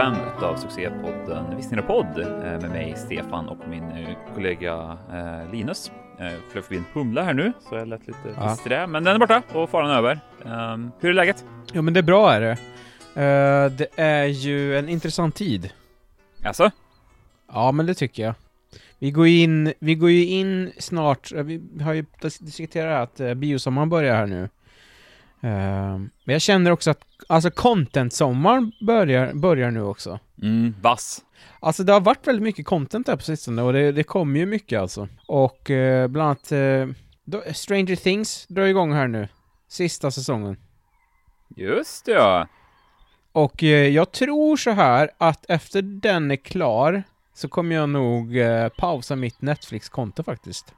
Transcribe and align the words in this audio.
Välkomna 0.00 0.30
till 0.36 0.44
avsnitt 0.44 0.72
45 0.72 1.04
av 1.04 1.10
succépodden 1.10 1.56
Visst 1.56 1.86
podd 1.86 2.18
eh, 2.18 2.60
med 2.60 2.70
mig 2.70 2.94
Stefan 2.96 3.48
och 3.48 3.68
min 3.68 3.90
eh, 3.90 4.08
kollega 4.34 4.98
eh, 5.12 5.52
Linus. 5.52 5.90
Jag 6.18 6.32
flög 6.52 6.64
förbi 6.64 6.76
en 6.76 6.84
humla 6.92 7.22
här 7.22 7.34
nu 7.34 7.52
så 7.68 7.74
jag 7.74 7.88
lät 7.88 8.06
lite 8.06 8.18
ja. 8.36 8.50
disträ, 8.50 8.86
men 8.86 9.04
den 9.04 9.14
är 9.14 9.18
borta 9.18 9.42
och 9.52 9.70
faran 9.70 9.90
är 9.90 9.94
över. 9.94 10.20
Um, 10.44 10.92
hur 11.00 11.10
är 11.10 11.14
läget? 11.14 11.44
Jo 11.72 11.82
men 11.82 11.94
det 11.94 12.00
är 12.00 12.02
bra 12.02 12.32
är 12.32 12.40
det. 12.40 12.58
Det 13.68 13.88
är 13.96 14.24
ju 14.24 14.78
en 14.78 14.88
intressant 14.88 15.34
tid. 15.34 15.72
Alltså? 16.44 16.70
Ja 17.52 17.72
men 17.72 17.86
det 17.86 17.94
tycker 17.94 18.22
jag. 18.22 18.34
Vi 18.98 19.10
går 19.10 19.26
in, 19.26 19.72
vi 19.78 19.94
går 19.94 20.10
ju 20.10 20.26
in 20.26 20.72
snart, 20.78 21.32
vi 21.32 21.62
har 21.82 21.92
ju 21.92 22.04
diskuterat 22.40 23.20
att 23.20 23.36
biosommaren 23.36 23.88
börjar 23.88 24.16
här 24.16 24.26
nu. 24.26 24.48
Uh, 25.44 25.50
men 26.24 26.32
jag 26.32 26.42
känner 26.42 26.70
också 26.70 26.90
att, 26.90 27.00
alltså 27.28 27.50
content-sommaren 27.50 28.72
börjar, 28.80 29.32
börjar 29.34 29.70
nu 29.70 29.82
också. 29.82 30.18
Mm, 30.42 30.74
vass. 30.80 31.24
Alltså 31.60 31.84
det 31.84 31.92
har 31.92 32.00
varit 32.00 32.26
väldigt 32.26 32.42
mycket 32.42 32.66
content 32.66 33.06
där 33.06 33.16
på 33.16 33.22
sistone 33.22 33.62
och 33.62 33.72
det, 33.72 33.92
det 33.92 34.02
kommer 34.02 34.40
ju 34.40 34.46
mycket 34.46 34.80
alltså. 34.80 35.08
Och 35.26 35.70
uh, 35.70 36.06
bland 36.06 36.26
annat 36.28 36.52
uh, 36.52 37.52
Stranger 37.52 37.96
Things 37.96 38.46
drar 38.46 38.64
igång 38.64 38.92
här 38.92 39.08
nu. 39.08 39.28
Sista 39.68 40.10
säsongen. 40.10 40.56
Just 41.56 42.04
det 42.04 42.12
ja. 42.12 42.46
Och 43.32 43.62
uh, 43.62 43.68
jag 43.68 44.12
tror 44.12 44.56
så 44.56 44.70
här 44.70 45.10
att 45.18 45.50
efter 45.50 45.82
den 45.82 46.30
är 46.30 46.36
klar 46.36 47.02
så 47.34 47.48
kommer 47.48 47.76
jag 47.76 47.88
nog 47.88 48.36
pausa 48.76 49.16
mitt 49.16 49.42
Netflix-konto 49.42 50.22
faktiskt. 50.22 50.74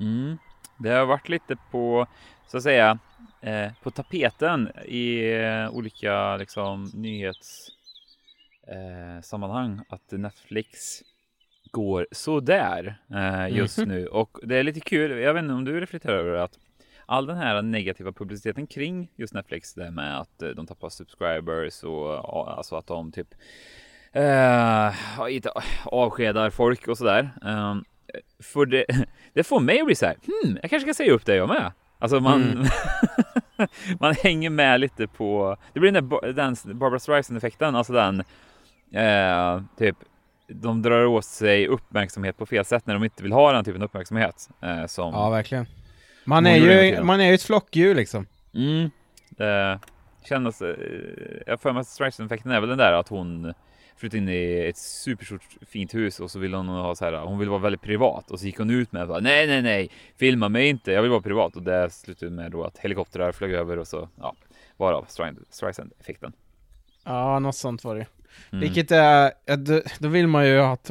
Mm. 0.00 0.38
Det 0.78 0.90
har 0.90 1.06
varit 1.06 1.28
lite 1.28 1.56
på, 1.70 2.06
så 2.46 2.56
att 2.56 2.62
säga, 2.62 2.98
eh, 3.40 3.72
på 3.82 3.90
tapeten 3.90 4.70
i 4.84 5.32
eh, 5.34 5.70
olika 5.70 6.36
liksom, 6.36 6.90
nyhetssammanhang 6.94 9.74
eh, 9.74 9.80
att 9.88 10.10
Netflix 10.10 11.02
går 11.70 12.06
sådär 12.12 12.98
eh, 13.14 13.48
just 13.56 13.78
mm. 13.78 13.88
nu. 13.90 14.06
Och 14.06 14.38
det 14.42 14.56
är 14.56 14.62
lite 14.62 14.80
kul, 14.80 15.22
jag 15.22 15.34
vet 15.34 15.42
inte 15.42 15.54
om 15.54 15.64
du 15.64 15.80
reflekterar 15.80 16.18
över 16.18 16.34
att 16.34 16.58
all 17.06 17.26
den 17.26 17.36
här 17.36 17.62
negativa 17.62 18.12
publiciteten 18.12 18.66
kring 18.66 19.10
just 19.16 19.34
Netflix, 19.34 19.74
det 19.74 19.90
med 19.90 20.20
att 20.20 20.42
eh, 20.42 20.48
de 20.48 20.66
tappar 20.66 20.88
subscribers 20.88 21.82
och 21.82 22.56
alltså 22.56 22.76
att 22.76 22.86
de 22.86 23.12
typ 23.12 23.34
eh, 24.12 24.92
avskedar 25.84 26.50
folk 26.50 26.88
och 26.88 26.98
sådär. 26.98 27.30
Um, 27.42 27.84
för 28.42 28.66
det, 28.66 28.84
det 29.32 29.44
får 29.44 29.60
mig 29.60 29.80
att 29.80 29.86
bli 29.86 29.94
så 29.94 30.06
här, 30.06 30.14
hmm, 30.14 30.58
jag 30.62 30.70
kanske 30.70 30.86
ska 30.86 30.94
säga 30.94 31.12
upp 31.12 31.26
det 31.26 31.36
jag 31.36 31.48
med. 31.48 31.72
Alltså 31.98 32.20
man, 32.20 32.42
mm. 32.42 32.66
man 34.00 34.14
hänger 34.14 34.50
med 34.50 34.80
lite 34.80 35.06
på, 35.06 35.56
det 35.72 35.80
blir 35.80 35.92
den 35.92 36.08
där 36.08 36.32
den 36.32 36.56
Barbara 36.78 36.98
Streisand-effekten, 36.98 37.76
alltså 37.76 37.92
den 37.92 38.22
eh, 38.92 39.62
typ 39.78 39.96
de 40.48 40.82
drar 40.82 41.04
åt 41.04 41.24
sig 41.24 41.66
uppmärksamhet 41.66 42.36
på 42.38 42.46
fel 42.46 42.64
sätt 42.64 42.86
när 42.86 42.94
de 42.94 43.04
inte 43.04 43.22
vill 43.22 43.32
ha 43.32 43.52
den 43.52 43.64
typen 43.64 43.82
av 43.82 43.86
uppmärksamhet. 43.86 44.48
Eh, 44.62 44.86
som 44.86 45.14
ja, 45.14 45.30
verkligen. 45.30 45.66
Man 46.24 46.46
är 46.46 46.56
ju, 46.56 47.02
man 47.02 47.20
är 47.20 47.28
ju 47.28 47.34
ett 47.34 47.42
flockdjur 47.42 47.94
liksom. 47.94 48.26
Mm. 48.54 48.90
Det 49.30 49.78
kändes, 50.24 50.62
eh, 50.62 50.74
jag 51.46 51.60
för 51.60 51.72
mig 51.72 51.80
att 51.80 51.86
Streisand-effekten 51.86 52.52
är 52.52 52.60
väl 52.60 52.68
den 52.68 52.78
där 52.78 52.92
att 52.92 53.08
hon 53.08 53.54
flyttade 53.98 54.18
in 54.18 54.28
i 54.28 54.66
ett 54.68 54.76
superstort 54.76 55.56
fint 55.66 55.94
hus 55.94 56.20
och 56.20 56.30
så 56.30 56.38
ville 56.38 56.56
hon 56.56 56.68
ha 56.68 56.94
så 56.94 57.04
här. 57.04 57.12
Hon 57.12 57.38
ville 57.38 57.50
vara 57.50 57.60
väldigt 57.60 57.82
privat 57.82 58.30
och 58.30 58.40
så 58.40 58.46
gick 58.46 58.58
hon 58.58 58.70
ut 58.70 58.92
med 58.92 59.10
att 59.10 59.22
nej, 59.22 59.46
nej, 59.46 59.62
nej, 59.62 59.90
filma 60.16 60.48
mig 60.48 60.68
inte. 60.68 60.92
Jag 60.92 61.02
vill 61.02 61.10
vara 61.10 61.20
privat 61.20 61.56
och 61.56 61.62
det 61.62 61.90
slutade 61.90 62.30
med 62.30 62.52
då 62.52 62.64
att 62.64 62.78
helikoptrar 62.78 63.32
flög 63.32 63.52
över 63.52 63.78
och 63.78 63.88
så 63.88 64.08
ja, 64.16 64.34
varav 64.76 65.06
Streisand 65.50 65.92
effekten. 66.00 66.32
Ja, 67.04 67.38
något 67.38 67.56
sånt 67.56 67.84
var 67.84 67.96
det. 67.96 68.06
Mm. 68.50 68.60
Vilket 68.60 68.90
är, 68.90 69.32
då, 69.56 69.82
då 69.98 70.08
vill 70.08 70.26
man 70.26 70.46
ju 70.46 70.58
att 70.58 70.90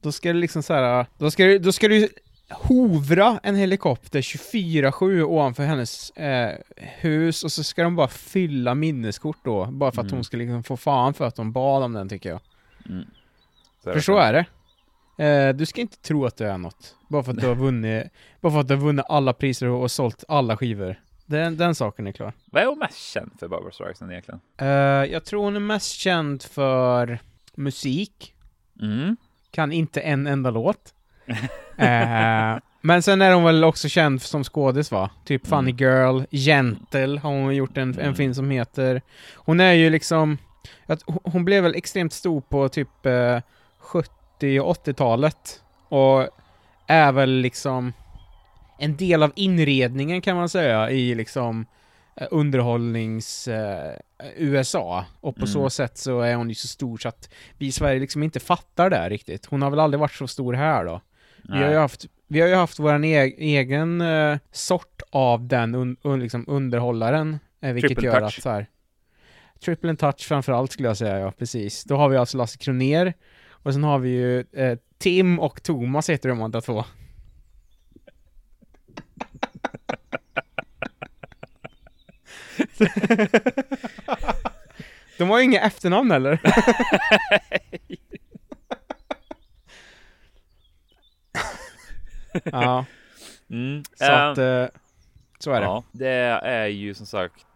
då 0.00 0.12
ska 0.12 0.28
det 0.28 0.38
liksom 0.38 0.62
så 0.62 0.74
här, 0.74 1.06
då 1.18 1.30
ska, 1.30 1.58
då 1.58 1.72
ska 1.72 1.88
du 1.88 2.08
hovra 2.50 3.40
en 3.42 3.56
helikopter 3.56 4.20
24-7 4.20 5.22
ovanför 5.22 5.62
hennes 5.62 6.10
eh, 6.10 6.54
hus 6.76 7.44
och 7.44 7.52
så 7.52 7.64
ska 7.64 7.82
de 7.82 7.96
bara 7.96 8.08
fylla 8.08 8.74
minneskort 8.74 9.38
då, 9.44 9.66
bara 9.66 9.92
för 9.92 10.00
att 10.00 10.06
mm. 10.06 10.16
hon 10.16 10.24
ska 10.24 10.36
liksom 10.36 10.62
få 10.62 10.76
fan 10.76 11.14
för 11.14 11.24
att 11.24 11.36
de 11.36 11.52
bad 11.52 11.82
om 11.82 11.92
den 11.92 12.08
tycker 12.08 12.30
jag. 12.30 12.40
Mm. 12.88 13.04
Så 13.84 13.92
för 13.92 14.00
så 14.00 14.18
är 14.18 14.32
det. 14.32 14.46
Eh, 15.24 15.54
du 15.54 15.66
ska 15.66 15.80
inte 15.80 15.96
tro 15.96 16.26
att 16.26 16.36
du 16.36 16.44
är 16.44 16.58
något, 16.58 16.96
bara 17.08 17.22
för 17.22 17.32
att 17.32 17.40
du 17.40 17.46
har 17.46 17.54
vunnit, 17.54 18.04
bara 18.40 18.52
för 18.52 18.60
att 18.60 18.68
du 18.68 18.74
har 18.74 18.82
vunnit 18.82 19.04
alla 19.08 19.32
priser 19.32 19.66
och, 19.66 19.82
och 19.82 19.90
sålt 19.90 20.24
alla 20.28 20.56
skivor. 20.56 21.00
Den, 21.26 21.56
den 21.56 21.74
saken 21.74 22.06
är 22.06 22.12
klar. 22.12 22.32
Vad 22.44 22.62
är 22.62 22.66
hon 22.66 22.78
mest 22.78 22.98
känd 22.98 23.32
för, 23.40 23.48
Barbara 23.48 23.72
Streisand 23.72 24.10
egentligen? 24.10 24.40
Uh, 24.62 24.68
jag 25.12 25.24
tror 25.24 25.44
hon 25.44 25.56
är 25.56 25.60
mest 25.60 25.92
känd 25.92 26.42
för 26.42 27.18
musik. 27.54 28.34
Mm. 28.82 29.16
Kan 29.50 29.72
inte 29.72 30.00
en 30.00 30.26
enda 30.26 30.50
låt 30.50 30.94
eh, 31.80 32.58
men 32.80 33.02
sen 33.02 33.22
är 33.22 33.32
hon 33.32 33.44
väl 33.44 33.64
också 33.64 33.88
känd 33.88 34.22
som 34.22 34.44
skådis 34.44 34.90
va? 34.90 35.10
Typ 35.24 35.46
Funny 35.46 35.70
mm. 35.70 35.76
Girl, 35.76 36.22
Gentle 36.30 37.20
har 37.20 37.30
hon 37.30 37.56
gjort 37.56 37.76
en, 37.76 37.90
en 37.90 37.98
mm. 37.98 38.14
film 38.14 38.34
som 38.34 38.50
heter. 38.50 39.02
Hon 39.34 39.60
är 39.60 39.72
ju 39.72 39.90
liksom, 39.90 40.38
att 40.86 41.02
hon 41.06 41.44
blev 41.44 41.62
väl 41.62 41.74
extremt 41.74 42.12
stor 42.12 42.40
på 42.40 42.68
typ 42.68 43.06
eh, 43.06 43.38
70 43.78 44.60
och 44.60 44.86
80-talet. 44.86 45.62
Och 45.88 46.28
är 46.86 47.12
väl 47.12 47.30
liksom 47.30 47.92
en 48.78 48.96
del 48.96 49.22
av 49.22 49.32
inredningen 49.36 50.20
kan 50.20 50.36
man 50.36 50.48
säga 50.48 50.90
i 50.90 51.14
liksom 51.14 51.66
eh, 52.16 52.26
underhållnings 52.30 53.48
eh, 53.48 53.94
USA 54.36 55.04
och 55.20 55.34
på 55.34 55.40
mm. 55.40 55.52
så 55.52 55.70
sätt 55.70 55.98
så 55.98 56.20
är 56.20 56.34
hon 56.34 56.48
ju 56.48 56.54
så 56.54 56.68
stor 56.68 56.98
så 56.98 57.08
att 57.08 57.30
vi 57.58 57.66
i 57.66 57.72
Sverige 57.72 58.00
liksom 58.00 58.22
inte 58.22 58.40
fattar 58.40 58.90
det 58.90 59.08
riktigt. 59.08 59.46
Hon 59.46 59.62
har 59.62 59.70
väl 59.70 59.80
aldrig 59.80 60.00
varit 60.00 60.12
så 60.12 60.26
stor 60.26 60.52
här 60.52 60.84
då. 60.84 61.00
Vi 61.48 61.62
har 61.62 61.70
ju 61.70 61.76
haft, 61.76 62.06
vi 62.28 62.40
har 62.40 62.48
ju 62.48 62.54
haft 62.54 62.78
vår 62.78 63.04
e 63.04 63.34
egen 63.38 64.00
uh, 64.00 64.38
sort 64.50 65.02
av 65.10 65.46
den 65.46 65.74
un 65.74 65.96
un 66.02 66.20
liksom 66.20 66.44
underhållaren, 66.48 67.38
eh, 67.60 67.72
vilket 67.72 67.88
triple 67.88 68.06
gör 68.06 68.20
touch. 68.20 68.38
att 68.38 68.42
så 68.42 68.50
här, 68.50 68.66
Triple 69.64 69.90
and 69.90 69.98
touch 69.98 70.28
framförallt 70.28 70.72
skulle 70.72 70.88
jag 70.88 70.96
säga, 70.96 71.18
ja 71.18 71.32
precis. 71.38 71.84
Då 71.84 71.96
har 71.96 72.08
vi 72.08 72.16
alltså 72.16 72.36
Lasse 72.36 72.58
Kroner 72.58 73.14
och 73.48 73.72
sen 73.72 73.84
har 73.84 73.98
vi 73.98 74.08
ju 74.08 74.44
eh, 74.52 74.78
Tim 74.98 75.40
och 75.40 75.62
Thomas 75.62 76.10
heter 76.10 76.28
de 76.28 76.42
andra 76.42 76.60
två. 76.60 76.84
de 85.18 85.30
har 85.30 85.38
ju 85.38 85.44
inga 85.44 85.60
efternamn 85.60 86.10
heller. 86.10 86.40
ja. 92.44 92.84
Mm. 93.50 93.82
Så 93.94 94.12
att, 94.12 94.38
uh, 94.38 94.66
så 95.38 95.52
är 95.52 95.60
det. 95.60 95.66
Ja, 95.66 95.84
det 95.92 96.08
är 96.42 96.66
ju 96.66 96.94
som 96.94 97.06
sagt 97.06 97.46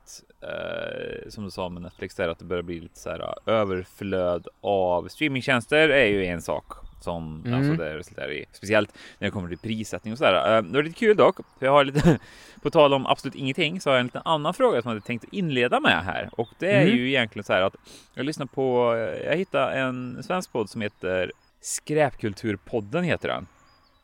Uh, 0.44 1.28
som 1.30 1.44
du 1.44 1.50
sa 1.50 1.68
med 1.68 1.82
Netflix 1.82 2.14
där 2.14 2.28
att 2.28 2.38
det 2.38 2.44
börjar 2.44 2.62
bli 2.62 2.80
lite 2.80 2.98
så 2.98 3.10
här 3.10 3.20
uh, 3.20 3.34
överflöd 3.46 4.48
av 4.60 5.08
streamingtjänster 5.08 5.88
är 5.88 6.06
ju 6.06 6.26
en 6.26 6.42
sak 6.42 6.64
som 7.00 7.42
mm. 7.46 7.58
alltså 7.58 7.84
det 7.84 7.98
resulterar 7.98 8.32
i 8.32 8.44
speciellt 8.52 8.94
när 9.18 9.26
det 9.28 9.30
kommer 9.30 9.48
till 9.48 9.58
prissättning 9.58 10.12
och 10.12 10.18
så 10.18 10.24
där. 10.24 10.56
Uh, 10.56 10.62
det 10.62 10.76
var 10.76 10.82
lite 10.82 10.98
kul 10.98 11.16
dock, 11.16 11.36
för 11.36 11.66
jag 11.66 11.72
har 11.72 11.84
lite 11.84 12.18
på 12.62 12.70
tal 12.70 12.94
om 12.94 13.06
absolut 13.06 13.34
ingenting 13.34 13.80
så 13.80 13.90
har 13.90 13.94
jag 13.94 14.00
en 14.00 14.06
liten 14.06 14.22
annan 14.24 14.54
fråga 14.54 14.82
som 14.82 14.88
jag 14.88 14.94
hade 14.94 15.06
tänkt 15.06 15.24
inleda 15.32 15.80
med 15.80 16.04
här 16.04 16.28
och 16.32 16.48
det 16.58 16.70
är 16.70 16.82
mm. 16.82 16.96
ju 16.96 17.08
egentligen 17.08 17.44
så 17.44 17.52
här 17.52 17.62
att 17.62 17.76
jag 18.14 18.26
lyssnar 18.26 18.46
på. 18.46 18.96
Jag 19.24 19.36
hittade 19.36 19.72
en 19.74 20.22
svensk 20.22 20.52
podd 20.52 20.70
som 20.70 20.80
heter 20.80 21.32
Skräpkulturpodden 21.60 23.04
heter 23.04 23.28
den. 23.28 23.46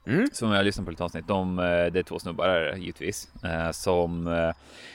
Mm. 0.06 0.26
Som 0.32 0.52
jag 0.52 0.64
lyssnat 0.64 0.84
på 0.84 0.90
lite 0.90 1.04
avsnitt. 1.04 1.28
De, 1.28 1.58
eh, 1.58 1.64
det 1.64 1.98
är 1.98 2.02
två 2.02 2.18
snubbar 2.18 2.48
här, 2.48 2.76
givetvis. 2.76 3.28
Eh, 3.44 3.70
som 3.70 4.26
eh, 4.26 4.52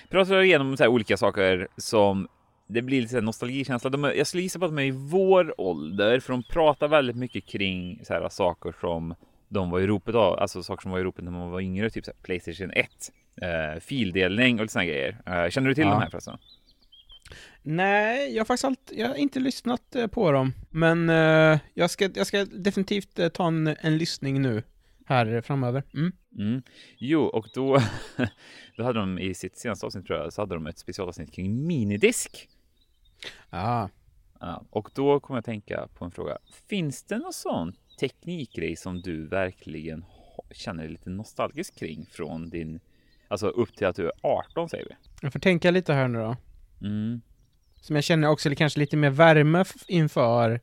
pratar 0.09 0.41
igenom 0.41 0.77
så 0.77 0.83
här 0.83 0.89
olika 0.89 1.17
saker 1.17 1.67
som 1.77 2.27
det 2.67 2.81
blir 2.81 3.01
lite 3.01 3.21
nostalgikänsla. 3.21 3.89
De, 3.89 4.03
jag 4.03 4.27
skulle 4.27 4.43
gissa 4.43 4.59
på 4.59 4.65
att 4.65 4.71
de 4.71 4.79
är 4.79 4.83
i 4.83 4.91
vår 4.91 5.61
ålder, 5.61 6.19
för 6.19 6.33
de 6.33 6.43
pratar 6.43 6.87
väldigt 6.87 7.15
mycket 7.15 7.45
kring 7.45 7.99
så 8.03 8.13
här, 8.13 8.29
saker 8.29 8.75
som 8.81 9.15
de 9.49 9.69
var 9.69 9.79
i 9.79 9.87
ropet 9.87 10.15
av, 10.15 10.39
alltså 10.39 10.63
saker 10.63 10.81
som 10.81 10.91
var 10.91 10.99
i 10.99 11.03
ropet 11.03 11.23
när 11.23 11.31
man 11.31 11.51
var 11.51 11.61
yngre, 11.61 11.89
typ 11.89 12.05
så 12.05 12.11
här, 12.11 12.17
Playstation 12.23 12.71
1, 12.71 12.89
eh, 13.41 13.79
fildelning 13.79 14.55
och 14.55 14.61
lite 14.61 14.73
sådana 14.73 14.85
grejer. 14.85 15.21
Eh, 15.25 15.49
känner 15.49 15.67
du 15.67 15.75
till 15.75 15.83
ja. 15.83 15.89
de 15.89 16.01
här 16.01 16.09
förresten? 16.09 16.37
Nej, 17.61 18.33
jag 18.33 18.39
har 18.39 18.45
faktiskt 18.45 18.65
allt, 18.65 18.91
jag 18.95 19.07
har 19.07 19.15
inte 19.15 19.39
lyssnat 19.39 19.95
på 20.11 20.31
dem, 20.31 20.53
men 20.69 21.09
uh, 21.09 21.59
jag, 21.73 21.89
ska, 21.89 22.09
jag 22.15 22.27
ska 22.27 22.45
definitivt 22.45 23.33
ta 23.33 23.47
en, 23.47 23.75
en 23.81 23.97
lyssning 23.97 24.41
nu 24.41 24.63
här 25.05 25.41
framöver. 25.41 25.83
Mm. 25.93 26.11
Mm. 26.37 26.61
Jo, 26.97 27.21
och 27.21 27.47
då, 27.53 27.79
då 28.77 28.83
hade 28.83 28.99
de 28.99 29.19
i 29.19 29.33
sitt 29.33 29.57
senaste 29.57 29.85
avsnitt 29.85 30.05
tror 30.05 30.19
jag, 30.19 30.33
så 30.33 30.41
hade 30.41 30.55
de 30.55 30.67
ett 30.67 30.77
specialavsnitt 30.77 31.33
kring 31.33 31.67
minidisk. 31.67 32.49
Ah. 33.49 33.89
Ja, 34.39 34.65
och 34.69 34.89
då 34.93 35.19
kommer 35.19 35.37
jag 35.37 35.45
tänka 35.45 35.87
på 35.93 36.05
en 36.05 36.11
fråga. 36.11 36.37
Finns 36.69 37.03
det 37.03 37.17
någon 37.17 37.33
sån 37.33 37.73
teknikgrej 37.99 38.75
som 38.75 39.01
du 39.01 39.27
verkligen 39.27 40.05
känner 40.51 40.83
dig 40.83 40.91
lite 40.91 41.09
nostalgisk 41.09 41.75
kring 41.79 42.05
från 42.11 42.49
din, 42.49 42.79
alltså 43.27 43.47
upp 43.47 43.75
till 43.75 43.87
att 43.87 43.95
du 43.95 44.05
är 44.05 44.13
18 44.21 44.69
säger 44.69 44.85
vi? 44.85 44.95
Jag 45.21 45.33
får 45.33 45.39
tänka 45.39 45.71
lite 45.71 45.93
här 45.93 46.07
nu 46.07 46.19
då. 46.19 46.35
Mm. 46.81 47.21
Som 47.81 47.95
jag 47.95 48.03
känner 48.03 48.27
också 48.27 48.55
kanske 48.55 48.79
lite 48.79 48.97
mer 48.97 49.09
värme 49.09 49.65
inför, 49.87 50.61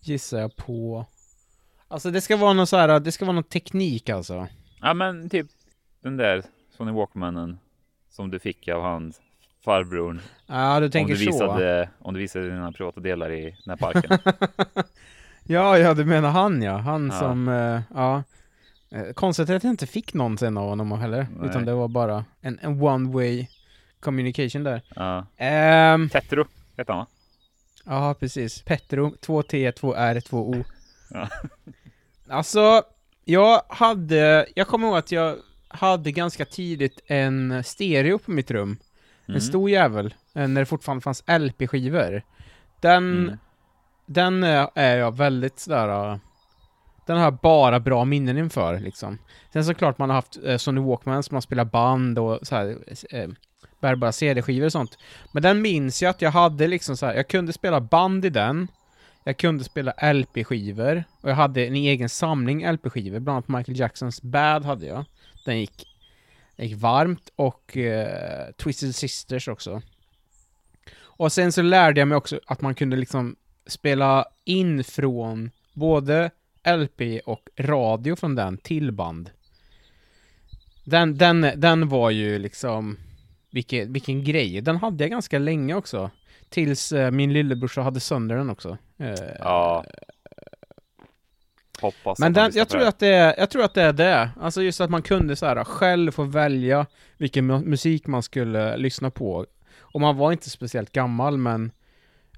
gissar 0.00 0.40
jag 0.40 0.56
på. 0.56 1.06
Alltså 1.88 2.10
det 2.10 2.20
ska 2.20 2.36
vara 2.36 2.52
någon 2.52 2.66
så 2.66 2.76
här, 2.76 3.00
det 3.00 3.12
ska 3.12 3.24
vara 3.24 3.34
någon 3.34 3.44
teknik 3.44 4.08
alltså. 4.08 4.46
Ja 4.80 4.94
men 4.94 5.30
typ 5.30 5.46
den 6.02 6.16
där 6.16 6.42
Sony 6.76 6.92
Walkmanen 6.92 7.58
som 8.10 8.30
du 8.30 8.38
fick 8.38 8.68
av 8.68 8.82
hans 8.82 9.20
farbror. 9.64 10.20
Ja, 10.46 10.80
du 10.80 10.88
tänker 10.90 11.14
om 11.14 11.18
du 11.18 11.26
visade, 11.26 11.88
så. 12.00 12.08
Om 12.08 12.14
du 12.14 12.20
visade 12.20 12.50
dina 12.50 12.72
privata 12.72 13.00
delar 13.00 13.32
i 13.32 13.42
den 13.64 13.70
här 13.70 13.76
parken. 13.76 14.18
ja, 15.44 15.78
ja, 15.78 15.94
du 15.94 16.04
menar 16.04 16.30
han 16.30 16.62
ja. 16.62 16.76
Han 16.76 17.06
ja. 17.06 17.18
som, 17.18 17.48
uh, 17.48 17.80
ja. 17.94 18.22
Eh, 18.90 19.12
konstigt 19.12 19.50
att 19.50 19.64
jag 19.64 19.72
inte 19.72 19.86
fick 19.86 20.14
någon 20.14 20.38
sen 20.38 20.56
av 20.56 20.68
honom 20.68 20.92
heller. 20.92 21.26
Nej. 21.36 21.48
Utan 21.48 21.64
det 21.64 21.74
var 21.74 21.88
bara 21.88 22.24
en, 22.40 22.58
en 22.62 22.82
one 22.82 23.12
way 23.12 23.46
communication 24.00 24.62
där. 24.62 24.82
Ja. 24.96 25.26
Um, 25.94 26.08
Petro 26.08 26.44
hette 26.76 26.92
han 26.92 26.98
va? 26.98 27.06
Ja, 27.84 28.14
precis. 28.14 28.62
Petro, 28.62 29.10
2T, 29.10 29.72
2R, 29.72 30.20
2O. 30.20 30.64
Ja. 31.10 31.28
Alltså, 32.30 32.82
jag 33.24 33.62
hade, 33.68 34.46
jag 34.54 34.66
kommer 34.66 34.86
ihåg 34.86 34.96
att 34.96 35.12
jag 35.12 35.36
hade 35.68 36.12
ganska 36.12 36.44
tidigt 36.44 37.00
en 37.06 37.64
stereo 37.64 38.18
på 38.18 38.30
mitt 38.30 38.50
rum. 38.50 38.78
Mm. 39.28 39.36
En 39.36 39.40
stor 39.40 39.70
jävel, 39.70 40.14
eh, 40.34 40.48
när 40.48 40.60
det 40.60 40.66
fortfarande 40.66 41.02
fanns 41.02 41.24
LP-skivor. 41.26 42.22
Den, 42.80 43.18
mm. 43.18 43.38
den 44.06 44.42
är 44.74 44.96
jag 44.96 45.16
väldigt 45.16 45.58
sådär, 45.58 46.12
eh, 46.12 46.18
den 47.06 47.16
har 47.16 47.24
jag 47.24 47.34
bara 47.36 47.80
bra 47.80 48.04
minnen 48.04 48.38
inför 48.38 48.80
liksom. 48.80 49.18
Sen 49.52 49.64
såklart 49.64 49.98
man 49.98 50.10
har 50.10 50.14
haft 50.14 50.38
eh, 50.44 50.56
Sony 50.56 50.80
Walkman 50.80 51.22
som 51.22 51.34
man 51.34 51.42
spelar 51.42 51.64
band 51.64 52.18
och 52.18 52.38
så 52.42 52.56
här, 52.56 52.78
eh, 53.10 53.28
bärbara 53.80 54.12
CD-skivor 54.12 54.66
och 54.66 54.72
sånt. 54.72 54.98
Men 55.32 55.42
den 55.42 55.62
minns 55.62 56.02
jag 56.02 56.10
att 56.10 56.22
jag 56.22 56.30
hade 56.30 56.66
liksom 56.66 56.96
så 56.96 57.06
här, 57.06 57.14
jag 57.14 57.28
kunde 57.28 57.52
spela 57.52 57.80
band 57.80 58.24
i 58.24 58.30
den. 58.30 58.68
Jag 59.28 59.36
kunde 59.36 59.64
spela 59.64 60.12
LP-skivor 60.12 61.04
och 61.20 61.30
jag 61.30 61.34
hade 61.34 61.66
en 61.66 61.74
egen 61.74 62.08
samling 62.08 62.72
LP-skivor, 62.72 63.18
bland 63.18 63.36
annat 63.36 63.48
Michael 63.48 63.78
Jacksons 63.78 64.22
Bad 64.22 64.64
hade 64.64 64.86
jag. 64.86 65.04
Den 65.44 65.60
gick, 65.60 65.86
den 66.56 66.68
gick 66.68 66.76
varmt 66.76 67.32
och 67.36 67.76
eh, 67.76 68.52
Twisted 68.52 68.94
Sisters 68.94 69.48
också. 69.48 69.82
Och 71.00 71.32
sen 71.32 71.52
så 71.52 71.62
lärde 71.62 72.00
jag 72.00 72.08
mig 72.08 72.16
också 72.16 72.40
att 72.46 72.60
man 72.60 72.74
kunde 72.74 72.96
liksom 72.96 73.36
spela 73.66 74.24
in 74.44 74.84
från 74.84 75.50
både 75.72 76.30
LP 76.78 77.20
och 77.24 77.48
radio 77.56 78.16
från 78.16 78.34
den 78.34 78.58
till 78.58 78.92
band. 78.92 79.30
Den, 80.84 81.18
den, 81.18 81.40
den 81.56 81.88
var 81.88 82.10
ju 82.10 82.38
liksom, 82.38 82.98
vilken, 83.50 83.92
vilken 83.92 84.24
grej. 84.24 84.60
Den 84.60 84.76
hade 84.76 85.04
jag 85.04 85.10
ganska 85.10 85.38
länge 85.38 85.74
också. 85.74 86.10
Tills 86.48 86.92
uh, 86.92 87.10
min 87.10 87.32
lillebrorsa 87.32 87.82
hade 87.82 88.00
sönder 88.00 88.36
den 88.36 88.50
också. 88.50 88.78
Uh, 89.00 89.14
ja. 89.38 89.84
Hoppas 91.80 92.18
Men 92.18 92.32
den, 92.32 92.52
jag 92.54 92.68
tror, 92.68 92.82
att 92.82 92.98
det 92.98 93.08
är, 93.08 93.34
jag 93.38 93.50
tror 93.50 93.64
att 93.64 93.74
det 93.74 93.82
är 93.82 93.92
det. 93.92 94.30
Alltså 94.40 94.62
just 94.62 94.80
att 94.80 94.90
man 94.90 95.02
kunde 95.02 95.36
så 95.36 95.46
här 95.46 95.64
själv 95.64 96.10
få 96.10 96.22
välja 96.22 96.86
vilken 97.16 97.46
musik 97.46 98.06
man 98.06 98.22
skulle 98.22 98.76
lyssna 98.76 99.10
på. 99.10 99.46
Och 99.80 100.00
man 100.00 100.16
var 100.16 100.32
inte 100.32 100.50
speciellt 100.50 100.92
gammal 100.92 101.38
men 101.38 101.72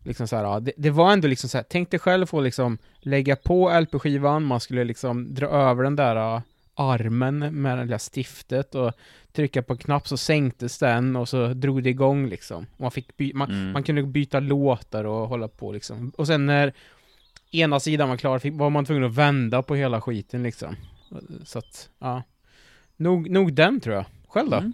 liksom 0.02 0.28
så 0.28 0.36
här, 0.36 0.60
det, 0.60 0.72
det, 0.76 0.90
var 0.90 1.12
ändå 1.12 1.28
liksom 1.28 1.48
så 1.48 1.58
här, 1.58 1.64
tänk 1.70 1.90
dig 1.90 2.00
själv 2.00 2.26
få 2.26 2.40
liksom 2.40 2.78
lägga 2.98 3.36
på 3.36 3.80
LP-skivan, 3.80 4.44
man 4.44 4.60
skulle 4.60 4.84
liksom 4.84 5.34
dra 5.34 5.46
över 5.46 5.84
den 5.84 5.96
där 5.96 6.42
armen 6.80 7.38
med 7.38 7.78
det 7.78 7.84
där 7.84 7.98
stiftet 7.98 8.74
och 8.74 8.92
trycka 9.32 9.62
på 9.62 9.72
en 9.72 9.78
knapp 9.78 10.08
så 10.08 10.16
sänktes 10.16 10.78
den 10.78 11.16
och 11.16 11.28
så 11.28 11.46
drog 11.46 11.82
det 11.82 11.90
igång 11.90 12.26
liksom. 12.26 12.66
Man, 12.76 12.90
fick 12.90 13.16
by 13.16 13.32
man, 13.34 13.50
mm. 13.50 13.72
man 13.72 13.82
kunde 13.82 14.02
byta 14.02 14.40
låtar 14.40 15.04
och 15.04 15.28
hålla 15.28 15.48
på 15.48 15.72
liksom. 15.72 16.12
Och 16.16 16.26
sen 16.26 16.46
när 16.46 16.72
ena 17.50 17.80
sidan 17.80 18.08
var 18.08 18.16
klar 18.16 18.38
fick, 18.38 18.54
var 18.54 18.70
man 18.70 18.84
tvungen 18.84 19.04
att 19.04 19.14
vända 19.14 19.62
på 19.62 19.74
hela 19.74 20.00
skiten 20.00 20.42
liksom. 20.42 20.76
Så 21.44 21.58
att, 21.58 21.90
ja. 21.98 22.22
Nog, 22.96 23.30
nog 23.30 23.52
den 23.52 23.80
tror 23.80 23.94
jag. 23.94 24.04
Själv 24.28 24.50
då? 24.50 24.56
Mm. 24.56 24.72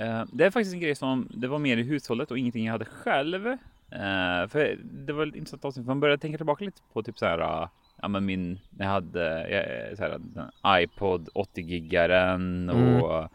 Uh, 0.00 0.26
det 0.32 0.44
är 0.44 0.50
faktiskt 0.50 0.74
en 0.74 0.80
grej 0.80 0.94
som, 0.94 1.28
det 1.34 1.48
var 1.48 1.58
mer 1.58 1.76
i 1.76 1.82
hushållet 1.82 2.30
och 2.30 2.38
ingenting 2.38 2.64
jag 2.64 2.72
hade 2.72 2.84
själv. 2.84 3.46
Uh, 3.46 4.48
för 4.48 4.78
det 4.82 5.12
var 5.12 5.26
intressant 5.36 5.64
avsnitt, 5.64 5.86
man 5.86 6.00
började 6.00 6.20
tänka 6.20 6.36
tillbaka 6.38 6.64
lite 6.64 6.80
på 6.92 7.02
typ 7.02 7.18
så 7.18 7.26
här, 7.26 7.40
uh, 7.40 7.68
ja 8.04 8.08
men 8.08 8.24
min, 8.24 8.60
jag 8.78 8.86
hade 8.86 9.50
jag, 9.50 9.96
så 9.98 10.02
här, 10.02 10.82
iPod 10.82 11.28
80-giggaren 11.34 12.70
och 12.70 13.14
mm 13.14 13.28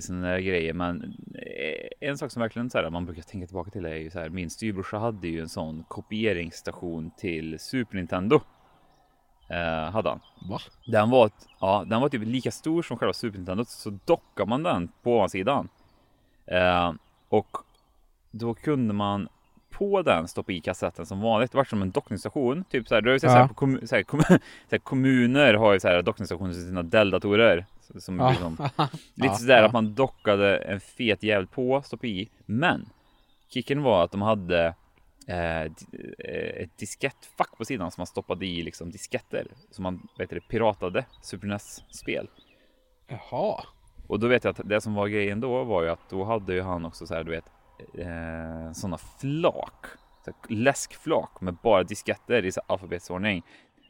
sådana 0.00 0.26
där 0.26 0.38
grejer. 0.38 0.72
Men 0.72 1.02
eh, 1.34 2.08
en 2.08 2.18
sak 2.18 2.30
som 2.30 2.42
verkligen 2.42 2.70
så 2.70 2.78
här, 2.78 2.90
man 2.90 3.04
brukar 3.04 3.22
tänka 3.22 3.46
tillbaka 3.46 3.70
till 3.70 3.86
är 3.86 3.94
ju 3.94 4.10
så 4.10 4.18
här. 4.18 4.28
Min 4.28 4.50
styrbrorsa 4.50 4.98
hade 4.98 5.28
ju 5.28 5.40
en 5.40 5.48
sån 5.48 5.84
kopieringsstation 5.88 7.10
till 7.10 7.58
Super 7.58 7.96
Nintendo. 7.96 8.40
Eh, 9.48 9.90
hade 9.90 10.08
han. 10.08 10.20
Va? 10.50 10.58
Den 10.86 11.10
var, 11.10 11.30
ja, 11.60 11.84
den 11.86 12.00
var 12.00 12.08
typ 12.08 12.22
lika 12.24 12.50
stor 12.50 12.82
som 12.82 12.98
själva 12.98 13.12
Super 13.12 13.38
Nintendo. 13.38 13.64
Så 13.64 13.98
dockar 14.04 14.46
man 14.46 14.62
den 14.62 14.88
på 15.02 15.16
ovansidan. 15.16 15.68
Eh, 16.46 16.92
och 17.28 17.56
då 18.30 18.54
kunde 18.54 18.94
man 18.94 19.28
på 19.78 20.02
den 20.02 20.28
stoppa 20.28 20.52
i 20.52 20.60
kassetten 20.60 21.06
som 21.06 21.20
vanligt. 21.20 21.52
Det 21.52 21.56
var 21.56 21.64
som 21.64 21.82
en 21.82 21.90
dockningsstation. 21.90 22.64
Typ 22.70 22.88
så 22.88 22.94
här, 22.94 23.02
du 23.02 23.08
har 23.08 23.12
ju 23.12 23.20
sett 23.20 23.30
ja. 23.30 23.34
så 23.34 23.40
här, 23.40 23.48
på 23.48 23.54
kommun, 23.54 23.88
så 23.88 23.96
här, 23.96 24.02
kom, 24.02 24.20
så 24.28 24.38
här, 24.70 24.78
kommuner 24.78 25.54
har 25.54 25.72
ju 25.72 25.80
så 25.80 25.88
här 25.88 26.02
dockningsstationer 26.02 26.52
till 26.52 26.66
sina 26.66 26.82
Dell-datorer. 26.82 27.64
Som 27.98 28.18
ja. 28.18 28.30
liksom, 28.30 28.56
lite 29.14 29.28
ja, 29.28 29.34
sådär 29.34 29.58
ja. 29.58 29.66
att 29.66 29.72
man 29.72 29.94
dockade 29.94 30.56
en 30.56 30.80
fet 30.80 31.22
jävel 31.22 31.46
på, 31.46 31.82
stoppa 31.82 32.06
i. 32.06 32.28
Men 32.46 32.88
kicken 33.48 33.82
var 33.82 34.04
att 34.04 34.10
de 34.10 34.22
hade 34.22 34.74
eh, 35.26 35.62
eh, 35.62 36.62
ett 36.62 36.78
diskettfack 36.78 37.58
på 37.58 37.64
sidan 37.64 37.90
som 37.90 38.00
man 38.00 38.06
stoppade 38.06 38.46
i 38.46 38.62
liksom 38.62 38.90
disketter. 38.90 39.46
Som 39.70 39.82
man 39.82 40.08
vet 40.18 40.30
det, 40.30 40.40
piratade 40.40 41.04
Super 41.22 41.46
NES-spel. 41.46 42.28
Jaha. 43.08 43.64
Och 44.06 44.20
då 44.20 44.28
vet 44.28 44.44
jag 44.44 44.50
att 44.50 44.68
det 44.68 44.80
som 44.80 44.94
var 44.94 45.08
grejen 45.08 45.40
då 45.40 45.64
var 45.64 45.82
ju 45.82 45.88
att 45.88 46.10
då 46.10 46.24
hade 46.24 46.54
ju 46.54 46.62
han 46.62 46.84
också 46.84 47.06
så 47.06 47.14
här, 47.14 47.24
du 47.24 47.30
vet, 47.30 47.44
eh, 47.98 48.72
sådana 48.72 48.98
flak. 48.98 49.86
Så 50.24 50.32
läskflak 50.48 51.40
med 51.40 51.54
bara 51.54 51.82
disketter 51.82 52.44
i 52.44 52.52
så 52.52 52.60
alfabetsordning. 52.66 53.42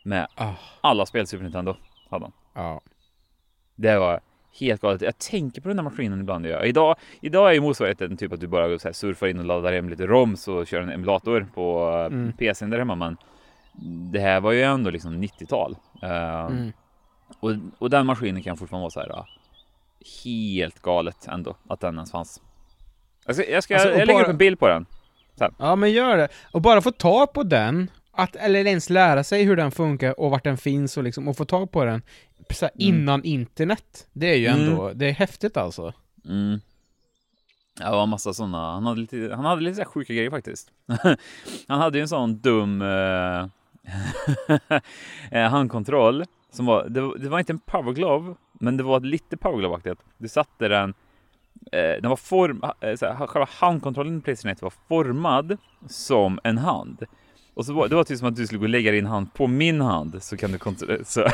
Med 0.02 0.26
oh. 0.38 0.55
alla 0.81 1.07
spel 1.07 1.26
Super 1.26 1.43
Nintendo 1.43 1.76
hade 2.11 2.25
han. 2.25 2.33
Ja. 2.55 2.81
Det 3.75 3.99
var 3.99 4.21
helt 4.61 4.81
galet. 4.81 5.02
Jag 5.02 5.19
tänker 5.19 5.61
på 5.61 5.69
den 5.69 5.76
där 5.76 5.85
maskinen 5.85 6.21
ibland. 6.21 6.47
Jag. 6.47 6.66
Idag, 6.66 6.97
idag 7.21 7.49
är 7.50 7.55
ju 7.55 7.61
motsvarigheten 7.61 8.16
typ 8.16 8.33
att 8.33 8.40
du 8.40 8.47
bara 8.47 8.78
så 8.78 8.88
här, 8.88 8.93
surfar 8.93 9.26
in 9.26 9.38
och 9.38 9.45
laddar 9.45 9.73
hem 9.73 9.88
lite 9.88 10.07
ROMs 10.07 10.49
och 10.49 10.66
kör 10.66 10.81
en 10.81 10.90
emulator 10.90 11.47
på 11.55 11.90
eh, 11.90 12.07
mm. 12.07 12.33
PCn 12.33 12.71
där 12.71 12.78
hemma. 12.78 12.95
Men 12.95 13.16
det 14.12 14.21
här 14.21 14.40
var 14.40 14.52
ju 14.52 14.62
ändå 14.62 14.90
liksom 14.90 15.23
90-tal. 15.23 15.76
Uh, 16.02 16.11
eh, 16.11 16.47
mm. 16.47 16.73
och, 17.40 17.50
och 17.78 17.90
den 17.90 18.07
maskinen 18.07 18.43
kan 18.43 18.57
fortfarande 18.57 18.83
vara 18.83 18.90
så 18.90 19.00
här. 19.00 19.09
Uh, 19.09 19.25
helt 20.25 20.83
galet 20.83 21.26
ändå 21.26 21.57
att 21.69 21.81
den 21.81 21.95
ens 21.95 22.11
fanns. 22.11 22.43
Jag, 23.26 23.37
ska, 23.37 23.50
jag, 23.50 23.62
ska, 23.62 23.75
alltså, 23.75 23.88
jag 23.88 23.99
lägger 23.99 24.12
bara... 24.12 24.23
upp 24.23 24.28
en 24.28 24.37
bild 24.37 24.59
på 24.59 24.68
den. 24.68 24.87
Sen. 25.38 25.54
Ja 25.59 25.76
men 25.76 25.92
gör 25.92 26.16
det. 26.16 26.28
Och 26.52 26.61
bara 26.62 26.80
få 26.80 26.90
tag 26.90 27.33
på 27.33 27.42
den, 27.42 27.90
att, 28.12 28.37
eller 28.37 28.66
ens 28.66 28.90
lära 28.90 29.25
sig 29.25 29.45
hur 29.45 29.56
den 29.56 29.71
funkar 29.71 30.21
och 30.21 30.30
vart 30.30 30.45
den 30.45 30.56
finns 30.56 30.97
och 30.97 31.04
liksom, 31.04 31.28
och 31.28 31.37
få 31.37 31.45
tag 31.45 31.71
på 31.73 31.85
den 31.85 32.02
här, 32.61 32.62
mm. 32.62 32.71
innan 32.76 33.25
internet. 33.25 34.06
Det 34.12 34.30
är 34.30 34.37
ju 34.37 34.47
ändå, 34.47 34.83
mm. 34.83 34.99
det 34.99 35.06
är 35.06 35.12
häftigt 35.12 35.56
alltså. 35.56 35.92
Mm. 36.25 36.61
Ja, 37.80 37.90
det 37.90 37.97
var 37.97 38.06
massa 38.06 38.35
sådana, 38.35 38.73
han 38.73 38.87
hade 38.87 39.00
lite, 39.00 39.33
han 39.35 39.45
hade 39.45 39.62
lite 39.62 39.76
så 39.76 39.85
sjuka 39.85 40.14
grejer 40.14 40.30
faktiskt. 40.30 40.71
han 41.68 41.80
hade 41.80 41.99
ju 41.99 42.02
en 42.02 42.09
sån 42.09 42.38
dum 42.38 42.83
uh, 42.83 43.47
handkontroll 45.50 46.25
som 46.50 46.66
var, 46.66 46.88
det, 46.88 47.00
var, 47.00 47.18
det 47.18 47.28
var 47.28 47.38
inte 47.38 47.52
en 47.52 47.59
powerglove, 47.59 48.35
men 48.52 48.76
det 48.76 48.83
var 48.83 49.00
lite 49.00 49.37
powerglove-aktigt. 49.37 50.00
Du 50.18 50.28
satte 50.28 50.68
den 50.68 50.90
eh, 50.90 50.95
den 51.73 52.09
var 52.09 52.17
form, 52.17 52.63
eh, 52.81 53.27
själva 53.27 53.49
handkontrollen 53.51 54.19
i 54.19 54.21
Playstation 54.21 54.53
1 54.53 54.63
var 54.63 54.73
formad 54.89 55.57
som 55.89 56.41
en 56.45 56.59
hand. 56.59 57.07
Och 57.55 57.67
så 57.67 57.73
var, 57.73 57.89
det 57.89 57.95
var 57.95 58.05
typ 58.05 58.19
som 58.19 58.29
att 58.29 58.37
du 58.37 58.47
skulle 58.47 58.59
gå 58.59 58.65
och 58.65 58.69
lägga 58.69 58.93
din 58.93 59.07
hand 59.07 59.35
på 59.35 59.47
min 59.47 59.81
hand 59.81 60.23
så 60.23 60.37
kan 60.37 60.53
du 60.53 60.59
kontrollera. 60.59 61.31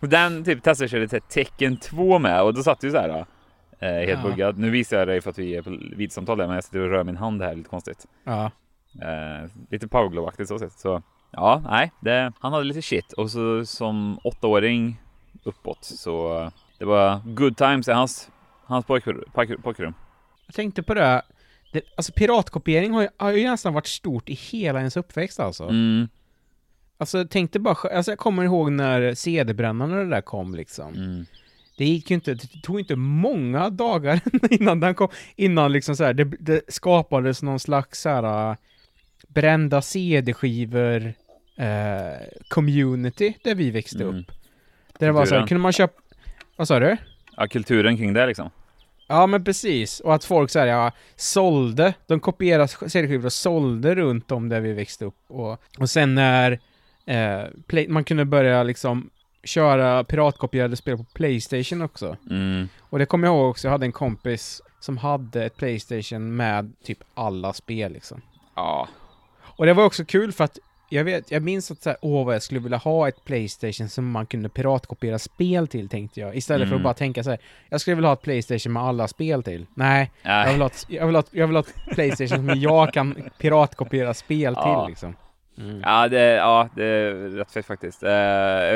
Och 0.00 0.08
den 0.08 0.44
typ 0.44 0.62
testade 0.62 0.84
jag 0.84 1.08
körde 1.08 1.20
tecken 1.20 1.76
2 1.76 2.18
med 2.18 2.42
och 2.42 2.54
då 2.54 2.62
satt 2.62 2.80
du 2.80 2.90
så 2.90 2.96
här. 2.96 3.26
Eh, 3.78 3.88
helt 3.88 4.08
ja. 4.08 4.22
buggad. 4.22 4.58
Nu 4.58 4.70
visar 4.70 4.98
jag 4.98 5.08
dig 5.08 5.20
för 5.20 5.30
att 5.30 5.38
vi 5.38 5.56
är 5.56 5.62
på 5.62 5.70
videosamtal 5.70 6.38
men 6.38 6.50
jag 6.50 6.64
sitter 6.64 6.80
och 6.80 6.90
rör 6.90 7.04
min 7.04 7.16
hand 7.16 7.42
här 7.42 7.54
lite 7.54 7.68
konstigt. 7.68 8.06
Ja. 8.24 8.50
Eh, 9.02 9.50
lite 9.70 9.88
powerglow-aktigt 9.88 10.48
så 10.48 10.58
sett. 10.58 10.72
Så 10.72 11.02
ja, 11.30 11.62
nej, 11.70 11.92
det, 12.00 12.32
han 12.40 12.52
hade 12.52 12.64
lite 12.64 12.82
shit 12.82 13.12
och 13.12 13.30
så 13.30 13.66
som 13.66 14.18
åttaåring 14.24 15.00
uppåt 15.44 15.84
så 15.84 16.50
det 16.78 16.84
var 16.84 17.22
good 17.24 17.56
times 17.56 17.88
i 17.88 17.92
hans, 17.92 18.30
hans 18.64 18.86
pojkrum. 18.86 19.22
pojkrum. 19.62 19.94
Jag 20.46 20.54
tänkte 20.54 20.82
på 20.82 20.94
det 20.94 21.22
det, 21.72 21.82
alltså 21.96 22.12
piratkopiering 22.12 22.92
har 22.92 23.02
ju, 23.02 23.08
har 23.16 23.32
ju 23.32 23.50
nästan 23.50 23.74
varit 23.74 23.86
stort 23.86 24.28
i 24.28 24.34
hela 24.34 24.78
ens 24.78 24.96
uppväxt 24.96 25.40
alltså. 25.40 25.64
Mm. 25.64 26.08
Alltså 26.98 27.24
tänk 27.30 27.52
dig 27.52 27.60
bara, 27.60 27.74
alltså 27.96 28.12
jag 28.12 28.18
kommer 28.18 28.44
ihåg 28.44 28.72
när 28.72 29.14
CD-brännarna 29.14 29.96
det 29.96 30.08
där 30.08 30.20
kom 30.20 30.54
liksom. 30.54 30.94
Mm. 30.94 31.26
det 31.78 31.84
gick 31.84 32.10
ju 32.10 32.14
inte, 32.14 32.34
det 32.34 32.62
tog 32.62 32.80
inte 32.80 32.96
många 32.96 33.70
dagar 33.70 34.20
innan 34.50 34.80
den 34.80 34.94
kom, 34.94 35.08
innan 35.36 35.72
liksom 35.72 35.96
så 35.96 36.04
här, 36.04 36.14
det, 36.14 36.24
det 36.24 36.60
skapades 36.68 37.42
någon 37.42 37.60
slags 37.60 38.00
så 38.00 38.08
här 38.08 38.56
brända 39.28 39.82
CD-skivor 39.82 41.14
eh, 41.56 42.26
community 42.48 43.34
där 43.44 43.54
vi 43.54 43.70
växte 43.70 44.02
mm. 44.02 44.16
upp. 44.16 44.26
Där 44.98 45.06
det 45.06 45.12
var 45.12 45.26
så 45.26 45.34
här, 45.34 45.46
kunde 45.46 45.62
man 45.62 45.72
köpa, 45.72 46.00
vad 46.56 46.68
sa 46.68 46.80
du? 46.80 46.96
Ja, 47.36 47.46
kulturen 47.46 47.96
kring 47.96 48.12
det 48.12 48.26
liksom. 48.26 48.50
Ja 49.08 49.26
men 49.26 49.44
precis, 49.44 50.00
och 50.00 50.14
att 50.14 50.24
folk 50.24 50.50
såhär, 50.50 50.66
ja, 50.66 50.92
sålde, 51.16 51.94
de 52.06 52.20
kopierade 52.20 52.68
CD-skivor 52.68 53.26
och 53.26 53.32
sålde 53.32 53.94
runt 53.94 54.32
om 54.32 54.48
där 54.48 54.60
vi 54.60 54.72
växte 54.72 55.04
upp 55.04 55.24
och, 55.28 55.60
och 55.78 55.90
sen 55.90 56.14
när 56.14 56.60
eh, 57.06 57.42
play, 57.66 57.88
man 57.88 58.04
kunde 58.04 58.24
börja 58.24 58.62
liksom 58.62 59.10
köra 59.44 60.04
piratkopierade 60.04 60.76
spel 60.76 60.96
på 60.96 61.04
Playstation 61.04 61.82
också. 61.82 62.16
Mm. 62.30 62.68
Och 62.80 62.98
det 62.98 63.06
kommer 63.06 63.28
jag 63.28 63.34
ihåg 63.34 63.50
också, 63.50 63.66
jag 63.66 63.72
hade 63.72 63.86
en 63.86 63.92
kompis 63.92 64.62
som 64.80 64.98
hade 64.98 65.44
ett 65.44 65.56
Playstation 65.56 66.36
med 66.36 66.72
typ 66.84 66.98
alla 67.14 67.52
spel 67.52 67.92
liksom. 67.92 68.22
Ja. 68.54 68.88
Och 69.40 69.66
det 69.66 69.72
var 69.72 69.84
också 69.84 70.04
kul 70.04 70.32
för 70.32 70.44
att 70.44 70.58
jag 70.88 71.04
vet, 71.04 71.30
jag 71.30 71.42
minns 71.42 71.70
att 71.70 71.82
såhär, 71.82 71.98
åh 72.02 72.26
vad 72.26 72.34
jag 72.34 72.42
skulle 72.42 72.60
vilja 72.60 72.78
ha 72.78 73.08
ett 73.08 73.24
Playstation 73.24 73.88
som 73.88 74.10
man 74.10 74.26
kunde 74.26 74.48
piratkopiera 74.48 75.18
spel 75.18 75.68
till, 75.68 75.88
tänkte 75.88 76.20
jag. 76.20 76.36
Istället 76.36 76.66
mm. 76.66 76.68
för 76.68 76.74
att 76.74 76.80
mm. 76.80 76.84
bara 76.84 76.94
tänka 76.94 77.24
så 77.24 77.30
här, 77.30 77.38
jag 77.68 77.80
skulle 77.80 77.94
vilja 77.94 78.08
ha 78.08 78.14
ett 78.14 78.22
Playstation 78.22 78.72
med 78.72 78.82
alla 78.82 79.08
spel 79.08 79.42
till. 79.42 79.66
Nej, 79.74 80.10
jag 80.22 80.52
vill, 80.52 80.60
ha 80.60 80.66
ett, 80.66 80.86
jag, 80.88 81.06
vill 81.06 81.14
ha 81.14 81.20
ett, 81.20 81.28
jag 81.30 81.46
vill 81.46 81.56
ha 81.56 81.62
ett 81.62 81.94
Playstation 81.94 82.48
som 82.48 82.60
jag 82.60 82.92
kan 82.92 83.30
piratkopiera 83.38 84.14
spel 84.14 84.54
ja. 84.56 84.80
till 84.82 84.90
liksom. 84.90 85.16
Mm. 85.58 85.80
Ja, 85.84 86.08
det, 86.08 86.22
ja, 86.22 86.68
det 86.76 86.84
är 86.84 87.14
rätt 87.14 87.52
fett 87.52 87.66
faktiskt. 87.66 88.02
Uh, 88.02 88.08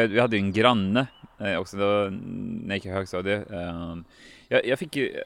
vi 0.09 0.21
hade 0.21 0.37
ju 0.37 0.43
en 0.43 0.53
granne 0.53 1.07
uh, 1.41 1.59
också 1.59 1.77
då, 1.77 2.09
när 2.11 2.69
jag 2.69 2.75
gick 2.75 2.87
i 2.87 2.91
högstadiet. 2.91 3.51
Uh, 3.51 3.97
jag, 4.49 4.67
jag, 4.67 4.79
fick 4.79 4.97
ju, 4.97 5.23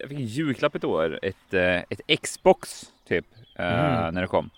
jag 0.00 0.08
fick 0.08 0.18
en 0.18 0.26
julklapp 0.26 0.74
ett 0.74 0.84
år, 0.84 1.18
ett, 1.22 1.54
ett 1.88 2.20
Xbox 2.22 2.84
typ, 3.08 3.26
mm. 3.56 4.14
när 4.14 4.20
det 4.20 4.26
kom 4.26 4.50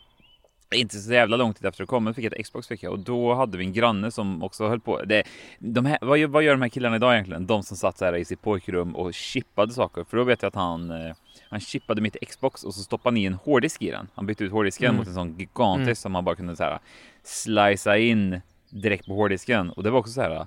inte 0.74 0.98
så 0.98 1.12
jävla 1.12 1.36
lång 1.36 1.54
tid 1.54 1.66
efter 1.66 1.82
det 1.82 1.86
kom, 1.86 2.14
fick 2.14 2.24
jag 2.24 2.32
ett 2.32 2.44
Xbox 2.46 2.68
fick 2.68 2.82
jag 2.82 2.92
och 2.92 2.98
då 2.98 3.34
hade 3.34 3.58
vi 3.58 3.64
en 3.64 3.72
granne 3.72 4.10
som 4.10 4.42
också 4.42 4.68
höll 4.68 4.80
på. 4.80 5.02
Det, 5.02 5.22
de 5.58 5.86
här, 5.86 5.98
vad, 6.00 6.20
vad 6.20 6.42
gör 6.42 6.52
de 6.52 6.62
här 6.62 6.68
killarna 6.68 6.96
idag 6.96 7.14
egentligen? 7.14 7.46
De 7.46 7.62
som 7.62 7.76
satt 7.76 7.98
så 7.98 8.04
här 8.04 8.16
i 8.16 8.24
sitt 8.24 8.42
pojkrum 8.42 8.96
och 8.96 9.14
chippade 9.14 9.72
saker. 9.72 10.04
För 10.04 10.16
då 10.16 10.24
vet 10.24 10.42
jag 10.42 10.48
att 10.48 10.54
han, 10.54 10.90
eh, 10.90 11.14
han 11.48 11.60
chippade 11.60 12.00
mitt 12.00 12.16
Xbox 12.28 12.64
och 12.64 12.74
så 12.74 12.82
stoppade 12.82 13.12
han 13.12 13.16
i 13.16 13.24
en 13.24 13.34
hårddisk 13.34 13.82
i 13.82 13.90
den. 13.90 14.08
Han 14.14 14.26
bytte 14.26 14.44
ut 14.44 14.52
hårddisken 14.52 14.86
mm. 14.86 14.96
mot 14.96 15.08
en 15.08 15.14
sån 15.14 15.38
gigantisk 15.38 15.86
mm. 15.86 15.94
som 15.96 16.12
man 16.12 16.24
bara 16.24 16.36
kunde 16.36 16.56
så 16.56 16.62
här 16.62 16.78
slicea 17.22 17.98
in 17.98 18.40
direkt 18.70 19.06
på 19.06 19.14
hårddisken. 19.14 19.70
Och 19.70 19.82
det 19.82 19.90
var 19.90 19.98
också 19.98 20.12
så 20.12 20.20
här, 20.20 20.46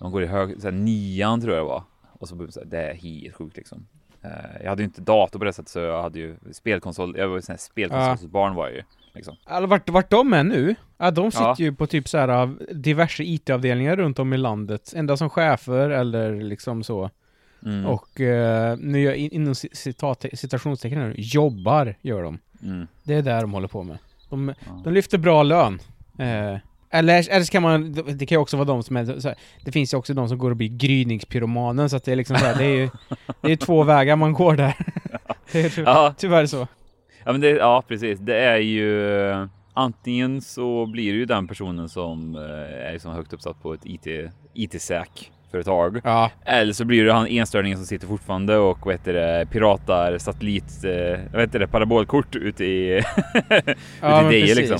man 0.00 0.12
går 0.12 0.22
i 0.22 0.26
hög, 0.26 0.60
så 0.60 0.66
här, 0.66 0.72
nian 0.72 1.40
tror 1.40 1.54
jag 1.54 1.64
det 1.64 1.68
var. 1.68 1.82
Och 2.12 2.28
så, 2.28 2.52
så 2.52 2.60
här, 2.60 2.66
det 2.66 2.78
är 2.78 2.94
helt 2.94 3.34
sjukt 3.34 3.56
liksom. 3.56 3.86
Eh, 4.22 4.62
jag 4.62 4.68
hade 4.68 4.82
ju 4.82 4.86
inte 4.86 5.00
dator 5.00 5.38
på 5.38 5.44
det 5.44 5.52
sättet 5.52 5.68
så 5.68 5.78
jag 5.78 6.02
hade 6.02 6.18
ju 6.18 6.36
spelkonsol, 6.52 7.16
jag 7.18 7.28
var 7.28 7.36
ju 7.36 7.56
spelkonsolsbarn 7.58 8.52
ja. 8.52 8.56
var 8.56 8.66
jag 8.66 8.76
ju. 8.76 8.82
Liksom. 9.16 9.36
Alltså, 9.44 9.66
vart, 9.66 9.90
vart 9.90 10.10
de 10.10 10.32
är 10.32 10.44
nu? 10.44 10.74
Ja, 10.98 11.10
de 11.10 11.30
sitter 11.30 11.44
ja. 11.44 11.56
ju 11.58 11.74
på 11.74 11.86
typ 11.86 12.08
så 12.08 12.18
här 12.18 12.50
diverse 12.74 13.22
IT-avdelningar 13.22 13.96
runt 13.96 14.18
om 14.18 14.32
i 14.32 14.36
landet. 14.36 14.92
Enda 14.96 15.16
som 15.16 15.30
chefer 15.30 15.90
eller 15.90 16.40
liksom 16.40 16.84
så. 16.84 17.10
Mm. 17.64 17.86
Och 17.86 18.20
eh, 18.20 18.76
nu 18.78 19.00
gör, 19.00 19.12
inom 19.12 19.54
citat, 19.54 20.24
citationstecken 20.32 20.98
här, 20.98 21.14
jobbar 21.16 21.94
gör 22.02 22.22
de. 22.22 22.38
Mm. 22.62 22.86
Det 23.02 23.14
är 23.14 23.22
där 23.22 23.40
de 23.40 23.52
håller 23.52 23.68
på 23.68 23.82
med. 23.82 23.98
De, 24.28 24.54
ja. 24.66 24.80
de 24.84 24.92
lyfter 24.92 25.18
bra 25.18 25.42
lön. 25.42 25.78
Eh, 26.18 26.58
eller, 26.90 27.30
eller 27.30 27.44
så 27.44 27.52
kan 27.52 27.62
man, 27.62 27.92
det 27.92 28.26
kan 28.26 28.36
ju 28.36 28.40
också 28.40 28.56
vara 28.56 28.66
de 28.66 28.82
som 28.82 28.96
är, 28.96 29.20
så 29.20 29.28
här, 29.28 29.36
det 29.64 29.72
finns 29.72 29.94
ju 29.94 29.98
också 29.98 30.14
de 30.14 30.28
som 30.28 30.38
går 30.38 30.50
och 30.50 30.56
blir 30.56 30.68
gryningspyromanen 30.68 31.90
så 31.90 31.96
att 31.96 32.04
det 32.04 32.12
är 32.12 32.16
liksom 32.16 32.38
så 32.38 32.44
här, 32.44 32.58
det 32.58 32.64
är 32.64 32.76
ju, 32.76 32.90
det 33.40 33.52
är 33.52 33.56
två 33.56 33.82
vägar 33.82 34.16
man 34.16 34.32
går 34.32 34.56
där. 34.56 34.74
det 35.52 35.60
är 35.60 35.68
tyvärr, 35.68 36.14
tyvärr 36.18 36.46
så. 36.46 36.66
Ja, 37.26 37.32
men 37.32 37.40
det, 37.40 37.50
ja, 37.50 37.82
precis. 37.88 38.18
Det 38.18 38.36
är 38.36 38.56
ju 38.58 39.48
antingen 39.74 40.40
så 40.40 40.86
blir 40.86 41.12
det 41.12 41.18
ju 41.18 41.24
den 41.24 41.48
personen 41.48 41.88
som 41.88 42.34
eh, 42.34 42.88
är 42.88 42.92
liksom 42.92 43.12
högt 43.12 43.32
uppsatt 43.32 43.62
på 43.62 43.74
ett 43.74 43.80
IT, 43.84 44.06
IT-säk 44.54 45.32
företag. 45.50 46.00
Ja. 46.04 46.30
Eller 46.44 46.72
så 46.72 46.84
blir 46.84 47.04
det 47.04 47.12
han 47.12 47.26
enstörningen 47.26 47.78
som 47.78 47.86
sitter 47.86 48.06
fortfarande 48.06 48.56
och 48.56 48.86
vad 48.86 48.94
heter 48.94 49.12
det, 49.12 49.46
piratar 49.50 50.18
satellit, 50.18 50.84
eh, 50.84 51.20
vad 51.32 51.40
heter 51.40 51.58
det, 51.58 51.66
parabolkort 51.66 52.36
ute 52.36 52.64
i, 52.64 53.02
ja, 54.00 54.26
ute 54.26 54.36
i 54.36 54.40
Deje 54.40 54.54
liksom. 54.54 54.78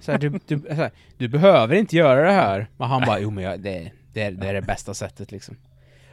så 0.00 0.12
här, 0.12 0.18
du, 0.18 0.40
du, 0.46 0.60
så 0.60 0.74
här, 0.74 0.90
du 1.18 1.28
behöver 1.28 1.76
inte 1.76 1.96
göra 1.96 2.22
det 2.22 2.32
här. 2.32 2.66
Men 2.76 2.88
han 2.88 3.02
bara, 3.06 3.20
jo 3.20 3.30
men 3.30 3.44
jag, 3.44 3.60
det, 3.60 3.90
det, 4.12 4.30
det 4.30 4.48
är 4.48 4.54
det 4.54 4.62
bästa 4.62 4.94
sättet 4.94 5.32
liksom. 5.32 5.56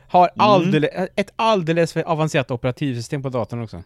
Har 0.09 0.29
alldeles, 0.37 0.91
mm. 0.93 1.07
ett 1.15 1.33
alldeles 1.35 1.93
för 1.93 2.01
avancerat 2.01 2.51
operativsystem 2.51 3.23
på 3.23 3.29
datorn 3.29 3.63
också. 3.63 3.83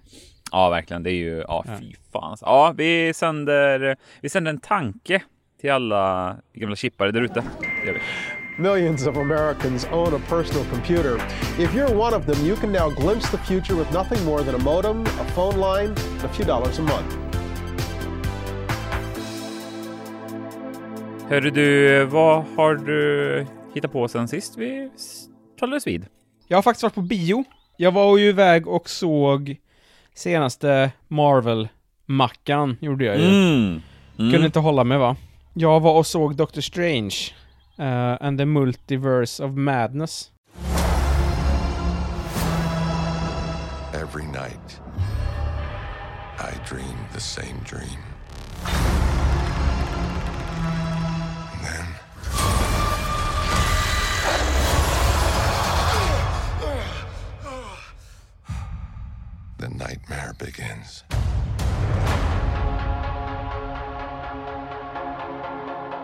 Ja, 0.51 0.69
verkligen. 0.69 1.03
Det 1.03 1.11
är 1.11 1.15
ju, 1.15 1.43
ja, 1.47 1.65
fy 1.79 1.93
fan. 2.13 2.37
Ja, 2.41 2.73
vi 2.77 3.13
sänder, 3.13 3.97
vi 4.21 4.29
sänder 4.29 4.51
en 4.51 4.59
tanke 4.59 5.21
till 5.61 5.71
alla 5.71 6.35
gamla 6.53 6.75
chippare 6.75 7.11
där 7.11 7.21
ute. 7.21 7.43
Millions 8.57 9.07
of 9.07 9.17
Americans 9.17 9.87
own 9.91 10.13
a 10.15 10.19
personal 10.29 10.65
computer. 10.65 11.15
If 11.59 11.73
you're 11.75 11.95
one 11.95 12.15
of 12.17 12.25
them, 12.25 12.45
you 12.45 12.55
can 12.55 12.71
now 12.71 12.89
glimpse 12.89 13.31
the 13.31 13.37
future 13.37 13.75
with 13.75 13.93
nothing 13.93 14.25
more 14.25 14.43
than 14.43 14.55
a 14.55 14.63
modem, 14.63 15.01
a 15.01 15.25
phone 15.35 15.57
line, 15.57 15.89
and 15.89 16.25
a 16.25 16.33
few 16.33 16.45
dollars 16.45 16.79
a 16.79 16.81
month. 16.81 17.17
Hörru 21.29 21.49
du, 21.49 22.05
vad 22.05 22.45
har 22.55 22.75
du 22.75 23.45
hittat 23.73 23.91
på 23.91 24.07
sen 24.07 24.27
sist 24.27 24.57
vi 24.57 24.89
talades 25.59 25.87
vid? 25.87 26.05
Jag 26.47 26.57
har 26.57 26.61
faktiskt 26.61 26.83
varit 26.83 26.95
på 26.95 27.01
bio. 27.01 27.43
Jag 27.77 27.91
var 27.91 28.17
ju 28.17 28.29
iväg 28.29 28.67
och 28.67 28.89
såg 28.89 29.55
senaste 30.15 30.91
Marvel-mackan, 31.07 32.77
gjorde 32.81 33.05
jag 33.05 33.17
ju. 33.17 33.27
Mm. 33.27 33.81
Mm. 34.19 34.31
Kunde 34.31 34.45
inte 34.45 34.59
hålla 34.59 34.83
mig 34.83 34.97
va? 34.97 35.15
Jag 35.53 35.79
var 35.79 35.93
och 35.93 36.07
såg 36.07 36.35
Doctor 36.35 36.61
Strange 36.61 37.15
uh, 37.79 38.25
and 38.27 38.37
the 38.39 38.45
Multiverse 38.45 39.43
of 39.43 39.51
Madness. 39.51 40.31
Every 43.93 44.25
night 44.25 44.81
I 46.39 46.69
dream 46.69 46.97
the 47.13 47.19
same 47.19 47.59
dream. 47.69 47.99
Nightmare 59.83 60.33
begins. 60.37 61.03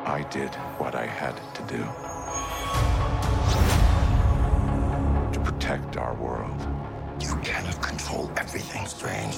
I 0.05 0.25
did 0.29 0.53
what 0.79 0.95
I 0.95 1.05
had 1.05 1.35
to 1.55 1.61
do 1.75 1.83
to 5.33 5.39
protect 5.39 5.95
our 5.95 6.13
world. 6.15 6.59
You 7.21 7.35
cannot 7.37 7.81
control 7.81 8.29
everything, 8.35 8.85
Strange. 8.85 9.37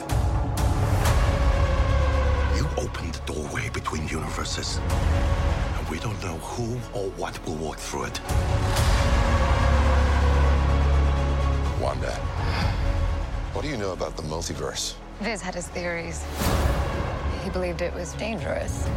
You 2.58 2.66
opened 2.84 3.14
the 3.14 3.34
doorway 3.34 3.70
between 3.70 4.08
universes, 4.08 4.80
and 5.78 5.88
we 5.90 6.00
don't 6.00 6.20
know 6.24 6.38
who 6.38 6.80
or 6.98 7.10
what 7.12 7.34
will 7.46 7.58
walk 7.58 7.78
through 7.78 8.06
it. 8.06 8.20
Know 13.82 13.92
about 13.92 14.18
the 14.18 14.24
multiverse? 14.24 14.96
Viz 15.20 15.42
had 15.42 15.56
his 15.56 15.68
theories. 15.68 16.26
He 17.44 17.50
believed 17.50 17.82
it 17.82 17.94
was 17.94 18.14
dangerous. 18.14 18.88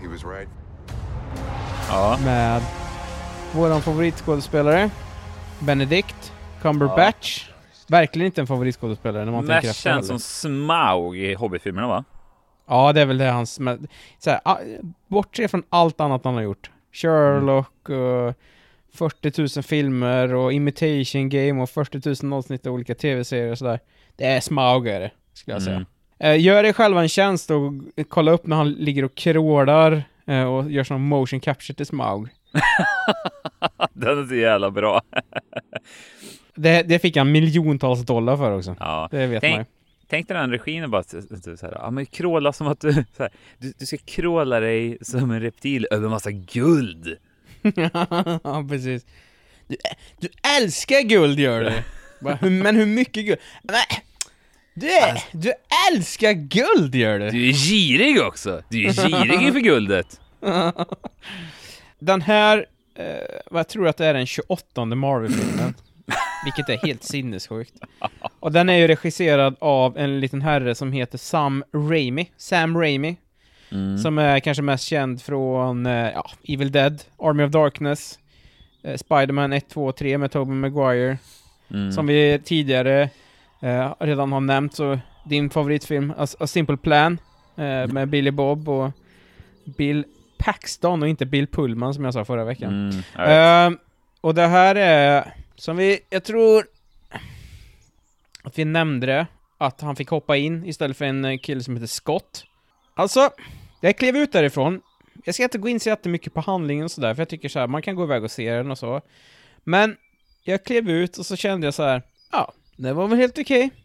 He 0.00 0.08
was 0.08 0.24
right. 0.24 0.48
Ja. 1.88 2.18
Med 2.24 2.62
våran 3.52 3.82
favoritskådespelare, 3.82 4.90
Benedict 5.60 6.32
Cumberbatch. 6.62 7.48
Ja. 7.48 7.54
Verkligen 7.88 8.26
inte 8.26 8.40
en 8.40 8.46
favoritskådespelare 8.46 9.24
när 9.24 9.32
man 9.32 9.44
Mest 9.44 9.52
tänker 9.52 9.70
efter. 9.70 9.82
Känns 9.82 10.06
som 10.06 10.18
Smaug 10.18 11.16
i 11.16 11.34
Hobbit-filmerna 11.34 11.88
va? 11.88 12.04
Ja, 12.68 12.92
det 12.92 13.00
är 13.00 13.06
väl 13.06 13.18
det 13.18 13.30
hans... 13.30 13.58
Här, 14.26 14.40
bortse 15.06 15.48
från 15.48 15.62
allt 15.68 16.00
annat 16.00 16.24
han 16.24 16.34
har 16.34 16.42
gjort. 16.42 16.70
Sherlock 16.92 17.88
och 17.88 18.34
40 18.98 19.58
000 19.58 19.62
filmer 19.62 20.34
och 20.34 20.52
Imitation 20.52 21.28
Game 21.28 21.62
och 21.62 21.70
40 21.70 22.24
000 22.26 22.32
avsnitt 22.32 22.66
av 22.66 22.72
olika 22.72 22.94
tv-serier 22.94 23.50
och 23.50 23.58
sådär. 23.58 23.80
Det 24.16 24.24
är 24.24 24.40
smaugare, 24.40 25.10
skulle 25.32 25.54
jag 25.54 25.62
säga. 25.62 25.76
Mm. 25.76 25.86
Eh, 26.18 26.40
gör 26.44 26.62
dig 26.62 26.72
själva 26.72 27.02
en 27.02 27.08
tjänst 27.08 27.50
och 27.50 27.72
kolla 28.08 28.32
upp 28.32 28.46
när 28.46 28.56
han 28.56 28.72
ligger 28.72 29.04
och 29.04 29.14
krålar 29.14 30.02
eh, 30.26 30.44
och 30.44 30.70
gör 30.70 30.84
sån 30.84 31.00
motion 31.00 31.40
capture 31.40 31.76
till 31.76 31.86
Smaug. 31.86 32.28
Den 33.92 34.18
är 34.18 34.26
så 34.26 34.34
jävla 34.34 34.70
bra. 34.70 35.02
det, 36.54 36.82
det 36.82 36.98
fick 36.98 37.16
han 37.16 37.32
miljontals 37.32 38.02
dollar 38.06 38.36
för 38.36 38.56
också. 38.56 38.76
Ja. 38.80 39.08
Det 39.10 39.26
vet 39.26 39.40
tänk, 39.40 39.56
man 39.56 39.60
ju. 39.60 39.66
Tänk 40.08 40.28
dig 40.28 40.36
den 40.36 40.50
regin 40.50 40.90
bara 40.90 41.02
så 41.02 41.16
här, 41.62 41.72
ja 41.72 41.90
men 41.90 42.06
kråla 42.06 42.52
som 42.52 42.66
att 42.66 42.80
du, 42.80 42.92
så 42.92 43.22
här, 43.22 43.30
du, 43.58 43.72
du 43.78 43.86
ska 43.86 43.96
kråla 43.96 44.60
dig 44.60 44.98
som 45.00 45.30
en 45.30 45.40
reptil 45.40 45.86
över 45.90 46.08
massa 46.08 46.30
guld. 46.30 47.16
ja, 48.44 48.66
precis. 48.68 49.06
Du, 49.66 49.76
du 50.20 50.28
älskar 50.56 51.00
guld 51.00 51.40
gör 51.40 51.64
du! 51.64 51.82
Men 52.50 52.76
hur 52.76 52.86
mycket 52.86 53.26
guld? 53.26 53.38
Men, 53.62 53.76
du, 54.74 54.90
du 55.32 55.52
älskar 55.90 56.32
guld 56.32 56.94
gör 56.94 57.18
du! 57.18 57.30
Du 57.30 57.48
är 57.48 57.52
girig 57.52 58.22
också! 58.22 58.62
Du 58.68 58.86
är 58.86 58.92
girig 58.92 59.42
inför 59.42 59.60
guldet! 59.60 60.20
Den 61.98 62.22
här, 62.22 62.66
eh, 62.94 63.04
vad 63.50 63.68
tror 63.68 63.82
du 63.82 63.88
att 63.90 63.96
det 63.96 64.06
är 64.06 64.14
den 64.14 64.26
28 64.26 64.84
Marvel-filmen? 64.84 65.74
Vilket 66.44 66.68
är 66.68 66.86
helt 66.86 67.04
sinnessjukt. 67.04 67.74
Och 68.40 68.52
den 68.52 68.68
är 68.68 68.76
ju 68.76 68.88
regisserad 68.88 69.56
av 69.58 69.98
en 69.98 70.20
liten 70.20 70.42
herre 70.42 70.74
som 70.74 70.92
heter 70.92 71.18
Sam 71.18 71.64
Raimi. 71.72 72.30
Sam 72.36 72.78
Raimi. 72.78 73.16
Mm. 73.70 73.98
Som 73.98 74.18
är 74.18 74.40
kanske 74.40 74.62
mest 74.62 74.84
känd 74.84 75.22
från 75.22 75.86
eh, 75.86 76.10
ja, 76.10 76.30
Evil 76.48 76.72
Dead, 76.72 77.02
Army 77.18 77.44
of 77.44 77.50
Darkness, 77.50 78.18
eh, 78.82 78.96
Spiderman 78.96 79.52
1, 79.52 79.68
2 79.68 79.86
och 79.86 79.96
3 79.96 80.18
med 80.18 80.30
Tobey 80.30 80.54
Maguire. 80.54 81.18
Mm. 81.70 81.92
Som 81.92 82.06
vi 82.06 82.40
tidigare 82.44 83.10
eh, 83.60 83.94
redan 83.98 84.32
har 84.32 84.40
nämnt, 84.40 84.74
så 84.74 84.98
din 85.24 85.50
favoritfilm, 85.50 86.12
A, 86.16 86.26
A 86.40 86.46
Simple 86.46 86.76
Plan, 86.76 87.18
eh, 87.56 87.86
med 87.86 88.08
Billy 88.08 88.30
Bob 88.30 88.68
och 88.68 88.90
Bill 89.64 90.04
Paxton 90.38 91.02
och 91.02 91.08
inte 91.08 91.26
Bill 91.26 91.46
Pullman 91.46 91.94
som 91.94 92.04
jag 92.04 92.14
sa 92.14 92.24
förra 92.24 92.44
veckan. 92.44 92.92
Mm, 93.16 93.72
uh, 93.72 93.78
och 94.20 94.34
det 94.34 94.46
här 94.46 94.74
är, 94.74 95.34
som 95.56 95.76
vi, 95.76 96.00
jag 96.10 96.24
tror 96.24 96.64
att 98.42 98.58
vi 98.58 98.64
nämnde 98.64 99.06
det, 99.06 99.26
att 99.58 99.80
han 99.80 99.96
fick 99.96 100.08
hoppa 100.08 100.36
in 100.36 100.64
istället 100.64 100.96
för 100.96 101.04
en 101.04 101.38
kille 101.38 101.62
som 101.62 101.74
heter 101.74 101.86
Scott. 101.86 102.44
Alltså, 102.98 103.30
jag 103.80 103.96
klev 103.96 104.16
ut 104.16 104.32
därifrån. 104.32 104.80
Jag 105.24 105.34
ska 105.34 105.44
inte 105.44 105.58
gå 105.58 105.68
in 105.68 105.80
så 105.80 105.88
jättemycket 105.88 106.34
på 106.34 106.40
handlingen 106.40 106.84
och 106.84 106.90
sådär, 106.90 107.14
för 107.14 107.20
jag 107.20 107.28
tycker 107.28 107.48
så 107.48 107.58
här, 107.58 107.66
man 107.66 107.82
kan 107.82 107.96
gå 107.96 108.04
iväg 108.04 108.24
och 108.24 108.30
se 108.30 108.52
den 108.52 108.70
och 108.70 108.78
så. 108.78 109.00
Men, 109.64 109.96
jag 110.42 110.64
klev 110.64 110.90
ut 110.90 111.18
och 111.18 111.26
så 111.26 111.36
kände 111.36 111.66
jag 111.66 111.74
så 111.74 111.82
här, 111.82 112.02
ja, 112.32 112.52
det 112.76 112.92
var 112.92 113.08
väl 113.08 113.18
helt 113.18 113.38
okej. 113.38 113.66
Okay. 113.66 113.78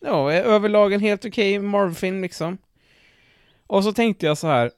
Det 0.00 0.10
var 0.10 0.32
överlag 0.32 0.92
en 0.92 1.00
helt 1.00 1.24
okej 1.24 1.58
okay 1.58 1.68
Marvel-film 1.68 2.22
liksom. 2.22 2.58
Och 3.66 3.84
så 3.84 3.92
tänkte 3.92 4.26
jag 4.26 4.38
så 4.38 4.46
här, 4.46 4.70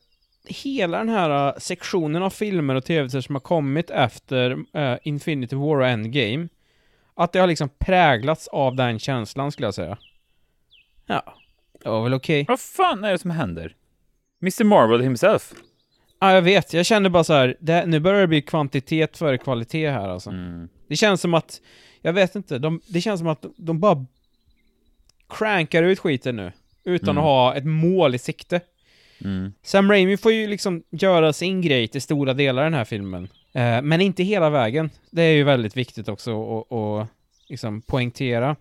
hela 0.45 0.99
den 0.99 1.09
här 1.09 1.49
uh, 1.49 1.59
sektionen 1.59 2.23
av 2.23 2.31
filmer 2.31 2.75
och 2.75 2.85
tv-serier 2.85 3.23
som 3.23 3.35
har 3.35 3.41
kommit 3.41 3.91
efter 3.91 4.51
uh, 4.53 4.97
Infinity 5.03 5.57
War 5.57 5.81
och 5.81 5.87
Endgame, 5.87 6.49
att 7.15 7.33
det 7.33 7.39
har 7.39 7.47
liksom 7.47 7.69
präglats 7.79 8.49
av 8.49 8.77
den 8.77 8.99
känslan 8.99 9.53
skulle 9.53 9.67
jag 9.67 9.75
säga. 9.75 9.99
Ja, 11.07 11.35
det 11.85 11.91
var 11.91 12.03
väl 12.03 12.15
okej. 12.15 12.45
Vad 12.49 12.61
fan 12.61 13.05
är 13.05 13.13
det 13.13 13.19
som 13.19 13.31
händer? 13.31 13.75
Mr 14.43 14.65
Marvel 14.65 15.01
himself? 15.01 15.53
Ja, 16.21 16.33
jag 16.33 16.43
vet. 16.43 16.73
Jag 16.73 16.87
kände 16.87 17.11
bara 17.11 17.25
så 17.25 17.33
här, 17.33 17.57
det, 17.61 17.87
nu 17.87 18.01
börjar 18.01 18.21
det 18.21 18.27
bli 18.27 18.43
kvantitet 18.43 19.17
före 19.17 19.39
kvalitet 19.39 19.91
här 19.91 20.09
alltså. 20.09 20.31
Mm. 20.31 20.69
Det 20.89 20.97
känns 20.97 21.21
som 21.21 21.35
att, 21.35 21.61
jag 22.03 22.13
vet 22.13 22.35
inte, 22.35 22.59
de, 22.59 22.81
det 22.87 23.01
känns 23.01 23.21
som 23.21 23.29
att 23.29 23.45
de 23.57 23.81
bara 23.81 24.07
crankar 25.29 25.83
ut 25.83 25.99
skiten 25.99 26.37
nu. 26.37 26.53
Utan 26.85 27.09
mm. 27.09 27.19
att 27.19 27.25
ha 27.25 27.55
ett 27.55 27.65
mål 27.65 28.15
i 28.15 28.19
sikte. 28.19 28.61
Mm. 29.25 29.53
Sam 29.63 29.91
Raimi 29.91 30.17
får 30.17 30.33
ju 30.33 30.47
liksom 30.47 30.83
göra 30.91 31.33
sin 31.33 31.63
grej 31.63 31.89
till 31.89 32.03
stora 32.03 32.35
delar 32.35 32.63
i 32.63 32.67
den 32.67 32.75
här 32.75 32.85
filmen. 32.85 33.29
Eh, 33.53 33.83
men 33.83 34.01
inte 34.01 34.23
hela 34.23 34.51
vägen. 34.51 34.91
Det 35.11 35.23
är 35.23 35.33
ju 35.33 35.45
väldigt 35.45 35.77
viktigt 35.77 36.09
också 36.09 36.61
att 36.61 37.09
liksom 37.49 37.83
poängtera. 37.83 38.57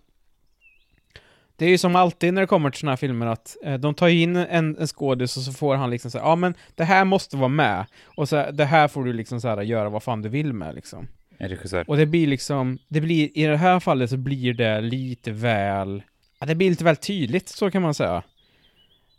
Det 1.55 1.65
är 1.65 1.69
ju 1.69 1.77
som 1.77 1.95
alltid 1.95 2.33
när 2.33 2.41
det 2.41 2.47
kommer 2.47 2.69
till 2.69 2.79
såna 2.79 2.91
här 2.91 2.97
filmer 2.97 3.25
att 3.25 3.57
eh, 3.63 3.73
de 3.73 3.93
tar 3.93 4.07
in 4.07 4.35
en, 4.35 4.77
en 4.77 4.87
skådis 4.87 5.37
och 5.37 5.43
så 5.43 5.53
får 5.53 5.75
han 5.75 5.89
liksom 5.89 6.11
säga 6.11 6.23
ja 6.23 6.35
men 6.35 6.53
det 6.75 6.83
här 6.83 7.05
måste 7.05 7.37
vara 7.37 7.47
med. 7.47 7.85
Och 8.05 8.29
så 8.29 8.51
det 8.51 8.65
här 8.65 8.87
får 8.87 9.03
du 9.03 9.13
liksom 9.13 9.41
så 9.41 9.47
här, 9.47 9.61
göra 9.61 9.89
vad 9.89 10.03
fan 10.03 10.21
du 10.21 10.29
vill 10.29 10.53
med 10.53 10.75
liksom. 10.75 11.07
En 11.37 11.49
regissör. 11.49 11.89
Och 11.89 11.97
det 11.97 12.05
blir 12.05 12.27
liksom, 12.27 12.79
det 12.87 13.01
blir, 13.01 13.37
i 13.37 13.43
det 13.43 13.57
här 13.57 13.79
fallet 13.79 14.09
så 14.09 14.17
blir 14.17 14.53
det 14.53 14.81
lite 14.81 15.31
väl, 15.31 16.03
ja 16.39 16.45
det 16.45 16.55
blir 16.55 16.69
lite 16.69 16.83
väl 16.83 16.95
tydligt, 16.95 17.49
så 17.49 17.71
kan 17.71 17.81
man 17.81 17.93
säga. 17.93 18.23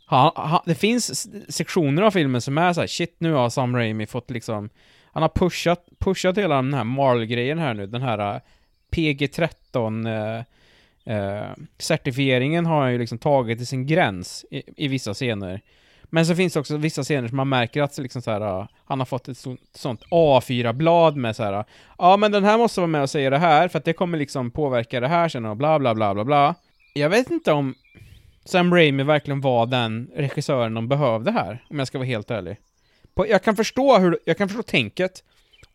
Ha, 0.07 0.33
ha, 0.35 0.63
det 0.65 0.75
finns 0.75 1.27
sektioner 1.53 2.01
av 2.01 2.11
filmen 2.11 2.41
som 2.41 2.57
är 2.57 2.73
så 2.73 2.79
här, 2.79 2.87
shit 2.87 3.15
nu 3.17 3.33
har 3.33 3.49
Sam 3.49 3.75
Raimi 3.75 4.05
fått 4.05 4.31
liksom, 4.31 4.69
han 5.11 5.21
har 5.21 5.31
pushat, 5.35 5.85
pushat 5.99 6.37
hela 6.37 6.55
den 6.55 6.73
här 6.73 6.83
Marl-grejen 6.83 7.59
här 7.59 7.73
nu, 7.73 7.87
den 7.87 8.01
här 8.01 8.35
äh, 8.35 8.41
PG-13 8.91 10.37
eh, 10.37 10.43
eh, 11.05 11.51
certifieringen 11.77 12.65
har 12.65 12.81
han 12.81 12.91
ju 12.91 12.97
liksom 12.97 13.17
tagit 13.17 13.57
till 13.57 13.67
sin 13.67 13.87
gräns 13.87 14.45
i, 14.51 14.85
i, 14.85 14.87
vissa 14.87 15.13
scener. 15.13 15.61
Men 16.03 16.25
så 16.25 16.35
finns 16.35 16.53
det 16.53 16.59
också 16.59 16.77
vissa 16.77 17.03
scener 17.03 17.27
som 17.27 17.37
man 17.37 17.49
märker 17.49 17.81
att 17.81 17.97
liksom 17.97 18.21
så 18.21 18.31
här, 18.31 18.59
uh, 18.59 18.67
han 18.85 18.99
har 18.99 19.05
fått 19.05 19.27
ett 19.27 19.37
sånt 19.75 20.03
A4-blad 20.11 21.15
med 21.15 21.35
så 21.35 21.43
här, 21.43 21.53
uh, 21.53 21.65
ja 21.97 22.17
men 22.17 22.31
den 22.31 22.43
här 22.43 22.57
måste 22.57 22.79
vara 22.79 22.87
med 22.87 23.01
och 23.01 23.09
säga 23.09 23.29
det 23.29 23.37
här, 23.37 23.67
för 23.67 23.79
att 23.79 23.85
det 23.85 23.93
kommer 23.93 24.17
liksom 24.17 24.51
påverka 24.51 24.99
det 24.99 25.07
här 25.07 25.29
sen 25.29 25.45
och 25.45 25.57
bla 25.57 25.79
bla 25.79 25.95
bla 25.95 26.13
bla 26.13 26.23
bla. 26.23 26.55
Jag 26.93 27.09
vet 27.09 27.31
inte 27.31 27.51
om 27.51 27.75
Sam 28.45 28.73
Raimi 28.73 29.03
verkligen 29.03 29.41
var 29.41 29.65
den 29.65 30.11
regissören 30.15 30.73
de 30.73 30.87
behövde 30.87 31.31
här, 31.31 31.65
om 31.69 31.79
jag 31.79 31.87
ska 31.87 31.97
vara 31.97 32.07
helt 32.07 32.31
ärlig. 32.31 32.57
På, 33.15 33.27
jag 33.27 33.43
kan 33.43 33.55
förstå 33.55 33.97
hur, 33.97 34.19
jag 34.25 34.37
kan 34.37 34.49
förstå 34.49 34.63
tänket, 34.63 35.23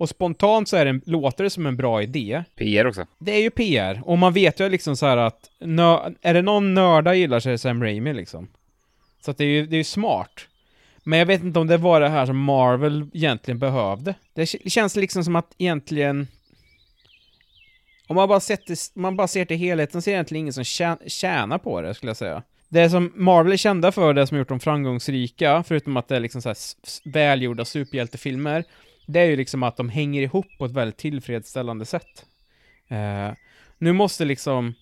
och 0.01 0.09
spontant 0.09 0.69
så 0.69 0.77
är 0.77 0.85
det, 0.85 1.01
låter 1.07 1.45
det 1.45 1.51
som 1.51 1.67
en 1.67 1.77
bra 1.77 2.03
idé. 2.03 2.45
PR 2.57 2.87
också. 2.87 3.07
Det 3.19 3.33
är 3.33 3.41
ju 3.41 3.51
PR, 3.51 4.03
och 4.05 4.19
man 4.19 4.33
vet 4.33 4.61
ju 4.61 4.69
liksom 4.69 4.97
så 4.97 5.07
här 5.07 5.17
att, 5.17 5.51
nö, 5.59 6.11
är 6.23 6.35
det 6.35 6.43
någon 6.43 6.75
nörda 6.75 7.15
gillar 7.15 7.41
så 7.41 7.49
är 7.49 7.51
det 7.51 7.59
Sam 7.59 7.83
Raimi 7.83 8.15
liksom. 8.15 8.49
Så 9.21 9.31
att 9.31 9.39
det 9.39 9.45
är 9.45 9.49
ju, 9.49 9.67
det 9.67 9.77
är 9.77 9.79
ju 9.79 9.85
smart. 9.85 10.47
Men 11.05 11.19
jag 11.19 11.27
vet 11.27 11.43
inte 11.43 11.59
om 11.59 11.67
det 11.67 11.77
var 11.77 12.01
det 12.01 12.09
här 12.09 12.27
som 12.27 12.39
Marvel 12.39 13.11
egentligen 13.13 13.59
behövde. 13.59 14.15
Det 14.35 14.47
känns 14.47 14.97
liksom 14.97 15.25
som 15.25 15.37
att 15.37 15.55
egentligen... 15.59 16.29
Om 18.07 18.17
man 18.17 18.29
bara, 18.29 18.41
sett 18.41 18.63
man 18.95 19.17
bara 19.17 19.29
ser 19.29 19.45
till 19.45 19.57
helheten 19.57 20.03
så 20.03 20.11
är 20.11 20.13
det 20.13 20.17
egentligen 20.17 20.41
ingen 20.41 20.53
som 20.53 20.65
tjänar 21.07 21.59
på 21.59 21.81
det, 21.81 21.95
skulle 21.95 22.11
jag 22.11 22.17
säga. 22.17 22.43
Det 22.69 22.91
som 22.91 23.13
Marvel 23.15 23.53
är 23.53 23.57
kända 23.57 23.93
för, 23.93 24.15
det 24.15 24.27
som 24.27 24.39
gjort 24.39 24.49
dem 24.49 24.61
framgångsrika, 24.61 25.65
förutom 25.69 25.97
att 25.97 26.09
det 26.09 26.17
är 26.17 26.21
liksom 26.21 26.43
så 26.43 26.49
här 26.49 26.57
välgjorda 27.05 27.65
superhjältefilmer, 27.65 28.65
det 29.13 29.21
är 29.21 29.25
ju 29.25 29.37
liksom 29.37 29.63
att 29.63 29.77
de 29.77 29.89
hänger 29.89 30.23
ihop 30.23 30.47
på 30.59 30.65
ett 30.65 30.73
väldigt 30.73 30.97
tillfredsställande 30.97 31.85
sätt. 31.85 32.27
Eh, 32.89 33.33
nu 33.79 33.93
måste 33.93 34.25
liksom 34.25 34.75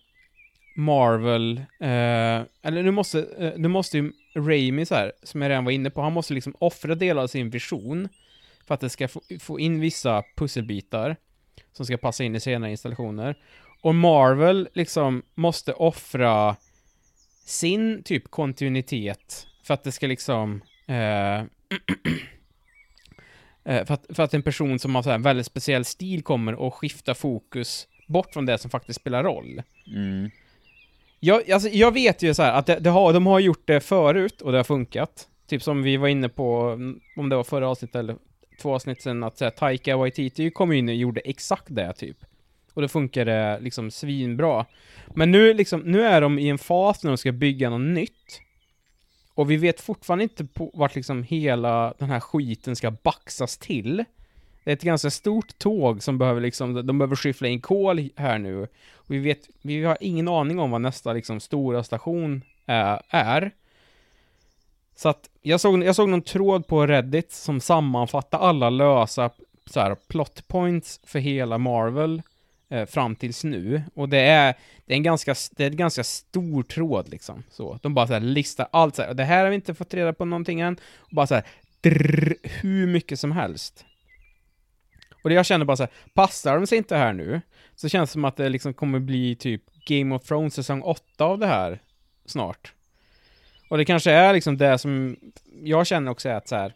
Marvel, 0.77 1.59
eh, 1.81 2.43
eller 2.63 2.83
nu 2.83 2.91
måste, 2.91 3.27
eh, 3.39 3.53
nu 3.57 3.69
måste 3.69 3.99
ju 3.99 4.13
Raimi 4.35 4.87
så 4.87 4.95
här, 4.95 5.13
som 5.23 5.43
jag 5.43 5.49
redan 5.49 5.65
var 5.65 5.73
inne 5.73 5.91
på, 5.91 6.01
han 6.01 6.13
måste 6.13 6.35
liksom 6.35 6.55
offra 6.59 6.95
delar 6.95 7.23
av 7.23 7.27
sin 7.27 7.51
vision 7.51 8.09
för 8.67 8.75
att 8.75 8.81
det 8.81 8.91
ska 8.91 9.09
få, 9.09 9.21
få 9.41 9.61
in 9.61 9.81
vissa 9.81 10.23
pusselbitar 10.37 11.17
som 11.73 11.87
ska 11.87 11.97
passa 11.97 12.25
in 12.25 12.35
i 12.35 12.41
senare 12.41 12.71
installationer. 12.71 13.37
Och 13.81 13.95
Marvel 13.95 14.69
liksom 14.73 15.23
måste 15.35 15.73
offra 15.73 16.57
sin 17.45 18.03
typ 18.03 18.31
kontinuitet 18.31 19.47
för 19.63 19.75
att 19.75 19.85
det 19.85 19.93
ska 19.93 20.07
liksom 20.07 20.63
eh, 20.87 21.45
för, 23.69 23.95
att, 23.95 24.07
för 24.09 24.23
att 24.23 24.35
en 24.35 24.43
person 24.43 24.79
som 24.79 24.95
har 24.95 25.03
så 25.03 25.11
här 25.11 25.19
väldigt 25.19 25.47
speciell 25.47 25.85
stil 25.85 26.23
kommer 26.23 26.55
och 26.55 26.75
skifta 26.75 27.15
fokus 27.15 27.87
bort 28.07 28.33
från 28.33 28.47
det 28.47 28.59
som 28.59 28.71
faktiskt 28.71 29.01
spelar 29.01 29.25
roll. 29.25 29.63
Mm. 29.95 30.31
Jag, 31.21 31.51
alltså, 31.51 31.69
jag 31.69 31.93
vet 31.93 32.23
ju 32.23 32.35
så 32.35 32.43
här, 32.43 32.53
att 32.53 32.67
det, 32.67 32.79
det 32.79 32.91
har, 32.91 33.13
de 33.13 33.27
har 33.27 33.41
gjort 33.41 33.63
det 33.67 33.81
förut 33.81 34.41
och 34.41 34.53
det 34.53 34.59
har 34.59 34.65
funkat. 34.65 35.29
Typ 35.47 35.63
som 35.63 35.83
vi 35.83 35.97
var 35.97 36.09
inne 36.09 36.29
på, 36.29 36.79
om 37.17 37.29
det 37.29 37.37
var 37.37 37.45
förra 37.45 37.69
avsnittet 37.69 37.97
eller 37.97 38.17
två 38.63 38.75
avsnitt 38.75 39.03
sen, 39.03 39.23
att 39.23 39.39
så 39.39 39.45
här, 39.45 39.51
Taika 39.51 39.97
Waititi 39.97 40.51
kom 40.51 40.73
in 40.73 40.89
och 40.89 40.95
gjorde 40.95 41.21
exakt 41.21 41.67
det 41.69 41.93
typ. 41.93 42.17
Och 42.75 42.83
det 42.83 42.89
funkade 42.89 43.59
liksom 43.61 43.91
svinbra. 43.91 44.67
Men 45.15 45.31
nu, 45.31 45.55
liksom, 45.55 45.81
nu 45.81 46.03
är 46.03 46.21
de 46.21 46.39
i 46.39 46.49
en 46.49 46.59
fas 46.59 47.03
när 47.03 47.11
de 47.11 47.19
ska 47.19 47.33
bygga 47.33 47.71
något 47.71 47.95
nytt. 47.95 48.41
Och 49.39 49.51
vi 49.51 49.57
vet 49.57 49.81
fortfarande 49.81 50.23
inte 50.23 50.45
på 50.45 50.71
vart 50.75 50.95
liksom 50.95 51.23
hela 51.23 51.95
den 51.99 52.11
här 52.11 52.21
skiten 52.21 52.77
ska 52.77 52.91
baxas 52.91 53.59
till. 53.59 54.05
Det 54.65 54.71
är 54.71 54.75
ett 54.77 54.83
ganska 54.83 55.11
stort 55.11 55.59
tåg 55.59 56.03
som 56.03 56.19
behöver 56.19 56.41
liksom, 56.41 56.87
de 56.87 56.99
behöver 56.99 57.17
skyffla 57.17 57.49
in 57.49 57.61
kol 57.61 58.11
här 58.17 58.39
nu. 58.39 58.63
Och 58.93 59.07
vi 59.07 59.19
vet, 59.19 59.49
vi 59.63 59.85
har 59.85 59.99
ingen 60.01 60.29
aning 60.29 60.59
om 60.59 60.71
vad 60.71 60.81
nästa 60.81 61.13
liksom 61.13 61.41
stora 61.41 61.85
station 61.85 62.43
är. 62.67 63.03
är. 63.09 63.51
Så 64.97 65.09
att 65.09 65.31
jag 65.43 65.61
såg, 65.61 65.85
jag 65.85 65.97
såg 65.97 66.09
någon 66.09 66.23
tråd 66.23 66.67
på 66.67 66.87
Reddit 66.87 67.33
som 67.33 67.61
sammanfattar 67.61 68.39
alla 68.39 68.71
lösa 68.71 69.31
så 69.67 69.81
här, 69.81 69.97
plot 70.09 70.49
points 70.49 71.01
för 71.05 71.19
hela 71.19 71.59
Marvel 71.59 72.23
eh, 72.69 72.87
fram 72.87 73.17
tills 73.17 73.45
nu. 73.45 73.83
Och 73.95 74.09
det 74.09 74.21
är, 74.21 74.55
det 74.87 74.93
är 74.93 74.97
en 74.97 75.03
ganska, 75.03 75.35
det 75.51 75.65
är 75.65 75.71
en 75.71 75.77
ganska 75.77 76.05
stor 76.05 76.63
tråd 76.63 77.09
liksom. 77.09 77.43
Så, 77.51 77.79
de 77.83 77.95
bara 77.95 78.07
så 78.07 78.13
här 78.13 78.21
listar 78.21 78.69
allt 78.73 78.97
så 78.97 79.03
här, 79.03 79.15
det 79.15 79.25
här 79.25 79.43
har 79.43 79.49
vi 79.49 79.55
inte 79.55 79.75
fått 79.75 79.95
reda 79.95 80.13
på 80.13 80.25
någonting 80.25 80.61
än. 80.61 80.77
Och 80.97 81.15
bara 81.15 81.27
så 81.27 81.35
här, 81.35 81.45
drr, 81.81 82.35
hur 82.43 82.87
mycket 82.87 83.21
som 83.21 83.33
helst. 83.33 83.85
Och 85.23 85.29
det 85.29 85.35
jag 85.35 85.47
känner 85.47 85.65
bara 85.65 85.77
så 85.77 85.83
här, 85.83 85.93
passar 86.15 86.55
de 86.55 86.67
sig 86.67 86.79
inte 86.79 86.97
här 86.97 87.13
nu, 87.13 87.41
så 87.75 87.89
känns 87.89 88.11
det 88.11 88.13
som 88.13 88.25
att 88.25 88.37
det 88.37 88.49
liksom 88.49 88.75
kommer 88.75 88.99
bli 88.99 89.37
typ 89.37 89.63
Game 89.87 90.15
of 90.15 90.25
Thrones 90.25 90.55
säsong 90.55 90.83
8 90.83 91.25
av 91.25 91.39
det 91.39 91.47
här 91.47 91.83
snart. 92.27 92.73
Och 93.71 93.79
det 93.79 93.85
kanske 93.85 94.11
är 94.11 94.33
liksom 94.33 94.57
det 94.57 94.79
som 94.79 95.17
jag 95.63 95.87
känner 95.87 96.11
också 96.11 96.29
är 96.29 96.35
att 96.35 96.49
så 96.49 96.57
här, 96.57 96.75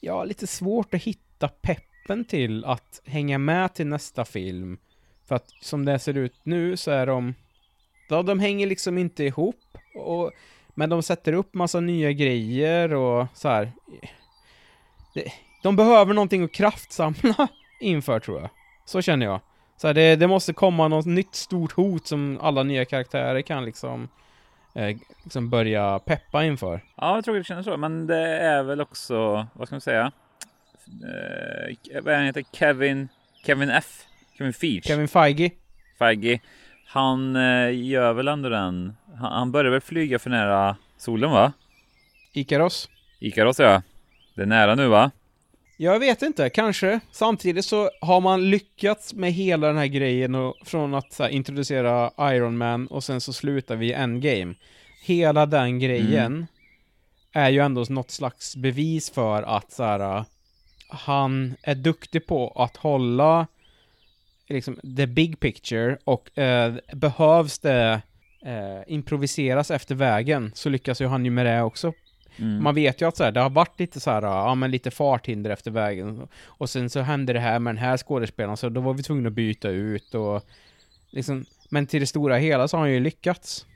ja, 0.00 0.24
lite 0.24 0.46
svårt 0.46 0.94
att 0.94 1.02
hitta 1.02 1.48
peppen 1.48 2.24
till 2.24 2.64
att 2.64 3.00
hänga 3.04 3.38
med 3.38 3.74
till 3.74 3.86
nästa 3.86 4.24
film. 4.24 4.78
För 5.32 5.36
att 5.36 5.54
som 5.60 5.84
det 5.84 5.98
ser 5.98 6.16
ut 6.16 6.34
nu 6.42 6.76
så 6.76 6.90
är 6.90 7.06
de, 7.06 7.34
ja, 8.08 8.22
de 8.22 8.40
hänger 8.40 8.66
liksom 8.66 8.98
inte 8.98 9.24
ihop. 9.24 9.78
Och, 9.94 10.32
men 10.74 10.90
de 10.90 11.02
sätter 11.02 11.32
upp 11.32 11.54
massa 11.54 11.80
nya 11.80 12.12
grejer 12.12 12.94
och 12.94 13.26
så 13.34 13.48
här. 13.48 13.72
Det, 15.14 15.32
de 15.62 15.76
behöver 15.76 16.14
någonting 16.14 16.44
att 16.44 16.52
kraftsamla 16.52 17.48
inför 17.80 18.20
tror 18.20 18.40
jag. 18.40 18.50
Så 18.84 19.02
känner 19.02 19.26
jag. 19.26 19.40
Så 19.76 19.86
här, 19.86 19.94
det, 19.94 20.16
det 20.16 20.26
måste 20.26 20.52
komma 20.52 20.88
något 20.88 21.06
nytt 21.06 21.34
stort 21.34 21.72
hot 21.72 22.06
som 22.06 22.38
alla 22.42 22.62
nya 22.62 22.84
karaktärer 22.84 23.42
kan 23.42 23.64
liksom 23.64 24.08
eh, 24.74 24.96
liksom 25.22 25.50
börja 25.50 25.98
peppa 25.98 26.44
inför. 26.44 26.80
Ja, 26.96 27.14
jag 27.14 27.24
tror 27.24 27.34
det 27.34 27.44
känns 27.44 27.66
så. 27.66 27.76
Men 27.76 28.06
det 28.06 28.38
är 28.38 28.62
väl 28.62 28.80
också, 28.80 29.46
vad 29.52 29.68
ska 29.68 29.74
man 29.74 29.80
säga? 29.80 30.12
Eh, 30.86 32.02
vad 32.02 32.24
heter 32.24 32.44
Kevin? 32.52 33.08
Kevin 33.44 33.70
F? 33.70 34.06
Kevin 34.38 34.52
Feige? 34.52 34.88
Kevin 34.88 35.08
Feige? 35.08 35.50
Feige. 35.98 36.40
Han 36.86 37.36
eh, 37.36 37.84
gör 37.84 38.12
väl 38.12 38.28
ändå 38.28 38.48
den. 38.48 38.96
Han, 39.18 39.32
han 39.32 39.52
börjar 39.52 39.70
väl 39.70 39.80
flyga 39.80 40.18
för 40.18 40.30
nära 40.30 40.76
solen 40.98 41.30
va? 41.30 41.52
Ikaros? 42.32 42.88
Ikaros 43.20 43.58
ja. 43.58 43.82
Det 44.34 44.42
är 44.42 44.46
nära 44.46 44.74
nu 44.74 44.88
va? 44.88 45.10
Jag 45.76 45.98
vet 45.98 46.22
inte, 46.22 46.50
kanske. 46.50 47.00
Samtidigt 47.12 47.64
så 47.64 47.90
har 48.00 48.20
man 48.20 48.50
lyckats 48.50 49.14
med 49.14 49.32
hela 49.32 49.66
den 49.66 49.76
här 49.76 49.86
grejen 49.86 50.34
och 50.34 50.56
från 50.64 50.94
att 50.94 51.18
här, 51.18 51.28
introducera 51.28 52.10
Iron 52.34 52.58
Man 52.58 52.86
och 52.86 53.04
sen 53.04 53.20
så 53.20 53.32
slutar 53.32 53.76
vi 53.76 53.86
i 53.86 53.92
Endgame. 53.92 54.54
Hela 55.04 55.46
den 55.46 55.78
grejen 55.78 56.32
mm. 56.32 56.46
är 57.32 57.50
ju 57.50 57.58
ändå 57.58 57.84
något 57.88 58.10
slags 58.10 58.56
bevis 58.56 59.10
för 59.10 59.42
att 59.42 59.72
så 59.72 59.84
här, 59.84 60.24
han 60.88 61.54
är 61.62 61.74
duktig 61.74 62.26
på 62.26 62.52
att 62.56 62.76
hålla 62.76 63.46
liksom 64.48 64.76
the 64.96 65.06
big 65.06 65.40
picture 65.40 65.98
och 66.04 66.38
eh, 66.38 66.74
behövs 66.92 67.58
det 67.58 68.02
eh, 68.44 68.80
improviseras 68.86 69.70
efter 69.70 69.94
vägen 69.94 70.50
så 70.54 70.68
lyckas 70.68 71.00
ju 71.00 71.06
han 71.06 71.24
ju 71.24 71.30
med 71.30 71.46
det 71.46 71.62
också 71.62 71.92
Mm. 72.38 72.62
Man 72.62 72.74
vet 72.74 73.02
ju 73.02 73.08
att 73.08 73.16
så 73.16 73.24
här, 73.24 73.32
det 73.32 73.40
har 73.40 73.50
varit 73.50 73.80
lite 73.80 74.00
så 74.00 74.10
här, 74.10 74.22
ja 74.22 74.54
men 74.54 74.70
lite 74.70 74.90
farthinder 74.90 75.50
efter 75.50 75.70
vägen. 75.70 76.28
Och 76.44 76.70
sen 76.70 76.90
så 76.90 77.00
hände 77.00 77.32
det 77.32 77.40
här 77.40 77.58
med 77.58 77.74
den 77.74 77.82
här 77.82 77.96
skådespelaren, 77.96 78.56
så 78.56 78.68
då 78.68 78.80
var 78.80 78.94
vi 78.94 79.02
tvungna 79.02 79.28
att 79.28 79.34
byta 79.34 79.68
ut 79.68 80.14
och 80.14 80.42
liksom, 81.10 81.44
men 81.70 81.86
till 81.86 82.00
det 82.00 82.06
stora 82.06 82.36
hela 82.36 82.68
så 82.68 82.76
har 82.76 82.82
han 82.82 82.92
ju 82.92 83.00
lyckats. 83.00 83.66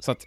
Så 0.00 0.12
att 0.12 0.26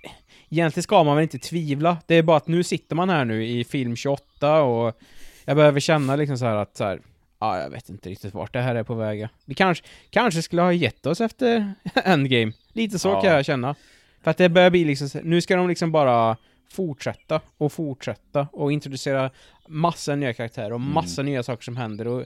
egentligen 0.50 0.84
ska 0.84 1.04
man 1.04 1.16
väl 1.16 1.24
inte 1.24 1.40
tvivla. 1.40 1.98
Det 2.08 2.16
är 2.16 2.24
bara 2.24 2.38
att 2.38 2.48
nu 2.48 2.64
sitter 2.64 2.96
man 2.96 3.10
här 3.10 3.26
nu 3.26 3.46
i 3.48 3.64
film 3.64 3.96
28 3.96 4.62
och 4.62 5.00
jag 5.46 5.56
behöver 5.56 5.80
känna 5.80 6.16
liksom 6.16 6.38
så 6.38 6.46
här 6.46 6.56
att 6.56 6.78
så 6.78 6.84
här, 6.84 7.00
ja, 7.40 7.62
jag 7.62 7.70
vet 7.70 7.90
inte 7.90 8.10
riktigt 8.10 8.34
vart 8.34 8.54
det 8.54 8.62
här 8.62 8.76
är 8.76 8.84
på 8.84 8.96
väg. 8.96 9.28
Vi 9.46 9.56
kanske, 9.56 9.86
kanske 10.10 10.42
skulle 10.42 10.62
ha 10.62 10.74
gett 10.74 11.06
oss 11.06 11.22
efter 11.22 11.74
Endgame. 12.06 12.52
Lite 12.74 13.00
så 13.00 13.10
ja. 13.10 13.22
kan 13.22 13.32
jag 13.32 13.46
känna. 13.46 13.76
För 14.22 14.32
att 14.32 14.38
det 14.38 14.50
börjar 14.50 14.70
bli 14.70 14.86
liksom, 14.86 15.22
nu 15.24 15.42
ska 15.42 15.56
de 15.56 15.68
liksom 15.68 15.92
bara 15.92 16.38
fortsätta 16.70 17.42
och 17.58 17.72
fortsätta 17.72 18.48
och 18.52 18.72
introducera 18.72 19.32
massa 19.68 20.16
nya 20.16 20.34
karaktärer 20.34 20.74
och 20.74 20.82
massa 20.82 21.22
mm. 21.22 21.32
nya 21.32 21.44
saker 21.44 21.64
som 21.64 21.78
händer 21.78 22.08
och 22.08 22.26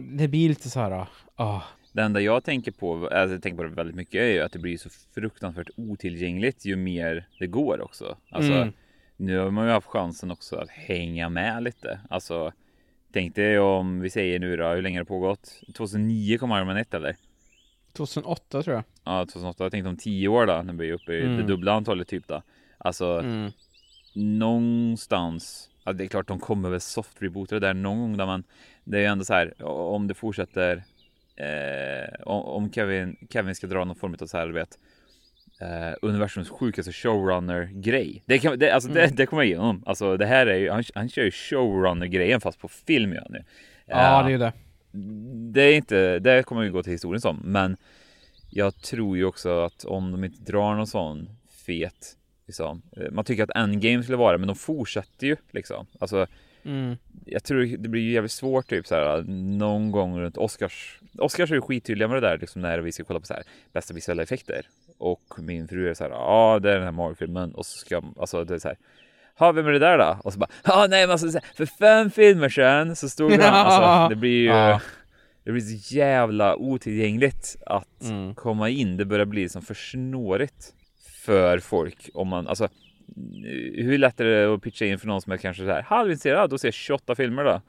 det 0.00 0.28
blir 0.28 0.48
lite 0.48 0.70
så 0.70 0.80
här, 0.80 1.06
ah. 1.36 1.60
Det 1.92 2.02
enda 2.02 2.20
jag 2.20 2.44
tänker 2.44 2.72
på, 2.72 2.94
alltså 2.94 3.34
jag 3.34 3.42
tänker 3.42 3.56
på 3.56 3.62
det 3.62 3.68
väldigt 3.68 3.96
mycket, 3.96 4.20
är 4.20 4.26
ju 4.26 4.40
att 4.40 4.52
det 4.52 4.58
blir 4.58 4.78
så 4.78 4.88
fruktansvärt 5.14 5.70
otillgängligt 5.76 6.64
ju 6.64 6.76
mer 6.76 7.28
det 7.38 7.46
går 7.46 7.80
också. 7.80 8.16
Alltså, 8.30 8.52
mm. 8.52 8.72
nu 9.16 9.38
har 9.38 9.50
man 9.50 9.66
ju 9.66 9.72
haft 9.72 9.86
chansen 9.86 10.30
också 10.30 10.56
att 10.56 10.68
hänga 10.70 11.28
med 11.28 11.62
lite. 11.62 12.00
Alltså, 12.10 12.52
tänk 13.12 13.34
dig 13.34 13.58
om 13.58 14.00
vi 14.00 14.10
säger 14.10 14.38
nu 14.38 14.56
då, 14.56 14.68
hur 14.68 14.82
länge 14.82 14.98
har 14.98 15.04
det 15.04 15.08
pågått? 15.08 15.60
2009 15.76 16.38
kom 16.38 16.50
Iron 16.50 16.66
Man 16.66 16.76
1 16.76 16.94
eller? 16.94 17.16
2008 17.92 18.62
tror 18.62 18.76
jag. 18.76 18.84
Ja, 19.04 19.26
2008. 19.26 19.64
Jag 19.64 19.72
tänkte 19.72 19.88
om 19.88 19.96
10 19.96 20.28
år 20.28 20.46
då, 20.46 20.62
när 20.62 20.72
vi 20.72 20.88
är 20.88 20.92
uppe 20.92 21.12
i 21.12 21.22
mm. 21.22 21.36
det 21.36 21.42
dubbla 21.42 21.72
antalet 21.72 22.08
typ 22.08 22.28
då. 22.28 22.42
Alltså 22.78 23.06
mm. 23.06 23.50
någonstans. 24.14 25.70
Ja, 25.84 25.92
det 25.92 26.04
är 26.04 26.08
klart 26.08 26.28
de 26.28 26.38
kommer 26.38 26.70
väl 26.70 26.80
soft 26.80 27.22
reboota 27.22 27.60
där 27.60 27.74
någon 27.74 28.00
gång 28.00 28.16
där 28.16 28.26
man. 28.26 28.44
Det 28.84 28.96
är 28.96 29.00
ju 29.00 29.06
ändå 29.06 29.24
så 29.24 29.34
här 29.34 29.64
om 29.64 30.08
det 30.08 30.14
fortsätter. 30.14 30.82
Eh, 31.36 32.22
om 32.26 32.72
Kevin, 32.72 33.16
Kevin 33.30 33.54
ska 33.54 33.66
dra 33.66 33.84
någon 33.84 33.96
form 33.96 34.16
av 34.20 34.26
så 34.26 34.38
här, 34.38 34.48
vet. 34.48 34.78
Eh, 35.62 35.94
universums 36.02 36.50
sjukaste 36.50 36.92
showrunner-grej. 36.92 38.22
Det, 38.26 38.38
kan, 38.38 38.58
det, 38.58 38.70
alltså, 38.70 38.90
mm. 38.90 39.02
det, 39.10 39.16
det 39.16 39.26
kommer 39.26 39.42
jag 39.42 39.48
igenom. 39.48 39.82
Alltså 39.86 40.16
det 40.16 40.26
här 40.26 40.46
är 40.46 40.56
ju, 40.56 40.70
han, 40.70 40.84
han 40.94 41.08
kör 41.08 41.22
ju 41.22 41.30
showrunner-grejen 41.30 42.40
fast 42.40 42.58
på 42.58 42.68
film 42.68 43.12
gör 43.12 43.26
nu. 43.30 43.44
Ja, 43.86 44.22
det 44.22 44.28
är 44.28 44.30
ju 44.30 44.38
det. 44.38 44.52
Det 45.52 45.62
är 45.62 45.76
inte, 45.76 46.18
det 46.18 46.42
kommer 46.42 46.62
ju 46.62 46.72
gå 46.72 46.82
till 46.82 46.92
historien 46.92 47.20
som, 47.20 47.40
men 47.44 47.76
jag 48.50 48.82
tror 48.82 49.16
ju 49.16 49.24
också 49.24 49.64
att 49.64 49.84
om 49.84 50.12
de 50.12 50.24
inte 50.24 50.52
drar 50.52 50.74
någon 50.74 50.86
sån 50.86 51.28
fet 51.66 52.16
Liksom. 52.46 52.82
Eh, 52.96 53.10
man 53.10 53.24
tycker 53.24 53.44
att 53.44 53.56
Endgame 53.56 54.02
skulle 54.02 54.18
vara 54.18 54.38
men 54.38 54.46
de 54.46 54.56
fortsätter 54.56 55.26
ju 55.26 55.36
liksom. 55.50 55.86
Alltså, 56.00 56.26
mm. 56.64 56.96
Jag 57.24 57.44
tror 57.44 57.76
det 57.76 57.88
blir 57.88 58.12
jävligt 58.12 58.32
svårt 58.32 58.68
typ 58.68 58.86
så 58.86 58.94
här 58.94 59.22
någon 59.58 59.90
gång 59.90 60.20
runt 60.20 60.36
Oscars. 60.36 61.00
Oscars 61.18 61.50
är 61.50 61.54
ju 61.54 61.60
skittydliga 61.60 62.08
med 62.08 62.22
det 62.22 62.28
där 62.28 62.38
liksom 62.38 62.62
när 62.62 62.78
vi 62.78 62.92
ska 62.92 63.04
kolla 63.04 63.20
på 63.20 63.26
så 63.26 63.34
här 63.34 63.42
bästa 63.72 63.94
visuella 63.94 64.22
effekter. 64.22 64.66
Och 65.02 65.38
min 65.38 65.68
fru 65.68 65.90
är 65.90 65.94
så 65.94 66.04
här, 66.04 66.10
ja 66.10 66.58
det 66.62 66.70
är 66.70 66.74
den 66.74 66.84
här 66.84 66.92
Marvel-filmen 66.92 67.54
och 67.54 67.66
så 67.66 67.78
ska, 67.78 68.02
alltså 68.20 68.44
det 68.44 68.54
är 68.54 68.58
så 68.58 68.68
här. 68.68 68.76
Ja, 69.38 69.52
vem 69.52 69.66
är 69.66 69.72
det 69.72 69.78
där 69.78 69.98
då? 69.98 70.18
Och 70.24 70.32
så 70.32 70.38
bara, 70.38 70.50
ja 70.64 70.86
nej 70.90 71.06
men 71.06 71.10
alltså 71.10 71.40
för 71.56 71.66
fem 71.66 72.10
filmer 72.10 72.48
sedan 72.48 72.96
så 72.96 73.08
stod 73.08 73.30
det, 73.30 73.50
alltså 73.50 74.08
det 74.14 74.16
blir 74.16 74.30
ju 74.30 74.46
ja. 74.46 74.80
Det 75.44 75.52
blir 75.52 75.62
så 75.62 75.94
jävla 75.94 76.56
otillgängligt 76.56 77.56
att 77.66 78.02
mm. 78.02 78.34
komma 78.34 78.68
in. 78.68 78.96
Det 78.96 79.04
börjar 79.04 79.26
bli 79.26 79.48
som 79.48 79.62
för 79.62 79.74
snårigt 79.74 80.72
för 81.24 81.58
folk 81.58 82.10
om 82.14 82.28
man, 82.28 82.48
alltså 82.48 82.68
hur 83.74 83.98
lätt 83.98 84.20
är 84.20 84.24
det 84.24 84.54
att 84.54 84.62
pitcha 84.62 84.84
in 84.84 84.98
för 84.98 85.06
någon 85.06 85.22
som 85.22 85.32
är 85.32 85.36
kanske 85.36 85.64
så 85.64 85.70
här 85.70 85.82
halvintresserad 85.82 86.52
och 86.52 86.60
ser 86.60 86.70
28 86.70 87.14
filmer 87.14 87.44
då? 87.44 87.60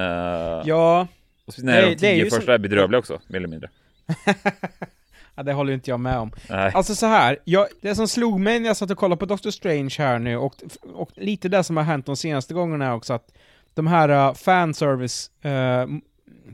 Uh, 0.00 0.62
ja. 0.64 1.06
Och 1.46 1.54
så 1.54 1.62
det, 1.62 1.90
de 1.90 1.96
tio 1.96 2.24
första 2.24 2.40
som... 2.40 2.54
är 2.54 2.58
bedrövliga 2.58 2.98
också, 2.98 3.20
mer 3.28 3.36
eller 3.36 3.48
mindre. 3.48 3.70
ja, 5.36 5.42
det 5.42 5.52
håller 5.52 5.72
inte 5.72 5.90
jag 5.90 6.00
med 6.00 6.18
om. 6.18 6.32
Nej. 6.50 6.72
Alltså 6.74 6.94
så 6.94 7.06
här, 7.06 7.38
jag, 7.44 7.66
det 7.82 7.94
som 7.94 8.08
slog 8.08 8.40
mig 8.40 8.60
när 8.60 8.66
jag 8.66 8.76
satt 8.76 8.90
och 8.90 8.98
kollade 8.98 9.18
på 9.18 9.26
Doctor 9.26 9.50
Strange 9.50 9.94
här 9.98 10.18
nu, 10.18 10.36
och, 10.36 10.54
och 10.94 11.10
lite 11.14 11.48
det 11.48 11.64
som 11.64 11.76
har 11.76 11.84
hänt 11.84 12.06
de 12.06 12.16
senaste 12.16 12.54
gångerna 12.54 12.94
också, 12.94 13.12
att 13.14 13.32
de 13.74 13.86
här 13.86 14.28
uh, 14.28 14.34
fanservice 14.34 15.30
uh, 15.44 15.98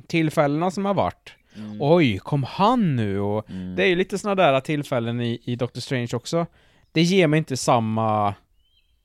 tillfällena 0.06 0.70
som 0.70 0.84
har 0.84 0.94
varit, 0.94 1.36
Mm. 1.56 1.76
Oj, 1.80 2.18
kom 2.18 2.42
han 2.42 2.96
nu? 2.96 3.20
Och 3.20 3.50
mm. 3.50 3.76
Det 3.76 3.82
är 3.82 3.86
ju 3.86 3.96
lite 3.96 4.18
sådana 4.18 4.42
där 4.42 4.60
tillfällen 4.60 5.20
i, 5.20 5.40
i 5.44 5.56
Doctor 5.56 5.80
Strange 5.80 6.08
också. 6.12 6.46
Det 6.92 7.02
ger 7.02 7.26
mig 7.26 7.38
inte 7.38 7.56
samma, 7.56 8.34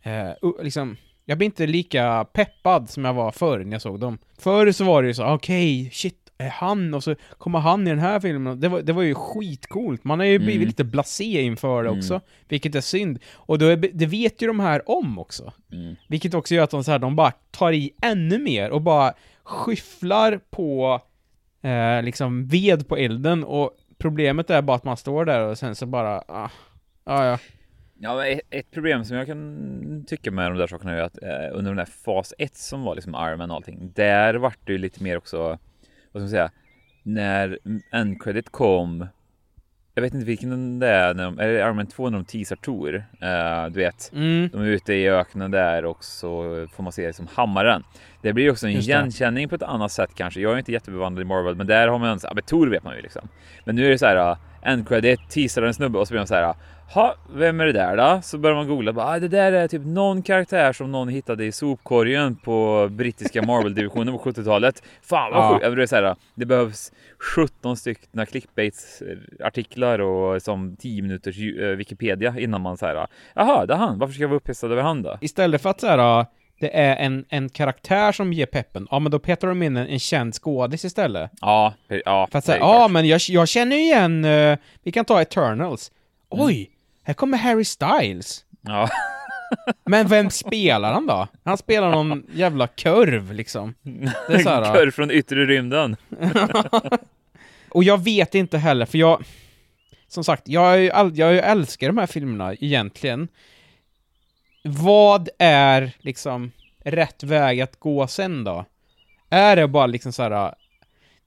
eh, 0.04 0.50
liksom, 0.64 0.98
jag 1.26 1.38
blir 1.38 1.46
inte 1.46 1.68
lika 1.68 2.26
peppad 2.34 2.90
som 2.90 3.06
jag 3.06 3.14
var 3.14 3.32
förr 3.32 3.60
när 3.60 3.72
jag 3.72 3.82
såg 3.82 4.00
dem. 4.00 4.18
Förr 4.38 4.72
så 4.72 4.84
var 4.84 5.02
det 5.02 5.08
ju 5.08 5.14
så, 5.14 5.26
okej, 5.26 5.82
okay, 5.82 5.92
shit, 5.92 6.27
är 6.38 6.50
han? 6.50 6.94
Och 6.94 7.04
så 7.04 7.16
kommer 7.38 7.60
han 7.60 7.88
i 7.88 7.90
den 7.90 8.00
här 8.00 8.20
filmen. 8.20 8.60
Det 8.60 8.68
var, 8.68 8.82
det 8.82 8.94
var 8.94 9.02
ju 9.02 9.16
skitcoolt. 9.16 10.04
Man 10.04 10.20
har 10.20 10.26
ju 10.26 10.40
blivit 10.40 10.56
mm. 10.56 10.68
lite 10.68 10.84
blasé 10.84 11.42
inför 11.42 11.84
det 11.84 11.90
också, 11.90 12.14
mm. 12.14 12.24
vilket 12.48 12.76
är 12.76 12.82
synd. 12.82 13.20
Och 13.34 13.60
då 13.60 13.66
är, 13.66 13.78
det 13.78 14.06
vet 14.06 14.42
ju 14.42 14.48
de 14.48 14.60
här 14.60 14.90
om 14.90 15.20
också. 15.20 15.54
Mm. 15.72 15.96
Vilket 16.08 16.34
också 16.34 16.56
gör 16.56 16.64
att 16.64 16.70
de, 16.70 16.84
så 16.84 16.92
här, 16.92 17.00
de 17.00 17.16
bara 17.16 17.32
tar 17.52 17.72
i 17.72 17.92
ännu 18.02 18.40
mer 18.40 18.70
och 18.70 18.82
bara 18.82 19.14
skyfflar 19.44 20.40
på 20.50 21.02
eh, 21.62 22.04
liksom 22.04 22.48
ved 22.48 22.88
på 22.88 22.98
elden 22.98 23.44
och 23.44 23.72
problemet 23.98 24.50
är 24.50 24.62
bara 24.62 24.78
att 24.78 24.84
man 24.84 24.98
står 24.98 25.26
där 25.26 25.42
och 25.42 25.58
sen 25.58 25.76
så 25.76 25.86
bara, 25.86 26.24
ah, 26.28 26.50
ah 27.04 27.26
ja. 27.26 27.38
Ja, 28.00 28.26
ett 28.26 28.72
problem 28.72 29.06
som 29.06 29.18
jag 29.18 29.28
kan 29.28 30.06
tycka 30.08 30.32
med 30.32 30.52
de 30.52 30.58
där 30.58 30.68
sakerna 30.68 30.94
är 30.94 31.02
att 31.02 31.24
eh, 31.24 31.30
under 31.58 31.72
den 31.72 31.76
där 31.76 31.86
fas 31.86 32.34
1 32.38 32.58
som 32.58 32.84
var 32.84 32.96
liksom 32.96 33.16
Iron 33.16 33.52
och 33.52 33.56
allting, 33.56 33.92
där 33.96 34.34
vart 34.34 34.60
det 34.64 34.72
ju 34.72 34.78
lite 34.78 35.04
mer 35.04 35.18
också, 35.18 35.60
vad 36.20 36.30
ska 36.30 36.38
man 36.38 36.50
säga, 36.50 36.52
när 37.04 37.60
end 37.92 38.22
credit 38.24 38.50
kom 38.50 39.08
jag 39.98 40.02
vet 40.02 40.14
inte 40.14 40.26
vilken 40.26 40.80
det 40.80 40.88
är, 40.88 41.14
när 41.14 41.24
de, 41.24 41.40
är 41.40 41.48
det 41.48 41.60
Iron 41.60 41.76
Man 41.76 41.88
2 41.88 42.10
när 42.10 42.18
de 42.18 42.26
teasar 42.26 42.56
Tor? 42.56 42.96
Uh, 42.96 43.72
du 43.72 43.80
vet, 43.80 44.12
mm. 44.14 44.50
de 44.54 44.62
är 44.62 44.66
ute 44.66 44.94
i 44.94 45.10
öknen 45.10 45.52
där 45.52 45.86
och 45.86 46.04
så 46.04 46.44
får 46.74 46.84
man 46.84 46.92
se 46.92 47.08
liksom 47.08 47.28
hammaren. 47.34 47.84
Det 48.22 48.34
blir 48.34 48.52
också 48.52 48.68
en 48.68 48.74
igenkänning 48.74 49.50
på 49.50 49.56
ett 49.56 49.64
annat 49.64 49.92
sätt 49.92 50.10
kanske. 50.16 50.42
Jag 50.42 50.54
är 50.54 50.58
inte 50.58 50.72
jättebevandrad 50.72 51.22
i 51.22 51.26
Marvel, 51.26 51.56
men 51.56 51.68
där 51.68 51.88
har 51.88 52.00
man, 52.00 52.20
ja 52.24 52.32
men 52.34 52.44
Tor 52.44 52.68
vet 52.68 52.84
man 52.84 52.96
ju 52.96 53.02
liksom. 53.02 53.28
Men 53.66 53.76
nu 53.76 53.86
är 53.86 53.90
det 53.90 53.98
så 53.98 54.06
här, 54.06 54.32
uh, 54.32 54.38
end 54.62 54.88
credit, 54.88 55.20
teasar 55.30 55.62
en 55.62 55.74
snubbe 55.74 56.00
och 56.00 56.08
så 56.08 56.12
blir 56.12 56.20
man 56.20 56.28
så 56.28 56.36
här, 56.36 56.56
ha, 56.94 57.16
vem 57.34 57.60
är 57.60 57.66
det 57.66 57.72
där 57.72 57.98
då? 57.98 58.22
Så 58.24 58.38
börjar 58.38 58.56
man 58.56 58.68
googla, 58.68 58.94
bara, 58.94 59.06
ah, 59.06 59.20
det 59.20 59.28
där 59.28 59.52
är 59.52 59.68
typ 59.68 59.86
någon 59.86 60.22
karaktär 60.22 60.74
som 60.74 60.92
någon 60.92 61.10
hittade 61.10 61.46
i 61.46 61.52
sopkorgen 61.52 62.36
på 62.36 62.88
brittiska 62.92 63.42
Marvel-divisionen 63.42 64.18
på 64.18 64.20
70-talet. 64.20 64.84
Fan 65.02 65.32
vad 65.32 65.44
ja. 65.44 65.54
sjukt! 65.54 65.76
Det, 65.76 65.84
är 65.84 65.86
så 65.86 65.96
här, 65.96 66.16
det 66.36 66.46
behövs 66.46 66.92
17 67.36 67.78
stycken 67.78 68.26
clickbait-artiklar 68.26 70.00
och 70.00 70.42
som 70.42 70.76
10 70.76 71.02
minuters 71.02 71.38
eh, 71.40 71.68
Wikipedia 71.68 72.36
innan 72.40 72.62
man 72.62 72.78
säger 72.78 73.08
jaha, 73.36 73.66
det 73.66 73.74
är 73.74 73.78
han, 73.78 74.00
varför 74.00 74.14
ska 74.14 74.24
jag 74.24 74.30
vara 74.30 74.38
upphetsad 74.38 74.72
över 74.72 74.82
han 74.82 75.02
då? 75.02 75.18
Istället 75.22 75.62
för 75.62 75.70
att 75.70 75.82
så 75.82 75.88
här, 75.88 76.26
det 76.60 76.78
är 76.78 76.96
en, 76.96 77.26
en 77.30 77.50
karaktär 77.50 78.12
som 78.12 78.34
ger 78.34 78.46
peppen, 78.46 78.88
ja 78.92 79.00
men 79.00 79.12
då 79.12 79.20
petar 79.20 79.48
de 79.48 79.64
in 79.64 79.78
en, 79.78 79.88
en 79.88 80.00
känd 80.00 80.34
skådis 80.34 80.86
istället. 80.86 81.32
Ja, 81.42 81.74
ja. 82.06 82.28
För 82.32 82.38
att 82.38 82.46
säga, 82.46 82.60
ja 82.60 82.88
men 82.88 83.08
jag, 83.08 83.22
jag 83.30 83.48
känner 83.48 83.76
igen, 83.76 84.26
uh, 84.26 84.58
vi 84.84 84.92
kan 84.92 85.06
ta 85.06 85.22
Eternals. 85.22 85.92
Mm. 86.34 86.46
Oj, 86.46 86.70
här 87.08 87.14
kommer 87.14 87.38
Harry 87.38 87.66
Styles. 87.66 88.46
Ja. 88.62 88.90
men 89.86 90.08
vem 90.08 90.30
spelar 90.30 90.94
han 90.94 91.06
då? 91.08 91.28
Han 91.44 91.58
spelar 91.58 91.92
någon 91.92 92.24
jävla 92.34 92.68
kurv 92.68 93.34
liksom. 93.34 93.74
Det 94.28 94.34
är 94.34 94.40
så 94.40 94.50
här, 94.50 94.74
kurv 94.80 94.92
från 94.92 95.12
yttre 95.12 95.46
rymden. 95.46 95.96
Och 97.70 97.84
jag 97.84 98.04
vet 98.04 98.36
inte 98.36 98.58
heller, 98.58 98.86
för 98.86 98.98
jag... 98.98 99.24
Som 100.08 100.24
sagt, 100.24 100.48
jag, 100.48 100.84
jag 101.18 101.38
älskar 101.38 101.88
de 101.88 101.98
här 101.98 102.08
filmerna 102.08 102.54
egentligen. 102.54 103.28
Vad 104.64 105.30
är 105.40 105.92
liksom 106.00 106.52
rätt 106.84 107.24
väg 107.24 107.62
att 107.62 107.80
gå 107.80 108.08
sen 108.08 108.44
då? 108.44 108.66
Är 109.30 109.56
det 109.56 109.68
bara 109.68 109.88
liksom 109.88 110.14
så 110.14 110.24
här 110.24 110.54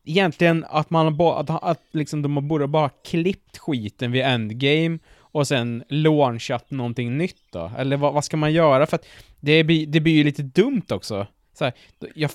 egentligen 0.05 0.65
att 0.69 0.91
man 0.91 1.17
bara, 1.17 1.41
att, 1.41 1.51
att 1.65 1.83
liksom 1.91 2.23
de 2.23 2.49
borde 2.49 2.67
bara 2.67 2.91
klippt 3.05 3.59
skiten 3.59 4.13
vid 4.13 4.23
endgame 4.23 4.99
och 5.33 5.49
sen 5.49 5.85
launchat 5.89 6.71
någonting 6.71 7.19
nytt 7.19 7.43
då? 7.53 7.73
Eller 7.79 7.97
vad, 7.97 8.15
vad 8.15 8.25
ska 8.25 8.37
man 8.37 8.53
göra? 8.53 8.87
För 8.87 8.97
att 8.97 9.07
det 9.41 9.65
blir, 9.65 9.87
det 9.87 10.01
blir 10.01 10.15
ju 10.15 10.25
lite 10.25 10.43
dumt 10.43 10.87
också. 10.89 11.27
Så 11.55 11.65
här, 11.65 11.73
jag, 12.15 12.31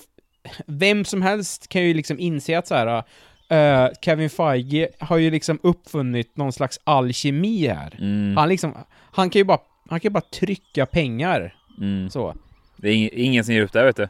vem 0.66 1.04
som 1.04 1.22
helst 1.22 1.68
kan 1.68 1.82
ju 1.82 1.94
liksom 1.94 2.18
inse 2.18 2.58
att 2.58 2.66
så 2.66 2.74
här, 2.74 3.04
uh, 3.52 3.92
Kevin 4.02 4.30
Feige 4.30 4.88
har 4.98 5.16
ju 5.16 5.30
liksom 5.30 5.58
uppfunnit 5.62 6.36
någon 6.36 6.52
slags 6.52 6.80
alkemi 6.84 7.66
här. 7.66 7.96
Mm. 7.98 8.36
Han 8.36 8.48
liksom, 8.48 8.74
han 9.12 9.30
kan 9.30 9.40
ju 9.40 9.44
bara, 9.44 9.60
han 9.88 10.00
kan 10.00 10.12
bara 10.12 10.24
trycka 10.40 10.86
pengar. 10.86 11.54
Mm. 11.78 12.10
Så. 12.10 12.34
Det 12.76 12.88
är 12.88 13.14
ingen 13.14 13.44
som 13.44 13.54
ger 13.54 13.62
upp 13.62 13.72
det, 13.72 13.84
vet 13.84 13.96
du. 13.96 14.08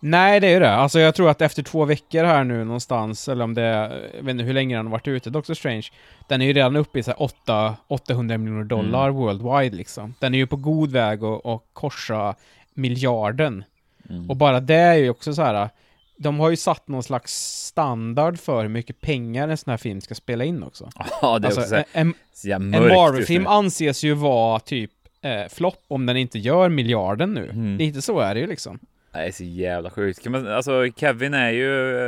Nej, 0.00 0.40
det 0.40 0.46
är 0.46 0.50
ju 0.50 0.58
det. 0.60 0.74
Alltså 0.74 1.00
jag 1.00 1.14
tror 1.14 1.30
att 1.30 1.42
efter 1.42 1.62
två 1.62 1.84
veckor 1.84 2.24
här 2.24 2.44
nu 2.44 2.64
någonstans, 2.64 3.28
eller 3.28 3.44
om 3.44 3.54
det 3.54 3.62
är, 3.62 4.10
jag 4.16 4.22
vet 4.22 4.30
inte 4.30 4.44
hur 4.44 4.52
länge 4.52 4.76
den 4.76 4.86
har 4.86 4.92
varit 4.92 5.08
ute, 5.08 5.30
Doctor 5.30 5.54
Strange, 5.54 5.86
den 6.28 6.42
är 6.42 6.46
ju 6.46 6.52
redan 6.52 6.76
uppe 6.76 6.98
i 6.98 7.02
så 7.02 7.12
8, 7.12 7.76
800 7.88 8.38
miljoner 8.38 8.64
dollar 8.64 9.08
mm. 9.08 9.16
worldwide 9.16 9.76
liksom. 9.76 10.14
Den 10.18 10.34
är 10.34 10.38
ju 10.38 10.46
på 10.46 10.56
god 10.56 10.90
väg 10.90 11.24
att, 11.24 11.46
att 11.46 11.62
korsa 11.72 12.34
miljarden. 12.74 13.64
Mm. 14.10 14.30
Och 14.30 14.36
bara 14.36 14.60
det 14.60 14.74
är 14.74 14.94
ju 14.94 15.10
också 15.10 15.34
så 15.34 15.42
här, 15.42 15.68
de 16.16 16.40
har 16.40 16.50
ju 16.50 16.56
satt 16.56 16.88
någon 16.88 17.02
slags 17.02 17.64
standard 17.66 18.38
för 18.38 18.62
hur 18.62 18.68
mycket 18.68 19.00
pengar 19.00 19.48
en 19.48 19.56
sån 19.56 19.70
här 19.70 19.78
film 19.78 20.00
ska 20.00 20.14
spela 20.14 20.44
in 20.44 20.62
också. 20.62 20.90
Ja, 21.22 21.38
det 21.38 21.46
är 21.46 21.48
alltså, 21.48 21.60
också 21.60 21.84
en, 21.92 22.14
en, 22.44 22.74
en 22.74 22.88
Marvel-film 22.88 23.46
anses 23.46 24.04
ju 24.04 24.14
vara 24.14 24.60
typ 24.60 24.90
eh, 25.22 25.48
flopp 25.48 25.84
om 25.88 26.06
den 26.06 26.16
inte 26.16 26.38
gör 26.38 26.68
miljarden 26.68 27.34
nu. 27.34 27.50
Mm. 27.50 27.76
Lite 27.76 28.02
så 28.02 28.20
är 28.20 28.34
det 28.34 28.40
ju 28.40 28.46
liksom. 28.46 28.78
Det 29.12 29.18
är 29.18 29.30
så 29.32 29.44
jävla 29.44 29.90
sjukt. 29.90 30.26
alltså 30.26 30.86
Kevin 30.96 31.34
är 31.34 31.50
ju, 31.50 31.98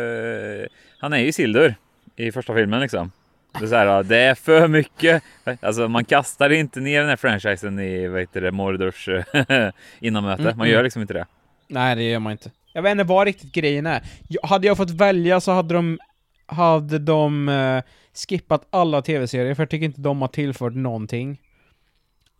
eh, 0.63 0.67
han 0.99 1.13
är 1.13 1.19
ju 1.19 1.33
Sildur 1.33 1.75
i 2.17 2.33
första 2.33 2.55
filmen 2.55 2.81
liksom. 2.81 3.13
Det 3.59 3.65
är, 3.65 3.69
så 3.69 3.75
här, 3.75 4.03
det 4.03 4.19
är 4.19 4.35
för 4.35 4.69
mycket. 4.69 5.23
Alltså 5.61 5.89
man 5.89 6.05
kastar 6.05 6.51
inte 6.51 6.81
ner 6.81 7.01
den 7.01 7.09
här 7.09 7.17
franchisen 7.17 7.79
i 7.79 8.09
vad 8.09 8.21
heter 8.21 8.41
det, 8.41 8.53
Mordors 8.53 9.09
innanmöte. 10.01 10.43
Man 10.43 10.53
mm, 10.53 10.67
gör 10.67 10.75
mm. 10.75 10.85
liksom 10.85 11.03
inte 11.03 11.15
det. 11.15 11.27
Nej, 11.69 11.97
det 11.97 12.03
gör 12.03 12.19
man 12.19 12.33
inte. 12.33 12.51
Jag 12.73 12.83
vet 12.83 12.91
inte 12.91 13.05
vad 13.05 13.27
riktigt 13.27 13.53
grejen 13.53 13.87
är. 13.87 14.03
Hade 14.43 14.67
jag 14.67 14.77
fått 14.77 14.91
välja 14.91 15.41
så 15.41 15.53
hade 15.53 15.75
de, 15.75 15.99
hade 16.47 16.99
de 16.99 17.49
uh, 17.49 17.83
skippat 18.29 18.67
alla 18.71 19.03
tv-serier, 19.03 19.55
för 19.55 19.63
jag 19.63 19.71
tycker 19.71 19.85
inte 19.85 20.01
de 20.01 20.21
har 20.21 20.29
tillfört 20.29 20.75
någonting. 20.75 21.39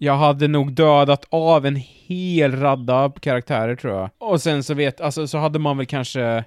Jag 0.03 0.17
hade 0.17 0.49
nog 0.49 0.73
dödat 0.73 1.27
av 1.29 1.67
en 1.67 1.77
hel 1.77 2.57
radda 2.57 3.13
karaktärer 3.21 3.77
tror 3.77 3.95
jag. 3.95 4.11
Och 4.19 4.43
sen 4.43 4.63
så 4.63 4.75
vet, 4.75 5.01
alltså 5.01 5.27
så 5.27 5.39
hade 5.39 5.59
man 5.59 5.77
väl 5.77 5.87
kanske 5.87 6.45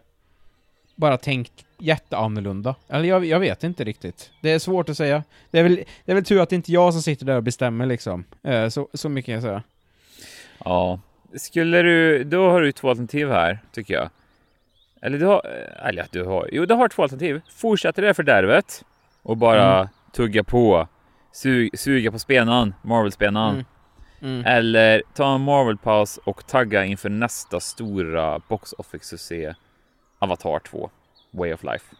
bara 0.95 1.17
tänkt 1.17 1.65
jätteannorlunda. 1.77 2.75
Eller 2.89 3.09
jag, 3.09 3.25
jag 3.25 3.39
vet 3.39 3.63
inte 3.63 3.83
riktigt. 3.83 4.31
Det 4.41 4.51
är 4.51 4.59
svårt 4.59 4.89
att 4.89 4.97
säga. 4.97 5.23
Det 5.51 5.59
är 5.59 5.63
väl, 5.63 5.83
det 6.05 6.11
är 6.11 6.15
väl 6.15 6.25
tur 6.25 6.41
att 6.41 6.49
det 6.49 6.55
inte 6.55 6.71
är 6.71 6.73
jag 6.73 6.93
som 6.93 7.01
sitter 7.01 7.25
där 7.25 7.35
och 7.35 7.43
bestämmer 7.43 7.85
liksom. 7.85 8.23
Uh, 8.47 8.69
så, 8.69 8.87
så 8.93 9.09
mycket 9.09 9.25
kan 9.25 9.33
jag 9.33 9.43
säga. 9.43 9.63
Ja, 10.65 10.99
skulle 11.35 11.81
du, 11.81 12.23
då 12.23 12.49
har 12.49 12.61
du 12.61 12.71
två 12.71 12.89
alternativ 12.89 13.29
här, 13.29 13.59
tycker 13.71 13.93
jag. 13.93 14.09
Eller 15.01 15.17
du 15.17 15.25
har, 15.25 15.41
eller 15.85 16.07
du 16.11 16.23
har, 16.23 16.49
jo 16.51 16.65
du 16.65 16.73
har 16.73 16.87
två 16.87 17.03
alternativ. 17.03 17.41
Fortsätter 17.49 18.01
det 18.01 18.13
fördärvet 18.13 18.83
och 19.21 19.37
bara 19.37 19.75
mm. 19.75 19.87
tugga 20.11 20.43
på, 20.43 20.87
sug, 21.33 21.79
suga 21.79 22.11
på 22.11 22.19
spenan, 22.19 22.73
Marvel-spenan. 22.81 23.53
Mm. 23.53 23.65
Mm. 24.21 24.45
Eller 24.45 25.01
ta 25.13 25.35
en 25.35 25.41
Marvel-paus 25.41 26.19
och 26.23 26.47
tagga 26.47 26.85
inför 26.85 27.09
nästa 27.09 27.59
stora 27.59 28.39
box 28.39 28.73
office-succé 28.73 29.55
Avatar 30.19 30.59
2, 30.59 30.89
Way 31.31 31.53
of 31.53 31.63
Life. 31.63 31.95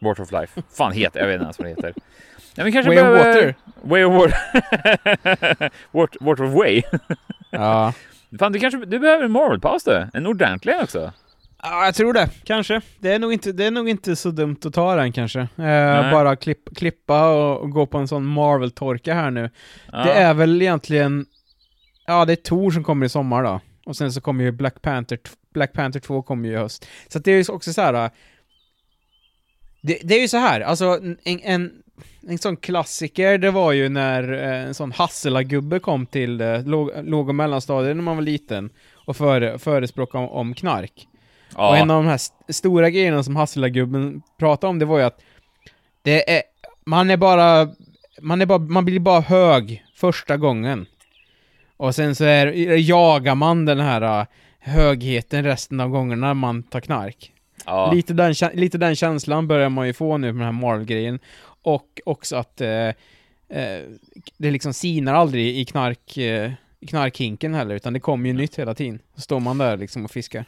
Water 0.00 0.22
of 0.22 0.32
Life. 0.32 0.62
Fan 0.76 0.92
heter 0.92 1.20
jag 1.20 1.26
vet 1.26 1.34
inte 1.34 1.44
ens 1.44 1.58
vad 1.58 1.66
det 1.66 1.70
heter. 1.70 1.94
Ja, 2.54 2.64
men 2.64 2.72
kanske 2.72 2.88
way 2.88 2.96
behöver... 2.96 3.20
of 3.20 3.26
Water? 3.26 3.54
Way 3.82 4.04
of 4.04 4.14
Water. 4.14 5.70
water, 5.90 6.24
water 6.24 6.44
of 6.44 6.54
Way. 6.54 6.82
ja. 7.50 7.92
Fan, 8.38 8.52
du 8.52 8.58
kanske 8.58 8.84
du 8.84 8.98
behöver 8.98 9.24
en 9.24 9.32
Marvel-paus 9.32 9.84
du? 9.84 10.06
En 10.14 10.26
ordentlig 10.26 10.76
också? 10.82 11.12
Ja, 11.66 11.84
jag 11.84 11.94
tror 11.94 12.12
det. 12.12 12.30
Kanske. 12.44 12.80
Det 12.98 13.12
är 13.12 13.18
nog 13.18 13.32
inte, 13.32 13.52
det 13.52 13.64
är 13.64 13.70
nog 13.70 13.88
inte 13.88 14.16
så 14.16 14.30
dumt 14.30 14.56
att 14.64 14.74
ta 14.74 14.96
den 14.96 15.12
kanske. 15.12 15.40
Eh, 15.40 16.10
bara 16.10 16.36
klipp, 16.36 16.76
klippa 16.76 17.28
och, 17.28 17.60
och, 17.60 17.70
gå 17.70 17.86
på 17.86 17.98
en 17.98 18.08
sån 18.08 18.26
Marvel-torka 18.26 19.14
här 19.14 19.30
nu. 19.30 19.50
Ja. 19.92 20.04
Det 20.04 20.12
är 20.12 20.34
väl 20.34 20.62
egentligen... 20.62 21.26
Ja, 22.06 22.24
det 22.24 22.32
är 22.32 22.36
Tor 22.36 22.70
som 22.70 22.84
kommer 22.84 23.06
i 23.06 23.08
sommar 23.08 23.42
då. 23.42 23.60
Och 23.86 23.96
sen 23.96 24.12
så 24.12 24.20
kommer 24.20 24.44
ju 24.44 24.52
Black 24.52 24.82
Panther, 24.82 25.18
Black 25.54 25.72
Panther 25.72 26.00
2 26.00 26.22
kommer 26.22 26.48
ju 26.48 26.54
i 26.54 26.58
höst. 26.58 26.86
Så 27.08 27.18
det 27.18 27.32
är 27.32 27.36
ju 27.36 27.52
också 27.52 27.72
så 27.72 27.82
här. 27.82 28.10
Det, 29.82 29.98
det 30.02 30.14
är 30.14 30.20
ju 30.20 30.28
så 30.28 30.36
här, 30.36 30.60
alltså 30.60 31.00
en, 31.24 31.40
en, 31.40 31.72
en 32.28 32.38
sån 32.38 32.56
klassiker, 32.56 33.38
det 33.38 33.50
var 33.50 33.72
ju 33.72 33.88
när 33.88 34.32
eh, 34.32 34.66
en 34.66 34.74
sån 34.74 34.92
Hassela-gubbe 34.92 35.78
kom 35.78 36.06
till 36.06 36.40
eh, 36.40 36.64
låg, 36.64 36.90
låg 37.02 37.28
och 37.28 37.34
mellanstadiet 37.34 37.96
när 37.96 38.02
man 38.02 38.16
var 38.16 38.22
liten 38.22 38.70
och 39.06 39.16
före, 39.16 39.58
förespråkade 39.58 40.24
om, 40.24 40.30
om 40.30 40.54
knark. 40.54 41.08
Ja. 41.56 41.68
Och 41.68 41.76
en 41.76 41.90
av 41.90 42.02
de 42.02 42.08
här 42.08 42.14
st 42.14 42.34
stora 42.48 42.90
grejerna 42.90 43.22
som 43.22 43.36
Hassela-gubben 43.36 44.22
pratade 44.38 44.70
om, 44.70 44.78
det 44.78 44.84
var 44.84 44.98
ju 44.98 45.04
att 45.04 45.20
det 46.02 46.36
är, 46.36 46.42
man 46.84 47.10
är 47.10 47.16
bara, 47.16 47.68
man 48.20 48.40
är 48.40 48.46
bara, 48.46 48.58
man 48.58 48.84
blir 48.84 49.00
bara 49.00 49.20
hög 49.20 49.84
första 49.94 50.36
gången. 50.36 50.86
Och 51.76 51.94
sen 51.94 52.14
så 52.14 52.24
är, 52.24 52.46
jagar 52.76 53.34
man 53.34 53.64
den 53.64 53.80
här 53.80 54.20
uh, 54.20 54.26
högheten 54.58 55.44
resten 55.44 55.80
av 55.80 55.88
gångerna 55.88 56.34
man 56.34 56.62
tar 56.62 56.80
knark. 56.80 57.32
Ja. 57.66 57.92
Lite, 57.92 58.12
den, 58.12 58.34
lite 58.54 58.78
den 58.78 58.96
känslan 58.96 59.48
börjar 59.48 59.68
man 59.68 59.86
ju 59.86 59.92
få 59.92 60.18
nu 60.18 60.32
med 60.32 60.46
den 60.46 60.54
här 60.54 60.60
Marvel-grejen. 60.60 61.18
Och 61.62 62.00
också 62.04 62.36
att 62.36 62.60
eh, 62.60 62.88
eh, 63.48 63.82
det 64.38 64.50
liksom 64.50 64.74
sinar 64.74 65.14
aldrig 65.14 65.58
i 65.58 65.64
knark, 65.64 66.16
eh, 66.16 66.52
knarkhinken 66.88 67.54
heller, 67.54 67.74
utan 67.74 67.92
det 67.92 68.00
kommer 68.00 68.28
ju 68.28 68.32
nytt 68.32 68.58
hela 68.58 68.74
tiden. 68.74 68.98
Så 69.14 69.20
står 69.20 69.40
man 69.40 69.58
där 69.58 69.76
liksom 69.76 70.04
och 70.04 70.10
fiskar. 70.10 70.44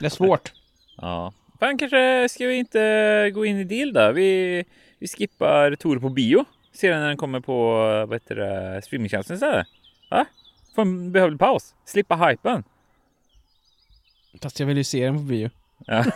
Det 0.00 0.06
är 0.06 0.10
svårt. 0.10 0.52
ja. 0.96 1.32
Fan, 1.60 1.78
kanske 1.78 2.28
ska 2.28 2.46
vi 2.46 2.54
inte 2.54 3.30
gå 3.34 3.44
in 3.46 3.58
i 3.58 3.64
deal 3.64 3.92
då? 3.92 4.12
Vi, 4.12 4.64
vi 4.98 5.08
skippar 5.08 5.76
Tor 5.76 5.98
på 5.98 6.08
bio. 6.08 6.44
Ser 6.72 6.98
när 6.98 7.08
den 7.08 7.16
kommer 7.16 7.40
på, 7.40 7.72
vad 8.08 8.12
heter 8.12 8.34
det, 8.34 8.82
streamingtjänsten 8.82 9.34
istället. 9.34 9.66
Va? 10.10 10.26
Får 10.74 10.82
en 10.82 11.12
behövlig 11.12 11.38
paus. 11.40 11.74
Slippa 11.84 12.16
hypen. 12.16 12.64
Fast 14.42 14.60
jag 14.60 14.66
vill 14.66 14.76
ju 14.76 14.84
se 14.84 15.04
den 15.04 15.16
på 15.16 15.22
bio. 15.22 15.50
Ja. 15.86 16.04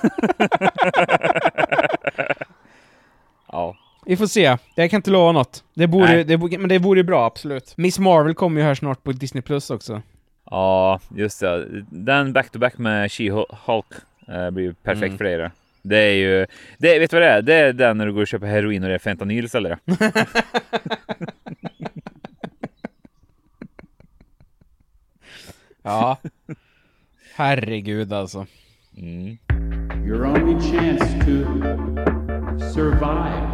ja. 3.48 3.76
Vi 4.07 4.16
får 4.16 4.26
se. 4.26 4.57
Jag 4.74 4.90
kan 4.90 4.98
inte 4.98 5.11
lova 5.11 5.33
något. 5.33 5.64
Det 5.74 5.87
borde, 5.87 6.24
det, 6.24 6.38
men 6.38 6.68
det 6.68 6.79
vore 6.79 7.05
bra, 7.05 7.26
absolut. 7.26 7.76
Miss 7.76 7.98
Marvel 7.98 8.35
kommer 8.35 8.61
ju 8.61 8.66
här 8.66 8.74
snart 8.74 9.02
på 9.02 9.12
Disney 9.12 9.42
Plus 9.42 9.70
också. 9.70 10.02
Ja, 10.50 11.00
just 11.16 11.40
det. 11.40 11.85
Den 11.90 12.32
back-to-back 12.32 12.78
med 12.78 13.11
She-Hulk 13.11 13.94
eh, 14.28 14.50
blir 14.50 14.64
ju 14.64 14.74
perfekt 14.74 15.06
mm. 15.06 15.18
för 15.18 15.24
dig 15.24 15.38
då. 15.38 15.50
Det 15.82 15.98
är 15.98 16.14
ju, 16.14 16.46
det, 16.78 16.98
vet 16.98 17.11
du 17.11 17.16
vad 17.16 17.22
det 17.22 17.30
är? 17.30 17.42
Det 17.42 17.54
är 17.54 17.72
den 17.72 17.98
när 17.98 18.06
du 18.06 18.12
går 18.12 18.20
och 18.20 18.28
köper 18.28 18.46
heroin 18.46 18.82
och 18.82 18.88
det 18.88 18.94
är 18.94 18.98
fentanyl 18.98 19.44
istället. 19.44 19.78
ja. 25.82 26.18
Herregud 27.35 28.12
alltså. 28.12 28.46
Mm. 28.96 29.38
Your 30.06 30.26
only 30.26 30.61
chance 30.70 31.18
to 31.18 31.44
survive 32.72 33.46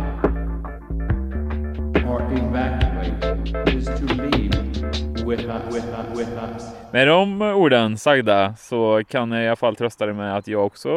or 2.06 2.22
evacuate 2.32 3.74
is 3.76 3.86
to 3.86 4.04
leave 4.04 5.11
With 5.26 5.44
us, 5.44 5.74
with 5.74 5.86
us, 5.86 6.18
with 6.18 6.30
us. 6.30 6.62
Med 6.92 7.08
de 7.08 7.42
orden 7.42 7.98
sagda 7.98 8.54
så 8.58 9.02
kan 9.08 9.32
jag 9.32 9.44
i 9.44 9.46
alla 9.46 9.56
fall 9.56 9.76
trösta 9.76 10.06
dig 10.06 10.14
med 10.14 10.36
att 10.36 10.48
jag 10.48 10.66
också 10.66 10.90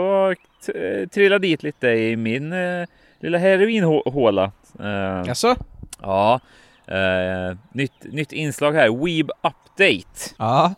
trillade 1.12 1.48
dit 1.48 1.64
lite 1.64 1.88
i 1.88 2.16
min 2.16 2.54
eh, 2.54 2.88
lilla 3.20 3.38
heroinhåla. 3.38 4.52
Eh, 4.80 5.20
alltså? 5.20 5.56
Ja. 6.02 6.40
Eh, 6.88 7.58
nytt, 7.72 8.04
nytt 8.04 8.32
inslag 8.32 8.74
här. 8.74 9.06
Weeb 9.06 9.30
Update. 9.42 10.36
Ja 10.38 10.76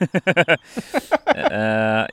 uh, 0.00 0.06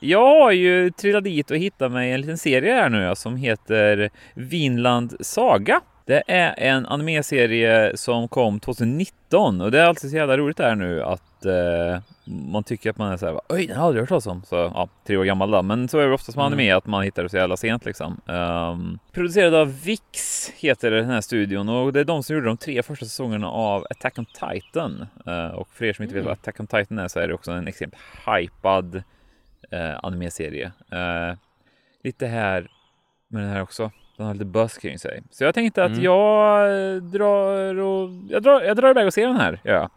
jag 0.00 0.40
har 0.40 0.52
ju 0.52 0.90
trillat 0.90 1.24
dit 1.24 1.50
och 1.50 1.56
hittat 1.56 1.92
mig 1.92 2.12
en 2.12 2.20
liten 2.20 2.38
serie 2.38 2.72
här 2.72 2.88
nu 2.88 3.12
som 3.16 3.36
heter 3.36 4.10
Vinland 4.34 5.16
Saga. 5.20 5.80
Det 6.06 6.22
är 6.26 6.54
en 6.58 6.86
animeserie 6.86 7.96
som 7.96 8.28
kom 8.28 8.60
2019 8.60 9.60
och 9.60 9.70
det 9.70 9.80
är 9.80 9.84
alltid 9.84 10.10
så 10.10 10.16
jävla 10.16 10.36
roligt 10.36 10.58
här 10.58 10.74
nu 10.74 11.02
att 11.02 11.44
eh, 11.46 12.00
man 12.24 12.64
tycker 12.64 12.90
att 12.90 12.98
man 12.98 13.12
är 13.12 13.16
så 13.16 13.26
här, 13.26 13.40
oj, 13.48 13.66
den 13.66 13.76
har 13.76 13.82
jag 13.82 13.86
aldrig 13.86 14.02
hört 14.02 14.08
talas 14.08 14.26
om. 14.26 14.42
Så 14.44 14.56
ja, 14.56 14.88
tre 15.06 15.16
år 15.16 15.24
gammal 15.24 15.50
då, 15.50 15.62
men 15.62 15.88
så 15.88 15.98
är 15.98 16.08
det 16.08 16.14
oftast 16.14 16.36
med 16.36 16.46
mm. 16.46 16.52
anime 16.52 16.72
att 16.72 16.86
man 16.86 17.02
hittar 17.02 17.22
det 17.22 17.28
så 17.28 17.36
jävla 17.36 17.56
sent 17.56 17.84
liksom. 17.84 18.20
Um, 18.26 18.98
producerad 19.12 19.54
av 19.54 19.82
Vix 19.84 20.50
heter 20.56 20.90
den 20.90 21.10
här 21.10 21.20
studion 21.20 21.68
och 21.68 21.92
det 21.92 22.00
är 22.00 22.04
de 22.04 22.22
som 22.22 22.36
gjorde 22.36 22.46
de 22.46 22.56
tre 22.56 22.82
första 22.82 23.06
säsongerna 23.06 23.50
av 23.50 23.86
Attack 23.90 24.18
on 24.18 24.26
Titan. 24.26 25.06
Uh, 25.28 25.46
och 25.46 25.68
för 25.72 25.84
er 25.84 25.92
som 25.92 26.02
inte 26.02 26.14
mm. 26.14 26.24
vet 26.24 26.26
vad 26.26 26.32
Attack 26.32 26.60
on 26.60 26.66
Titan 26.66 26.98
är 26.98 27.08
så 27.08 27.20
är 27.20 27.28
det 27.28 27.34
också 27.34 27.52
en 27.52 27.68
extremt 27.68 27.94
hypad 28.26 28.94
uh, 28.94 29.98
animeserie. 30.02 30.72
Uh, 30.92 31.36
lite 32.02 32.26
här 32.26 32.70
med 33.28 33.42
den 33.42 33.50
här 33.50 33.62
också. 33.62 33.90
Den 34.16 34.26
har 34.26 34.34
lite 34.34 34.44
buzz 34.44 34.78
kring 34.78 34.98
sig. 34.98 35.22
Så 35.30 35.44
jag 35.44 35.54
tänkte 35.54 35.84
att 35.84 35.90
mm. 35.90 36.02
jag 36.02 37.02
drar 37.02 37.78
och 37.78 38.10
jag 38.28 38.42
drar, 38.42 38.62
jag 38.62 38.76
drar 38.76 38.90
iväg 38.90 39.06
och 39.06 39.14
ser 39.14 39.26
den 39.26 39.36
här. 39.36 39.60
Ja. 39.62 39.90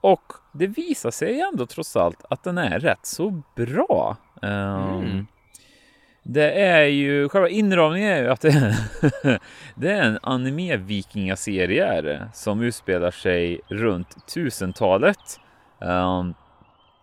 Och 0.00 0.32
det 0.52 0.66
visar 0.66 1.10
sig 1.10 1.40
ändå 1.40 1.66
trots 1.66 1.96
allt 1.96 2.24
att 2.30 2.44
den 2.44 2.58
är 2.58 2.78
rätt 2.78 3.06
så 3.06 3.42
bra. 3.56 4.16
Um, 4.42 4.50
mm. 4.50 5.26
Det 6.22 6.52
är 6.52 6.84
ju, 6.84 7.28
själva 7.28 7.48
inramningen 7.48 8.10
är 8.10 8.22
ju 8.22 8.28
att 8.28 8.40
det 8.40 8.48
är, 8.48 8.74
det 9.74 9.92
är 9.92 10.02
en 10.02 10.18
anime-vikingaserie 10.18 12.28
som 12.34 12.62
utspelar 12.62 13.10
sig 13.10 13.60
runt 13.68 14.16
1000-talet. 14.26 15.40
Um, 15.78 16.34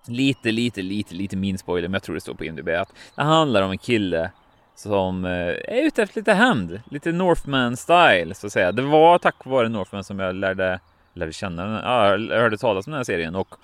lite, 0.08 0.52
lite, 0.52 0.82
lite, 0.82 1.16
lite 1.16 1.38
min 1.38 1.58
spoiler, 1.58 1.88
men 1.88 1.94
jag 1.94 2.04
tror 2.04 2.16
det 2.16 2.22
står 2.22 2.34
på 2.34 2.46
IMDB 2.46 2.70
att 2.70 2.94
det 3.16 3.24
handlar 3.24 3.62
om 3.62 3.72
en 3.72 3.78
kille 3.78 4.32
som 4.78 5.26
eh, 5.26 5.32
är 5.32 5.86
ute 5.86 6.04
efter 6.04 6.20
lite 6.20 6.34
hämnd, 6.34 6.82
lite 6.92 7.12
Northman-style 7.12 8.34
så 8.34 8.48
att 8.48 8.54
säga. 8.54 8.72
Det 8.72 8.82
var 8.82 9.18
tack 9.18 9.46
vare 9.46 9.70
Northman 9.70 10.04
som 10.04 10.20
jag 10.20 10.36
lärde 10.36 10.80
lärde 11.14 11.34
känna. 11.34 11.82
Ja, 11.84 12.18
jag 12.18 12.42
hörde 12.42 12.58
talas 12.58 12.88
om 12.88 12.92
den 12.92 13.00
här 13.00 13.04
serien 13.04 13.36
och 13.36 13.56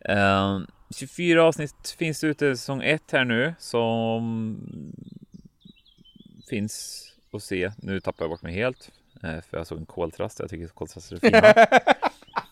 eh, 0.00 0.60
24 0.96 1.44
avsnitt 1.44 1.96
finns 1.98 2.24
ute 2.24 2.56
säsong 2.56 2.82
1 2.82 3.02
här 3.12 3.24
nu 3.24 3.54
som 3.58 4.56
finns 6.50 7.04
att 7.32 7.42
se. 7.42 7.72
Nu 7.76 8.00
tappar 8.00 8.24
jag 8.24 8.30
bort 8.30 8.42
mig 8.42 8.54
helt 8.54 8.90
eh, 9.22 9.40
för 9.50 9.58
jag 9.58 9.66
såg 9.66 9.78
en 9.78 9.86
koltrast. 9.86 10.40
Jag 10.40 10.50
tycker 10.50 10.68
koltraster 10.68 11.16
är 11.16 11.20
fina. 11.20 11.66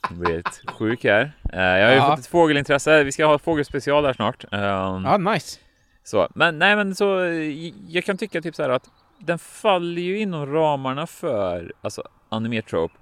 Jag 0.08 0.18
blir 0.18 0.36
lite 0.36 0.50
sjuk 0.66 1.04
här. 1.04 1.32
Eh, 1.52 1.60
jag 1.60 1.86
har 1.86 1.92
ju 1.92 1.96
ja. 1.96 2.10
fått 2.10 2.18
ett 2.18 2.26
fågelintresse. 2.26 3.04
Vi 3.04 3.12
ska 3.12 3.26
ha 3.26 3.34
ett 3.34 3.42
fågelspecial 3.42 4.04
här 4.04 4.12
snart. 4.12 4.44
Um, 4.44 5.04
ja, 5.04 5.16
nice. 5.16 5.60
Så, 6.04 6.28
men 6.34 6.58
nej, 6.58 6.76
men 6.76 6.94
så 6.94 7.04
jag 7.88 8.04
kan 8.04 8.16
tycka 8.16 8.42
typ 8.42 8.54
så 8.54 8.62
här 8.62 8.70
att 8.70 8.90
den 9.18 9.38
faller 9.38 10.02
ju 10.02 10.18
inom 10.18 10.52
ramarna 10.52 11.06
för 11.06 11.72
alltså 11.82 12.02
animetrope 12.28 12.94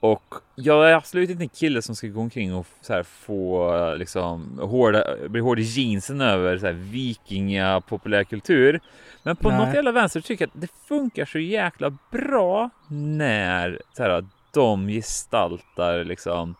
och 0.00 0.34
jag 0.54 0.90
är 0.90 0.94
absolut 0.94 1.30
inte 1.30 1.44
en 1.44 1.48
kille 1.48 1.82
som 1.82 1.96
ska 1.96 2.06
gå 2.06 2.20
omkring 2.20 2.54
och 2.54 2.66
så 2.80 2.92
här 2.92 3.02
få 3.02 3.94
liksom 3.94 4.58
hårda, 4.62 5.04
bli 5.28 5.40
hård 5.40 5.58
i 5.58 5.62
jeansen 5.62 6.20
över 6.20 6.58
så 6.58 6.66
här 6.66 6.72
vikinga 6.72 7.80
populärkultur. 7.80 8.80
Men 9.22 9.36
på 9.36 9.48
Nej. 9.48 9.58
något 9.58 9.74
jävla 9.74 9.92
vänster 9.92 10.20
tycker 10.20 10.44
jag 10.44 10.50
att 10.54 10.60
det 10.60 10.70
funkar 10.88 11.24
så 11.24 11.38
jäkla 11.38 11.98
bra 12.10 12.70
när 12.88 13.80
så 13.92 14.02
här, 14.02 14.24
de 14.52 14.88
gestaltar 14.88 16.04
liksom 16.04 16.54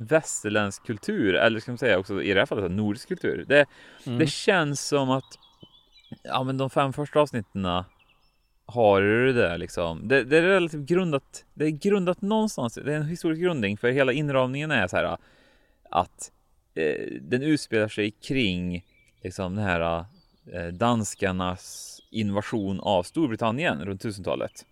västerländsk 0.00 0.86
kultur, 0.86 1.34
eller 1.34 1.60
ska 1.60 1.70
man 1.70 1.78
säga 1.78 1.98
också 1.98 2.22
i 2.22 2.32
det 2.34 2.40
här 2.40 2.46
fallet 2.46 2.70
nordisk 2.70 3.08
kultur. 3.08 3.44
Det, 3.48 3.66
mm. 4.06 4.18
det 4.18 4.26
känns 4.26 4.86
som 4.86 5.10
att 5.10 5.38
ja, 6.22 6.42
men 6.42 6.56
de 6.58 6.70
fem 6.70 6.92
första 6.92 7.20
avsnitten 7.20 7.66
har 8.66 9.00
du 9.00 9.32
det 9.32 9.58
liksom. 9.58 10.08
Det, 10.08 10.24
det, 10.24 10.38
är 10.38 10.42
relativt 10.42 10.88
grundat. 10.88 11.44
Det 11.54 11.64
är 11.64 11.70
grundat 11.70 12.22
någonstans. 12.22 12.74
Det 12.74 12.92
är 12.92 12.96
en 12.96 13.06
historisk 13.08 13.42
grundning 13.42 13.76
för 13.76 13.90
hela 13.90 14.12
inramningen 14.12 14.70
är 14.70 14.88
så 14.88 14.96
här 14.96 15.16
att 15.90 16.32
eh, 16.74 17.06
den 17.20 17.42
utspelar 17.42 17.88
sig 17.88 18.10
kring 18.10 18.84
liksom 19.22 19.54
den 19.54 19.64
här 19.64 20.04
eh, 20.52 20.66
danskarnas 20.66 21.96
invasion 22.10 22.80
av 22.80 23.02
Storbritannien 23.02 23.84
runt 23.84 24.04
1000-talet. 24.04 24.66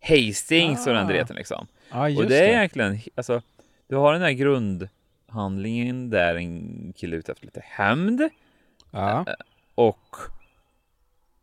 Hastings 0.00 0.86
ah. 0.86 0.90
och 0.90 0.96
den 0.96 1.06
dreten 1.06 1.36
liksom. 1.36 1.66
Ah, 1.90 2.04
och 2.04 2.26
det 2.26 2.38
är 2.38 2.42
det. 2.42 2.48
egentligen 2.48 2.98
alltså. 3.14 3.42
Du 3.88 3.96
har 3.96 4.12
den 4.12 4.22
här 4.22 4.32
grundhandlingen 4.32 6.10
där 6.10 6.34
en 6.34 6.92
kille 6.96 7.16
är 7.16 7.18
ute 7.18 7.32
efter 7.32 7.46
lite 7.46 7.62
hämnd. 7.64 8.28
Ah. 8.90 9.24
och 9.74 10.16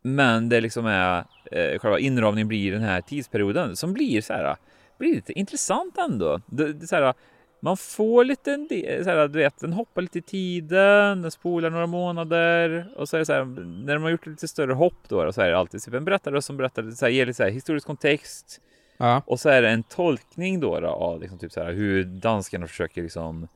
men 0.02 0.48
det 0.48 0.60
liksom 0.60 0.86
är 0.86 1.24
eh, 1.52 1.78
själva 1.78 1.98
inramningen 1.98 2.48
blir 2.48 2.72
den 2.72 2.82
här 2.82 3.00
tidsperioden 3.00 3.76
som 3.76 3.92
blir 3.92 4.20
så 4.20 4.32
här, 4.32 4.56
blir 4.98 5.14
lite 5.14 5.32
intressant 5.32 5.98
ändå. 5.98 6.40
Det, 6.46 6.72
det, 6.72 6.86
så 6.86 6.96
här, 6.96 7.14
man 7.60 7.76
får 7.76 8.24
lite, 8.24 8.66
så 9.04 9.10
här, 9.10 9.28
du 9.28 9.38
vet, 9.38 9.58
den 9.58 9.72
hoppar 9.72 10.02
lite 10.02 10.18
i 10.18 10.22
tiden, 10.22 11.22
den 11.22 11.30
spolar 11.30 11.70
några 11.70 11.86
månader 11.86 12.92
och 12.96 13.08
så 13.08 13.16
är 13.16 13.18
det 13.18 13.26
så 13.26 13.32
här, 13.32 13.44
när 13.84 13.94
de 13.94 14.02
har 14.02 14.10
gjort 14.10 14.26
lite 14.26 14.48
större 14.48 14.72
hopp 14.72 15.08
då, 15.08 15.32
så 15.32 15.42
är 15.42 15.50
det 15.50 15.58
alltid 15.58 15.82
typ 15.82 15.94
en 15.94 16.04
berättare 16.04 16.42
som 16.42 16.56
berättar, 16.56 16.90
så 16.90 17.04
här, 17.04 17.12
ger 17.12 17.26
lite 17.26 17.36
så 17.36 17.42
här, 17.42 17.50
historisk 17.50 17.86
kontext. 17.86 18.60
Ja. 18.98 19.22
Och 19.26 19.40
så 19.40 19.48
är 19.48 19.62
det 19.62 19.68
en 19.68 19.82
tolkning 19.82 20.60
då, 20.60 20.80
då 20.80 20.88
av 20.88 21.20
liksom, 21.20 21.38
typ 21.38 21.52
så 21.52 21.62
här, 21.62 21.72
hur 21.72 22.04
danskarna 22.04 22.66
försöker 22.66 23.02
liksom 23.02 23.48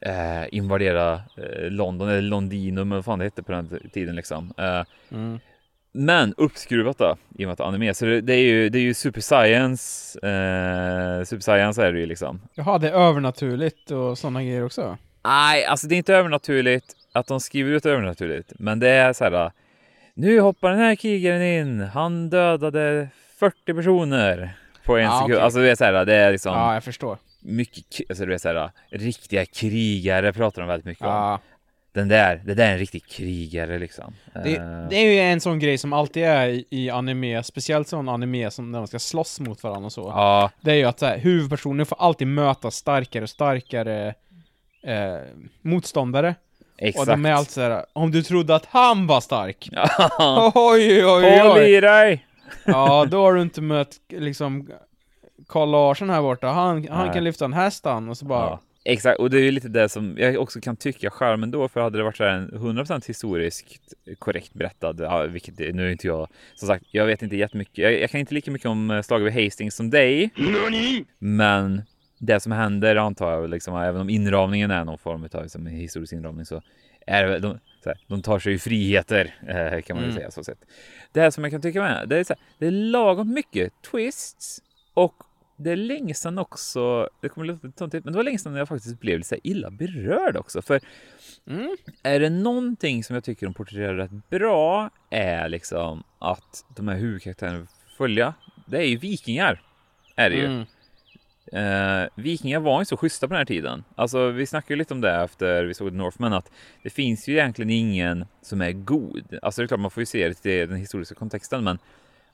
eh, 0.00 0.54
invadera 0.54 1.14
eh, 1.14 1.70
London, 1.70 2.08
eller 2.08 2.22
Londinum, 2.22 2.92
eller 2.92 2.96
vad 2.96 3.04
fan 3.04 3.18
det 3.18 3.24
hette 3.24 3.42
på 3.42 3.52
den 3.52 3.80
tiden 3.92 4.16
liksom. 4.16 4.52
Eh, 4.58 4.82
mm. 5.10 5.40
Men 5.96 6.34
uppskruvat 6.36 6.98
då, 6.98 7.16
i 7.38 7.44
och 7.44 7.46
med 7.46 7.52
att 7.52 7.58
det 7.58 7.64
är 7.64 7.68
anime. 7.68 7.94
Så 7.94 8.04
det, 8.04 8.20
det, 8.20 8.34
är 8.34 8.42
ju, 8.42 8.68
det 8.68 8.78
är 8.78 8.82
ju 8.82 8.94
super 8.94 9.20
science. 9.20 10.18
Eh, 10.18 11.24
super 11.24 11.42
science 11.42 11.86
är 11.86 11.92
det 11.92 11.98
ju 11.98 12.06
liksom. 12.06 12.40
Jaha, 12.54 12.78
det 12.78 12.88
är 12.88 12.92
övernaturligt 12.92 13.90
och 13.90 14.18
sådana 14.18 14.42
grejer 14.42 14.64
också? 14.64 14.98
Nej, 15.24 15.64
alltså 15.64 15.86
det 15.86 15.94
är 15.94 15.96
inte 15.96 16.14
övernaturligt 16.14 16.86
att 17.12 17.26
de 17.26 17.40
skriver 17.40 17.72
ut 17.72 17.86
övernaturligt. 17.86 18.52
Men 18.58 18.80
det 18.80 18.88
är 18.88 19.12
så 19.12 19.24
här. 19.24 19.52
Nu 20.14 20.40
hoppar 20.40 20.70
den 20.70 20.78
här 20.78 20.94
krigaren 20.94 21.42
in. 21.42 21.80
Han 21.80 22.30
dödade 22.30 23.08
40 23.38 23.74
personer 23.74 24.56
på 24.84 24.96
en 24.96 25.08
ah, 25.08 25.18
sekund. 25.18 25.34
Okay. 25.34 25.44
Alltså 25.44 25.60
det 25.60 25.70
är 25.70 25.76
så 25.76 25.84
här, 25.84 26.04
det 26.04 26.14
är 26.14 26.32
liksom. 26.32 26.54
Ja, 26.54 26.74
jag 26.74 26.84
förstår. 26.84 27.18
Mycket, 27.40 28.10
alltså 28.10 28.26
det 28.26 28.34
är 28.34 28.38
så 28.38 28.48
här, 28.48 28.70
riktiga 28.90 29.46
krigare 29.46 30.32
pratar 30.32 30.62
de 30.62 30.68
väldigt 30.68 30.86
mycket 30.86 31.06
om 31.06 31.38
den 31.94 32.08
där, 32.08 32.40
det 32.44 32.54
där 32.54 32.66
är 32.66 32.72
en 32.72 32.78
riktig 32.78 33.06
krigare 33.06 33.78
liksom. 33.78 34.14
Det, 34.44 34.58
uh... 34.58 34.88
det, 34.88 34.96
är 34.96 35.12
ju 35.12 35.18
en 35.18 35.40
sån 35.40 35.58
grej 35.58 35.78
som 35.78 35.92
alltid 35.92 36.24
är 36.24 36.48
i, 36.48 36.66
i 36.70 36.90
anime, 36.90 37.42
speciellt 37.42 37.88
sån 37.88 38.08
anime 38.08 38.50
som 38.50 38.72
när 38.72 38.78
de 38.78 38.86
ska 38.86 38.98
slåss 38.98 39.40
mot 39.40 39.62
varandra 39.62 39.86
och 39.86 39.92
så. 39.92 40.00
Ja. 40.00 40.50
Det 40.60 40.70
är 40.70 40.74
ju 40.74 40.84
att 40.84 40.98
så 40.98 41.06
här, 41.06 41.18
huvudpersonen 41.18 41.86
får 41.86 41.96
alltid 42.00 42.28
möta 42.28 42.70
starkare 42.70 43.22
och 43.22 43.30
starkare 43.30 44.14
eh, 44.82 45.16
motståndare. 45.62 46.34
Exakt. 46.78 47.00
Och 47.00 47.06
de 47.06 47.26
är 47.26 47.32
alltid 47.32 47.52
såhär, 47.52 47.84
om 47.92 48.10
du 48.10 48.22
trodde 48.22 48.54
att 48.54 48.66
han 48.66 49.06
var 49.06 49.20
stark. 49.20 49.68
Oj, 50.54 51.04
oj, 51.04 51.06
oj. 51.06 51.38
Håll 51.38 51.62
i 51.62 51.80
dig! 51.80 52.26
Ja, 52.64 53.06
då 53.10 53.22
har 53.22 53.34
du 53.34 53.42
inte 53.42 53.62
mött 53.62 54.00
liksom 54.08 54.70
Carl 55.48 55.70
Larsson 55.70 56.10
här 56.10 56.22
borta. 56.22 56.46
Han, 56.46 56.88
han 56.88 57.12
kan 57.12 57.24
lyfta 57.24 57.44
en 57.44 57.52
häst 57.52 57.84
han, 57.84 58.08
och 58.08 58.18
så 58.18 58.24
bara 58.24 58.46
ja. 58.46 58.60
Exakt, 58.86 59.20
och 59.20 59.30
det 59.30 59.38
är 59.38 59.42
ju 59.42 59.50
lite 59.50 59.68
det 59.68 59.88
som 59.88 60.14
jag 60.18 60.36
också 60.36 60.60
kan 60.60 60.76
tycka 60.76 61.10
charmen 61.10 61.50
då, 61.50 61.68
för 61.68 61.80
hade 61.80 61.98
det 61.98 62.04
varit 62.04 62.16
så 62.16 62.24
en 62.24 62.50
100% 62.50 63.06
historiskt 63.06 63.94
korrekt 64.18 64.54
berättad, 64.54 64.94
ja, 64.98 65.22
vilket 65.22 65.56
det, 65.56 65.72
nu 65.72 65.86
är 65.86 65.90
inte 65.90 66.06
jag, 66.06 66.28
som 66.54 66.68
sagt, 66.68 66.84
jag 66.90 67.06
vet 67.06 67.22
inte 67.22 67.36
jättemycket, 67.36 67.78
jag, 67.78 68.00
jag 68.00 68.10
kan 68.10 68.20
inte 68.20 68.34
lika 68.34 68.50
mycket 68.50 68.68
om 68.68 68.90
eh, 68.90 69.02
slaget 69.02 69.34
vid 69.34 69.44
Hastings 69.44 69.74
som 69.76 69.90
dig, 69.90 70.30
men 71.18 71.82
det 72.18 72.40
som 72.40 72.52
händer 72.52 72.96
antar 72.96 73.32
jag, 73.32 73.50
liksom, 73.50 73.76
även 73.76 74.00
om 74.00 74.10
inramningen 74.10 74.70
är 74.70 74.84
någon 74.84 74.98
form 74.98 75.28
av 75.32 75.42
liksom, 75.42 75.66
historisk 75.66 76.12
inramning 76.12 76.46
så 76.46 76.62
är 77.06 77.24
det 77.26 77.38
de, 77.38 77.52
så 77.52 77.58
här, 77.90 77.98
de 78.06 78.22
tar 78.22 78.38
sig 78.38 78.52
ju 78.52 78.58
friheter 78.58 79.34
eh, 79.48 79.82
kan 79.82 79.96
man 79.96 80.04
ju 80.04 80.10
mm. 80.10 80.16
säga 80.16 80.30
så 80.30 80.44
sätt. 80.44 80.58
Det 81.12 81.32
som 81.32 81.44
jag 81.44 81.50
kan 81.50 81.62
tycka 81.62 81.80
med, 81.80 82.08
det 82.08 82.18
är, 82.18 82.24
så 82.24 82.32
här, 82.32 82.42
det 82.58 82.66
är 82.66 82.70
lagom 82.70 83.34
mycket 83.34 83.72
twists 83.82 84.62
och 84.94 85.14
det 85.56 85.70
är 85.70 85.76
länge 85.76 86.14
sedan 86.14 86.38
också, 86.38 87.08
det 87.20 87.28
kommer 87.28 87.46
låta 87.46 87.68
töntigt, 87.68 88.04
men 88.04 88.12
det 88.12 88.16
var 88.16 88.24
länge 88.24 88.38
sedan 88.38 88.54
jag 88.54 88.68
faktiskt 88.68 89.00
blev 89.00 89.18
lite 89.18 89.48
illa 89.48 89.70
berörd 89.70 90.36
också. 90.36 90.62
För 90.62 90.80
mm. 91.46 91.76
är 92.02 92.20
det 92.20 92.30
någonting 92.30 93.04
som 93.04 93.14
jag 93.14 93.24
tycker 93.24 93.46
de 93.46 93.54
porträtterar 93.54 93.94
rätt 93.94 94.30
bra 94.30 94.90
är 95.10 95.48
liksom 95.48 96.02
att 96.18 96.64
de 96.76 96.88
här 96.88 96.96
huvudkaraktärerna 96.96 97.66
följa, 97.96 98.34
det 98.66 98.78
är 98.78 98.86
ju 98.86 98.96
vikingar. 98.96 99.62
Är 100.16 100.30
det 100.30 100.36
ju. 100.36 100.46
Mm. 100.46 100.64
Eh, 101.52 102.08
vikingar 102.14 102.60
var 102.60 102.80
inte 102.80 102.88
så 102.88 102.96
schyssta 102.96 103.28
på 103.28 103.34
den 103.34 103.38
här 103.38 103.44
tiden. 103.44 103.84
Alltså, 103.94 104.28
vi 104.28 104.46
snackade 104.46 104.74
ju 104.74 104.78
lite 104.78 104.94
om 104.94 105.00
det 105.00 105.14
efter 105.14 105.64
vi 105.64 105.74
såg 105.74 105.90
The 105.90 105.96
Northman, 105.96 106.32
att 106.32 106.50
det 106.82 106.90
finns 106.90 107.28
ju 107.28 107.32
egentligen 107.32 107.70
ingen 107.70 108.24
som 108.42 108.60
är 108.60 108.72
god. 108.72 109.38
Alltså, 109.42 109.60
det 109.60 109.64
är 109.64 109.68
klart, 109.68 109.80
man 109.80 109.90
får 109.90 110.00
ju 110.00 110.06
se 110.06 110.28
det 110.28 110.34
till 110.34 110.68
den 110.68 110.78
historiska 110.78 111.14
kontexten, 111.14 111.64
men 111.64 111.78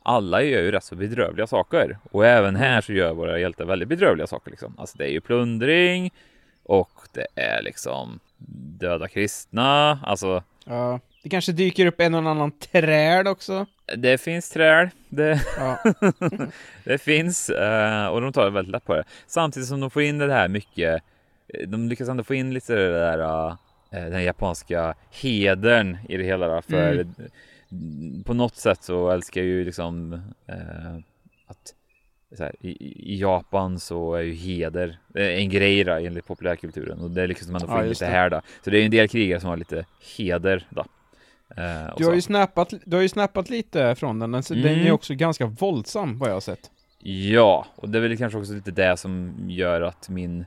alla 0.03 0.43
gör 0.43 0.63
ju 0.63 0.71
rätt 0.71 0.85
så 0.85 0.95
bedrövliga 0.95 1.47
saker. 1.47 1.99
Och 2.11 2.27
även 2.27 2.57
här 2.57 2.81
så 2.81 2.93
gör 2.93 3.15
våra 3.15 3.39
hjältar 3.39 3.65
väldigt 3.65 3.89
bedrövliga 3.89 4.27
saker 4.27 4.51
liksom. 4.51 4.75
Alltså 4.79 4.99
det 4.99 5.05
är 5.05 5.11
ju 5.11 5.21
plundring 5.21 6.11
och 6.63 6.91
det 7.13 7.27
är 7.35 7.63
liksom 7.63 8.21
döda 8.79 9.09
kristna, 9.09 9.99
alltså. 10.03 10.43
Ja, 10.65 11.01
det 11.23 11.29
kanske 11.29 11.53
dyker 11.53 11.87
upp 11.87 12.01
en 12.01 12.15
och 12.15 12.31
annan 12.31 12.51
träd 12.51 13.29
också. 13.29 13.67
Det 13.97 14.19
finns 14.19 14.51
träd, 14.51 14.91
det, 15.09 15.41
Ja. 15.59 15.79
det 16.85 16.99
finns 16.99 17.51
eh, 17.51 18.07
och 18.07 18.21
de 18.21 18.33
tar 18.33 18.51
väldigt 18.51 18.73
lätt 18.73 18.85
på 18.85 18.95
det. 18.95 19.05
Samtidigt 19.27 19.69
som 19.69 19.81
de 19.81 19.91
får 19.91 20.03
in 20.03 20.19
det 20.19 20.33
här 20.33 20.49
mycket, 20.49 21.03
eh, 21.55 21.69
de 21.69 21.89
lyckas 21.89 22.09
ändå 22.09 22.25
få 22.25 22.35
in 22.35 22.55
lite 22.55 22.75
det 22.75 22.91
där, 23.01 23.49
eh, 23.49 23.57
den 24.11 24.25
japanska 24.25 24.95
hedern 25.11 25.99
i 26.09 26.17
det 26.17 26.25
hela. 26.25 26.63
För 26.63 27.07
Mm. 27.73 28.23
på 28.25 28.35
något 28.35 28.57
sätt 28.57 28.83
så 28.83 29.11
älskar 29.11 29.41
jag 29.41 29.49
ju 29.49 29.65
liksom 29.65 30.13
eh, 30.47 30.95
att 31.47 31.75
här, 32.39 32.53
i, 32.61 32.69
i 33.15 33.21
Japan 33.21 33.79
så 33.81 34.15
är 34.15 34.23
ju 34.23 34.33
heder 34.35 34.99
en 35.15 35.49
grej 35.49 35.85
då, 35.85 35.93
enligt 35.93 36.27
populärkulturen 36.27 36.99
och 37.01 37.11
det 37.11 37.23
är 37.23 37.27
liksom 37.29 37.61
får 37.61 37.69
Ja, 37.71 37.83
in 37.83 37.89
lite 37.89 38.05
det. 38.05 38.11
här 38.11 38.31
då. 38.31 38.41
Så 38.65 38.71
det 38.71 38.77
är 38.77 38.79
ju 38.79 38.85
en 38.85 38.91
del 38.91 39.09
krigare 39.09 39.41
som 39.41 39.49
har 39.51 39.57
lite 39.57 39.85
heder 40.17 40.67
då. 40.71 40.85
Eh, 41.57 41.95
Du 41.97 42.07
har, 42.07 42.15
ju 42.15 42.21
snappat, 42.23 42.75
du 42.85 42.97
har 42.97 43.03
ju 43.03 43.09
snappat 43.09 43.51
lite 43.51 43.95
från 43.95 44.19
den, 44.19 44.33
den, 44.33 44.43
så 44.43 44.55
den 44.55 44.65
Mm. 44.67 44.87
är 44.87 44.91
också 44.93 45.15
ganska 45.15 45.47
våldsam 45.47 46.19
vad 46.19 46.29
jag 46.29 46.35
har 46.35 46.41
sett. 46.41 46.71
Ja, 47.03 47.67
och 47.77 47.89
det 47.89 47.99
är 47.99 48.03
väl 48.03 48.17
kanske 48.17 48.39
också 48.39 48.53
lite 48.53 48.71
det 48.71 48.97
som 48.97 49.35
gör 49.49 49.81
att 49.83 50.09
min 50.09 50.41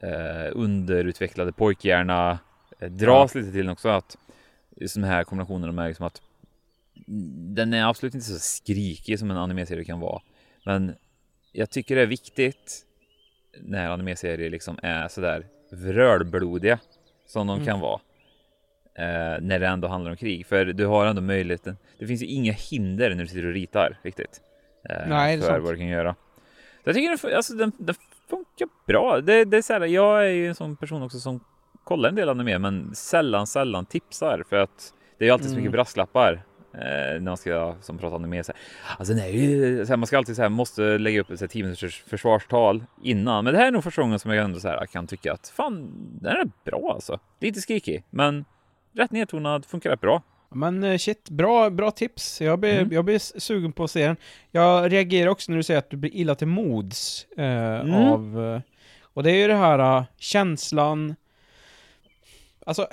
eh, 0.00 0.52
underutvecklade 0.52 1.52
pojkhjärna 1.52 2.38
eh, 2.80 2.90
dras 2.90 3.34
lite 3.34 3.52
till 3.52 3.68
också. 3.70 3.88
Att 3.88 4.16
den 4.94 5.04
här 5.04 5.24
kombinationen 5.24 5.74
med 5.74 5.88
liksom 5.88 6.06
att 6.06 6.22
den 7.54 7.72
är 7.74 7.88
absolut 7.88 8.14
inte 8.14 8.26
så 8.26 8.38
skrikig 8.38 9.18
som 9.18 9.30
en 9.30 9.36
animeserie 9.36 9.84
kan 9.84 10.00
vara. 10.00 10.22
Men 10.66 10.94
jag 11.52 11.70
tycker 11.70 11.96
det 11.96 12.02
är 12.02 12.06
viktigt 12.06 12.84
när 13.60 13.88
animeserier 13.90 14.50
liksom 14.50 14.78
är 14.82 15.08
sådär 15.08 15.46
vrölblodiga 15.72 16.78
som 17.26 17.46
de 17.46 17.64
kan 17.64 17.80
vara. 17.80 18.00
Eh, 18.98 19.40
när 19.40 19.58
det 19.58 19.66
ändå 19.66 19.88
handlar 19.88 20.10
om 20.10 20.16
krig. 20.16 20.46
För 20.46 20.64
du 20.64 20.86
har 20.86 21.06
ändå 21.06 21.22
möjligheten. 21.22 21.76
Det 21.98 22.06
finns 22.06 22.22
ju 22.22 22.26
inga 22.26 22.52
hinder 22.52 23.14
när 23.14 23.22
du 23.22 23.26
sitter 23.26 23.46
och 23.46 23.52
ritar 23.52 23.98
riktigt. 24.02 24.40
Eh, 24.90 25.08
Nej, 25.08 25.40
för 25.40 25.58
vad 25.58 25.72
du 25.72 25.76
kan 25.78 25.86
göra. 25.86 26.14
Så 26.84 26.88
jag 26.88 26.94
tycker 26.94 27.28
den, 27.28 27.36
alltså, 27.36 27.54
den, 27.54 27.72
den 27.78 27.94
funkar 28.30 28.68
bra. 28.86 29.20
Det, 29.20 29.44
det 29.44 29.56
är 29.56 29.62
så 29.62 29.72
här, 29.72 29.80
jag 29.80 30.26
är 30.26 30.30
ju 30.30 30.48
en 30.48 30.54
sån 30.54 30.76
person 30.76 31.02
också 31.02 31.18
som 31.18 31.40
kollar 31.84 32.08
en 32.08 32.14
del 32.14 32.28
anime 32.28 32.58
men 32.58 32.94
sällan, 32.94 33.46
sällan 33.46 33.86
tipsar 33.86 34.42
för 34.48 34.56
att 34.56 34.94
det 35.18 35.24
är 35.24 35.26
ju 35.26 35.32
alltid 35.32 35.50
så 35.50 35.56
mycket 35.56 35.72
brasklappar 35.72 36.44
eh, 36.74 36.80
när 36.80 37.20
man 37.20 37.36
ska 37.36 37.74
som 37.80 37.98
pratar 37.98 38.16
anime. 38.16 38.44
Så 38.44 38.52
här. 38.52 38.60
Alltså, 38.98 39.14
ju, 39.14 39.86
så 39.86 39.92
här, 39.92 39.96
man 39.96 40.06
ska 40.06 40.18
alltid 40.18 40.36
så 40.36 40.42
här, 40.42 40.48
måste 40.48 40.98
lägga 40.98 41.20
upp 41.20 41.30
ett 41.30 41.38
så 41.38 41.44
här, 41.44 41.48
10 41.48 41.62
minuters 41.62 42.02
försvarstal 42.06 42.84
innan. 43.02 43.44
Men 43.44 43.52
det 43.52 43.58
här 43.60 43.66
är 43.66 43.70
nog 43.70 43.84
första 43.84 44.02
gången 44.02 44.18
som 44.18 44.30
jag 44.30 44.44
ändå 44.44 44.60
så 44.60 44.68
här, 44.68 44.86
kan 44.86 45.06
tycka 45.06 45.32
att 45.32 45.48
fan, 45.56 45.90
den 46.20 46.36
är 46.36 46.50
bra 46.64 46.92
alltså. 46.94 47.20
Lite 47.40 47.60
skrikig, 47.60 48.04
men 48.10 48.44
rätt 48.94 49.10
nedtonad, 49.10 49.64
funkar 49.66 49.90
rätt 49.90 50.00
bra. 50.00 50.22
Men 50.50 50.84
eh, 50.84 50.98
shit, 50.98 51.30
bra, 51.30 51.70
bra 51.70 51.90
tips. 51.90 52.40
Jag 52.40 52.58
blir, 52.58 52.78
Mm. 52.78 52.92
jag 52.92 53.04
blir 53.04 53.40
sugen 53.40 53.72
på 53.72 53.84
att 53.84 53.90
se 53.90 54.06
den. 54.06 54.16
Jag 54.50 54.92
reagerar 54.92 55.30
också 55.30 55.52
när 55.52 55.56
du 55.56 55.62
säger 55.62 55.78
att 55.78 55.90
du 55.90 55.96
blir 55.96 56.14
illa 56.16 56.34
till 56.34 56.46
mods 56.46 57.26
eh, 57.36 57.44
Mm. 57.80 57.94
av... 57.94 58.44
Eh, 58.54 58.60
och 59.02 59.22
det 59.22 59.30
är 59.30 59.34
ju 59.36 59.46
det 59.48 59.54
här 59.54 59.78
eh, 59.98 60.04
känslan... 60.18 61.14
Alltså, 62.66 62.86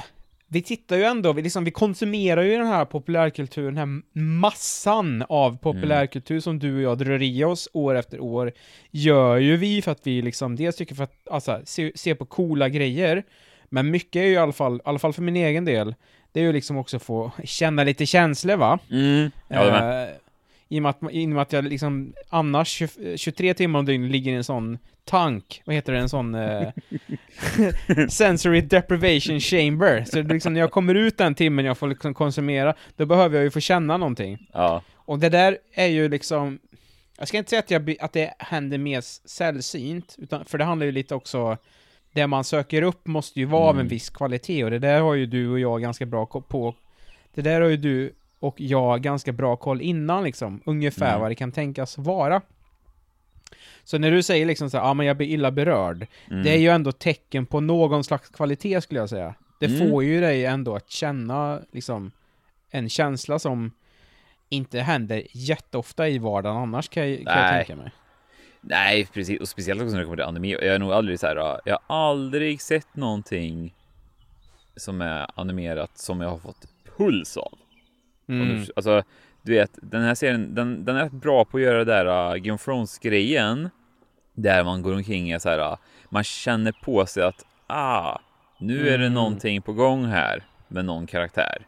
vi 0.48 0.62
tittar 0.62 0.96
ju 0.98 1.04
ändå, 1.04 1.34
vi, 1.34 1.42
liksom, 1.42 1.64
vi 1.64 1.72
konsumerar 1.72 2.42
ju 2.44 2.58
den 2.58 2.68
här 2.68 2.86
populärkulturen, 2.86 3.76
den 3.76 3.90
här 3.90 4.02
massan 4.22 5.24
av 5.30 5.58
populärkultur 5.58 6.40
som 6.40 6.60
du 6.60 6.76
och 6.76 6.82
jag 6.82 6.98
drar 6.98 7.22
i 7.22 7.44
oss 7.44 7.70
år 7.74 7.96
efter 7.96 8.20
år, 8.20 8.52
gör 8.92 9.38
ju 9.38 9.58
vi 9.58 9.82
för 9.82 9.92
att 9.92 10.08
vi 10.08 10.22
liksom, 10.22 10.56
dels 10.56 10.76
tycker 10.76 10.96
för 10.96 11.04
att, 11.04 11.28
alltså, 11.32 11.62
se, 11.66 11.92
se 11.96 12.16
på 12.16 12.26
coola 12.26 12.70
grejer, 12.70 13.24
men 13.74 13.92
mycket 13.92 14.20
är 14.20 14.26
ju 14.26 14.34
i 14.34 14.38
alla 14.38 14.52
fall, 14.52 14.76
i 14.76 14.82
alla 14.86 15.00
fall 15.00 15.14
för 15.14 15.22
min 15.22 15.36
egen 15.36 15.66
del, 15.66 15.96
det 16.32 16.40
är 16.40 16.44
ju 16.44 16.54
liksom 16.54 16.78
också 16.78 17.00
få 17.00 17.32
känna 17.44 17.84
lite 17.84 18.06
känslor 18.06 18.56
va? 18.56 18.80
Mm. 18.92 19.32
Ja. 19.48 20.04
Eh, 20.04 20.10
I 20.70 20.80
och 20.80 20.84
med 20.84 20.90
att, 20.90 20.98
i 21.12 21.26
och 21.26 21.30
med 21.30 21.42
att 21.42 21.54
jag 21.54 21.64
liksom 21.64 22.14
annars 22.30 22.68
20, 22.68 23.18
23 23.18 23.54
timmar 23.54 23.80
om 23.80 23.86
dygnet 23.86 24.12
ligger 24.12 24.32
i 24.32 24.36
en 24.36 24.44
sån 24.44 24.78
tank, 25.06 25.62
vad 25.66 25.76
heter 25.76 25.94
det, 25.94 26.00
en 26.00 26.10
sån 26.10 26.36
eh, 26.36 26.70
sensory 28.10 28.62
deprivation 28.62 29.40
chamber. 29.40 30.06
Så 30.08 30.22
liksom, 30.22 30.54
när 30.54 30.60
jag 30.60 30.72
kommer 30.72 30.96
ut 30.96 31.18
den 31.18 31.36
timmen 31.36 31.66
jag 31.66 31.78
får 31.78 31.88
liksom 31.88 32.14
konsumera, 32.14 32.76
då 32.96 33.06
behöver 33.06 33.36
jag 33.36 33.44
ju 33.44 33.52
få 33.52 33.60
känna 33.60 33.98
någonting. 33.98 34.48
Ja. 34.54 34.82
Och 34.96 35.20
det 35.20 35.30
där 35.30 35.58
är 35.74 35.88
ju 35.88 36.10
liksom, 36.10 36.60
jag 37.18 37.28
ska 37.28 37.38
inte 37.38 37.50
säga 37.50 37.60
att, 37.60 37.72
jag, 37.72 37.96
att 38.00 38.14
det 38.14 38.34
händer 38.40 38.78
mer 38.78 39.02
sällsynt, 39.28 40.16
utan, 40.18 40.46
för 40.46 40.58
det 40.58 40.64
handlar 40.64 40.86
ju 40.86 40.92
lite 40.92 41.16
också, 41.16 41.58
det 42.14 42.28
man 42.28 42.44
söker 42.44 42.82
upp 42.82 43.08
måste 43.08 43.40
ju 43.40 43.46
vara 43.46 43.62
av 43.64 43.70
en 43.76 43.80
Mm. 43.80 43.88
viss 43.88 44.10
kvalitet, 44.10 44.64
och 44.64 44.72
det 44.72 44.80
där 44.80 45.02
har 45.02 45.14
ju 45.14 45.26
du 45.26 45.50
och 45.50 45.60
jag 45.60 45.82
ganska 45.82 46.06
bra 46.06 46.26
koll 46.26 46.44
på. 46.44 46.76
Det 47.34 47.42
där 47.42 47.62
har 47.62 47.70
ju 47.70 47.78
du 47.78 48.14
och 48.40 48.56
jag 48.62 49.02
ganska 49.02 49.32
bra 49.32 49.56
koll 49.56 49.82
innan 49.82 50.24
liksom, 50.24 50.62
ungefär 50.66 51.10
Mm. 51.10 51.22
vad 51.22 51.32
det 51.32 51.36
kan 51.36 51.52
tänkas 51.52 51.98
vara. 51.98 52.42
Så 53.84 53.98
när 53.98 54.12
du 54.12 54.24
säger 54.24 54.46
liksom 54.46 54.70
så 54.70 54.78
ja 54.78 54.82
ah, 54.84 54.94
men 54.94 55.06
jag 55.06 55.18
blir 55.18 55.28
illa 55.28 55.52
berörd, 55.52 56.08
Mm. 56.32 56.44
det 56.44 56.50
är 56.54 56.58
ju 56.58 56.68
ändå 56.70 56.92
tecken 56.92 57.46
på 57.46 57.60
någon 57.60 58.04
slags 58.04 58.30
kvalitet 58.30 58.82
skulle 58.82 59.00
jag 59.00 59.10
säga. 59.10 59.36
Det 59.60 59.66
Mm. 59.66 59.90
får 59.90 60.04
ju 60.04 60.22
dig 60.22 60.46
ändå 60.46 60.76
att 60.76 60.90
känna 60.92 61.60
liksom 61.72 62.12
en 62.70 62.90
känsla 62.90 63.40
som 63.40 63.72
inte 64.50 64.80
händer 64.80 65.24
jätteofta 65.32 66.10
i 66.10 66.18
vardagen 66.18 66.58
annars 66.58 66.90
kan 66.90 67.10
jag, 67.10 67.26
kan 67.26 67.38
jag 67.44 67.50
tänka 67.66 67.76
mig. 67.76 67.92
Nej, 68.62 69.08
precis. 69.14 69.42
Och 69.42 69.48
speciellt 69.48 69.82
också 69.82 69.92
när 69.92 70.00
det 70.00 70.06
kommer 70.06 70.18
till 70.18 70.26
anime. 70.26 70.48
Jag 70.48 70.64
är 70.66 70.80
nog 70.80 70.92
aldrig 70.92 71.20
så 71.20 71.28
här. 71.28 71.36
Jag 71.66 71.80
har 71.88 71.96
aldrig 72.10 72.62
sett 72.62 72.96
någonting 72.96 73.76
som 74.76 75.02
är 75.02 75.28
animerat 75.36 75.98
som 75.98 76.22
jag 76.22 76.30
har 76.30 76.38
fått 76.38 76.66
puls 76.98 77.38
av. 77.38 77.54
Mm. 78.30 78.66
alltså, 78.76 79.04
du 79.42 79.52
vet, 79.54 79.72
den 79.82 80.02
här 80.02 80.16
serien, 80.16 80.56
den, 80.56 80.86
den 80.86 80.96
är 80.98 81.10
bra 81.10 81.46
på 81.46 81.58
att 81.58 81.64
göra 81.64 81.78
det 81.78 81.86
där 81.94 82.06
uh, 82.34 82.36
Game 82.38 82.56
of 82.56 82.66
Thrones-grejen. 82.66 83.70
Där 84.34 84.64
man 84.64 84.82
går 84.82 84.96
omkring 84.96 85.36
och 85.36 85.42
så 85.42 85.50
här, 85.50 85.60
uh, 85.72 85.78
man 86.10 86.24
känner 86.24 86.72
på 86.72 87.06
sig 87.06 87.24
att 87.24 87.46
ah, 87.68 88.18
nu 88.60 88.80
är 88.90 88.98
det 88.98 89.06
Mm. 89.06 89.14
någonting 89.14 89.62
på 89.62 89.74
gång 89.74 90.06
här 90.06 90.44
med 90.68 90.86
någon 90.86 91.08
karaktär. 91.08 91.66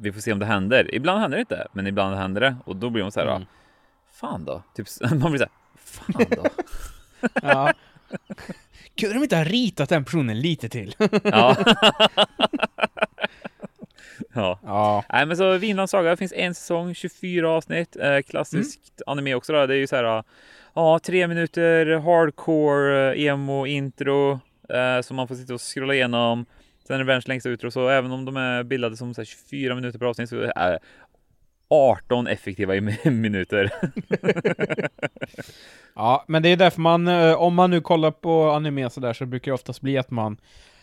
Vi 0.00 0.12
får 0.12 0.20
se 0.20 0.32
om 0.32 0.38
det 0.38 0.46
händer. 0.46 0.94
Ibland 0.94 1.20
händer 1.20 1.36
det 1.36 1.40
inte, 1.40 1.66
men 1.72 1.86
ibland 1.86 2.16
händer 2.16 2.40
det 2.40 2.56
och 2.64 2.76
då 2.76 2.90
blir 2.90 3.02
man 3.02 3.12
så 3.12 3.20
här, 3.20 3.26
Mm. 3.26 3.46
fan 4.12 4.44
då? 4.44 4.62
Typ, 4.74 4.86
man 5.20 5.32
blir 5.32 5.38
så 5.38 5.44
här, 5.44 5.52
fan 5.92 6.26
då? 6.30 6.44
Ja. 7.42 7.72
Kunde 9.00 9.14
de 9.14 9.22
inte 9.22 9.36
ha 9.36 9.44
ritat 9.44 9.88
den 9.88 10.04
personen 10.04 10.40
lite 10.40 10.68
till? 10.68 10.94
ja. 11.24 11.56
ja. 14.34 14.58
ja. 14.62 15.04
Nej 15.12 15.26
men 15.26 15.36
så 15.36 15.58
Vinlands 15.58 15.90
saga, 15.90 16.16
finns 16.16 16.32
en 16.32 16.54
säsong, 16.54 16.94
24 16.94 17.50
avsnitt, 17.50 17.96
eh, 17.96 18.20
klassiskt 18.20 19.02
anime 19.06 19.34
också 19.34 19.52
då. 19.52 19.66
Det 19.66 19.74
är 19.74 19.78
ju 19.78 19.86
så 19.86 19.96
här, 19.96 20.18
eh, 20.18 20.22
ja, 20.74 20.98
tre 20.98 21.28
minuter 21.28 21.86
hardcore 21.86 23.12
eh, 23.12 23.24
emo 23.26 23.66
intro 23.66 24.40
eh, 24.68 25.00
som 25.02 25.16
man 25.16 25.28
får 25.28 25.34
sitta 25.34 25.54
och 25.54 25.60
scrolla 25.60 25.94
igenom. 25.94 26.46
Sen 26.86 26.94
är 26.94 26.98
det 26.98 27.04
världens 27.04 27.28
längsta 27.28 27.48
utro, 27.48 27.70
så 27.70 27.88
även 27.88 28.12
om 28.12 28.24
de 28.24 28.36
är 28.36 28.62
bildade 28.62 28.96
som 28.96 29.14
så 29.14 29.20
här, 29.20 29.26
24 29.26 29.74
minuter 29.74 29.98
per 29.98 30.06
avsnitt 30.06 30.28
så 30.28 30.36
är 30.36 30.70
det 30.70 30.78
18 31.72 32.26
effektiva 32.26 32.76
i- 32.76 32.80
minuter. 33.10 33.70
ja, 35.94 36.24
men 36.28 36.42
det 36.42 36.48
är 36.48 36.56
därför 36.56 36.80
man, 36.80 37.08
eh, 37.08 37.34
om 37.34 37.54
man 37.54 37.70
nu 37.70 37.80
kollar 37.80 38.10
på 38.10 38.50
anime 38.50 38.90
sådär 38.90 39.12
så 39.12 39.26
brukar 39.26 39.50
det 39.50 39.54
oftast 39.54 39.80
bli 39.80 39.98
att 39.98 40.10
man 40.10 40.36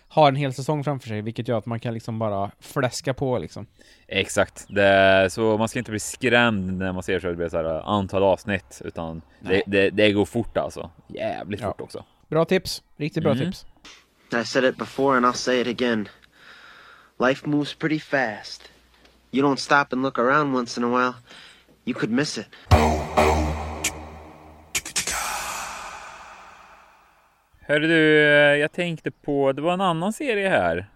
har 0.07 0.27
en 0.27 0.35
hel 0.35 0.53
säsong 0.53 0.83
framför 0.83 1.07
sig, 1.07 1.21
vilket 1.21 1.47
gör 1.47 1.57
att 1.57 1.65
man 1.65 1.79
kan 1.79 1.93
liksom 1.93 2.19
bara 2.19 2.51
fläska 2.59 3.13
på 3.13 3.37
liksom. 3.39 3.67
Exakt, 4.07 4.65
det, 4.69 5.27
så 5.31 5.57
man 5.57 5.67
ska 5.69 5.79
inte 5.79 5.91
bli 5.91 5.99
skrämd 5.99 6.73
när 6.77 6.91
man 6.93 7.03
ser 7.03 7.19
så 7.19 7.27
att 7.27 7.33
det 7.33 7.37
blir 7.37 7.49
så 7.49 7.57
här 7.57 7.75
eh, 7.77 7.87
antal 7.87 8.23
avsnitt, 8.23 8.81
utan 8.85 9.21
det, 9.39 9.61
det, 9.67 9.89
det 9.89 10.11
går 10.11 10.25
fort 10.25 10.57
alltså. 10.57 10.89
Jävligt 11.07 11.61
Ja. 11.61 11.67
fort 11.67 11.81
också. 11.81 12.03
Bra 12.29 12.45
tips, 12.45 12.83
riktigt 12.97 13.23
bra 13.23 13.31
Mm. 13.31 13.45
tips. 13.45 13.65
I 14.41 14.45
said 14.45 14.63
it 14.65 14.77
before 14.77 15.17
and 15.17 15.25
I'll 15.25 15.33
say 15.33 15.61
it 15.61 15.67
again. 15.67 16.07
Life 17.27 17.47
moves 17.49 17.73
pretty 17.75 17.99
fast. 17.99 18.71
You 19.31 19.43
don't 19.43 19.57
stop 19.59 19.93
and 19.93 20.01
look 20.01 20.19
around 20.19 20.55
once 20.55 20.79
in 20.79 20.83
a 20.83 20.87
while, 20.87 21.13
you 21.85 21.93
could 21.99 22.11
miss 22.11 22.37
it. 22.37 22.45
Hörru 27.61 27.87
du, 27.87 28.19
eh, 28.19 28.55
jag 28.59 28.71
tänkte 28.71 29.11
på, 29.11 29.51
det 29.51 29.61
var 29.61 29.73
en 29.73 29.81
annan 29.81 30.13
serie 30.13 30.49
här 30.49 30.89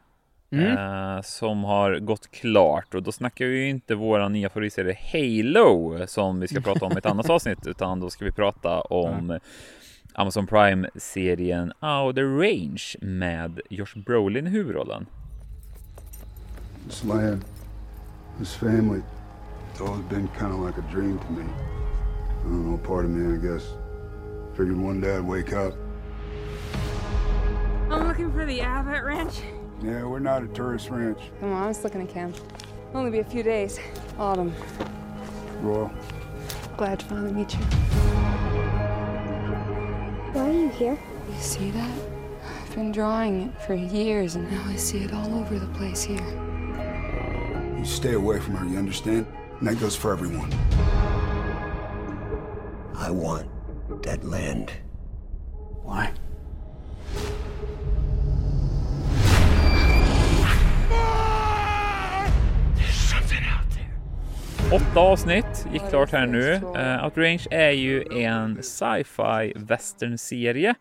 Mm. 0.51 0.77
eh, 0.77 1.21
som 1.21 1.63
har 1.63 1.99
gått 1.99 2.31
klart 2.31 2.93
och 2.93 3.03
då 3.03 3.11
snackar 3.11 3.45
vi 3.45 3.57
ju 3.57 3.69
inte 3.69 3.95
våra 3.95 4.29
nya 4.29 4.49
favoritserie 4.49 4.97
Halo 5.13 6.07
som 6.07 6.39
vi 6.39 6.47
ska 6.47 6.61
prata 6.71 6.85
om 6.85 6.91
i 6.91 6.97
ett 6.97 7.05
annat 7.05 7.29
avsnitt 7.29 7.67
utan 7.67 7.99
då 7.99 8.09
ska 8.09 8.25
vi 8.25 8.31
prata 8.31 8.81
om 8.81 9.39
Amazon 10.13 10.47
Prime-serien 10.47 11.71
Outer 11.81 12.37
Range 12.37 12.83
med 13.01 13.59
Josh 13.69 13.97
Brolin 14.05 14.47
i 14.47 14.49
huvudrollen. 14.49 15.05
Land, 17.07 17.41
this 18.39 18.55
family, 18.55 19.03
It's 19.71 19.81
always 19.81 20.03
been 20.05 20.27
kind 20.29 20.53
of 20.53 20.59
like 20.59 20.77
a 20.77 20.81
dream 20.83 21.17
to 21.19 21.31
me. 21.31 21.43
I 21.43 22.43
don't 22.43 22.71
know, 22.71 22.77
part 22.77 23.05
of 23.05 23.11
me, 23.11 23.33
I 23.33 23.37
guess. 23.37 23.65
Figured 24.51 24.77
one 24.77 25.01
day 25.01 25.15
I'd 25.17 25.23
wake 25.23 25.53
up. 25.53 25.73
I'm 27.89 28.07
looking 28.07 28.31
for 28.31 28.45
the 28.45 28.61
Abbott 28.61 29.03
Ranch. 29.03 29.41
Yeah, 29.81 30.03
we're 30.03 30.19
not 30.19 30.43
a 30.43 30.47
tourist 30.47 30.89
ranch. 30.89 31.19
Come 31.39 31.51
on, 31.51 31.63
I 31.63 31.67
was 31.67 31.83
looking 31.83 32.01
at 32.01 32.09
camp. 32.09 32.35
Only 32.93 33.11
be 33.11 33.19
a 33.19 33.23
few 33.23 33.43
days. 33.43 33.79
Autumn. 34.19 34.53
Royal. 35.61 35.91
Glad 36.77 36.99
to 36.99 37.05
finally 37.05 37.33
meet 37.33 37.53
you. 37.53 37.59
Why 40.33 40.49
are 40.49 40.51
you 40.51 40.69
here? 40.69 40.99
You 41.29 41.39
see 41.39 41.71
that? 41.71 41.91
I've 42.45 42.75
been 42.75 42.91
drawing 42.91 43.43
it 43.43 43.61
for 43.63 43.73
years, 43.73 44.35
and 44.35 44.49
now 44.51 44.63
I 44.67 44.75
see 44.75 45.03
it 45.03 45.13
all 45.13 45.33
over 45.35 45.57
the 45.57 45.67
place 45.67 46.03
here. 46.03 46.52
You 47.83 47.89
stay 47.89 48.13
away 48.13 48.39
from 48.39 48.55
her, 48.55 48.65
you 48.65 48.77
understand? 48.77 49.25
And 49.59 49.67
that 49.67 49.77
goes 49.77 49.93
for 49.93 50.13
everyone. 50.13 50.49
I 52.95 53.11
want 53.11 53.45
that 54.03 54.23
land. 54.23 54.71
Why? 55.83 56.13
Åtta 64.71 64.99
avsnitt 64.99 65.67
gick 65.73 65.89
klart 65.89 66.11
här 66.11 66.27
nu. 66.27 66.53
Uh, 66.53 67.05
Outrange 67.05 67.47
är 67.51 67.71
ju 67.71 68.03
en 68.23 68.57
sci-fi 68.59 69.53
western-serie. 69.55 70.75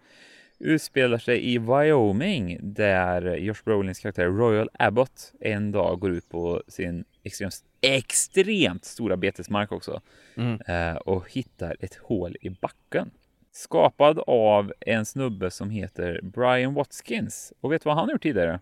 Utspelar 0.64 1.18
sig 1.18 1.54
i 1.54 1.58
Wyoming 1.58 2.58
där 2.62 3.36
Josh 3.36 3.64
Brolins 3.64 3.98
karaktär 3.98 4.26
Royal 4.26 4.70
Abbott 4.78 5.32
en 5.40 5.72
dag 5.72 6.00
går 6.00 6.10
ut 6.10 6.28
på 6.28 6.62
sin 6.68 7.04
extremt, 7.22 7.54
extremt 7.80 8.84
stora 8.84 9.16
betesmark 9.16 9.72
också 9.72 10.00
Mm. 10.36 10.60
uh, 10.68 10.96
och 10.96 11.30
hittar 11.30 11.76
ett 11.80 11.94
hål 11.94 12.36
i 12.40 12.50
backen. 12.50 13.10
Skapad 13.52 14.18
av 14.26 14.72
en 14.80 15.06
snubbe 15.06 15.50
som 15.50 15.70
heter 15.70 16.20
Brian 16.22 16.74
Watkins. 16.74 17.52
Och 17.60 17.72
vet 17.72 17.82
du 17.82 17.88
vad 17.88 17.96
han 17.96 18.04
har 18.04 18.12
gjort 18.12 18.22
tidigare? 18.22 18.60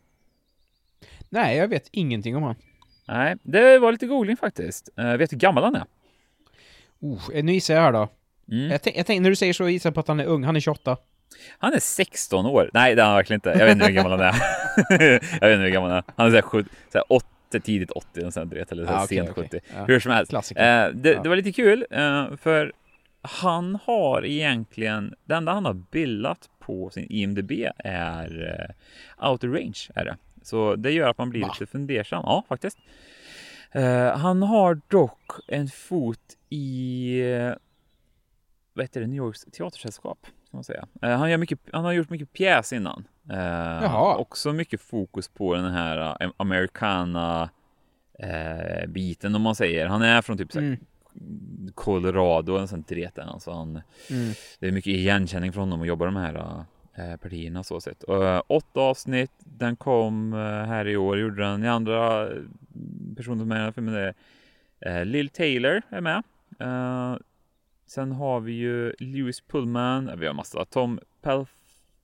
Nej, 1.29 1.57
jag 1.57 1.69
vet 1.69 1.89
ingenting 1.91 2.37
om 2.37 2.43
han. 2.43 2.55
Nej, 3.09 3.37
det 3.43 3.79
var 3.79 3.93
lite 3.93 4.07
googling 4.07 4.37
faktiskt. 4.37 4.89
Uh, 4.99 5.17
vet 5.17 5.31
du 5.31 5.37
hur 5.37 5.41
gammal 5.41 5.65
han 5.65 5.75
är? 5.75 5.85
Uh, 7.37 7.45
nu 7.45 7.53
gissar 7.53 7.75
jag 7.75 7.81
här 7.81 7.93
då. 7.93 8.09
Mm. 8.53 8.71
Jag, 8.71 8.83
tänk, 8.83 8.97
jag 8.97 9.07
tänk, 9.07 9.23
när 9.23 9.31
du 9.31 9.37
säger 9.37 9.53
så 9.53 9.69
gissar 9.69 9.91
jag 9.91 9.95
på 9.95 10.01
att 10.01 10.09
han 10.09 10.21
är 10.21 10.25
ung. 10.27 10.45
Han 10.45 10.57
är 10.57 10.61
28. 10.61 10.97
Han 11.59 11.73
är 11.75 11.79
16 11.81 12.47
år. 12.47 12.71
Nej, 12.75 12.95
det 12.95 13.03
är 13.03 13.07
han 13.07 13.15
verkligen 13.17 13.37
inte. 13.37 13.49
Jag 13.51 13.59
vet 13.67 13.73
inte 13.73 13.87
hur 13.87 13.93
gammal 13.93 14.13
han 14.13 14.21
är. 14.21 14.35
jag 15.41 15.49
vet 15.49 15.55
inte 15.55 15.63
hur 15.65 15.69
gammal 15.71 15.91
han 15.91 15.99
är. 15.99 16.05
Han 16.17 16.27
är 16.27 16.31
såhär, 16.31 16.43
sju, 16.43 16.65
såhär 16.93 17.05
80, 17.09 17.61
tidigt 17.61 17.91
80 17.91 18.25
och 18.25 18.33
sen 18.35 18.49
vet, 18.49 18.73
eller 18.73 18.85
såhär 18.87 18.99
Ah, 18.99 19.05
okej, 19.05 19.17
sent 19.19 19.31
okej. 19.31 19.45
70. 19.45 19.61
Ja. 19.77 19.85
Hur 19.85 20.01
som 20.01 20.13
helst. 20.13 20.33
Eh, 20.33 20.43
det, 20.57 21.13
Ja. 21.13 21.23
det 21.23 21.29
var 21.29 21.37
lite 21.37 21.53
kul, 21.53 21.87
eh, 21.91 22.37
för 22.37 22.73
han 23.23 23.79
har 23.85 24.27
egentligen, 24.27 25.15
det 25.25 25.35
enda 25.35 25.53
han 25.53 25.65
har 25.65 25.75
bildat 25.75 26.49
på 26.59 26.91
sin 26.91 27.07
IMDB 27.11 27.53
är 27.85 28.75
eh, 29.21 29.31
Outer 29.31 29.49
Range, 29.49 29.79
är 29.95 30.05
det. 30.05 30.17
Så 30.43 30.77
det 30.77 30.91
gör 30.93 31.09
att 31.09 31.19
man 31.19 31.31
blir 31.31 31.41
Va? 31.43 31.55
lite 31.61 31.71
fundersam. 31.71 32.23
Ja, 32.27 32.45
faktiskt. 32.49 32.79
Eh, 33.73 34.17
han 34.17 34.43
har 34.43 34.81
dock 34.89 35.31
en 35.49 35.69
fot 35.69 36.21
i 36.49 37.21
eh, 37.31 37.53
vad 38.75 38.85
heter 38.85 39.01
det, 39.01 39.07
New 39.07 39.17
Yorks 39.17 39.45
teatersällskap. 39.53 40.27
Kan 40.51 40.59
man 40.59 40.65
säga. 40.65 40.87
Eh, 41.03 41.11
han, 41.19 41.31
gör 41.31 41.39
mycket, 41.39 41.59
han 41.73 41.85
har 41.85 41.93
gjort 41.93 42.11
mycket 42.11 42.33
pjäs 42.33 42.73
innan. 42.73 43.05
Eh, 43.31 43.39
Jaha. 43.83 44.17
Också 44.17 44.53
mycket 44.53 44.81
fokus 44.81 45.29
på 45.29 45.55
den 45.55 45.73
här 45.73 46.17
eh, 46.25 46.31
americana 46.37 47.51
biten 48.89 49.35
om 49.35 49.43
man 49.43 49.55
säger. 49.55 49.87
Han 49.87 50.03
är 50.03 50.23
från 50.23 50.39
typ 50.39 50.57
Mm. 50.57 50.77
Colorado 51.75 52.57
eller 52.57 52.67
sånt 52.67 52.89
dreten. 52.89 53.29
Alltså 53.29 53.51
han, 53.51 53.81
Mm. 54.11 54.33
Det 54.59 54.69
är 54.69 54.73
mycket 54.73 54.93
igenkänning 54.93 55.53
från 55.53 55.63
honom 55.63 55.81
att 55.83 55.89
jobba 55.89 56.05
de 56.05 56.17
här 56.17 56.65
eh, 56.95 57.17
partierna 57.17 57.63
så 57.65 57.81
sett. 57.81 58.03
Och, 58.03 58.51
åtta 58.51 58.81
avsnitt, 58.81 59.31
den 59.39 59.77
kom 59.77 60.33
här 60.69 60.89
i 60.89 60.97
år, 60.97 61.19
gjorde 61.19 61.43
den. 61.43 61.61
Den 61.61 61.71
andra 61.71 62.29
personen 63.17 63.39
som 63.39 63.53
är 63.53 63.59
med 63.59 63.69
i 63.69 63.73
filmen 63.73 63.95
är 63.95 64.15
eh, 64.81 65.05
Lill 65.05 65.29
Taylor 65.29 65.83
är 65.89 66.01
med. 66.01 66.23
Eh, 66.61 67.17
sen 67.91 68.13
har 68.13 68.41
vi 68.41 68.53
ju 68.53 68.93
Lewis 68.99 69.41
Pullman, 69.41 70.11
vi 70.19 70.27
har 70.27 70.35
massa, 70.35 70.65
Tom 70.65 71.01
Pel 71.23 71.47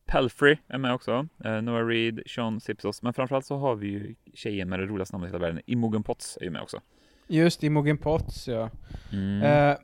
Pelfrey 0.06 0.56
är 0.68 0.78
med 0.78 0.94
också, 0.94 1.28
eh, 1.44 1.62
Noah 1.62 1.86
Reed, 1.86 2.22
Sean 2.26 2.60
Sipsos, 2.60 3.02
men 3.02 3.12
framförallt 3.12 3.46
så 3.46 3.56
har 3.56 3.74
vi 3.74 3.86
ju 3.86 4.14
tjejen 4.34 4.68
med 4.68 4.78
det 4.78 4.86
roligaste 4.86 5.14
namnet 5.14 5.28
i 5.28 5.32
hela 5.32 5.46
världen, 5.46 5.62
Imogen 5.66 6.02
Potts 6.02 6.38
är 6.40 6.44
ju 6.44 6.50
med 6.50 6.62
också. 6.62 6.80
Just 7.26 7.64
Imogen 7.64 7.98
Potts, 7.98 8.48
ja. 8.48 8.70
Mm. 9.12 9.42
Eh, 9.42 9.76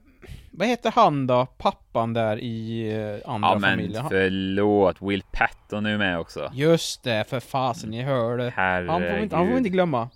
vad 0.50 0.68
heter 0.68 0.90
han 0.90 1.26
då? 1.26 1.46
Pappan 1.58 2.12
där 2.12 2.36
i 2.36 2.88
eh, 2.92 3.30
andra 3.30 3.48
ja 3.48 3.58
men 3.58 3.70
familjen? 3.70 4.02
Han- 4.02 4.10
förlåt, 4.10 5.02
Will 5.02 5.22
Patton 5.32 5.86
är 5.86 5.90
ju 5.90 5.98
med 5.98 6.18
också. 6.18 6.50
Just 6.54 7.02
det, 7.02 7.24
för 7.28 7.40
fasen, 7.40 7.90
ni 7.90 8.02
hör 8.02 8.36
det. 8.38 8.50
Han 8.56 8.86
får, 8.86 9.18
inte, 9.18 9.36
han 9.36 9.46
får 9.46 9.52
vi 9.52 9.58
inte 9.58 9.70
glömma. 9.70 10.10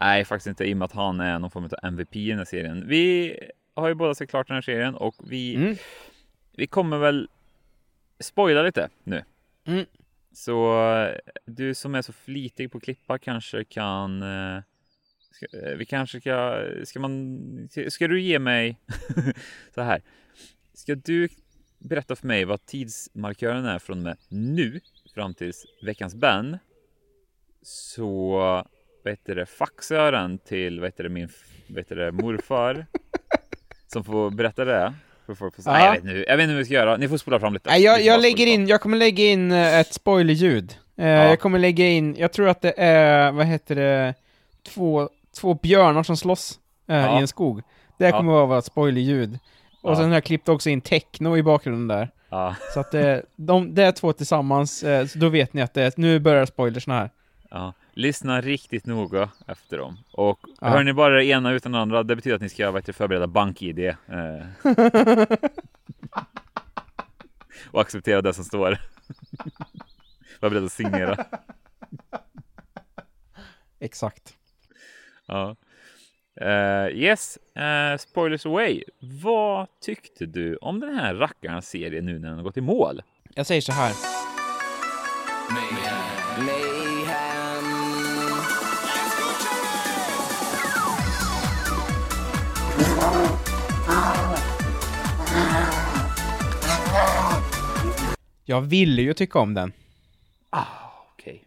Nej, 0.00 0.24
faktiskt 0.24 0.46
inte 0.46 0.64
i 0.64 0.72
och 0.72 0.76
med 0.76 0.84
att 0.86 0.92
han 0.92 1.20
är 1.20 1.38
någon 1.38 1.50
form 1.50 1.64
av 1.64 1.88
MVP 1.88 2.16
i 2.16 2.28
den 2.28 2.38
här 2.38 2.44
serien. 2.44 2.88
Vi 2.88 3.36
har 3.76 3.88
ju 3.88 3.94
båda 3.94 4.14
sett 4.14 4.30
klart 4.30 4.48
den 4.48 4.54
här 4.54 4.62
serien 4.62 4.94
och 4.94 5.14
vi, 5.30 5.54
Mm. 5.54 5.76
vi 6.56 6.66
kommer 6.66 6.98
väl 6.98 7.28
spoila 8.20 8.62
lite 8.62 8.88
nu. 9.04 9.24
Mm. 9.64 9.86
Så 10.32 10.74
du 11.44 11.74
som 11.74 11.94
är 11.94 12.02
så 12.02 12.12
flitig 12.12 12.72
på 12.72 12.78
att 12.78 12.84
klippa 12.84 13.18
kanske 13.18 13.64
kan 13.64 14.22
eh, 14.22 14.62
ska, 15.30 15.46
eh, 15.58 15.76
vi 15.76 15.84
kanske 15.86 16.20
ska, 16.20 16.64
ska 16.84 17.00
man, 17.00 17.68
ska 17.88 18.08
du 18.08 18.20
ge 18.20 18.38
mig 18.38 18.78
så 19.74 19.80
här. 19.82 20.02
Ska 20.74 20.94
du 20.94 21.28
berätta 21.78 22.16
för 22.16 22.26
mig 22.26 22.44
vad 22.44 22.66
tidsmarkören 22.66 23.64
är 23.64 23.78
från 23.78 23.98
och 23.98 24.04
med 24.04 24.16
nu 24.28 24.80
fram 25.14 25.34
tills 25.34 25.64
veckans 25.82 26.14
Ben? 26.14 26.58
Så 27.62 28.30
vad 29.04 29.12
heter 29.12 29.34
det, 29.34 29.46
faxar 29.46 29.96
jag 29.96 30.12
den 30.12 30.38
till 30.38 30.80
vad 30.80 30.88
heter 30.88 31.04
det, 31.04 31.10
min 31.10 31.28
vad 31.68 31.78
heter 31.78 31.96
det, 31.96 32.12
morfar 32.12 32.86
som 33.92 34.04
får 34.04 34.30
berätta 34.30 34.64
det. 34.64 34.92
För 35.26 35.34
folk 35.34 35.56
får, 35.56 35.62
Nej, 35.72 35.84
jag, 35.84 35.92
vet 35.92 36.04
nu, 36.04 36.24
jag 36.28 36.36
vet 36.36 36.44
inte 36.44 36.52
hur 36.52 36.58
vi 36.58 36.64
ska 36.64 36.74
göra. 36.74 36.96
Ni 36.96 37.08
får 37.08 37.16
spola 37.16 37.40
fram 37.40 37.52
lite. 37.52 37.70
Nej, 37.70 37.82
jag, 37.82 38.02
jag 38.02 38.20
lägger 38.22 38.46
in, 38.46 38.66
jag 38.66 38.80
kommer 38.80 38.96
lägga 38.96 39.24
in 39.24 39.52
eh, 39.52 39.78
ett 39.80 39.94
spoilerljud. 39.94 40.76
Eh, 40.98 41.06
Jag 41.08 41.40
kommer 41.40 41.58
lägga 41.58 41.88
in, 41.88 42.16
jag 42.18 42.32
tror 42.32 42.48
att 42.48 42.60
det 42.62 42.74
är, 42.76 43.32
vad 43.32 43.46
heter 43.46 43.74
det, 43.74 44.14
två, 44.74 45.08
två 45.40 45.54
björnar 45.54 46.02
som 46.02 46.16
slåss 46.16 46.58
eh, 46.88 46.96
Ja. 46.96 47.18
i 47.18 47.20
en 47.20 47.28
skog. 47.28 47.62
Det 47.98 48.04
Ja. 48.08 48.18
kommer 48.18 48.42
att 48.42 48.48
vara 48.48 48.58
ett 48.58 48.64
spoilerljud. 48.64 49.38
Och 49.82 49.90
Ja. 49.92 49.96
sen 49.96 50.04
har 50.08 50.14
jag 50.14 50.24
klippt 50.24 50.48
också 50.48 50.70
in 50.70 50.80
techno 50.80 51.36
i 51.36 51.42
bakgrunden 51.42 51.88
där. 51.98 52.10
Ja. 52.30 52.54
Så 52.74 52.80
att 52.80 52.90
det, 52.92 53.22
de, 53.36 53.74
det 53.74 53.82
är 53.84 53.92
två 53.92 54.12
tillsammans, 54.12 54.82
eh, 54.82 55.06
så 55.06 55.18
då 55.18 55.28
vet 55.28 55.52
ni 55.52 55.62
att 55.62 55.74
det, 55.74 55.96
nu 55.96 56.18
börjar 56.18 56.46
spoilersna 56.46 56.94
här. 56.98 57.10
Lyssna 57.98 58.40
riktigt 58.40 58.86
noga 58.86 59.30
efter 59.46 59.78
dem. 59.78 59.96
Och 60.12 60.40
Ja. 60.60 60.68
hör 60.68 60.82
ni 60.84 60.92
bara 60.92 61.14
det 61.14 61.24
ena 61.24 61.52
utan 61.52 61.72
det 61.72 61.78
andra, 61.78 62.02
det 62.02 62.16
betyder 62.16 62.36
att 62.36 62.42
ni 62.42 62.48
ska 62.48 62.70
vet, 62.70 62.96
förbereda 62.96 63.26
bank-id. 63.26 63.78
Eh. 63.78 63.94
och 67.70 67.80
acceptera 67.80 68.22
det 68.22 68.34
som 68.34 68.44
står. 68.44 68.78
Var 70.40 70.50
beredd 70.50 70.64
att 70.64 70.72
signera. 70.72 71.24
Exakt. 73.80 74.34
Ja. 75.26 75.56
Eh, 76.40 76.86
yes, 76.88 77.36
eh, 77.56 77.96
spoilers 77.98 78.46
away. 78.46 78.82
Vad 79.22 79.66
tyckte 79.80 80.26
du 80.26 80.56
om 80.56 80.80
den 80.80 80.94
här 80.94 81.14
rackarns 81.14 81.68
serie 81.68 82.00
nu 82.02 82.18
när 82.18 82.28
den 82.28 82.36
har 82.36 82.44
gått 82.44 82.56
i 82.56 82.60
mål? 82.60 83.02
Jag 83.34 83.46
säger 83.46 83.60
så 83.60 83.72
här. 83.72 83.92
Jag 98.48 98.60
ville 98.60 99.02
ju 99.02 99.14
tycka 99.14 99.38
om 99.38 99.54
den. 99.54 99.72
Ah, 100.50 100.64
okej. 101.12 101.44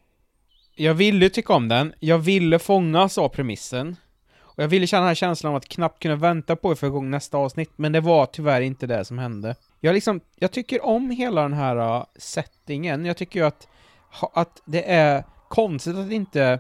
Jag 0.76 0.94
ville 0.94 1.30
tycka 1.30 1.54
om 1.54 1.68
den, 1.68 1.94
jag 2.00 2.18
ville 2.18 2.60
fångas 2.60 3.18
av 3.18 3.30
premissen. 3.30 3.96
Och 4.40 4.64
jag 4.64 4.68
ville 4.68 4.88
känna 4.88 5.02
den 5.02 5.08
här 5.08 5.16
känslan 5.16 5.52
av 5.52 5.58
att 5.58 5.68
knappt 5.68 6.02
kunna 6.02 6.16
vänta 6.16 6.56
på 6.56 6.72
att 6.72 6.80
få 6.80 6.86
igång 6.86 7.10
nästa 7.10 7.38
avsnitt, 7.38 7.72
men 7.76 7.92
det 7.92 8.02
var 8.02 8.26
tyvärr 8.26 8.62
inte 8.62 8.88
det 8.88 9.06
som 9.06 9.20
hände. 9.20 9.56
Jag 9.80 9.94
liksom, 9.94 10.22
jag 10.36 10.52
tycker 10.52 10.86
om 10.86 11.10
hela 11.12 11.42
den 11.42 11.54
här 11.54 11.98
uh, 11.98 12.06
settingen, 12.16 13.06
jag 13.06 13.18
tycker 13.18 13.40
ju 13.40 13.46
att, 13.46 13.68
ha, 14.12 14.32
att 14.34 14.62
det 14.66 14.92
är 14.92 15.24
konstigt 15.48 15.96
att 15.96 16.12
inte... 16.12 16.60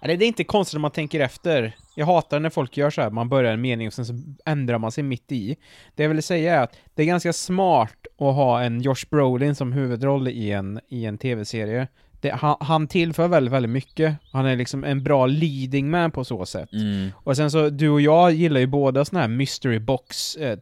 Eller 0.00 0.16
det 0.16 0.24
är 0.24 0.26
inte 0.26 0.44
konstigt 0.44 0.76
om 0.76 0.82
man 0.82 0.90
tänker 0.90 1.20
efter. 1.20 1.76
Jag 1.94 2.06
hatar 2.06 2.40
när 2.40 2.50
folk 2.50 2.76
gör 2.76 2.90
så 2.90 3.02
här, 3.02 3.10
man 3.10 3.28
börjar 3.28 3.52
en 3.52 3.60
mening 3.60 3.86
och 3.86 3.92
sen 3.92 4.06
så 4.06 4.14
ändrar 4.44 4.78
man 4.78 4.92
sig 4.92 5.04
mitt 5.04 5.32
i. 5.32 5.56
Det 5.94 6.02
jag 6.02 6.10
vill 6.10 6.22
säga 6.22 6.54
är 6.54 6.62
att 6.62 6.76
det 6.94 7.02
är 7.02 7.06
ganska 7.06 7.32
smart 7.32 8.06
att 8.18 8.34
ha 8.34 8.62
en 8.62 8.80
Josh 8.80 9.04
Brolin 9.10 9.54
som 9.54 9.72
huvudroll 9.72 10.28
i 10.28 10.52
en, 10.52 10.80
i 10.88 11.04
en 11.04 11.18
tv-serie. 11.18 11.88
det, 12.20 12.30
han, 12.30 12.56
han 12.60 12.88
tillför 12.88 13.28
väldigt, 13.28 13.52
väldigt 13.52 13.70
mycket. 13.70 14.16
Han 14.32 14.46
är 14.46 14.56
liksom 14.56 14.84
en 14.84 15.02
bra 15.02 15.26
leading 15.26 15.90
man 15.90 16.10
på 16.10 16.24
så 16.24 16.46
sätt. 16.46 16.72
Mm. 16.72 17.10
Och 17.14 17.36
sen 17.36 17.50
så, 17.50 17.70
du 17.70 17.88
och 17.88 18.00
jag 18.00 18.32
gillar 18.32 18.60
ju 18.60 18.66
båda 18.66 19.04
såna 19.04 19.20
här 19.20 19.28
mystery 19.28 19.78
box 19.78 20.36
eh, 20.36 20.50
eh, 20.50 20.58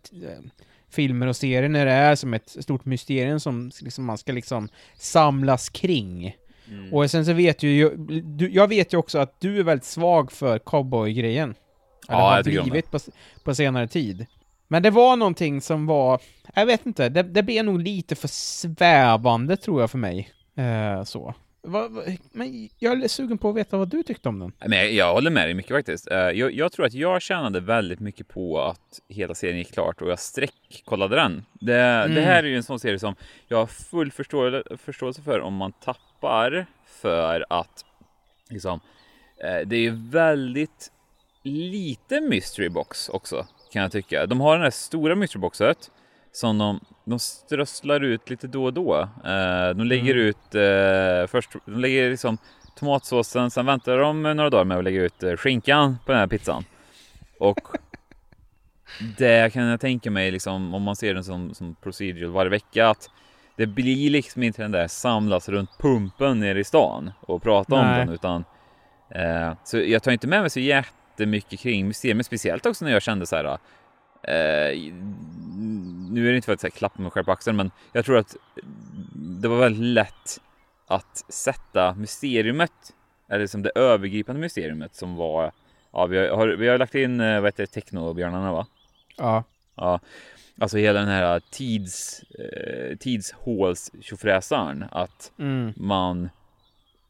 filmer 0.91 1.27
och 1.27 1.37
serier 1.37 1.69
när 1.69 1.87
det 1.87 1.93
är 1.93 2.15
som 2.15 2.35
ett 2.35 2.57
stort 2.61 2.85
mysterium 2.85 3.41
som 3.41 3.71
liksom, 3.83 4.05
man 4.05 4.19
ska 4.19 4.33
liksom 4.33 4.69
samlas 4.99 5.69
kring. 5.69 6.37
Mm. 6.69 6.95
Och 6.95 7.11
sen 7.11 7.27
så 7.27 7.33
vet 7.33 7.63
ju 7.63 7.79
jag, 7.81 7.99
du, 8.25 8.51
jag 8.51 8.69
vet 8.69 8.93
ju 8.93 8.97
också 8.97 9.19
att 9.19 9.41
du 9.41 9.59
är 9.59 9.63
väldigt 9.63 9.85
svag 9.85 10.33
för 10.33 10.59
cowboy-grejen. 10.59 11.55
Eller 12.09 12.19
Ja, 12.19 12.31
har 12.31 12.37
jag 12.37 12.65
blivit 12.65 12.91
på, 12.91 12.99
på 13.45 13.55
senare 13.55 13.89
tid. 13.89 14.27
Men 14.69 14.83
det 14.83 14.91
var 14.91 15.17
någonting 15.17 15.61
som 15.61 15.87
var, 15.87 16.21
jag 16.55 16.67
vet 16.67 16.87
inte, 16.87 17.09
det, 17.09 17.23
det 17.23 17.43
blev 17.43 17.65
nog 17.65 17.81
lite 17.81 18.15
för 18.15 18.29
svävande 18.29 19.57
tror 19.57 19.81
jag 19.81 19.91
för 19.91 19.99
mig. 19.99 20.31
Eh, 20.57 21.05
så. 21.05 21.35
Va, 21.67 21.89
va, 21.89 22.03
men 22.33 22.69
jag 22.79 23.03
är 23.05 23.09
sugen 23.09 23.39
på 23.39 23.49
att 23.51 23.57
veta 23.57 23.77
vad 23.77 23.89
du 23.89 24.03
tyckte 24.03 24.29
om 24.29 24.39
den. 24.39 24.53
Men 24.59 24.79
jag, 24.79 24.93
jag 24.93 25.13
håller 25.15 25.31
med 25.31 25.47
dig 25.47 25.55
mycket 25.55 25.73
faktiskt. 25.77 26.11
Eh, 26.11 26.19
Jag, 26.19 26.53
jag 26.53 26.73
tror 26.73 26.87
att 26.87 26.95
jag 26.95 27.23
tjänade 27.23 27.61
väldigt 27.61 28.01
mycket 28.01 28.29
på 28.29 28.61
att 28.63 29.01
hela 29.09 29.35
serien 29.35 29.59
gick 29.59 29.73
klart 29.73 30.03
och 30.03 30.11
jag 30.11 30.19
sträckkollade 30.19 31.17
den. 31.17 31.45
Det, 31.53 31.81
Mm. 31.81 32.15
det 32.15 32.21
här 32.21 32.43
är 32.45 32.49
ju 32.49 32.57
en 32.57 32.63
sån 32.63 32.81
serie 32.81 32.99
som 32.99 33.15
jag 33.49 33.59
har 33.59 33.67
full 33.67 34.13
förstå, 34.13 34.63
förståelse 34.85 35.23
för 35.23 35.41
om 35.41 35.55
man 35.55 35.73
tappar 35.73 36.67
för 36.87 37.45
att 37.51 37.85
liksom, 38.51 38.81
eh, 39.45 39.67
det 39.67 39.77
är 39.77 39.81
ju 39.81 39.91
väldigt 40.11 40.93
lite 41.43 42.21
mystery 42.21 42.69
box 42.69 43.09
också 43.09 43.47
kan 43.73 43.83
jag 43.83 43.93
tycka. 43.93 44.27
De 44.27 44.41
har 44.41 44.53
den 44.55 44.63
här 44.63 44.71
stora 44.71 45.15
mystery 45.15 45.41
boxet 45.41 45.91
som 46.33 46.59
de, 46.59 46.81
de 47.07 47.19
strösslar 47.19 48.01
ut 48.01 48.31
lite 48.31 48.47
då 48.47 48.65
och 48.65 48.73
då. 48.73 49.01
Eh, 49.25 49.69
de 49.77 49.85
lägger 49.87 50.15
Mm. 50.15 50.27
ut 50.27 50.55
eh, 50.55 51.27
först, 51.31 51.51
de 51.67 51.81
lägger 51.81 52.11
liksom 52.11 52.39
tomatsåsen, 52.79 53.51
sen 53.51 53.67
väntar 53.67 53.99
de 53.99 54.23
några 54.23 54.51
dagar 54.51 54.65
med 54.65 54.79
att 54.79 54.85
lägga 54.85 55.03
ut 55.03 55.23
eh, 55.23 55.37
skinkan 55.37 55.99
på 56.07 56.13
den 56.13 56.21
här 56.21 56.27
pizzan. 56.27 56.65
Och 57.41 57.59
det 59.19 59.53
kan 59.53 59.63
jag 59.63 59.81
tänka 59.81 60.11
mig 60.11 60.31
liksom 60.31 60.75
om 60.75 60.83
man 60.83 60.97
ser 60.97 61.15
den 61.15 61.25
som, 61.25 61.55
som 61.55 61.75
procedural 61.75 62.31
varje 62.31 62.51
vecka 62.51 62.89
att 62.89 63.11
det 63.57 63.67
blir 63.67 64.11
liksom 64.11 64.43
inte 64.43 64.63
den 64.63 64.71
där 64.73 64.89
samlas 64.89 65.49
runt 65.49 65.71
pumpen 65.79 66.41
nere 66.41 66.61
i 66.61 66.65
stan 66.65 67.11
och 67.21 67.43
prata 67.43 67.75
om 67.75 67.87
den 67.87 68.09
utan 68.09 68.45
eh, 69.11 69.53
så 69.65 69.79
jag 69.79 70.03
tar 70.03 70.13
inte 70.13 70.27
med 70.27 70.41
mig 70.41 70.51
så 70.51 70.61
jättemycket 70.61 71.61
kring 71.61 71.87
museet, 71.87 72.17
men 72.17 72.25
speciellt 72.25 72.67
också 72.67 72.85
när 72.85 72.93
jag 72.93 73.03
kände 73.03 73.27
så 73.27 73.37
här 73.37 73.59
eh, 74.23 74.93
nu 76.11 76.27
är 76.27 76.31
det 76.31 76.37
inte 76.37 76.47
för 76.47 76.53
att 76.53 76.63
här, 76.63 76.71
klappa 76.71 77.03
mig 77.03 77.11
själv 77.11 77.25
på 77.25 77.33
axeln, 77.33 77.57
men 77.57 77.71
jag 77.93 78.05
tror 78.05 78.19
att 78.19 78.37
det 79.43 79.49
var 79.49 79.59
väldigt 79.59 79.83
lätt 79.83 80.41
att 80.87 81.25
sätta 81.29 81.95
mysteriumet, 81.95 82.73
eller 83.29 83.41
liksom 83.41 83.63
det 83.63 83.71
övergripande 83.75 84.41
mysteriumet 84.41 84.95
som 84.95 85.15
var, 85.17 85.53
ja 85.93 86.07
vi 86.07 86.29
har, 86.29 86.49
vi 86.49 86.69
har 86.69 86.79
lagt 86.79 86.95
in, 86.95 87.21
eh, 87.21 87.41
vad 87.41 87.49
heter 87.49 87.63
det, 87.63 87.67
technobjörnarna 87.67 88.53
va? 88.53 88.67
Ja. 89.17 89.45
Ja, 89.79 90.01
alltså 90.61 90.77
hela 90.79 90.99
den 91.01 91.09
här 91.09 91.41
tids, 91.51 92.23
eh, 92.23 92.97
tidshåls 92.97 93.91
att 94.91 95.33
Mm. 95.39 95.73
man, 95.77 96.31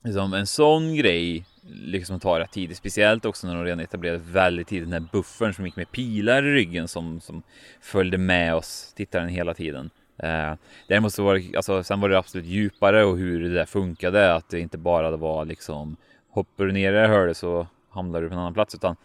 liksom 0.06 0.34
en 0.34 0.46
sån 0.46 0.94
grej 0.96 1.44
liksom 1.68 2.20
tar 2.20 2.40
rätt 2.40 2.52
tid, 2.52 2.76
speciellt 2.76 3.24
också 3.24 3.46
när 3.46 3.54
de 3.54 3.64
redan 3.64 3.80
etablerade 3.80 4.20
väldigt 4.24 4.68
tidigt 4.68 4.90
den 4.90 5.02
här 5.02 5.10
buffern 5.12 5.54
som 5.54 5.64
gick 5.64 5.76
med 5.76 5.90
pilar 5.90 6.46
i 6.46 6.52
ryggen 6.52 6.88
som, 6.88 7.20
som 7.20 7.42
följde 7.80 8.18
med 8.18 8.54
oss 8.54 8.92
tittaren 8.96 9.28
hela 9.28 9.54
tiden. 9.54 9.90
Eh, 10.18 10.54
däremot 10.88 11.12
så 11.12 11.24
var 11.24 11.34
det, 11.34 11.56
alltså, 11.56 11.82
sen 11.82 12.00
var 12.00 12.08
det 12.08 12.18
absolut 12.18 12.46
djupare 12.46 13.04
och 13.04 13.18
hur 13.18 13.42
det 13.42 13.54
där 13.54 13.64
funkade, 13.64 14.34
att 14.34 14.48
det 14.48 14.60
inte 14.60 14.78
bara 14.78 15.16
var 15.16 15.44
liksom 15.44 15.96
hoppar 16.30 16.64
du 16.64 16.72
ner 16.72 16.92
i 16.92 16.96
det 16.96 17.08
hörde 17.08 17.34
så 17.34 17.66
hamnar 17.90 18.22
du 18.22 18.28
på 18.28 18.34
en 18.34 18.40
annan 18.40 18.54
plats, 18.54 18.74
utan 18.74 18.96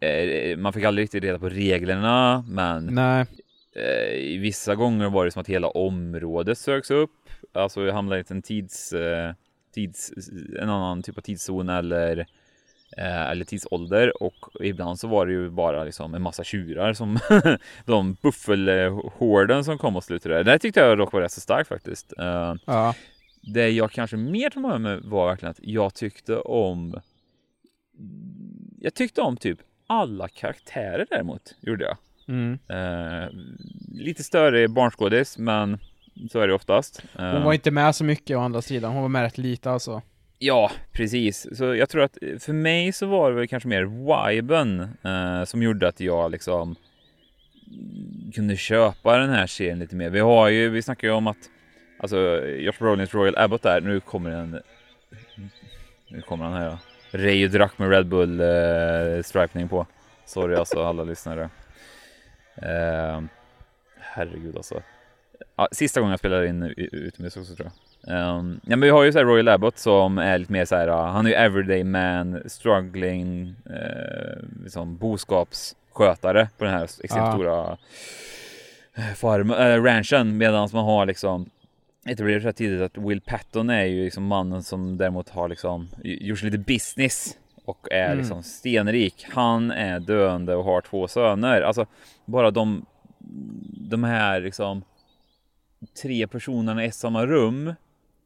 eh, 0.00 0.56
man 0.56 0.72
fick 0.72 0.84
aldrig 0.84 1.02
riktigt 1.02 1.24
reda 1.24 1.38
på 1.38 1.48
reglerna, 1.48 2.44
men 2.48 2.88
eh, 3.74 4.40
vissa 4.40 4.74
gånger 4.74 5.10
var 5.10 5.24
det 5.24 5.30
som 5.30 5.40
att 5.40 5.48
hela 5.48 5.68
området 5.68 6.58
söks 6.58 6.90
upp. 6.90 7.10
Alltså 7.52 7.84
jag 7.84 7.94
hamnade 7.94 8.20
i 8.20 8.24
en 8.28 8.42
tids, 8.42 8.92
eh, 8.92 9.34
tids, 9.74 10.12
en 10.60 10.68
annan 10.70 11.02
typ 11.02 11.18
av 11.18 11.22
tidszon 11.22 11.68
eller, 11.68 12.18
eh, 12.96 13.30
eller 13.30 13.44
tidsålder 13.44 14.22
och 14.22 14.34
ibland 14.60 14.98
så 15.00 15.08
var 15.08 15.26
det 15.26 15.32
ju 15.32 15.50
bara 15.50 15.84
liksom 15.84 16.14
en 16.14 16.22
massa 16.22 16.44
tjurar 16.44 16.92
som 16.92 17.18
de 17.84 18.16
buffelhorden 18.22 19.64
som 19.64 19.78
kom 19.78 19.96
och 19.96 20.04
slutade. 20.04 20.42
Det 20.42 20.58
tyckte 20.58 20.80
jag 20.80 20.98
dock 20.98 21.12
var 21.12 21.20
rätt 21.20 21.32
så 21.32 21.40
starkt 21.40 21.68
faktiskt. 21.68 22.12
Eh, 22.18 22.54
Ja. 22.66 22.94
det 23.42 23.70
jag 23.70 23.90
kanske 23.90 24.16
mer 24.16 24.50
tog 24.50 24.62
med 24.62 24.80
mig 24.80 24.98
var 25.02 25.26
verkligen 25.28 25.50
att 25.50 25.60
jag 25.62 25.94
tyckte 25.94 26.36
om 26.36 27.00
jag 28.80 28.94
tyckte 28.94 29.20
om 29.20 29.36
typ 29.36 29.58
alla 29.86 30.28
karaktärer 30.28 31.06
däremot, 31.10 31.54
gjorde 31.60 31.84
jag. 31.84 31.96
Mm. 32.28 32.58
Eh, 32.68 33.28
lite 33.92 34.22
större 34.24 34.68
barnskådis, 34.68 35.38
men 35.38 35.78
så 36.30 36.40
är 36.40 36.48
det 36.48 36.54
oftast. 36.54 37.02
Hon 37.16 37.42
var 37.42 37.52
inte 37.52 37.70
med 37.70 37.94
så 37.94 38.04
mycket 38.04 38.36
å 38.36 38.40
andra 38.40 38.62
sidan, 38.62 38.92
hon 38.92 39.02
var 39.02 39.08
med 39.08 39.22
rätt 39.22 39.38
lite 39.38 39.70
alltså. 39.70 40.02
Ja, 40.38 40.70
precis. 40.92 41.56
Så 41.56 41.74
jag 41.74 41.88
tror 41.88 42.02
att 42.02 42.18
för 42.38 42.52
mig 42.52 42.92
så 42.92 43.06
var 43.06 43.30
det 43.30 43.36
väl 43.36 43.48
kanske 43.48 43.68
mer 43.68 43.84
viben 43.84 44.80
eh, 45.04 45.44
som 45.44 45.62
gjorde 45.62 45.88
att 45.88 46.00
jag 46.00 46.30
liksom 46.30 46.76
kunde 48.34 48.56
köpa 48.56 49.18
den 49.18 49.30
här 49.30 49.46
serien 49.46 49.78
lite 49.78 49.96
mer. 49.96 50.10
Vi 50.10 50.20
har 50.20 50.48
ju, 50.48 50.68
vi 50.68 50.82
snackar 50.82 51.08
ju 51.08 51.14
om 51.14 51.26
att 51.26 51.36
alltså 51.98 52.46
Josh 52.46 52.78
Brolins 52.78 53.14
Royal 53.14 53.36
Abbott 53.36 53.62
där, 53.62 53.80
nu 53.80 54.00
kommer 54.00 54.30
en 54.30 54.60
nu 56.08 56.20
kommer 56.20 56.44
han 56.44 56.54
här 56.54 56.64
ja. 56.64 56.78
Ray 57.10 57.48
drack 57.48 57.78
med 57.78 57.90
Red 57.90 58.06
Bull 58.06 58.40
eh, 58.40 59.22
stripning 59.22 59.68
på. 59.68 59.86
Sorry 60.26 60.56
alltså 60.56 60.84
alla 60.84 61.04
lyssnare. 61.04 61.50
Eh, 62.56 63.20
herregud 63.98 64.56
alltså. 64.56 64.82
Ja, 65.56 65.68
sista 65.72 66.00
gången 66.00 66.10
jag 66.10 66.18
spelade 66.18 66.46
in 66.48 66.62
utomhus 66.76 67.36
också 67.36 67.54
tror 67.54 67.70
jag. 68.06 68.36
Um, 68.38 68.60
ja, 68.64 68.70
men 68.70 68.80
vi 68.80 68.88
har 68.90 69.04
ju 69.04 69.12
så 69.12 69.18
här 69.18 69.24
Royal 69.26 69.48
Abbott 69.48 69.78
som 69.78 70.18
är 70.18 70.38
lite 70.38 70.52
mer 70.52 70.64
så 70.64 70.76
här, 70.76 70.88
uh, 70.88 70.94
han 70.94 71.26
är 71.26 71.30
ju 71.30 71.36
everyday 71.36 71.84
man, 71.84 72.40
struggling, 72.46 73.54
uh, 73.70 74.62
liksom 74.62 74.96
boskapsskötare 74.96 76.48
på 76.58 76.64
den 76.64 76.72
här 76.74 76.84
extremt 76.84 77.12
Ja. 77.26 77.32
stora 77.32 77.76
eh, 78.94 79.14
farm, 79.14 79.50
äh, 79.50 79.82
ranchen 79.82 80.36
medan 80.36 80.68
man 80.72 80.84
har 80.84 81.06
liksom 81.06 81.50
etablerat 82.06 82.44
rätt 82.44 82.56
tidigt 82.56 82.82
att 82.82 82.98
Will 83.04 83.20
Patton 83.20 83.70
är 83.70 83.84
ju 83.84 84.04
liksom 84.04 84.24
mannen 84.26 84.62
som 84.62 84.96
däremot 84.96 85.28
har 85.28 85.48
liksom 85.48 85.88
gjort 86.02 86.42
lite 86.42 86.58
business 86.58 87.36
och 87.64 87.88
är 87.90 88.04
Mm. 88.06 88.18
liksom 88.18 88.42
stenrik. 88.42 89.26
Han 89.30 89.70
är 89.70 90.00
döende 90.00 90.54
och 90.54 90.64
har 90.64 90.80
två 90.80 91.08
söner. 91.08 91.60
Alltså 91.62 91.86
bara 92.24 92.50
de, 92.50 92.86
de 93.90 94.04
här 94.04 94.40
liksom 94.40 94.82
tre 96.02 96.26
personerna 96.26 96.84
i 96.84 96.92
samma 96.92 97.26
rum, 97.26 97.74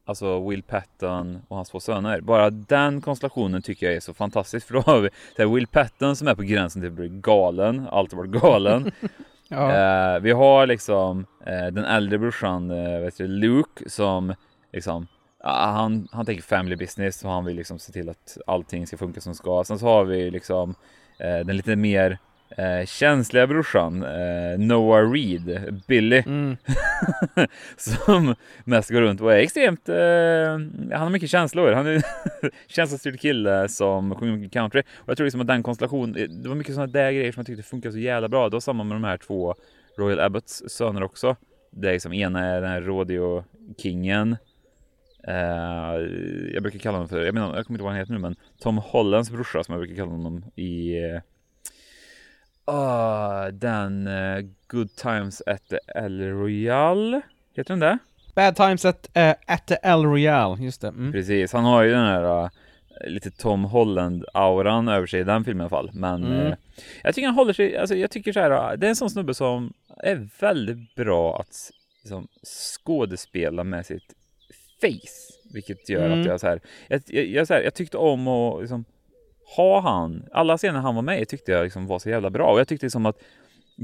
alltså 0.05 0.49
Will 0.49 0.63
Patton 0.63 1.41
och 1.47 1.55
hans 1.55 1.69
två 1.69 1.79
söner. 1.79 2.21
Bara 2.21 2.49
den 2.49 3.01
konstellationen 3.01 3.61
tycker 3.61 3.85
jag 3.85 3.95
är 3.95 3.99
så 3.99 4.13
fantastisk. 4.13 4.67
För 4.67 4.73
då 4.73 4.81
har 4.81 4.99
vi 4.99 5.09
här, 5.37 5.45
Will 5.45 5.67
Patton 5.67 6.15
som 6.15 6.27
är 6.27 6.35
på 6.35 6.41
gränsen 6.41 6.81
till 6.81 6.89
att 6.89 6.95
bli 6.95 7.09
galen, 7.09 7.87
alltid 7.91 8.17
varit 8.17 8.31
galen. 8.31 8.91
Ja. 9.47 9.71
Eh, 10.15 10.19
vi 10.19 10.31
har 10.31 10.67
liksom 10.67 11.25
eh, 11.45 11.65
den 11.65 11.85
äldre 11.85 12.19
brorsan, 12.19 12.71
eh, 12.71 12.99
vet 12.99 13.17
du, 13.17 13.27
Luke, 13.27 13.89
som 13.89 14.33
liksom 14.73 15.07
han, 15.43 16.07
han 16.11 16.25
tänker 16.25 16.43
family 16.43 16.75
business 16.75 17.23
och 17.23 17.31
han 17.31 17.45
vill 17.45 17.55
liksom 17.55 17.79
se 17.79 17.91
till 17.91 18.09
att 18.09 18.37
allting 18.47 18.87
ska 18.87 18.97
funka 18.97 19.21
som 19.21 19.35
ska. 19.35 19.63
Sen 19.63 19.79
så 19.79 19.85
har 19.85 20.05
vi 20.05 20.31
liksom 20.31 20.75
eh, 21.19 21.45
den 21.45 21.57
lite 21.57 21.75
mer 21.75 22.17
eh, 22.49 22.85
känsliga 22.85 23.47
brorsan, 23.47 24.03
eh, 24.03 24.59
Noah 24.59 25.11
Reed, 25.11 25.81
Billy, 25.87 26.23
Mm. 26.25 26.57
som 27.77 28.35
mest 28.63 28.89
går 28.89 29.01
runt 29.01 29.21
och 29.21 29.33
är 29.33 29.37
extremt, 29.37 29.89
eh, 29.89 29.95
han 30.91 31.01
har 31.01 31.09
mycket 31.09 31.29
känslor. 31.29 31.71
Han 31.71 31.87
är 31.87 32.03
känslostyrd 32.67 33.19
kille 33.19 33.67
som 33.67 34.15
sjunger 34.15 34.37
mycket 34.37 34.53
country. 34.53 34.81
Och 34.95 35.09
jag 35.09 35.17
tror 35.17 35.25
liksom 35.25 35.41
att 35.41 35.47
den 35.47 35.63
konstellationen, 35.63 36.41
det 36.43 36.49
var 36.49 36.55
mycket 36.55 36.75
sådana 36.75 36.91
där 36.91 37.11
grejer 37.11 37.31
som 37.31 37.39
jag 37.39 37.47
tyckte 37.47 37.63
funkade 37.63 37.93
så 37.93 37.99
jävla 37.99 38.27
bra. 38.29 38.49
Det 38.49 38.55
var 38.55 38.59
samma 38.59 38.83
med 38.83 38.95
de 38.95 39.03
här 39.03 39.17
två 39.17 39.55
Royal 39.97 40.19
Abbotts 40.19 40.63
söner 40.67 41.03
också. 41.03 41.35
Det 41.71 41.87
är 41.89 41.93
liksom 41.93 42.13
ena 42.13 42.45
är 42.45 42.61
den 42.61 42.69
här 42.69 42.81
rodeo-kingen. 42.81 44.37
Eh, 45.27 45.35
jag 46.53 46.63
brukar 46.63 46.79
kalla 46.79 46.97
honom 46.97 47.09
för, 47.09 47.21
jag 47.21 47.33
menar, 47.33 47.55
jag 47.55 47.65
kommer 47.65 47.77
inte 47.77 47.81
ihåg 47.81 47.85
vad 47.85 47.91
han 47.91 47.99
heter 47.99 48.13
nu, 48.13 48.19
men 48.19 48.35
Tom 48.59 48.77
Hollands 48.77 49.31
brorsa 49.31 49.63
som 49.63 49.73
jag 49.73 49.79
brukar 49.81 49.95
kalla 49.95 50.11
honom 50.11 50.45
i 50.55 50.93
ah, 52.65 53.51
den 53.51 54.07
eh, 54.07 54.45
Good 54.67 54.95
Times 54.95 55.41
at 55.45 55.67
the 55.69 55.79
El 55.95 56.21
Royal. 56.21 57.21
Heter 57.55 57.73
den 57.73 57.79
det? 57.79 57.97
Bad 58.35 58.55
Times 58.55 58.85
at, 58.85 59.09
eh, 59.13 59.35
at 59.47 59.67
the 59.67 59.77
El 59.83 60.03
Royale, 60.05 60.63
just 60.63 60.81
det. 60.81 60.87
Mm. 60.87 61.11
Precis, 61.11 61.53
han 61.53 61.63
har 61.63 61.83
ju 61.83 61.91
den 61.91 62.05
här 62.05 62.43
uh, 62.43 62.49
lite 63.07 63.31
Tom 63.31 63.63
Holland-auran 63.65 64.87
över 64.87 65.07
sig 65.07 65.19
i 65.19 65.23
den 65.23 65.43
filmen 65.43 65.61
i 65.61 65.63
alla 65.63 65.69
fall. 65.69 65.89
Men 65.93 66.23
Mm. 66.23 66.47
eh, 66.47 66.53
jag 67.03 67.15
tycker 67.15 67.25
han 67.25 67.35
håller 67.35 67.53
sig, 67.53 67.77
alltså 67.77 67.95
jag 67.95 68.11
tycker 68.11 68.33
så 68.33 68.39
här, 68.39 68.51
uh, 68.71 68.77
det 68.79 68.87
är 68.87 68.89
en 68.89 68.95
sån 68.95 69.09
snubbe 69.09 69.33
som 69.33 69.73
är 70.03 70.27
väldigt 70.39 70.95
bra 70.95 71.39
att 71.39 71.71
liksom, 72.03 72.27
skådespela 72.43 73.63
med 73.63 73.85
sitt 73.85 74.13
face. 74.81 75.33
Vilket 75.53 75.89
gör 75.89 76.05
Mm. 76.05 76.19
att 76.21 76.25
jag 76.27 76.39
så 76.39 76.47
här, 76.47 76.59
jag, 76.87 77.01
jag, 77.07 77.25
jag, 77.25 77.47
så 77.47 77.53
här, 77.53 77.61
jag 77.61 77.73
tyckte 77.73 77.97
om 77.97 78.27
att 78.27 78.61
liksom, 78.61 78.85
ha 79.55 79.81
han, 79.81 80.25
alla 80.31 80.57
scener 80.57 80.79
han 80.79 80.95
var 80.95 81.01
med 81.01 81.21
i 81.21 81.25
tyckte 81.25 81.51
jag 81.51 81.63
liksom 81.63 81.87
var 81.87 81.99
så 81.99 82.09
jävla 82.09 82.29
bra 82.29 82.51
och 82.51 82.59
jag 82.59 82.67
tyckte 82.67 82.85
liksom 82.85 83.05
att 83.05 83.17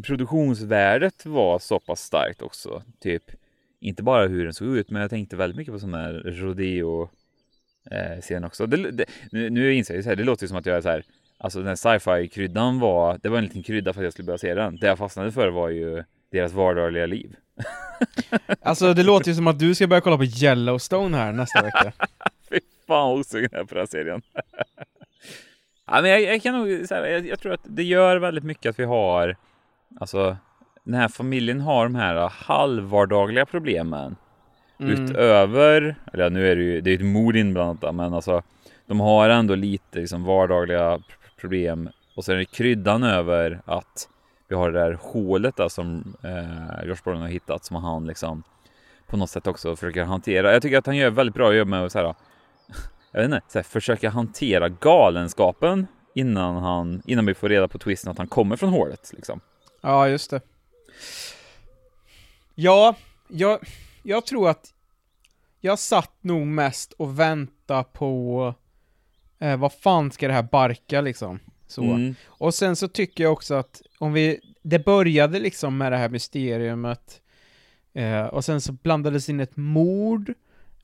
produktionsvärdet 0.03 1.25
var 1.25 1.59
så 1.59 1.79
pass 1.79 2.01
starkt 2.01 2.41
också. 2.41 2.83
Typ, 2.99 3.23
inte 3.79 4.03
bara 4.03 4.27
hur 4.27 4.43
den 4.43 4.53
såg 4.53 4.67
ut, 4.77 4.89
men 4.89 5.01
jag 5.01 5.09
tänkte 5.09 5.35
väldigt 5.35 5.57
mycket 5.57 5.73
på 5.73 5.79
sån 5.79 5.93
här 5.93 6.13
rodeo 6.13 7.09
eh, 7.91 8.21
scen 8.21 8.43
också. 8.43 8.65
Det, 8.65 8.91
det, 8.91 9.05
nu, 9.31 9.49
nu 9.49 9.73
inser 9.73 9.95
jag 9.95 10.03
så 10.03 10.09
här, 10.09 10.15
det 10.15 10.23
låter 10.23 10.47
som 10.47 10.57
att 10.57 10.65
jag 10.65 10.77
är 10.77 10.81
så 10.81 10.89
här, 10.89 11.03
alltså 11.37 11.59
den 11.59 11.67
här 11.67 11.75
sci-fi 11.75 12.27
kryddan 12.27 12.79
var, 12.79 13.19
det 13.23 13.29
var 13.29 13.37
en 13.37 13.43
liten 13.43 13.63
krydda 13.63 13.93
för 13.93 14.01
att 14.01 14.03
jag 14.03 14.13
skulle 14.13 14.25
börja 14.25 14.37
se 14.37 14.53
den. 14.53 14.75
Det 14.75 14.87
jag 14.87 14.97
fastnade 14.97 15.31
för 15.31 15.47
var 15.47 15.69
ju 15.69 16.03
deras 16.31 16.53
vardagliga 16.53 17.05
liv. 17.05 17.35
Alltså 18.61 18.93
det 18.93 19.03
låter 19.03 19.29
ju 19.29 19.35
som 19.35 19.47
att 19.47 19.59
du 19.59 19.75
ska 19.75 19.87
börja 19.87 20.01
kolla 20.01 20.17
på 20.17 20.25
Yellowstone 20.25 21.17
här 21.17 21.31
nästa 21.31 21.61
vecka. 21.61 21.93
Fy 22.49 22.59
fan 22.87 23.09
vad 23.09 23.19
osugen 23.19 23.49
jag 23.51 23.61
är 23.61 23.65
på 23.65 23.75
den 23.75 23.81
här 23.81 23.87
serien. 23.87 24.21
ja, 25.87 26.01
men 26.01 26.11
jag, 26.11 26.21
jag 26.21 26.41
kan 26.41 26.59
nog 26.59 26.87
säga, 26.87 27.09
jag, 27.09 27.27
jag 27.27 27.39
tror 27.39 27.53
att 27.53 27.61
det 27.63 27.83
gör 27.83 28.17
väldigt 28.17 28.43
mycket 28.43 28.69
att 28.69 28.79
vi 28.79 28.83
har, 28.83 29.35
alltså 29.99 30.37
den 30.83 30.93
här 30.93 31.07
familjen 31.07 31.61
har 31.61 31.83
de 31.83 31.95
här 31.95 32.29
halvvardagliga 32.33 33.45
problemen. 33.45 34.15
Mm. 34.79 35.03
Utöver, 35.03 35.95
eller 36.13 36.23
ja, 36.23 36.29
nu 36.29 36.51
är 36.51 36.55
det 36.55 36.63
ju, 36.63 36.81
det 36.81 36.91
är 36.91 36.95
ett 36.95 37.05
mord 37.05 37.35
inblandat 37.35 37.95
men 37.95 38.13
alltså 38.13 38.41
de 38.85 38.99
har 38.99 39.29
ändå 39.29 39.55
lite 39.55 39.99
liksom 39.99 40.23
vardagliga 40.23 40.99
problem 41.37 41.89
och 42.15 42.25
sen 42.25 42.35
är 42.35 42.39
det 42.39 42.45
kryddan 42.45 43.03
över 43.03 43.61
att 43.65 44.09
vi 44.47 44.55
har 44.55 44.71
det 44.71 44.79
där 44.79 44.97
hålet 45.01 45.55
där 45.55 45.69
som 45.69 46.15
eh, 46.23 46.87
Josh 46.87 47.03
Brolin 47.03 47.21
har 47.21 47.27
hittat 47.27 47.65
som 47.65 47.75
han 47.75 48.07
liksom 48.07 48.43
på 49.07 49.17
något 49.17 49.29
sätt 49.29 49.47
också 49.47 49.75
försöker 49.75 50.03
hantera. 50.03 50.53
Jag 50.53 50.61
tycker 50.61 50.77
att 50.77 50.85
han 50.85 50.97
gör 50.97 51.09
väldigt 51.09 51.35
bra 51.35 51.53
jobb 51.53 51.67
med 51.67 51.83
att 51.83 51.91
så 51.91 51.99
här, 51.99 52.15
jag 53.11 53.21
vet 53.21 53.25
inte, 53.25 53.51
så 53.51 53.57
här, 53.57 53.63
försöka 53.63 54.09
hantera 54.09 54.69
galenskapen 54.69 55.87
innan 56.15 56.55
han, 56.55 57.01
innan 57.05 57.25
vi 57.25 57.33
får 57.33 57.49
reda 57.49 57.67
på 57.67 57.77
twisten 57.79 58.11
att 58.11 58.17
han 58.17 58.27
kommer 58.27 58.55
från 58.55 58.69
hålet 58.69 59.11
liksom. 59.13 59.39
Ja, 59.81 60.07
just 60.07 60.29
det. 60.29 60.41
Ja, 62.55 62.95
jag, 63.27 63.59
jag 64.03 64.25
tror 64.25 64.49
att 64.49 64.73
jag 65.59 65.79
satt 65.79 66.23
nog 66.23 66.47
mest 66.47 66.93
och 66.93 67.19
väntade 67.19 67.83
på 67.83 68.53
eh, 69.39 69.57
vad 69.57 69.73
fan 69.73 70.11
ska 70.11 70.27
det 70.27 70.33
här 70.33 70.47
barka 70.51 71.01
liksom. 71.01 71.39
Så. 71.67 71.83
Mm. 71.83 72.15
Och 72.25 72.53
sen 72.53 72.75
så 72.75 72.87
tycker 72.87 73.23
jag 73.23 73.33
också 73.33 73.53
att 73.53 73.81
om 73.99 74.13
vi, 74.13 74.39
det 74.61 74.79
började 74.79 75.39
liksom 75.39 75.77
med 75.77 75.91
det 75.91 75.97
här 75.97 76.09
mysteriumet 76.09 77.21
eh, 77.93 78.25
och 78.25 78.45
sen 78.45 78.61
så 78.61 78.71
blandades 78.71 79.29
in 79.29 79.39
ett 79.39 79.57
mord. 79.57 80.33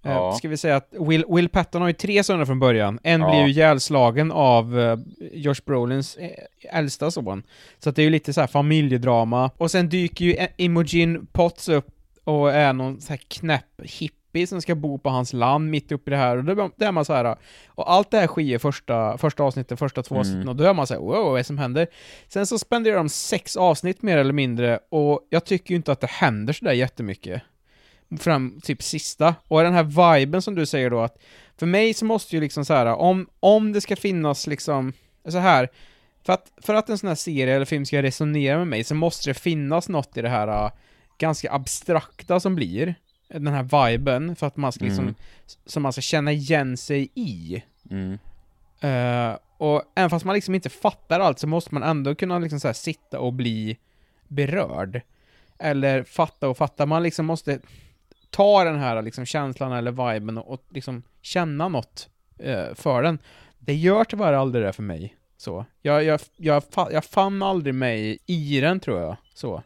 Eh, 0.08 0.14
Ja. 0.14 0.34
Ska 0.34 0.48
vi 0.50 0.58
säga 0.58 0.76
att 0.76 0.94
Will, 1.00 1.26
Will 1.30 1.50
Patton 1.50 1.82
har 1.82 1.90
ju 1.90 1.94
tre 1.94 2.24
söner 2.24 2.46
från 2.46 2.60
början. 2.60 3.00
En 3.04 3.22
Ja. 3.22 3.30
blir 3.30 3.40
ju 3.42 3.48
ihjälslagen 3.50 4.32
av 4.32 4.80
eh, 4.80 4.98
Josh 5.34 5.62
Brolins 5.66 6.16
eh, 6.18 6.30
äldsta 6.78 7.12
son. 7.12 7.44
Så 7.80 7.90
att 7.90 7.96
det 7.96 8.02
är 8.02 8.04
ju 8.04 8.10
lite 8.10 8.34
så 8.34 8.42
här 8.42 8.48
familjedrama. 8.48 9.52
Och 9.58 9.72
sen 9.72 9.90
dyker 9.90 10.26
ju 10.26 10.32
E- 10.34 10.48
Imogen 10.58 11.28
Potts 11.32 11.70
upp 11.70 11.88
och 12.24 12.52
är 12.54 12.74
någon 12.74 13.02
så 13.02 13.10
här 13.10 13.18
knäpp 13.28 13.82
hippie 13.84 14.48
som 14.48 14.62
ska 14.62 14.76
bo 14.76 14.98
på 14.98 15.10
hans 15.10 15.34
land 15.34 15.70
mitt 15.70 15.92
uppe 15.92 16.10
i 16.10 16.14
det 16.14 16.18
här. 16.18 16.38
Och 16.38 16.44
då 16.44 16.70
då 16.76 16.86
är 16.86 16.92
man 16.92 17.06
så 17.06 17.14
här. 17.14 17.36
Och 17.68 17.92
allt 17.92 18.12
det 18.12 18.20
här 18.20 18.28
sker 18.28 18.42
i 18.42 18.60
första, 18.60 19.18
första 19.18 19.44
avsnittet, 19.44 19.80
första 19.80 20.04
två 20.04 20.16
Mm. 20.16 20.20
avsnitten. 20.20 20.48
Och 20.50 20.56
då 20.56 20.64
är 20.64 20.74
man 20.74 20.88
så 20.88 20.94
här, 20.94 21.02
wow, 21.02 21.24
vad 21.26 21.34
är 21.34 21.38
det 21.38 21.44
som 21.44 21.58
händer? 21.58 21.88
Sen 22.28 22.46
så 22.48 22.60
spenderar 22.60 22.96
de 22.98 23.10
sex 23.10 23.58
avsnitt 23.58 24.02
mer 24.02 24.18
eller 24.18 24.34
mindre. 24.34 24.80
Och 24.90 25.28
jag 25.30 25.46
tycker 25.46 25.70
ju 25.72 25.76
inte 25.76 25.92
att 25.92 26.02
det 26.02 26.10
händer 26.10 26.54
så 26.54 26.66
där 26.66 26.72
jättemycket 26.74 27.42
fram 28.20 28.62
typ 28.64 28.84
sista. 28.84 29.36
Och 29.48 29.64
den 29.64 29.74
här 29.74 30.18
viben 30.18 30.42
som 30.42 30.56
du 30.56 30.66
säger 30.66 30.90
då 30.90 31.00
att 31.00 31.18
för 31.58 31.66
mig 31.66 31.94
så 31.94 32.06
måste 32.06 32.36
ju 32.36 32.42
liksom 32.42 32.66
så 32.66 32.74
här 32.74 32.86
om, 32.86 33.28
om 33.40 33.74
det 33.74 33.82
ska 33.82 33.96
finnas 33.96 34.48
liksom 34.48 34.94
så 35.28 35.38
här 35.38 35.70
för 36.26 36.34
att, 36.34 36.52
för 36.62 36.74
att 36.74 36.90
en 36.90 36.98
sån 36.98 37.08
här 37.08 37.16
serie 37.16 37.56
eller 37.56 37.66
film 37.66 37.86
ska 37.86 38.02
resonera 38.02 38.58
med 38.58 38.68
mig 38.68 38.84
så 38.84 38.96
måste 38.96 39.30
det 39.30 39.34
finnas 39.34 39.90
något 39.90 40.18
i 40.18 40.22
det 40.22 40.30
här 40.30 40.48
äh, 40.66 40.72
ganska 41.18 41.52
abstrakta 41.52 42.40
som 42.40 42.56
blir 42.56 42.96
den 43.30 43.48
här 43.48 43.90
viben 43.90 44.36
för 44.36 44.48
att 44.48 44.58
man 44.58 44.72
ska 44.72 44.86
liksom 44.86 45.04
Mm. 45.04 45.16
som 45.66 45.84
man 45.84 45.92
ska 45.92 46.02
känna 46.02 46.32
igen 46.32 46.78
sig 46.78 47.10
i. 47.16 47.64
Mm. 47.90 48.18
Eh, 48.82 49.38
och 49.58 49.84
även 49.96 50.10
fast 50.10 50.26
man 50.26 50.36
liksom 50.36 50.56
inte 50.56 50.70
fattar 50.70 51.20
allt 51.20 51.40
så 51.40 51.48
måste 51.48 51.74
man 51.74 51.84
ändå 51.84 52.16
kunna 52.16 52.40
liksom 52.40 52.60
så 52.60 52.68
här 52.68 52.74
sitta 52.74 53.20
och 53.20 53.34
bli 53.34 53.78
berörd. 54.28 55.02
Eller 55.60 56.04
fatta 56.04 56.50
och 56.50 56.58
fatta. 56.58 56.86
Man 56.86 57.04
liksom 57.04 57.26
måste 57.26 57.60
ta 58.30 58.64
den 58.64 58.80
här 58.80 59.02
liksom 59.02 59.26
känslan 59.26 59.72
eller 59.72 60.14
viben 60.14 60.38
och, 60.38 60.54
och 60.54 60.64
liksom 60.70 61.04
känna 61.22 61.68
något 61.68 62.10
eh, 62.40 62.74
för 62.76 63.04
den. 63.04 63.20
Det 63.60 63.76
gör 63.76 64.04
tyvärr 64.04 64.34
aldrig 64.34 64.66
det 64.66 64.74
för 64.74 64.84
mig. 64.84 65.16
Så. 65.38 65.66
Jag, 65.82 66.04
jag, 66.04 66.20
jag, 66.36 66.64
jag 66.92 67.06
fann 67.06 67.44
aldrig 67.44 67.76
mig 67.76 68.18
i 68.26 68.60
den 68.62 68.80
tror 68.80 69.02
jag. 69.02 69.18
Så. 69.34 69.64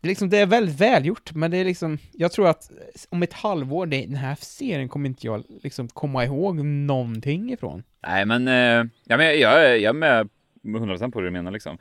Det 0.00 0.06
är, 0.06 0.08
liksom, 0.08 0.30
det 0.30 0.38
är 0.38 0.46
väldigt 0.46 0.80
välgjort, 0.80 1.34
men 1.34 1.50
det 1.50 1.56
är 1.56 1.64
liksom, 1.64 1.98
jag 2.12 2.32
tror 2.32 2.48
att 2.48 2.70
eh, 2.70 2.76
om 3.08 3.22
ett 3.22 3.32
halvår, 3.32 3.86
det, 3.86 4.06
den 4.06 4.14
här 4.14 4.36
serien 4.40 4.88
kommer 4.88 5.08
inte 5.08 5.26
jag 5.26 5.44
liksom 5.62 5.88
komma 5.88 6.24
ihåg 6.24 6.64
någonting 6.64 7.52
ifrån. 7.52 7.82
Nej, 8.06 8.26
men, 8.26 8.48
eh, 8.48 8.90
ja, 9.04 9.16
men 9.16 9.26
jag, 9.26 9.36
jag, 9.36 9.78
jag 9.78 9.88
är 9.88 9.92
med 9.92 10.28
100% 10.62 11.10
på 11.10 11.20
det 11.20 11.26
du 11.26 11.30
menar 11.30 11.50
liksom. 11.50 11.78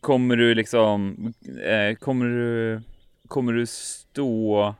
Kommer 0.00 0.36
du 0.36 0.54
liksom, 0.54 1.16
eh, 1.64 1.96
kommer 1.96 2.26
du, 2.26 2.80
kommer 3.30 3.52
du 3.52 3.66
stå 3.66 4.74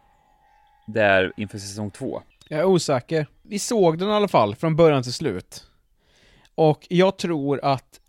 där 0.86 1.32
inför 1.36 1.58
säsong 1.58 1.90
två? 1.90 2.22
Jag 2.48 2.60
är 2.60 2.64
osäker. 2.64 3.26
Vi 3.42 3.58
såg 3.58 3.98
den 3.98 4.08
i 4.08 4.12
alla 4.12 4.28
fall, 4.28 4.54
från 4.54 4.76
början 4.76 5.02
till 5.02 5.12
slut. 5.12 5.66
Och 6.54 6.86
jag 6.90 7.18
tror 7.18 7.64
att... 7.64 8.00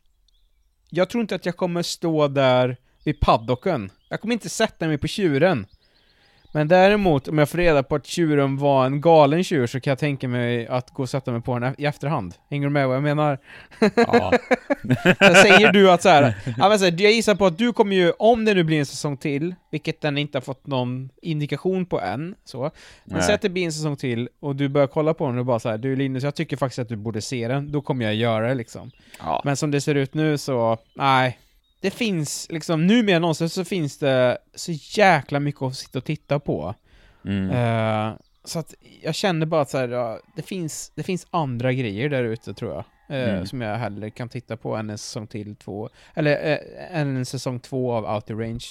Jag 0.89 1.10
tror 1.10 1.22
inte 1.22 1.36
att 1.36 1.46
jag 1.46 1.58
kommer 1.58 1.84
stå 1.84 2.28
där 2.28 2.78
vid 3.04 3.20
paddocken. 3.20 3.92
Jag 4.10 4.22
kommer 4.22 4.34
inte 4.34 4.50
sätta 4.50 4.88
mig 4.88 4.98
på 4.98 5.08
tjuren. 5.08 5.68
Men 6.52 6.68
däremot, 6.68 7.28
om 7.28 7.38
jag 7.38 7.49
får 7.49 7.58
reda 7.58 7.84
på 7.84 7.95
att 7.95 8.06
tjuren 8.06 8.58
var 8.58 8.86
en 8.86 9.02
galen 9.02 9.43
tjur 9.43 9.68
så 9.68 9.80
kan 9.80 9.91
jag 9.91 9.99
tänka 9.99 10.28
mig 10.28 10.68
att 10.68 10.91
gå 10.91 11.04
och 11.04 11.10
sätta 11.10 11.32
mig 11.32 11.41
på 11.41 11.60
den 11.60 11.76
i 11.78 11.86
efterhand. 11.86 12.34
Hänger 12.49 12.68
du 12.68 12.70
med 12.70 12.88
vad 12.88 12.95
jag 12.95 13.04
menar? 13.04 13.38
Ja. 13.95 14.34
Säger 15.20 15.72
du 15.72 15.91
att 15.91 16.02
så 16.02 16.10
här, 16.10 16.36
ja, 16.58 16.70
men 16.70 16.80
så 16.80 16.86
här, 16.86 17.02
jag 17.02 17.12
gissar 17.12 17.36
på 17.36 17.45
att 17.45 17.58
du 17.58 17.74
kommer 17.74 17.95
ju, 17.95 18.12
om 18.12 18.45
det 18.45 18.54
nu 18.54 18.64
blir 18.64 18.80
en 18.80 18.86
säsong 18.86 19.18
till, 19.18 19.56
vilket 19.72 20.02
den 20.02 20.18
inte 20.18 20.38
har 20.38 20.41
fått 20.41 20.68
någon 20.68 21.10
indikation 21.22 21.86
på 21.86 22.02
än, 22.02 22.36
så. 22.43 22.72
Men 23.04 23.24
säg 23.24 23.36
att 23.36 23.41
det 23.41 23.49
blir 23.49 23.66
en 23.66 23.74
säsong 23.74 23.95
till 23.95 24.30
och 24.39 24.56
du 24.56 24.70
börjar 24.70 24.88
kolla 24.88 25.14
på 25.14 25.28
den 25.28 25.38
och 25.38 25.45
bara 25.45 25.60
så 25.60 25.70
här, 25.70 25.78
du 25.78 25.95
Linus, 25.95 26.24
jag 26.24 26.36
tycker 26.36 26.58
faktiskt 26.58 26.80
att 26.80 26.89
du 26.89 26.95
borde 26.95 27.22
se 27.22 27.47
den, 27.47 27.72
då 27.72 27.82
kommer 27.82 28.06
jag 28.06 28.16
göra 28.16 28.47
det 28.47 28.54
liksom. 28.54 28.91
Ja. 29.20 29.41
Men 29.45 29.58
som 29.58 29.72
det 29.72 29.82
ser 29.82 29.95
ut 29.95 30.14
nu 30.14 30.38
så, 30.38 30.78
nej. 30.93 31.38
Det 31.82 31.92
finns 31.92 32.48
liksom, 32.50 32.88
nu 32.88 33.04
mer 33.04 33.16
än 33.16 33.22
någonsin 33.22 33.50
så 33.50 33.66
finns 33.66 33.98
det 33.98 34.38
så 34.56 34.72
jäkla 34.72 35.40
mycket 35.40 35.62
att 35.62 35.76
sitta 35.76 35.98
och 36.00 36.06
titta 36.06 36.40
på. 36.40 36.76
Mm. 37.26 37.50
Eh, 37.50 38.14
så 38.44 38.60
att 38.60 38.74
jag 39.02 39.16
känner 39.16 39.46
bara 39.46 39.62
att 39.62 39.70
så 39.70 39.78
här, 39.78 40.20
det, 40.36 40.42
finns, 40.42 40.92
det 40.96 41.04
finns 41.04 41.28
andra 41.32 41.74
grejer 41.74 42.10
där 42.10 42.24
ute 42.24 42.54
tror 42.54 42.72
jag. 42.72 42.84
eh, 43.20 43.30
Mm. 43.34 43.46
Som 43.46 43.62
jag 43.62 43.76
hellre 43.78 44.10
kan 44.10 44.30
titta 44.30 44.58
på 44.58 44.76
än 44.76 44.90
en 44.90 44.98
säsong 44.98 45.28
till 45.28 45.56
två. 45.56 45.90
Eller 46.14 46.60
än 46.92 47.18
en 47.18 47.26
säsong 47.26 47.60
två 47.60 47.92
av 47.94 48.16
Outer 48.16 48.36
Range. 48.36 48.66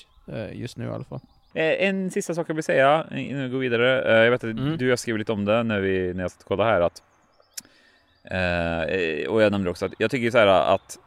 just 0.53 0.77
nu 0.77 0.85
i 0.85 0.89
alla 0.89 1.05
fall. 1.05 1.21
En 1.55 2.11
sista 2.11 2.35
sak 2.35 2.49
jag 2.49 2.55
vill 2.55 2.65
säga 2.65 3.07
innan 3.17 3.43
vi 3.43 3.49
går 3.49 3.59
vidare. 3.59 4.15
Jag 4.25 4.31
vet 4.31 4.45
att 4.45 4.51
Mm. 4.51 4.77
du 4.79 4.85
och 4.87 4.91
jag 4.93 4.99
skrev 4.99 5.19
lite 5.19 5.33
om 5.33 5.45
det 5.45 5.63
när, 5.63 5.81
vi, 5.81 6.15
när 6.15 6.23
jag 6.23 6.31
satt 6.31 6.41
och 6.43 6.49
kollade 6.49 6.71
här. 6.71 6.81
Att, 6.81 7.03
och 9.29 9.43
jag 9.43 9.53
nämnde 9.53 9.71
också 9.71 9.87
att 9.87 9.93
jag 9.99 10.11
tycker 10.11 10.31
så 10.31 10.39
här 10.39 10.47
att 10.47 10.99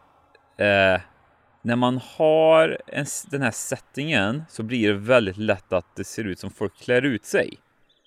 när 1.66 1.76
man 1.76 1.99
har 2.18 2.78
en, 2.88 3.05
den 3.32 3.41
här 3.41 3.51
settingen 3.51 4.43
så 4.49 4.64
blir 4.64 4.88
det 4.88 4.93
väldigt 4.99 5.38
lätt 5.38 5.74
att 5.74 5.95
det 5.95 6.03
ser 6.03 6.24
ut 6.24 6.39
som 6.39 6.49
folk 6.51 6.78
klär 6.80 7.01
ut 7.01 7.26
sig. 7.26 7.57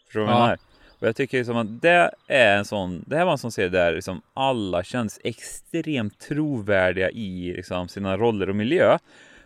Förstår 0.07 0.21
du 0.21 0.27
vad 0.27 0.35
jag 0.35 0.41
Ja. 0.41 0.43
menar? 0.45 0.59
Och 0.99 1.07
jag 1.09 1.17
tycker 1.17 1.39
liksom 1.39 1.57
att 1.57 1.83
det 1.83 2.11
är 2.29 2.57
en 2.57 2.65
sån, 2.65 3.05
det 3.07 3.17
här 3.17 3.25
var 3.25 3.33
en 3.33 3.39
sån 3.39 3.53
serie 3.53 3.69
där 3.69 3.95
liksom 3.95 4.23
alla 4.35 4.85
känns 4.85 5.21
extremt 5.25 6.19
trovärdiga 6.21 7.11
i 7.11 7.53
liksom 7.57 7.89
sina 7.89 8.17
roller 8.17 8.49
och 8.51 8.57
miljö. 8.57 8.99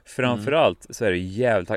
Framförallt 0.05 0.87
så 0.91 1.05
är 1.05 1.11
det 1.11 1.19
jävligt, 1.19 1.71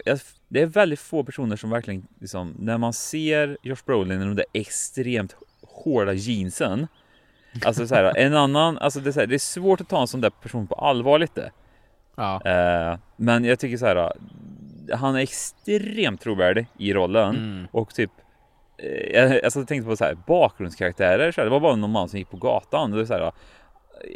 det 0.48 0.62
är 0.62 0.66
väldigt 0.66 1.00
få 1.00 1.24
personer 1.24 1.56
som 1.56 1.70
verkligen 1.70 2.08
liksom, 2.20 2.56
när 2.60 2.78
man 2.78 2.94
ser 2.94 3.58
Josh 3.64 3.78
Brolin 3.86 4.22
i 4.22 4.26
de 4.26 4.36
där 4.36 4.46
extremt 4.54 5.36
hårda 5.62 6.14
jeansen. 6.14 6.88
Alltså 7.66 7.88
så 7.88 7.96
här, 7.96 8.18
en 8.18 8.36
annan, 8.36 8.78
alltså 8.78 9.00
det 9.00 9.10
är, 9.10 9.14
här, 9.20 9.28
det 9.28 9.36
är 9.36 9.40
svårt 9.40 9.82
att 9.82 9.90
ta 9.90 10.02
en 10.02 10.08
sån 10.08 10.22
där 10.22 10.30
person 10.30 10.68
på 10.68 10.76
allvar 10.76 11.20
lite. 11.20 11.52
Ja. 12.16 12.42
Eh, 12.46 12.98
men 13.18 13.46
jag 13.46 13.60
tycker 13.60 13.78
så 13.78 13.86
här, 13.86 14.14
han 14.94 15.16
är 15.16 15.20
extremt 15.20 16.22
trovärdig 16.22 16.68
i 16.78 16.94
rollen 16.94 17.36
Mm. 17.36 17.68
och 17.72 17.94
typ 17.96 18.12
eh, 18.78 18.90
jag, 18.90 19.44
alltså, 19.46 19.60
jag 19.60 19.68
tänkte 19.68 19.90
på 19.90 19.96
så 19.96 20.04
här, 20.04 20.18
bakgrundskaraktärer, 20.28 21.32
så 21.32 21.42
här, 21.42 21.46
det 21.46 21.52
var 21.52 21.60
bara 21.60 21.76
någon 21.76 21.92
man 21.92 22.10
som 22.10 22.20
gick 22.20 22.30
på 22.30 22.38
gatan. 22.38 22.92
Och 22.92 22.98
det, 22.98 23.04
är 23.04 23.06
så 23.06 23.14
här, 23.14 23.32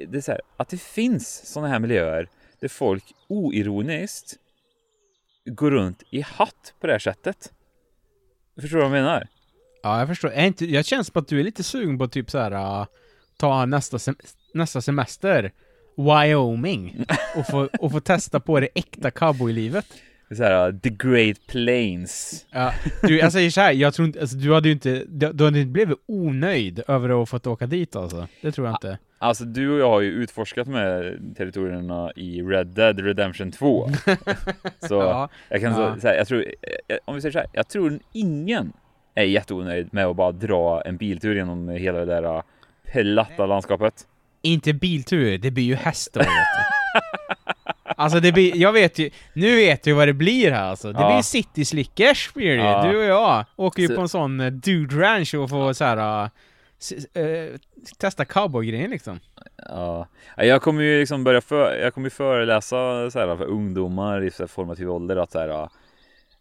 det 0.07 0.17
är 0.17 0.21
så 0.21 0.31
här, 0.31 0.41
att 0.57 0.69
det 0.69 0.81
finns 0.81 1.53
sådana 1.53 1.67
här 1.67 1.79
miljöer 1.79 2.29
där 2.59 2.67
folk 2.67 3.03
oironiskt 3.27 4.35
går 5.45 5.71
runt 5.71 6.03
i 6.09 6.21
hatt 6.21 6.73
på 6.79 6.87
det 6.87 6.93
här 6.93 6.99
sättet. 6.99 7.51
Förstår 8.61 8.77
du 8.77 8.83
vad 8.83 8.97
jag 8.97 9.03
menar? 9.03 9.27
Ja, 9.83 9.99
jag 9.99 10.07
förstår. 10.07 10.31
Är 10.31 10.45
inte, 10.45 10.65
jag 10.65 10.85
känns 10.85 11.07
som 11.07 11.21
att 11.21 11.27
du 11.27 11.39
är 11.39 11.43
lite 11.43 11.63
sugen 11.63 11.97
på 11.97 12.07
typ 12.07 12.31
så 12.31 12.37
här 12.39 12.51
uh, 12.51 12.85
ta 13.37 13.65
nästa, 13.65 13.99
sem 13.99 14.15
nästa 14.53 14.81
semester 14.81 15.51
Wyoming 15.97 17.05
och 17.35 17.47
få, 17.47 17.69
och 17.79 17.91
få 17.91 17.99
testa 17.99 18.39
på 18.39 18.59
det 18.59 18.69
äkta 18.75 19.11
cowboylivet. 19.11 19.85
Så 20.31 20.43
här, 20.43 20.67
uh, 20.67 20.79
The 20.79 20.89
Great 20.89 21.37
Plains. 21.47 22.45
Ja, 22.51 22.73
du, 23.01 23.19
jag 23.19 23.31
säger 23.31 23.49
så 23.49 23.61
här, 23.61 23.71
jag 23.71 23.93
tror 23.93 24.07
inte, 24.07 24.21
alltså, 24.21 24.37
du 24.37 24.53
hade 24.53 24.67
ju 24.67 24.73
inte, 24.73 25.03
du, 25.07 25.25
hade 25.25 25.59
inte 25.59 25.71
blivit 25.71 25.97
onöjd 26.05 26.83
över 26.87 27.09
att 27.09 27.15
ha 27.15 27.25
fått 27.25 27.47
åka 27.47 27.65
dit 27.65 27.95
alltså. 27.95 28.27
Det 28.41 28.51
tror 28.51 28.67
jag 28.67 28.75
inte. 28.75 28.97
Alltså 29.19 29.45
du 29.45 29.71
och 29.71 29.79
jag 29.79 29.89
har 29.89 30.01
ju 30.01 30.11
utforskat 30.11 30.67
med 30.67 31.17
territorierna 31.37 32.11
i 32.15 32.41
Red 32.41 32.67
Dead 32.67 32.99
Redemption 32.99 33.51
2. 33.51 33.89
så 34.79 34.95
Ja, 34.95 35.29
jag 35.49 35.61
kan 35.61 35.71
ja. 35.71 35.97
här, 36.03 36.15
jag 36.15 36.27
tror, 36.27 36.45
eh, 36.87 36.97
om 37.05 37.15
vi 37.15 37.21
säger 37.21 37.31
så 37.31 37.39
här, 37.39 37.47
jag 37.53 37.67
tror 37.67 37.99
ingen 38.13 38.73
är 39.15 39.23
jätteonöjd 39.23 39.93
med 39.93 40.05
att 40.05 40.15
bara 40.15 40.31
dra 40.31 40.81
en 40.81 40.97
biltur 40.97 41.35
genom 41.35 41.69
hela 41.69 41.99
det 41.99 42.05
där 42.05 42.23
uh, 42.23 42.41
platta 42.91 43.45
landskapet. 43.45 43.93
Inte 44.47 44.73
biltur, 44.73 45.37
det 45.37 45.51
blir 45.51 45.63
ju 45.63 45.75
hästar 45.75 46.19
vet 46.19 46.29
du. 46.29 46.99
Alltså 47.83 48.19
det 48.19 48.31
blir, 48.31 48.55
jag 48.57 48.71
vet 48.73 48.99
ju, 48.99 49.09
nu 49.33 49.55
vet 49.55 49.85
jag 49.87 49.95
vad 49.95 50.07
det 50.07 50.13
blir 50.13 50.51
här 50.51 50.63
alltså. 50.63 50.91
Det 50.93 51.01
Ja. 51.01 51.13
blir 51.13 51.21
city 51.21 51.65
slickers 51.65 52.33
blir 52.33 52.57
det 52.57 52.63
Ja. 52.63 52.83
Du 52.91 52.97
och 52.97 53.03
jag 53.03 53.45
åker 53.55 53.81
ju 53.81 53.87
Så- 53.87 53.95
på 53.95 54.01
en 54.01 54.09
sån 54.09 54.39
eh, 54.39 54.51
dude 54.51 54.95
ranch 54.95 55.35
och 55.35 55.49
får 55.49 55.73
så 55.73 55.85
här 55.85 56.23
uh, 56.23 57.55
testa 57.97 58.25
cowboygrejen 58.25 58.89
liksom. 58.91 59.19
Ja, 59.69 60.07
Ja, 60.37 60.43
jag 60.43 60.61
kommer 60.61 60.81
ju 60.83 60.99
liksom 60.99 61.23
börja 61.23 61.41
för, 61.41 61.75
jag 61.75 61.93
kommer 61.93 62.09
föreläsa 62.09 63.11
så 63.11 63.19
här 63.19 63.37
för 63.37 63.45
ungdomar 63.45 64.23
i 64.23 64.31
så 64.31 64.47
formativ 64.47 64.91
ålder 64.91 65.15
att 65.15 65.31
så 65.31 65.39
här, 65.39 65.69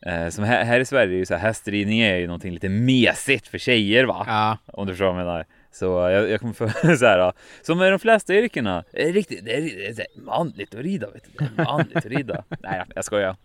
eh, 0.06 0.28
som 0.30 0.44
här, 0.44 0.64
här 0.64 0.80
i 0.80 0.84
Sverige 0.84 1.14
är 1.14 1.18
ju 1.18 1.26
så 1.26 1.34
här, 1.34 1.40
hästridning 1.40 2.00
är 2.00 2.16
ju 2.16 2.26
någonting 2.26 2.52
lite 2.52 2.68
mesigt 2.68 3.48
för 3.48 3.58
tjejer 3.58 4.04
va? 4.04 4.24
Ja. 4.28 4.58
Om 4.72 4.86
du 4.86 4.92
förstår 4.92 5.06
vad 5.06 5.14
jag 5.20 5.26
menar. 5.26 5.44
Så 5.78 5.84
jag, 5.84 6.30
jag 6.30 6.40
kommer 6.40 6.52
för 6.52 6.96
så 6.96 7.06
här, 7.06 7.32
som 7.62 7.78
med 7.78 7.92
de 7.92 7.98
flesta 7.98 8.34
yrkena, 8.34 8.84
det 8.92 9.08
är 9.08 9.12
riktigt, 9.12 9.44
det 9.44 9.56
är, 9.56 9.94
det 9.94 10.02
är 10.02 10.20
manligt 10.20 10.74
att 10.74 10.80
rida 10.80 11.10
vet 11.10 11.24
du. 11.24 11.44
Det 11.44 11.62
är 11.62 11.64
manligt 11.64 11.96
att 11.96 12.06
rida. 12.06 12.44
Nej, 12.62 12.82
jag 12.94 13.04
skojar. 13.04 13.36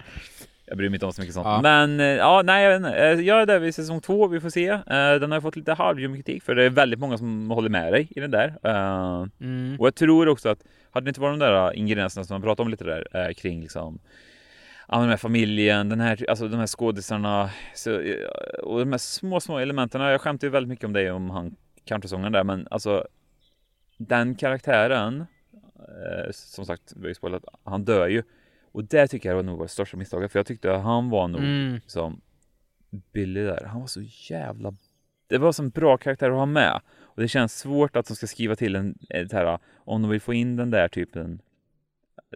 Jag 0.66 0.78
bryr 0.78 0.90
mig 0.90 0.96
inte 0.96 1.06
om 1.06 1.14
så 1.14 1.22
mycket 1.22 1.34
sånt. 1.34 1.46
Ja. 1.46 1.62
Men 1.62 2.00
eh, 2.00 2.06
ja, 2.06 2.42
nej, 2.46 2.64
jag 2.64 2.70
vet 2.80 2.88
inte. 2.88 2.98
Eh, 3.08 3.20
Jag 3.28 3.42
är 3.42 3.46
där 3.46 3.60
vid 3.60 3.76
säsong 3.76 4.02
två, 4.02 4.28
vi 4.28 4.40
får 4.40 4.50
se. 4.50 4.68
Eh, 4.68 4.80
Den 5.20 5.32
har 5.32 5.42
fått 5.42 5.56
lite 5.56 5.74
halvljum 5.74 6.16
kritik 6.16 6.44
för 6.44 6.56
det 6.56 6.64
är 6.64 6.70
väldigt 6.70 7.00
många 7.00 7.18
som 7.18 7.52
håller 7.52 7.70
med 7.70 7.94
dig 7.94 8.08
i 8.16 8.20
den 8.20 8.32
där. 8.32 8.48
Eh, 8.64 9.26
Mm. 9.42 9.76
Och 9.80 9.88
jag 9.88 9.96
tror 9.96 10.28
också 10.28 10.50
att, 10.50 10.60
hade 10.92 11.06
det 11.06 11.10
inte 11.10 11.22
varit 11.22 11.40
de 11.40 11.46
där 11.46 11.74
ingredienserna 11.74 12.24
som 12.24 12.34
man 12.34 12.42
pratade 12.42 12.66
om 12.66 12.70
lite 12.72 12.84
där 12.84 13.08
eh, 13.14 13.34
kring 13.34 13.62
liksom 13.62 14.00
Ja, 14.88 15.00
den 15.00 15.10
här 15.10 15.18
familjen, 15.18 15.90
den 15.90 16.00
här, 16.00 16.26
alltså 16.30 16.48
de 16.48 16.58
här 16.60 16.68
skådisarna 16.68 17.50
så, 17.76 18.00
eh, 18.00 18.16
och 18.64 18.80
de 18.80 18.92
här 18.92 18.98
små, 18.98 19.40
små 19.40 19.58
elementen. 19.58 20.02
Jag 20.02 20.22
skämtar 20.22 20.48
ju 20.48 20.52
väldigt 20.52 20.70
mycket 20.70 20.86
om 20.86 20.94
det 20.94 21.12
om 21.12 21.30
han 21.30 21.56
countrysångaren 21.86 22.32
där, 22.32 22.44
men 22.44 22.68
alltså 22.72 23.08
den 23.98 24.36
karaktären, 24.36 25.26
eh, 25.76 26.32
som 26.32 26.66
sagt, 26.66 26.94
vi 26.96 27.16
spoilat, 27.16 27.44
han 27.64 27.84
dör 27.86 28.08
ju. 28.08 28.24
Och 28.72 28.84
det 28.84 29.08
tycker 29.08 29.30
jag 29.30 29.36
var 29.36 29.44
nog 29.44 29.58
var 29.58 29.66
det 29.66 29.70
största 29.72 29.98
misstaget, 29.98 30.32
för 30.32 30.40
jag 30.40 30.46
tyckte 30.46 30.76
att 30.76 30.84
han 30.84 31.10
var 31.10 31.28
nog 31.28 31.42
Mm. 31.42 31.80
som 31.88 32.22
Billy 33.14 33.44
där. 33.44 33.66
Han 33.66 33.80
var 33.80 33.88
så 33.88 34.02
jävla... 34.30 34.74
Det 35.28 35.38
var 35.38 35.52
så 35.52 35.64
en 35.64 35.70
bra 35.70 35.98
karaktär 35.98 36.30
att 36.30 36.36
ha 36.38 36.46
med. 36.46 36.82
Och 37.02 37.22
det 37.22 37.28
känns 37.28 37.60
svårt 37.60 37.96
att 37.96 38.08
de 38.08 38.16
ska 38.16 38.28
skriva 38.28 38.56
till 38.56 38.76
en, 38.76 38.98
ett 39.10 39.32
här, 39.32 39.60
om 39.78 40.02
de 40.02 40.12
vill 40.12 40.22
få 40.22 40.34
in 40.34 40.56
den 40.56 40.72
där 40.72 40.88
typen. 40.88 41.42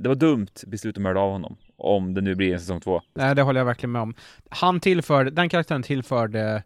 Det 0.02 0.08
var 0.08 0.16
dumt 0.16 0.48
beslut 0.68 0.98
att 0.98 1.02
mörda 1.04 1.20
av 1.20 1.32
honom. 1.32 1.58
Om 1.76 2.14
det 2.14 2.22
nu 2.22 2.36
blir 2.36 2.54
en 2.54 2.60
säsong 2.60 2.82
två. 2.82 3.02
Nej, 3.14 3.36
det 3.36 3.41
håller 3.41 3.60
jag 3.60 3.66
verkligen 3.66 3.91
med 3.91 4.02
om. 4.02 4.14
Han 4.50 4.80
tillförde, 4.80 5.30
den 5.32 5.50
karaktären 5.50 5.84
tillförde 5.84 6.64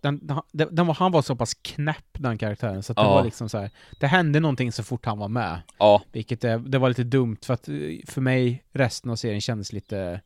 den, 0.00 0.30
den, 0.52 0.68
den 0.74 0.86
var, 0.86 0.94
han 0.94 1.12
var 1.12 1.22
så 1.22 1.36
pass 1.36 1.54
knäpp 1.54 2.06
den 2.18 2.38
karaktären 2.38 2.82
så 2.82 2.92
att 2.92 2.96
det 2.96 3.02
Ja. 3.02 3.14
var 3.14 3.24
liksom 3.24 3.48
så 3.48 3.58
här. 3.58 3.70
Det 4.00 4.06
hände 4.06 4.40
någonting 4.40 4.72
så 4.72 4.82
fort 4.82 5.06
han 5.06 5.18
var 5.18 5.28
med. 5.28 5.60
Ja. 5.78 6.02
Vilket 6.12 6.40
det, 6.40 6.58
det 6.66 6.78
var 6.78 6.88
lite 6.88 7.04
dumt 7.04 7.36
för 7.42 7.54
att 7.54 7.68
eh, 7.68 7.74
för 8.06 8.20
mig 8.20 8.64
resten 8.72 9.10
av 9.10 9.16
serien 9.16 9.40
kändes 9.40 9.72
lite 9.72 10.20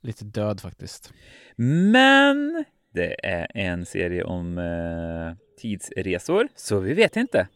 lite 0.00 0.24
död 0.24 0.60
faktiskt. 0.60 1.12
Men 1.56 2.64
det 2.94 3.26
är 3.26 3.46
en 3.54 3.86
serie 3.86 4.24
om 4.24 4.58
eh, 4.58 5.36
tidsresor, 5.60 6.48
så 6.56 6.80
vi 6.80 6.94
vet 6.94 7.16
inte. 7.16 7.48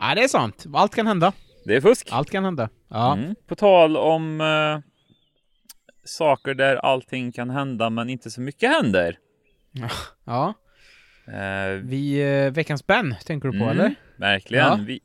Ja, 0.00 0.14
det 0.14 0.22
är 0.24 0.28
sant. 0.28 0.64
Allt 0.74 0.94
kan 0.94 1.06
hända. 1.06 1.32
Det 1.64 1.76
är 1.76 1.80
fusk. 1.80 2.08
Allt 2.12 2.30
kan 2.30 2.44
hända. 2.44 2.68
Ja. 2.88 3.12
Mm. 3.16 3.34
På 3.46 3.54
tal 3.54 3.96
om 3.96 4.40
eh, 4.40 4.90
saker 6.04 6.54
där 6.54 6.76
allting 6.76 7.32
kan 7.32 7.50
hända 7.50 7.90
men 7.90 8.10
inte 8.10 8.30
så 8.30 8.40
mycket 8.40 8.70
händer. 8.70 9.18
Ja. 10.24 10.54
Eh, 11.26 11.80
Vi, 11.82 12.22
eh, 12.44 12.52
veckans 12.52 12.86
Ben 12.86 13.14
tänker 13.24 13.48
du 13.48 13.58
på 13.58 13.64
Mm, 13.64 13.78
eller? 13.80 13.94
Verkligen. 14.16 14.64
Ja. 14.66 14.78
Vi, 14.86 15.00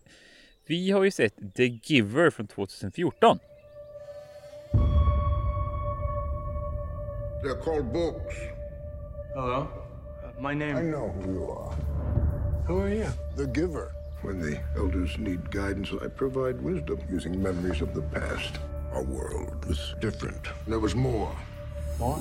vi 0.68 0.92
har 0.92 1.04
ju 1.04 1.12
sett 1.12 1.34
The 1.56 1.66
Giver 1.66 2.30
från 2.30 2.48
2014. 2.48 3.40
They're 7.44 7.64
called 7.64 7.86
books. 7.94 8.36
Hello? 9.36 9.68
Uh, 10.24 10.42
my 10.42 10.54
name. 10.56 10.78
I 10.78 10.82
know 10.92 11.08
who 11.08 11.32
you 11.34 11.52
are. 11.52 11.74
Who 12.68 12.82
are 12.82 12.90
you? 12.96 13.08
The 13.38 13.46
giver. 13.62 13.92
When 14.24 14.42
the 14.42 14.60
elders 14.78 15.18
need 15.18 15.50
guidance, 15.52 15.94
I 16.06 16.10
provide 16.10 16.62
wisdom 16.62 17.00
using 17.10 17.42
memories 17.42 17.82
of 17.82 17.94
the 17.94 18.02
past. 18.02 18.60
Our 18.94 19.04
world 19.04 19.66
was 19.68 19.96
different. 20.02 20.48
There 20.68 20.80
was 20.80 20.96
more. 20.96 21.32
More? 22.00 22.18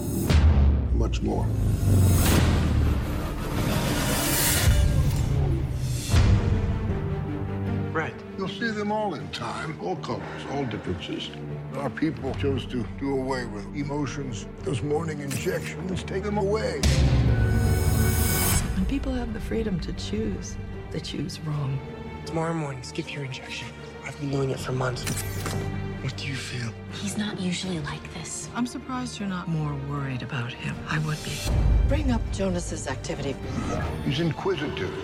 Much 0.94 1.22
more. 1.22 1.46
Right. 7.92 8.12
You'll 8.36 8.48
see 8.48 8.70
them 8.70 8.90
all 8.90 9.14
in 9.14 9.28
time, 9.28 9.78
all 9.80 9.94
colors, 9.96 10.22
all 10.50 10.64
differences. 10.64 11.30
Our 11.76 11.90
people 11.90 12.34
chose 12.34 12.66
to 12.66 12.84
do 12.98 13.16
away 13.16 13.44
with 13.46 13.64
emotions. 13.76 14.46
Those 14.64 14.82
morning 14.82 15.20
injections 15.20 16.02
take 16.02 16.24
them 16.24 16.38
away. 16.38 16.80
When 18.74 18.86
people 18.86 19.12
have 19.12 19.32
the 19.32 19.40
freedom 19.40 19.78
to 19.80 19.92
choose, 19.92 20.56
they 20.90 20.98
choose 20.98 21.38
wrong. 21.40 21.78
Tomorrow 22.26 22.54
morning, 22.54 22.82
skip 22.82 23.14
your 23.14 23.24
injection. 23.24 23.68
I've 24.04 24.18
been 24.18 24.30
doing 24.30 24.50
it 24.50 24.58
for 24.58 24.72
months. 24.72 25.04
What 26.02 26.16
do 26.16 26.28
you 26.28 26.36
feel? 26.36 26.70
He's 27.02 27.18
not 27.18 27.40
usually 27.40 27.80
like 27.80 28.14
this. 28.14 28.48
I'm 28.54 28.66
surprised 28.66 29.18
you're 29.18 29.28
not 29.28 29.48
more 29.48 29.74
worried 29.90 30.22
about 30.22 30.52
him. 30.52 30.74
I 30.88 30.98
would 31.06 31.18
be. 31.24 31.36
Bring 31.88 32.12
up 32.12 32.20
Jonas's 32.32 32.86
activity. 32.86 33.34
He's 34.04 34.20
inquisitive. 34.20 34.94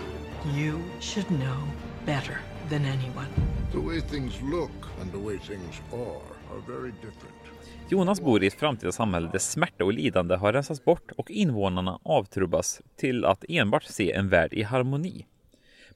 You 0.54 0.80
should 1.00 1.30
know 1.30 1.58
better 2.06 2.38
than 2.70 2.84
anyone. 2.84 3.26
The 3.72 3.80
way 3.80 4.00
things 4.00 4.34
look 4.42 4.88
and 5.00 5.12
the 5.12 5.18
way 5.18 5.38
things 5.38 5.80
are 5.92 6.54
are 6.54 6.60
very 6.66 6.92
different. 6.92 7.34
Jonas 7.88 8.20
bor 8.20 8.42
i 8.42 8.46
ett 8.46 8.54
framtida 8.54 8.92
samhälle 8.92 9.28
där 9.32 9.38
smärta 9.38 9.84
och 9.84 9.92
lidande 9.92 10.36
har 10.36 10.52
rensats 10.52 10.84
bort 10.84 11.12
och 11.16 11.30
invånarna 11.30 11.98
avtrubbas 12.02 12.80
till 12.96 13.24
att 13.24 13.44
enbart 13.48 13.84
se 13.84 14.12
en 14.12 14.28
värld 14.28 14.52
i 14.52 14.62
harmoni. 14.62 15.26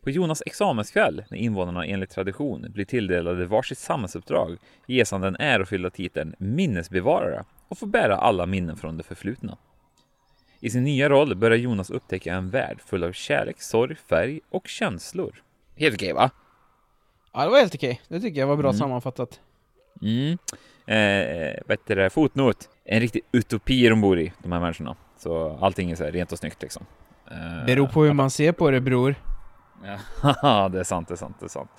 På 0.09 0.13
Jonas 0.13 0.43
examenskväll, 0.47 1.25
när 1.31 1.39
invånarna 1.39 1.85
enligt 1.87 2.11
tradition 2.11 2.67
blir 2.73 2.85
tilldelade 2.85 3.47
varsitt 3.47 3.79
samhällsuppdrag, 3.79 4.57
ges 4.87 5.11
han 5.13 5.21
den 5.21 5.37
ärofyllda 5.39 5.91
titeln 5.91 6.35
minnesbevarare 6.39 7.45
och 7.69 7.79
får 7.79 7.87
bära 7.87 8.17
alla 8.17 8.47
minnen 8.47 8.77
från 8.77 8.97
det 8.97 9.03
förflutna. 9.03 9.57
I 10.61 10.71
sin 10.71 10.85
nya 10.85 11.09
roll 11.09 11.35
börjar 11.37 11.59
Jonas 11.59 11.91
upptäcka 11.91 12.35
en 12.35 12.51
värld 12.51 12.81
full 12.87 13.05
av 13.05 13.13
kärlek, 13.13 13.63
sorg, 13.63 13.95
färg 13.95 14.41
och 14.51 14.69
känslor. 14.69 15.43
Helt 15.77 15.95
okej 15.95 16.13
va? 16.13 16.31
Ja, 17.33 17.45
det 17.45 17.51
var 17.51 17.59
helt 17.59 17.75
okej. 17.75 18.01
Det 18.09 18.21
tycker 18.21 18.41
jag 18.41 18.47
var 18.47 18.57
bra 18.57 18.69
Mm. 18.69 18.79
sammanfattat. 18.79 19.41
Mm. 20.03 20.39
Eh, 20.87 21.61
vad 21.67 21.79
heter 21.79 21.97
det? 21.97 22.11
Fotnot. 22.11 22.69
En 22.85 23.01
riktig 23.01 23.21
utopi 23.33 23.89
de 23.89 24.01
bor 24.01 24.19
i, 24.19 24.33
de 24.43 24.53
här 24.53 24.61
människorna. 24.61 24.97
Så 25.19 25.59
allting 25.61 25.91
är 25.91 25.95
så 25.97 26.05
här 26.05 26.13
rent 26.13 26.33
och 26.33 26.39
snyggt 26.39 26.63
liksom. 26.63 26.87
Eh, 27.31 27.67
Beror 27.67 27.87
på 27.87 28.05
hur 28.05 28.13
man 28.13 28.31
ser 28.31 28.53
på 28.53 28.71
det 28.71 28.81
bror. 28.81 29.15
Ja, 30.43 30.69
det 30.73 30.81
är 30.81 30.85
sant, 30.85 31.09
det 31.09 31.15
är 31.15 31.17
sant, 31.17 31.37
det 31.41 31.47
är 31.47 31.49
sant. 31.49 31.71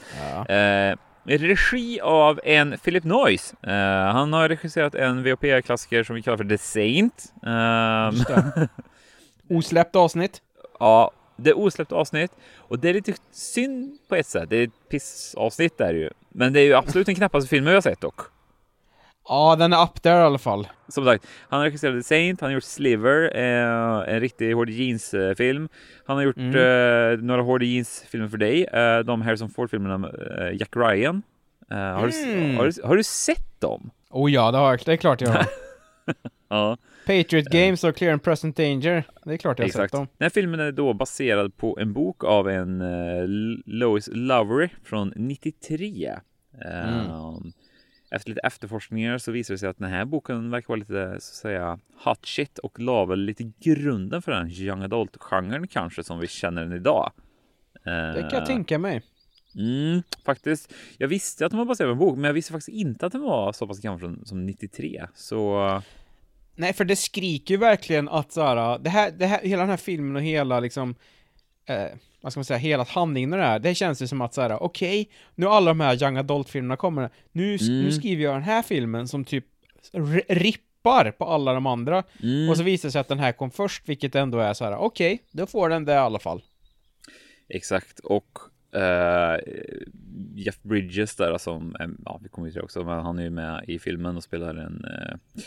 Eh, 0.49 0.97
regi 1.37 1.99
av 2.01 2.39
en 2.43 2.77
Philip 2.77 3.03
Noyce. 3.03 3.55
Eh, 3.63 4.13
han 4.13 4.33
har 4.33 4.49
regisserat 4.49 4.95
en 4.95 5.23
VOP-klassiker 5.23 6.03
som 6.03 6.15
vi 6.15 6.21
kallar 6.21 6.37
för 6.37 6.43
The 6.43 6.57
Saint. 6.57 7.33
Eh. 7.45 8.67
Osläppt 9.57 9.95
avsnitt. 9.95 10.41
ja, 10.79 11.11
det 11.35 11.49
är 11.49 11.57
osläppt 11.57 11.91
avsnitt. 11.91 12.31
Och 12.57 12.79
det 12.79 12.89
är 12.89 12.93
lite 12.93 13.13
synd 13.31 13.97
på 14.09 14.15
ett 14.15 14.27
sätt. 14.27 14.49
Det 14.49 14.57
är 14.57 14.63
ett 14.63 14.89
pissavsnitt 14.89 15.77
där 15.77 15.93
ju. 15.93 16.09
Men 16.29 16.53
det 16.53 16.59
är 16.59 16.65
ju 16.65 16.73
absolut 16.73 17.05
den 17.05 17.15
knappaste 17.15 17.49
filmen 17.49 17.69
vi 17.71 17.75
har 17.75 17.81
sett 17.81 18.01
dock. 18.01 18.19
Ja, 19.29 19.55
den 19.59 19.73
är 19.73 19.83
up 19.83 20.01
there 20.01 20.15
i 20.17 20.21
alla 20.21 20.37
fall. 20.37 20.67
Som 20.87 21.05
sagt, 21.05 21.27
han 21.49 21.59
har 21.59 21.65
regisserat 21.65 21.95
The 21.99 22.03
Saint, 22.03 22.41
han 22.41 22.47
har 22.49 22.53
gjort 22.53 22.63
Sliver, 22.63 23.37
eh, 23.37 24.13
en 24.13 24.19
riktig 24.19 24.53
Hård 24.53 24.69
Jeans-film. 24.69 25.69
Han 26.05 26.15
har 26.17 26.23
gjort 26.23 26.37
Mm. 26.37 26.55
eh, 26.55 27.23
några 27.25 27.41
Hård 27.41 27.63
Jeans-filmer 27.63 28.27
för 28.27 28.37
dig, 28.37 28.63
eh, 28.65 28.99
de 28.99 29.21
Harrison 29.21 29.49
Ford-filmerna 29.49 29.97
med 29.97 30.11
eh, 30.39 30.57
Jack 30.59 30.75
Ryan. 30.75 31.21
Eh, 31.71 31.77
har, 31.77 32.07
du, 32.07 32.23
Mm. 32.33 32.57
har, 32.57 32.65
du, 32.65 32.87
har 32.87 32.95
du 32.97 33.03
sett 33.03 33.61
dem? 33.61 33.89
Oh 34.09 34.31
ja, 34.31 34.51
det 34.51 34.57
har 34.57 34.69
jag. 34.71 34.79
Det 34.85 34.91
är 34.93 34.97
klart 34.97 35.21
jag 35.21 35.29
har. 35.29 35.45
Ja. 36.51 36.77
Patriot 37.05 37.45
Games 37.45 37.83
och 37.83 37.95
Clear 37.95 38.13
and 38.13 38.23
Present 38.23 38.57
Danger. 38.57 39.03
Det 39.25 39.33
är 39.33 39.37
klart 39.37 39.59
jag 39.59 39.63
har 39.63 39.67
Exakt. 39.67 39.91
sett 39.91 39.97
dem. 39.99 40.07
Den 40.17 40.25
här 40.25 40.29
filmen 40.29 40.59
är 40.59 40.71
då 40.71 40.93
baserad 40.93 41.57
på 41.57 41.77
en 41.81 41.93
bok 41.93 42.23
av 42.23 42.49
en 42.49 42.83
Lois 43.65 44.09
Lowery 44.11 44.69
från 44.83 45.13
93. 45.15 46.15
Mm. 46.65 47.11
Um, 47.11 47.51
efter 48.11 48.29
lite 48.29 48.41
efterforskningar 48.41 49.17
så 49.17 49.31
visar 49.31 49.53
det 49.53 49.57
sig 49.57 49.69
att 49.69 49.77
den 49.77 49.89
här 49.89 50.05
boken 50.05 50.51
verkar 50.51 50.67
vara 50.67 50.79
lite 50.79 51.17
så 51.19 51.35
säga 51.35 51.79
hot 52.03 52.25
shit 52.25 52.57
och 52.57 52.79
la 52.79 53.05
väl 53.05 53.19
lite 53.19 53.51
grunden 53.59 54.21
för 54.21 54.31
den 54.31 54.49
young 54.51 54.83
adult-genren 54.83 55.67
kanske 55.67 56.03
som 56.03 56.19
vi 56.19 56.27
känner 56.27 56.61
den 56.61 56.73
idag. 56.73 57.11
Det 57.83 58.27
kan 58.29 58.39
jag 58.39 58.45
tänka 58.45 58.79
mig. 58.79 59.01
Mm, 59.55 60.03
faktiskt. 60.25 60.73
Jag 60.97 61.07
visste 61.07 61.45
att 61.45 61.51
den 61.51 61.57
var 61.57 61.65
baserad 61.65 61.87
på 61.87 61.91
en 61.91 61.97
bok, 61.97 62.15
men 62.15 62.23
jag 62.23 62.33
visste 62.33 62.51
faktiskt 62.51 62.77
inte 62.77 63.05
att 63.05 63.11
den 63.11 63.21
var 63.21 63.53
så 63.53 63.67
pass 63.67 63.79
gammal 63.79 64.25
som 64.25 64.45
93. 64.45 65.05
Så... 65.15 65.81
Nej, 66.55 66.73
för 66.73 66.85
det 66.85 66.95
skriker 66.95 67.53
ju 67.53 67.57
verkligen 67.57 68.09
att 68.09 68.31
så 68.31 68.41
här, 68.41 68.79
det 68.79 68.89
här, 68.89 69.11
det 69.11 69.25
här, 69.25 69.41
hela 69.43 69.61
den 69.61 69.69
här 69.69 69.77
filmen 69.77 70.15
och 70.15 70.21
hela 70.21 70.59
liksom, 70.59 70.95
eh, 71.65 71.97
vad 72.21 72.31
ska 72.31 72.39
man 72.39 72.45
säga, 72.45 72.57
hela 72.57 72.83
handlingen 72.83 73.33
och 73.33 73.39
det 73.39 73.45
här, 73.45 73.59
det 73.59 73.75
känns 73.75 74.01
ju 74.01 74.07
som 74.07 74.21
att 74.21 74.33
så 74.33 74.41
här, 74.41 74.63
okej, 74.63 75.01
okay, 75.01 75.13
nu 75.35 75.47
alla 75.47 75.71
de 75.71 75.79
här 75.79 76.03
young 76.03 76.17
adult-filmerna 76.17 76.75
kommer, 76.75 77.09
nu, 77.31 77.57
mm. 77.61 77.81
nu 77.81 77.91
skriver 77.91 78.23
jag 78.23 78.35
den 78.35 78.43
här 78.43 78.61
filmen 78.61 79.07
som 79.07 79.25
typ 79.25 79.45
rippar 80.27 81.11
på 81.11 81.25
alla 81.25 81.53
de 81.53 81.65
andra, 81.65 82.03
mm. 82.23 82.49
och 82.49 82.57
så 82.57 82.63
visar 82.63 82.87
det 82.87 82.91
sig 82.91 83.01
att 83.01 83.07
den 83.07 83.19
här 83.19 83.31
kom 83.31 83.51
först, 83.51 83.89
vilket 83.89 84.15
ändå 84.15 84.39
är 84.39 84.53
så 84.53 84.65
här, 84.65 84.75
okej, 84.75 85.13
okay, 85.13 85.25
då 85.31 85.45
får 85.45 85.69
den 85.69 85.85
det 85.85 85.93
i 85.93 85.97
alla 85.97 86.19
fall. 86.19 86.41
Exakt, 87.49 87.99
och 87.99 88.39
Uh, 88.75 89.37
Jeff 90.35 90.61
Bridges 90.61 91.15
där 91.15 91.37
som, 91.37 91.75
ja 92.05 92.19
vi 92.23 92.29
kommer 92.29 92.47
ju 92.47 92.51
till 92.51 92.59
det 92.59 92.63
också, 92.63 92.83
men 92.83 92.99
han 92.99 93.19
är 93.19 93.23
ju 93.23 93.29
med 93.29 93.63
i 93.67 93.79
filmen 93.79 94.17
och 94.17 94.23
spelar 94.23 94.55
en 94.55 94.85
uh, 94.85 95.43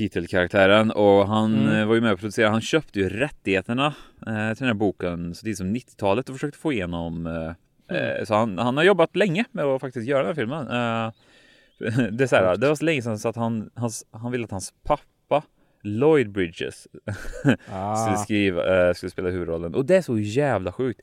titelkaraktären 0.00 0.90
och 0.90 1.28
han 1.28 1.68
mm. 1.68 1.88
var 1.88 1.94
ju 1.94 2.00
med 2.00 2.12
och 2.12 2.18
producerade. 2.18 2.52
Han 2.52 2.60
köpte 2.60 2.98
ju 2.98 3.08
rättigheterna 3.08 3.86
uh, 3.86 4.54
till 4.54 4.58
den 4.58 4.66
här 4.66 4.74
boken 4.74 5.34
så 5.34 5.48
är 5.48 5.54
som 5.54 5.76
90-talet 5.76 6.28
och 6.28 6.34
försökte 6.34 6.58
få 6.58 6.72
igenom. 6.72 7.26
Mm. 7.26 8.26
Så 8.26 8.34
han, 8.34 8.58
han 8.58 8.76
har 8.76 8.84
jobbat 8.84 9.16
länge 9.16 9.44
med 9.52 9.64
att 9.64 9.80
faktiskt 9.80 10.08
göra 10.08 10.18
den 10.18 10.26
här 10.26 10.34
filmen. 10.34 10.66
det, 12.16 12.24
är 12.24 12.26
så 12.26 12.36
här, 12.36 12.56
det 12.56 12.68
var 12.68 12.74
så 12.74 12.84
länge 12.84 13.02
sedan 13.02 13.18
så 13.18 13.28
att 13.28 13.36
han, 13.36 13.70
hans, 13.74 14.06
han 14.10 14.32
ville 14.32 14.44
att 14.44 14.50
hans 14.50 14.74
pappa 14.82 15.42
Lloyd 15.82 16.30
Bridges 16.30 16.88
ah. 17.72 17.96
skulle, 17.96 18.16
skriva, 18.16 18.94
skulle 18.94 19.10
spela 19.10 19.28
huvudrollen 19.28 19.74
och 19.74 19.84
det 19.84 19.96
är 19.96 20.02
så 20.02 20.18
jävla 20.18 20.72
sjukt. 20.72 21.00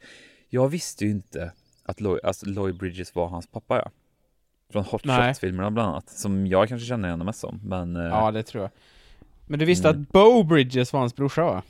Jag 0.50 0.70
visste 0.70 1.06
ju 1.06 1.12
inte 1.12 1.52
att 1.86 2.02
Lloyd, 2.02 2.20
alltså 2.24 2.46
Lloyd 2.46 2.78
Bridges 2.78 3.16
var 3.16 3.28
hans 3.28 3.48
pappa 3.48 3.78
ja. 3.78 3.92
Från 4.72 4.84
Hot 4.84 5.02
Shots-filmerna 5.02 5.72
bland 5.72 5.90
annat. 5.90 6.10
Som 6.10 6.48
jag 6.48 6.70
kanske 6.70 6.88
känner 6.88 7.08
igen 7.08 7.26
mest 7.26 7.40
som. 7.40 7.60
Men, 7.64 7.96
eh, 7.96 8.02
ja, 8.02 8.32
det 8.32 8.44
tror 8.44 8.64
jag. 8.64 8.72
Men 9.48 9.60
du 9.60 9.66
visste 9.66 9.90
mm. 9.90 10.02
att 10.02 10.10
Bo 10.10 10.44
Bridges 10.44 10.94
var 10.94 11.00
hans 11.00 11.16
brorsa 11.16 11.44
va? 11.44 11.62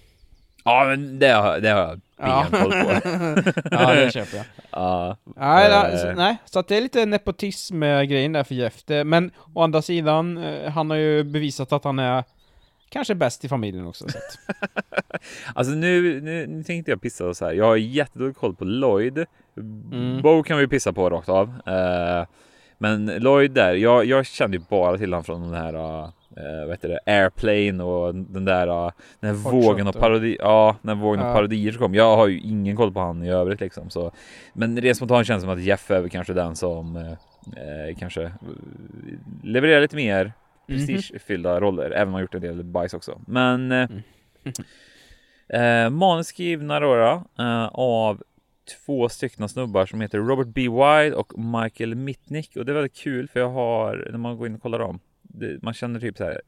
Ja, 0.64 0.86
men 0.86 1.20
det 1.20 1.32
har, 1.32 1.60
det 1.60 1.70
har 1.70 1.80
jag 1.80 2.00
benkoll 2.52 2.72
på. 2.72 2.92
ja, 3.72 3.96
det 3.96 4.12
köper 4.12 4.38
jag. 4.38 4.46
Ja. 4.72 5.18
Nej, 5.36 5.94
äh... 5.94 5.98
så, 5.98 6.12
nej, 6.14 6.38
så 6.46 6.60
att 6.60 6.68
det 6.68 6.78
är 6.78 6.82
lite 6.82 7.06
nepotism-grejen 7.06 8.34
där 8.34 8.44
för 8.44 8.56
Jeff. 8.56 8.84
Det, 8.86 9.04
men 9.04 9.32
å 9.54 9.62
andra 9.62 9.82
sidan, 9.82 10.38
eh, 10.38 10.72
han 10.72 10.90
har 10.90 10.98
ju 10.98 11.24
bevisat 11.24 11.74
att 11.74 11.84
han 11.84 12.00
är 12.00 12.24
kanske 12.90 13.16
bäst 13.16 13.46
i 13.46 13.50
familjen 13.50 13.88
också. 13.88 14.10
Så 14.10 14.18
alltså 15.54 15.74
nu, 15.74 16.22
nu, 16.22 16.48
nu, 16.48 16.64
tänkte 16.64 16.92
jag 16.92 17.02
pissa 17.02 17.34
så 17.34 17.46
här. 17.46 17.54
Jag 17.54 17.66
har 17.66 17.76
jättedålig 17.76 18.36
koll 18.36 18.56
på 18.56 18.66
Lloyd. 18.66 19.26
Mm. 19.92 20.22
Bo 20.22 20.44
kan 20.44 20.58
vi 20.58 20.68
pissa 20.68 20.94
på 20.94 21.10
rakt 21.10 21.30
av. 21.30 21.48
Uh, 21.48 22.26
men 22.78 23.06
Lloyd 23.06 23.52
där, 23.52 23.74
jag, 23.74 24.06
jag 24.06 24.26
kände 24.26 24.58
ju 24.58 24.64
bara 24.70 24.98
till 24.98 25.14
honom 25.14 25.24
från 25.24 25.42
den 25.42 25.54
här 25.54 25.74
uh, 25.74 26.10
vad 26.66 26.70
heter 26.70 26.90
det, 26.90 27.00
Airplane 27.06 27.84
och 27.84 28.16
den 28.16 28.46
där, 28.46 28.68
uh, 28.68 28.92
den 29.20 29.36
här 29.36 29.52
vågen 29.52 29.88
av 29.88 29.92
parodi, 29.92 30.38
ja, 30.40 30.76
den 30.82 31.00
vågen 31.00 31.26
av 31.26 31.34
parodier 31.34 31.72
som 31.72 31.82
kom. 31.82 31.96
Jag 31.96 32.16
har 32.16 32.28
ju 32.28 32.40
ingen 32.40 32.76
koll 32.76 32.94
på 32.94 33.00
han 33.00 33.24
i 33.24 33.30
övrigt 33.30 33.60
liksom 33.60 33.90
så. 33.90 34.12
Men 34.54 34.82
rent 34.82 34.98
spontant 34.98 35.28
känns 35.28 35.44
det 35.44 35.48
som 35.48 35.58
att 35.58 35.64
Jeff 35.64 35.92
är 35.92 36.08
kanske 36.08 36.34
den 36.34 36.56
som 36.56 36.96
eh, 36.96 37.98
kanske 38.00 38.32
levererar 39.44 39.82
lite 39.82 39.96
mer 39.96 40.34
prestigefyllda 40.68 41.50
mm 41.50 41.58
-hmm. 41.58 41.66
roller, 41.66 41.92
även 41.92 42.08
om 42.08 42.14
han 42.14 42.22
gjort 42.22 42.36
en 42.36 42.42
del 42.42 42.64
bajs 42.64 42.94
också. 42.94 43.22
Men 43.28 43.72
eh, 43.72 43.88
mm. 43.90 44.04
eh, 45.86 45.90
manus 45.90 46.28
skrivna 46.28 46.80
då, 46.80 46.96
då 46.96 47.44
eh, 47.44 47.66
av 47.68 48.24
två 48.68 49.10
stycken 49.10 49.50
snubbar 49.50 49.86
som 49.86 50.02
heter 50.02 50.18
Robert 50.18 50.48
B. 50.48 50.62
Wide 50.62 51.16
och 51.16 51.40
Michael 51.40 51.96
Mitnick 51.96 52.56
och 52.56 52.66
det 52.66 52.72
är 52.72 52.74
väldigt 52.74 52.98
kul 52.98 53.28
för 53.28 53.40
jag 53.40 53.50
har, 53.50 54.08
när 54.12 54.18
man 54.18 54.38
går 54.38 54.48
in 54.48 54.56
och 54.56 54.62
kollar 54.62 54.80
dem, 54.80 55.00
det, 55.22 55.64
man 55.64 55.74
känner 55.74 56.00
typ 56.00 56.18
så 56.18 56.24
här 56.24 56.42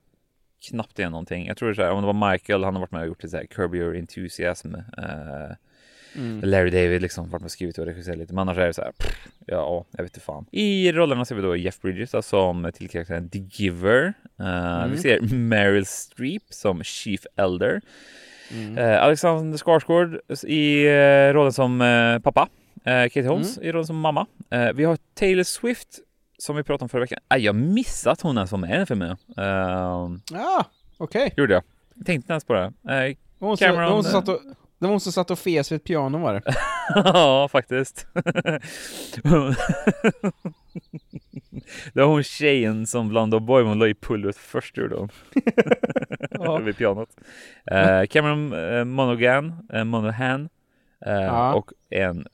knappt 0.70 1.00
igen 1.00 1.12
någonting. 1.12 1.48
Jag 1.48 1.58
tror 1.58 1.70
det 1.70 1.74
är 1.74 1.76
så 1.76 1.82
här, 1.82 1.92
om 1.92 2.02
det 2.02 2.14
var 2.14 2.32
Michael, 2.32 2.64
han 2.64 2.74
har 2.74 2.82
varit 2.82 2.92
med 2.92 3.02
och 3.02 3.08
gjort 3.08 3.22
det 3.22 3.30
så 3.30 3.38
här 3.38 3.46
Curb 3.46 3.76
Your 3.76 3.96
Enthusiasm. 3.96 4.76
Eh, 4.76 5.56
Mm. 6.16 6.42
Larry 6.44 6.70
David 6.70 7.02
liksom 7.02 7.30
varit 7.30 7.42
med 7.42 7.46
och 7.46 7.52
skrivit 7.52 7.78
och 7.78 7.86
regisserat 7.86 8.18
lite. 8.18 8.34
Men 8.34 8.42
annars 8.42 8.58
är 8.58 8.68
det 8.68 8.74
så 8.74 8.82
här, 8.82 8.92
pff, 8.92 9.28
ja, 9.46 9.86
jag 9.92 10.04
vet 10.04 10.12
inte 10.12 10.26
fan. 10.26 10.46
I 10.52 10.92
rollerna 10.92 11.26
ser 11.26 11.36
vi 11.36 11.42
då 11.42 11.56
Jeff 11.56 11.82
Bridges 11.82 12.12
då, 12.12 12.22
som 12.22 12.72
till 12.74 12.90
karaktären 12.90 13.30
The 13.30 13.40
Giver. 13.40 14.14
Uh, 14.40 14.46
mm. 14.48 14.92
Vi 14.92 14.98
ser 14.98 15.22
Meryl 15.36 15.86
Streep 15.86 16.44
som 16.50 16.84
Chief 16.84 17.22
Elder. 17.36 17.82
Mm. 18.52 18.78
Uh, 18.78 19.04
Alexander 19.04 19.58
Skarsgård 19.58 20.20
i 20.44 20.88
uh, 20.88 21.34
rollen 21.34 21.54
som 21.54 21.80
pappa. 22.24 22.48
Katie 22.84 23.28
Holmes 23.28 23.58
mm. 23.58 23.70
i 23.70 23.72
rollen 23.72 23.88
som 23.88 24.00
mamma. 24.00 24.26
vi 24.74 24.84
har 24.84 24.98
Taylor 25.14 25.44
Swift 25.44 25.88
som 26.38 26.56
vi 26.56 26.64
pratade 26.64 26.84
om 26.84 26.90
förra 26.90 27.02
veckan. 27.02 27.20
jag 27.38 27.56
missat 27.56 28.14
att 28.14 28.22
hon 28.22 28.38
ens 28.38 28.52
var 28.52 28.60
med 28.60 28.70
i 28.70 28.78
den 28.78 28.88
filmen. 28.88 29.18
ja, 29.36 30.66
okej. 30.98 31.26
Okay. 31.26 31.32
Gjorde 31.38 31.54
jag. 31.54 31.64
Tänkte 31.96 32.14
inte 32.14 32.34
ens 32.34 32.46
på 32.46 32.54
det. 32.54 32.74
hon, 33.40 33.58
Cameron, 33.58 33.94
hon 33.94 34.04
satt 34.04 34.28
och 34.28 34.40
det 34.80 34.86
var 34.86 34.92
hon 34.92 35.00
som 35.00 35.12
satt 35.12 35.32
och 35.32 35.40
fes 35.40 35.72
vid 35.72 35.76
ett 35.76 35.84
piano 35.84 36.18
var 36.18 36.34
det? 36.34 36.42
ja, 36.96 37.48
faktiskt. 37.52 38.08
det 41.94 42.02
var 42.02 42.06
hon 42.06 42.24
tjejen 42.24 42.88
som 42.88 43.10
blandade 43.10 43.46
Boy, 43.46 43.64
hon 43.64 43.80
la 43.80 43.88
i 43.88 43.94
pulvret 43.94 44.38
först 44.38 44.78
gjorde 44.78 44.96
hon. 44.96 45.10
vid 46.66 46.78
pianot. 46.78 47.10
Uh, 47.72 48.06
Cameron 48.06 48.54
uh, 48.54 48.84
Monaghan, 48.84 49.68
uh, 49.74 49.84
Monahan 49.84 50.50
uh, 51.08 51.14
ja. 51.14 51.54
och 51.54 51.72
en 51.90 52.28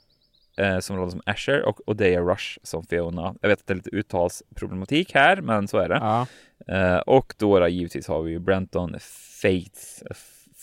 uh, 0.62 0.80
som 0.80 0.98
roll 0.98 1.12
som 1.12 1.22
Asher 1.26 1.62
och 1.62 1.82
Odeya 1.86 2.22
Rush 2.22 2.60
som 2.64 2.86
Fiona. 2.86 3.36
Jag 3.41 3.50
vet 3.50 3.60
att 3.60 3.68
det 3.68 3.74
är 3.74 3.76
lite 3.76 3.96
uttalsproblematik 3.96 5.14
här, 5.14 5.41
men 5.41 5.68
så 5.68 5.78
är 5.78 5.89
det. 5.89 5.96
Ja. 5.96 6.28
Uh, 6.72 6.98
och 6.98 7.34
då, 7.38 7.60
då 7.60 7.68
givetvis 7.68 8.08
har 8.08 8.22
vi 8.22 8.32
ju 8.32 8.39
Brenton 8.39 8.96
Fates, 9.41 10.04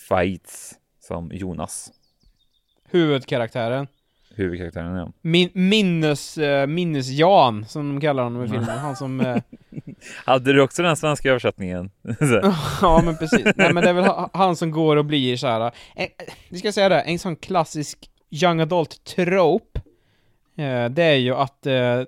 Fights 0.09 0.78
som 1.03 1.30
Jonas. 1.34 1.92
Huvudkaraktären. 2.90 3.86
Huvudkaraktären, 4.34 4.96
ja. 4.96 5.12
Min, 5.20 5.50
minnes, 5.53 6.38
uh, 6.38 6.66
minnes-Jan, 6.66 7.66
som 7.66 7.88
de 7.88 8.00
kallar 8.00 8.22
honom 8.22 8.44
i 8.44 8.48
filmen. 8.48 8.78
Han 8.78 8.96
som... 8.96 9.20
Uh... 9.20 9.36
Hade 10.24 10.53
du 10.53 10.62
också 10.62 10.82
den 10.82 10.96
svenska 10.96 11.28
översättningen? 11.30 11.90
ja, 12.82 13.03
men 13.05 13.16
precis. 13.16 13.44
Nej, 13.57 13.72
men 13.72 13.84
det 13.84 13.88
är 13.88 13.92
väl 13.92 14.11
han 14.32 14.57
som 14.57 14.70
går 14.70 14.96
och 14.96 15.05
blir 15.05 15.36
så 15.36 15.46
här. 15.46 15.72
Eh, 15.96 16.09
vi 16.48 16.59
ska 16.59 16.72
säga 16.72 16.88
det, 16.88 17.00
en 17.00 17.18
sån 17.18 17.36
klassisk 17.36 18.11
young 18.30 18.61
adult 18.61 19.05
trope. 19.05 19.80
Uh, 20.59 20.84
det 20.90 21.03
är 21.03 21.16
ju 21.16 21.34
att 21.34 21.66
uh, 21.66 22.05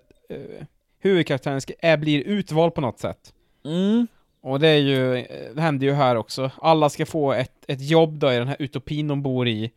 huvudkaraktären 1.00 1.60
ska, 1.60 1.72
är, 1.78 1.96
blir 1.96 2.20
utvald 2.20 2.74
på 2.74 2.80
något 2.80 2.98
sätt. 2.98 3.32
Mm. 3.64 4.06
Och 4.44 4.60
det 4.60 4.68
är 4.68 4.78
ju, 4.78 5.26
det 5.54 5.60
händer 5.60 5.86
ju 5.86 5.92
här 5.92 6.16
också. 6.16 6.50
Alla 6.56 6.88
ska 6.88 7.06
få 7.06 7.32
ett, 7.32 7.64
ett 7.66 7.80
jobb 7.80 8.18
då 8.18 8.32
i 8.32 8.36
den 8.36 8.48
här 8.48 8.56
utopin 8.58 9.08
de 9.08 9.22
bor 9.22 9.48
i. 9.48 9.70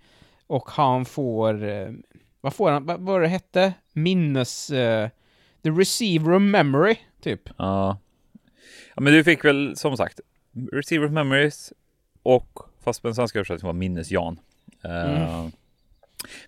Och 0.48 0.70
han 0.70 1.06
får, 1.06 1.64
eh, 1.70 1.90
vad 2.42 2.54
får 2.54 2.72
han, 2.72 2.86
vad 2.86 3.00
var 3.00 3.22
det 3.22 3.28
hette? 3.28 3.74
Minnes, 3.94 4.72
uh, 4.72 5.08
the 5.62 5.70
receiver 5.70 6.34
of 6.34 6.42
memory, 6.42 6.96
typ. 7.22 7.50
Ja. 7.58 7.98
Ja 8.96 9.02
men 9.02 9.14
du 9.14 9.24
fick 9.24 9.46
väl 9.46 9.76
som 9.76 9.98
sagt, 9.98 10.20
receiver 10.72 11.06
of 11.06 11.12
memories 11.12 11.74
och 12.24 12.60
fast 12.84 13.02
på 13.02 13.08
den 13.08 13.16
svenska 13.16 13.40
översättningen 13.40 13.76
var 13.76 13.80
minnes-Jan. 13.80 14.40
Uh, 14.86 14.92
mm. 14.92 15.52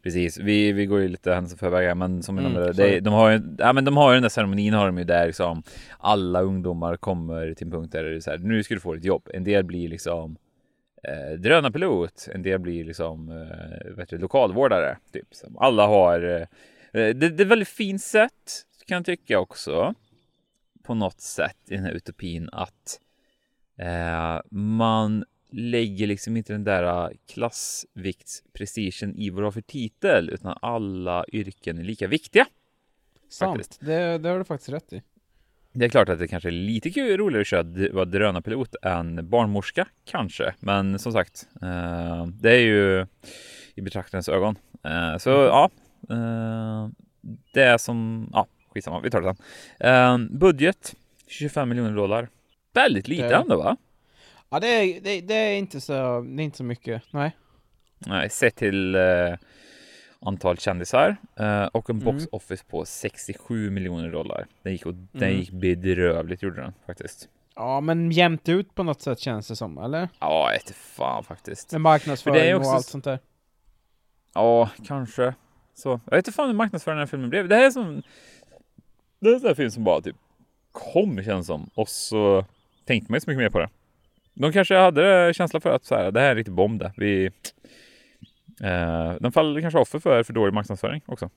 Precis, 0.03 0.39
vi, 0.39 0.71
vi 0.71 0.85
går 0.85 0.99
ju 0.99 1.07
lite 1.07 1.33
händelser 1.33 1.57
förväg 1.57 1.97
men 1.97 2.23
som 2.23 2.37
mm, 2.37 2.53
nämnde, 2.53 2.73
det, 2.73 2.99
de 2.99 3.13
har 3.13 3.31
ju, 3.31 3.41
ja 3.57 3.73
men 3.73 3.85
de 3.85 3.97
har 3.97 4.11
ju 4.11 4.15
den 4.15 4.21
där 4.21 4.29
ceremonin 4.29 4.73
har 4.73 4.85
de 4.85 4.97
ju 4.97 5.03
där 5.03 5.27
liksom 5.27 5.63
alla 5.97 6.41
ungdomar 6.41 6.97
kommer 6.97 7.53
till 7.53 7.67
en 7.67 7.71
punkt 7.71 7.91
där 7.91 8.03
det 8.03 8.15
är 8.15 8.19
så 8.19 8.31
här, 8.31 8.37
nu 8.37 8.63
ska 8.63 8.73
du 8.73 8.79
få 8.79 8.93
ett 8.93 9.05
jobb. 9.05 9.29
En 9.33 9.43
del 9.43 9.63
blir 9.63 9.89
liksom 9.89 10.37
eh, 11.03 11.39
drönarpilot, 11.39 12.27
en 12.33 12.41
del 12.41 12.59
blir 12.59 12.83
liksom 12.85 13.29
eh, 13.29 13.95
vet 13.95 14.09
du, 14.09 14.17
lokalvårdare. 14.17 14.97
Typ. 15.13 15.27
Alla 15.57 15.87
har, 15.87 16.21
eh, 16.21 16.47
det, 16.91 17.13
det 17.13 17.25
är 17.25 17.41
ett 17.41 17.47
väldigt 17.47 17.67
fint 17.67 18.01
sätt 18.01 18.65
kan 18.89 18.95
jag 18.95 19.05
tycka 19.05 19.39
också 19.39 19.93
på 20.83 20.93
något 20.93 21.21
sätt 21.21 21.57
i 21.67 21.75
den 21.75 21.85
här 21.85 21.91
utopin 21.91 22.49
att 22.51 22.99
eh, 23.77 24.41
man 24.51 25.25
lägger 25.51 26.07
liksom 26.07 26.37
inte 26.37 26.53
den 26.53 26.63
där 26.63 26.83
äh, 26.83 27.09
klassviktsprestigen 27.27 29.15
i 29.15 29.29
vad 29.29 29.41
du 29.41 29.45
har 29.45 29.51
för 29.51 29.61
titel, 29.61 30.29
utan 30.29 30.57
alla 30.61 31.25
yrken 31.31 31.77
är 31.77 31.83
lika 31.83 32.07
viktiga. 32.07 32.45
Sant, 33.29 33.77
det, 33.81 34.17
det 34.17 34.29
har 34.29 34.37
du 34.37 34.45
faktiskt 34.45 34.69
rätt 34.69 34.93
i. 34.93 35.01
Det 35.73 35.85
är 35.85 35.89
klart 35.89 36.09
att 36.09 36.19
det 36.19 36.27
kanske 36.27 36.49
är 36.49 36.51
lite 36.51 36.89
kul, 36.89 37.17
roligare 37.17 37.41
att 37.41 37.47
köra 37.47 37.93
vara 37.93 38.05
drönarpilot 38.05 38.75
än 38.81 39.29
barnmorska 39.29 39.87
kanske. 40.05 40.53
Men 40.59 40.99
som 40.99 41.11
sagt, 41.11 41.47
eh, 41.61 42.25
det 42.25 42.51
är 42.51 42.59
ju 42.59 43.07
i 43.75 43.81
betraktarens 43.81 44.29
ögon. 44.29 44.55
Eh, 44.83 45.17
så 45.17 45.31
mm. 45.31 45.45
ja, 45.45 45.69
eh, 46.09 46.89
det 47.53 47.63
är 47.63 47.77
som, 47.77 48.29
ja, 48.33 48.47
skitsamma, 48.69 48.99
vi 48.99 49.09
tar 49.09 49.21
det 49.21 49.35
sen. 49.79 50.39
budget 50.39 50.95
25 51.27 51.69
miljoner 51.69 51.95
dollar. 51.95 52.29
Väldigt 52.73 53.07
lite 53.07 53.35
ändå 53.35 53.57
va? 53.57 53.77
Ja, 54.49 54.59
det 54.59 54.67
är, 54.67 55.01
det, 55.01 55.21
det, 55.21 55.33
är 55.33 55.57
inte 55.57 55.81
så, 55.81 55.93
det 56.21 56.41
är 56.41 56.45
inte 56.45 56.57
så 56.57 56.63
mycket, 56.63 57.03
nej. 57.11 57.35
Nej, 57.97 58.29
sett 58.29 58.55
till 58.55 58.95
antal 60.21 60.57
kändisar 60.57 61.17
eh, 61.35 61.63
och 61.65 61.89
en 61.89 61.99
box 61.99 62.17
mm. 62.17 62.29
office 62.31 62.63
på 62.69 62.85
67 62.85 63.69
miljoner 63.69 64.11
dollar. 64.11 64.47
Den 64.63 64.71
gick, 64.71 64.85
och, 64.85 64.91
mm. 64.91 65.07
den 65.11 65.37
gick 65.37 65.51
bedrövligt 65.51 66.43
gjorde 66.43 66.61
den 66.61 66.73
faktiskt. 66.85 67.29
Ja, 67.55 67.81
men 67.81 68.11
jämnt 68.11 68.49
ut 68.49 68.75
på 68.75 68.83
något 68.83 69.01
sätt 69.01 69.19
känns 69.19 69.47
det 69.47 69.55
som, 69.55 69.77
eller? 69.77 70.09
Ja, 70.19 70.53
inte 70.53 70.73
fan 70.73 71.23
faktiskt. 71.23 71.71
Med 71.71 71.81
marknadsföring 71.81 72.55
också... 72.55 72.69
och 72.69 72.75
allt 72.75 72.85
sånt 72.85 73.03
där. 73.03 73.19
Ja, 74.33 74.69
kanske. 74.85 75.33
Så, 75.73 75.89
jag 76.05 76.17
vet 76.17 76.27
inte 76.27 76.35
fan 76.35 76.47
hur 76.47 76.55
marknadsföringen 76.55 76.97
den 76.97 77.07
här 77.07 77.11
filmen 77.11 77.29
blev. 77.29 77.47
Det 77.47 77.55
här 77.55 77.65
är 77.65 77.71
som... 77.71 78.01
Det 79.19 79.29
är 79.29 79.33
en 79.33 79.39
sån 79.39 79.47
här 79.47 79.55
film 79.55 79.71
som 79.71 79.83
bara 79.83 80.01
typ 80.01 80.15
kom 80.71 81.23
känns 81.23 81.47
som. 81.47 81.69
Och 81.75 81.89
så 81.89 82.45
tänkte 82.85 83.11
man 83.11 83.17
inte 83.17 83.25
så 83.25 83.31
mycket 83.31 83.43
mer 83.43 83.49
på 83.49 83.59
det. 83.59 83.69
De 84.41 84.51
kanske 84.51 84.75
hade 84.75 85.33
känsla 85.33 85.59
för 85.59 85.69
att 85.69 85.85
så 85.85 85.95
här, 85.95 86.11
det 86.11 86.19
här 86.19 86.27
är 86.27 86.31
en 86.31 86.37
riktig 86.37 86.53
bomb 86.53 86.79
det. 86.79 86.91
Vi, 86.97 87.29
Eh, 88.63 89.13
den 89.19 89.31
faller 89.31 89.61
kanske 89.61 89.79
offer 89.79 89.99
för 89.99 90.23
för 90.23 90.33
dålig 90.33 90.53
marknadsföring 90.53 91.01
också. 91.05 91.29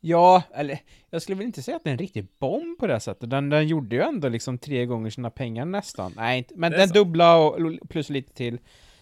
Ja, 0.00 0.42
eller 0.54 0.78
jag 1.10 1.22
skulle 1.22 1.36
väl 1.36 1.46
inte 1.46 1.62
säga 1.62 1.76
att 1.76 1.84
det 1.84 1.90
är 1.90 1.92
en 1.92 1.98
riktig 1.98 2.26
bomb 2.38 2.78
på 2.78 2.86
det 2.86 3.00
sättet. 3.00 3.30
Den, 3.30 3.48
den 3.48 3.68
gjorde 3.68 3.96
ju 3.96 4.02
ändå 4.02 4.28
liksom 4.28 4.58
tre 4.58 4.86
gånger 4.86 5.10
sina 5.10 5.30
pengar 5.30 5.64
nästan. 5.64 6.12
Nej, 6.16 6.38
inte, 6.38 6.54
men 6.56 6.72
den 6.72 6.88
så. 6.88 6.94
dubbla 6.94 7.36
och 7.36 7.58
plus 7.88 8.10
lite 8.10 8.34
till. 8.34 8.58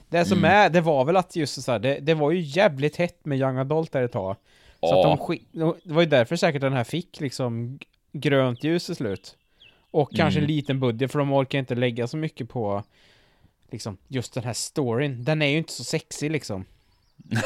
Det 0.09 0.24
som 0.24 0.38
mm. 0.38 0.50
är, 0.50 0.70
det 0.70 0.80
var 0.80 1.05
väl 1.05 1.16
att 1.16 1.36
just 1.36 1.62
så 1.62 1.72
här, 1.72 1.78
det, 1.78 1.98
det 2.00 2.14
var 2.14 2.30
ju 2.30 2.40
jävligt 2.40 2.96
hett 2.96 3.24
med 3.24 3.38
Young 3.38 3.59
Adult 3.59 3.92
där 3.92 4.02
ett 4.02 4.12
tag. 4.12 4.36
Så 4.80 4.94
oh. 4.94 5.12
att 5.12 5.28
de, 5.52 5.74
det 5.84 5.94
var 5.94 6.02
ju 6.02 6.09
därför 6.09 6.36
säkert 6.36 6.61
den 6.61 6.72
här 6.72 6.84
fick 6.84 7.20
liksom 7.20 7.78
grönt 8.12 8.64
ljus 8.64 8.86
till 8.86 8.96
slut. 8.96 9.36
Och 9.90 10.14
kanske 10.16 10.40
mm. 10.40 10.50
en 10.50 10.57
liten 10.57 10.80
budget, 10.80 11.12
för 11.12 11.18
de 11.18 11.32
orkar 11.32 11.59
inte 11.59 11.74
lägga 11.74 12.07
så 12.07 12.16
mycket 12.16 12.48
på 12.48 12.82
liksom 13.75 13.97
just 14.09 14.35
den 14.35 14.45
här 14.45 14.53
storyn. 14.53 15.25
Den 15.25 15.43
är 15.43 15.47
ju 15.47 15.59
inte 15.59 15.72
så 15.72 15.85
sexig 15.85 16.31
liksom. 16.31 16.64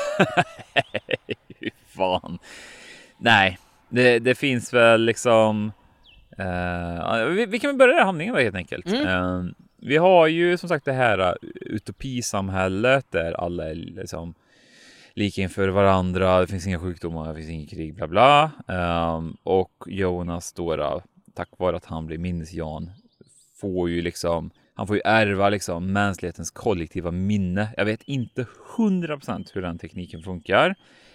fan. 1.96 2.38
Nej, 3.18 3.58
det, 3.88 4.18
det, 4.18 4.34
finns 4.34 4.72
väl 4.74 5.04
liksom. 5.04 5.72
Uh, 6.38 7.24
vi, 7.24 7.46
vi, 7.46 7.58
kan 7.58 7.70
väl 7.70 7.76
börja 7.76 8.04
handlingen 8.04 8.34
då 8.34 8.40
helt 8.40 8.56
enkelt. 8.56 8.86
Mm. 8.86 9.06
Uh, 9.06 9.50
vi 9.76 9.96
har 9.96 10.26
ju 10.26 10.58
som 10.58 10.68
sagt 10.68 10.84
det 10.84 10.92
här 10.92 11.20
uh, 11.20 11.34
utopisamhället 11.60 13.06
där 13.10 13.32
alla 13.32 13.70
är 13.70 13.74
liksom 13.74 14.34
lika 15.14 15.42
inför 15.42 15.68
varandra. 15.68 16.40
Det 16.40 16.46
finns 16.46 16.66
inga 16.66 16.80
sjukdomar, 16.80 17.28
det 17.28 17.34
finns 17.34 17.50
inget 17.50 17.70
krig, 17.70 17.94
bla 17.94 18.06
bla. 18.06 18.50
Um, 18.66 19.36
och 19.42 19.84
Jonas 19.86 20.52
då, 20.52 21.02
tack 21.34 21.48
vare 21.56 21.76
att 21.76 21.84
han 21.84 22.06
blir 22.06 22.18
minnesjan, 22.18 22.90
får 23.60 23.90
ju 23.90 24.02
liksom 24.02 24.50
han 24.78 24.86
får 24.86 24.96
ju 24.96 25.02
ärva 25.04 25.48
liksom 25.48 25.92
mänsklighetens 25.92 26.50
kollektiva 26.50 27.10
minne. 27.10 27.74
Jag 27.76 27.84
vet 27.84 28.02
inte 28.02 28.46
hundra 28.76 29.16
procent 29.16 29.50
hur 29.54 29.62
den 29.62 29.78
tekniken 29.78 30.22
funkar. 30.22 30.74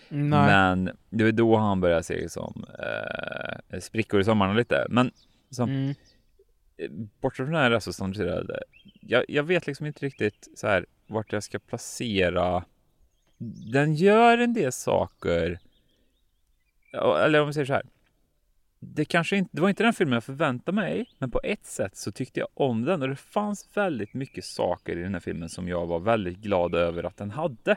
Nej. 0.10 0.30
Men 0.30 0.92
det 1.10 1.24
är 1.24 1.32
då 1.32 1.58
han 1.58 1.82
börjar 1.82 2.02
se 2.02 2.16
liksom, 2.16 2.66
eh, 2.80 3.80
sprickor 3.80 4.22
i 4.22 4.24
sommaren 4.24 4.56
lite. 4.56 4.86
Men 4.90 5.12
som, 5.50 5.70
mm. 5.70 5.96
Eh, 6.78 6.90
bortsett 7.22 7.46
från 7.46 7.54
det 7.54 7.60
här 7.60 7.80
så 7.80 7.94
standardiserade, 7.94 8.60
jag, 9.02 9.26
jag 9.28 9.44
vet 9.44 9.68
liksom 9.68 9.86
inte 9.86 10.06
riktigt 10.06 10.48
så 10.56 10.68
här 10.68 10.86
vart 11.08 11.34
jag 11.34 11.44
ska 11.44 11.60
placera. 11.60 12.64
Den 13.74 13.96
gör 13.96 14.38
en 14.38 14.54
del 14.54 14.72
saker. 14.72 15.60
Eller 17.26 17.42
om 17.42 17.48
vi 17.48 17.54
säger 17.54 17.66
så 17.66 17.74
här 17.74 17.86
det 18.88 19.06
kanske 19.06 19.38
inte, 19.38 19.50
det 19.54 19.62
var 19.62 19.70
inte 19.70 19.84
den 19.84 19.94
filmen 19.94 20.14
jag 20.14 20.24
förväntade 20.24 20.76
mig, 20.76 21.06
men 21.18 21.32
på 21.32 21.42
ett 21.44 21.66
sätt 21.66 21.98
så 21.98 22.12
tyckte 22.12 22.40
jag 22.40 22.50
om 22.54 22.86
den 22.86 23.02
och 23.02 23.10
det 23.10 23.16
fanns 23.16 23.70
väldigt 23.74 24.14
mycket 24.14 24.46
saker 24.46 24.98
i 24.98 25.02
den 25.02 25.14
här 25.14 25.20
filmen 25.20 25.50
som 25.50 25.68
jag 25.68 25.86
var 25.86 26.00
väldigt 26.00 26.38
glad 26.38 26.76
över 26.76 27.04
att 27.04 27.18
den 27.18 27.32
hade. 27.32 27.76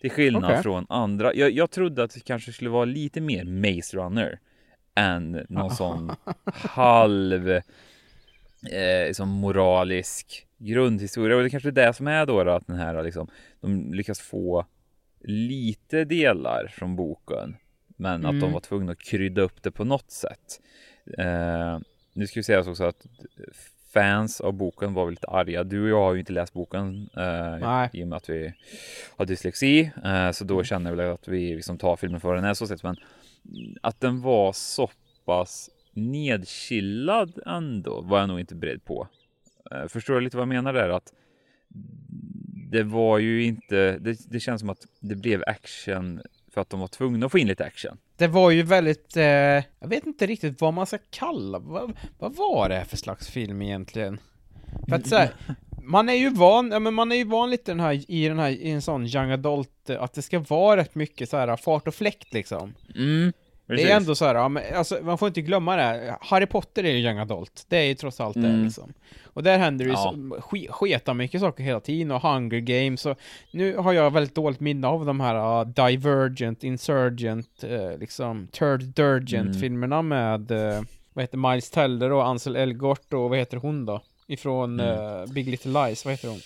Till 0.00 0.10
skillnad 0.10 0.44
okay. 0.44 0.62
från 0.62 0.86
andra. 0.88 1.34
Jag, 1.34 1.50
jag 1.50 1.70
trodde 1.70 2.02
att 2.02 2.14
det 2.14 2.20
kanske 2.20 2.52
skulle 2.52 2.70
vara 2.70 2.84
lite 2.84 3.20
mer 3.20 3.44
Maze 3.44 3.96
Runner 3.96 4.38
än 4.94 5.46
någon 5.48 5.70
sån 5.70 6.12
halv 6.54 7.50
eh, 7.50 9.06
liksom 9.06 9.28
moralisk 9.28 10.46
grundhistoria. 10.58 11.36
Och 11.36 11.42
det 11.42 11.50
kanske 11.50 11.68
är 11.68 11.72
det 11.72 11.92
som 11.92 12.06
är 12.06 12.26
då, 12.26 12.44
då 12.44 12.50
att 12.50 12.66
den 12.66 12.76
här 12.76 13.02
liksom, 13.02 13.28
de 13.60 13.94
lyckas 13.94 14.20
få 14.20 14.66
lite 15.20 16.04
delar 16.04 16.66
från 16.66 16.96
boken 16.96 17.56
men 17.98 18.14
mm. 18.14 18.26
att 18.26 18.40
de 18.40 18.46
mm. 18.46 18.52
var 18.52 18.60
tvungna 18.60 18.92
att 18.92 18.98
krydda 18.98 19.42
upp 19.42 19.62
det 19.62 19.70
på 19.70 19.84
något 19.84 20.10
sätt. 20.10 20.60
Eh, 21.18 21.78
nu 22.12 22.26
ska 22.26 22.40
vi 22.40 22.44
säga 22.44 22.60
också 22.60 22.84
att 22.84 23.06
fans 23.92 24.40
av 24.40 24.52
boken 24.52 24.94
var 24.94 25.04
väl 25.04 25.12
lite 25.12 25.26
arga. 25.26 25.64
Du 25.64 25.82
och 25.82 25.88
jag 25.88 26.00
har 26.00 26.14
ju 26.14 26.20
inte 26.20 26.32
läst 26.32 26.52
boken 26.52 27.10
eh, 27.16 27.88
i 27.92 28.04
och 28.04 28.08
med 28.08 28.16
att 28.16 28.28
vi 28.28 28.54
har 29.16 29.26
dyslexi. 29.26 29.90
Eh, 30.04 30.30
så 30.30 30.44
då 30.44 30.54
mm. 30.54 30.64
känner 30.64 30.90
jag 30.90 30.96
väl 30.96 31.14
att 31.14 31.28
vi 31.28 31.54
liksom 31.54 31.78
tar 31.78 31.96
filmen 31.96 32.20
för 32.20 32.34
den 32.34 32.44
är 32.44 32.54
så 32.54 32.66
sett. 32.66 32.82
Men 32.82 32.96
att 33.80 34.00
den 34.00 34.20
var 34.20 34.52
så 34.52 34.90
pass 35.24 35.70
nedkillad 35.92 37.38
ändå 37.46 38.00
var 38.00 38.20
jag 38.20 38.28
nog 38.28 38.40
inte 38.40 38.54
beredd 38.54 38.84
på. 38.84 39.08
Eh, 39.70 39.88
förstår 39.88 40.14
du 40.14 40.20
lite 40.20 40.36
vad 40.36 40.42
jag 40.42 40.48
menar 40.48 40.72
där? 40.72 40.88
Att 40.88 41.12
det 42.70 42.82
var 42.82 43.18
ju 43.18 43.44
inte, 43.44 43.98
det, 43.98 44.30
det 44.30 44.40
känns 44.40 44.60
som 44.60 44.70
att 44.70 44.86
det 45.00 45.16
blev 45.16 45.42
action 45.46 46.20
för 46.58 46.62
att 46.62 46.70
de 46.70 46.80
var 46.80 46.88
tvungna 46.88 47.26
att 47.26 47.32
få 47.32 47.38
in 47.38 47.48
lite 47.48 47.64
action. 47.64 47.98
Det 48.16 48.26
var 48.26 48.50
ju 48.50 48.62
väldigt, 48.62 49.16
eh, 49.16 49.24
jag 49.24 49.88
vet 49.88 50.06
inte 50.06 50.26
riktigt 50.26 50.60
vad 50.60 50.74
man 50.74 50.86
ska 50.86 50.98
kalla, 51.10 51.58
vad, 51.58 51.92
vad 52.18 52.36
var 52.36 52.68
det 52.68 52.74
här 52.74 52.84
för 52.84 52.96
slags 52.96 53.28
film 53.28 53.62
egentligen? 53.62 54.20
För 54.88 54.96
att 54.96 55.08
så 55.08 55.26
man 55.82 56.08
är 56.08 56.14
ju 56.14 56.30
van, 56.30 56.70
ja 56.70 56.78
men 56.78 56.94
man 56.94 57.12
är 57.12 57.16
ju 57.16 57.24
van 57.24 57.50
lite 57.50 57.70
den 57.70 57.80
här, 57.80 58.10
i 58.10 58.28
den 58.28 58.38
här, 58.38 58.50
i 58.50 58.70
en 58.70 58.82
sån 58.82 59.06
young 59.06 59.30
adult, 59.30 59.90
att 59.90 60.14
det 60.14 60.22
ska 60.22 60.38
vara 60.38 60.76
rätt 60.76 60.94
mycket 60.94 61.28
så 61.28 61.36
här 61.36 61.56
fart 61.56 61.88
och 61.88 61.94
fläkt 61.94 62.32
liksom. 62.32 62.74
Mm. 62.94 63.32
Det 63.76 63.90
är 63.90 63.96
ändå 63.96 64.14
så 64.14 64.24
här, 64.24 64.34
ja, 64.34 64.48
men, 64.48 64.62
alltså, 64.74 64.98
man 65.02 65.18
får 65.18 65.28
inte 65.28 65.40
glömma 65.40 65.76
det, 65.76 66.16
Harry 66.20 66.46
Potter 66.46 66.84
är 66.84 66.92
ju 66.92 66.98
young 66.98 67.18
adult, 67.18 67.64
det 67.68 67.76
är 67.76 67.82
ju 67.82 67.94
trots 67.94 68.20
allt 68.20 68.36
mm. 68.36 68.52
det 68.52 68.64
liksom. 68.64 68.92
Och 69.24 69.42
där 69.42 69.58
händer 69.58 69.84
det 69.84 69.88
ju 69.90 69.96
ja. 69.96 70.14
så, 70.40 70.72
sketa 70.72 71.14
mycket 71.14 71.40
saker 71.40 71.64
hela 71.64 71.80
tiden, 71.80 72.10
och 72.10 72.22
Hunger 72.22 72.60
Games, 72.60 73.06
och 73.06 73.18
nu 73.50 73.76
har 73.76 73.92
jag 73.92 74.10
väldigt 74.10 74.34
dåligt 74.34 74.60
minne 74.60 74.86
av 74.86 75.06
de 75.06 75.20
här 75.20 75.60
uh, 75.60 75.66
Divergent, 75.66 76.64
Insurgent, 76.64 77.64
uh, 77.64 77.98
liksom, 77.98 78.48
Third 78.52 78.82
Durgent-filmerna 78.82 79.98
mm. 79.98 80.08
med, 80.08 80.50
uh, 80.50 80.82
vad 81.12 81.22
heter 81.22 81.38
Miles 81.38 81.70
Teller 81.70 82.12
och 82.12 82.26
Ansel 82.26 82.56
Elgort 82.56 83.12
och 83.12 83.30
vad 83.30 83.38
heter 83.38 83.56
hon 83.56 83.86
då? 83.86 84.02
Ifrån 84.26 84.80
mm. 84.80 85.20
uh, 85.20 85.26
Big 85.26 85.48
Little 85.48 85.86
Lies, 85.86 86.04
vad 86.04 86.14
heter 86.14 86.28
hon? 86.28 86.40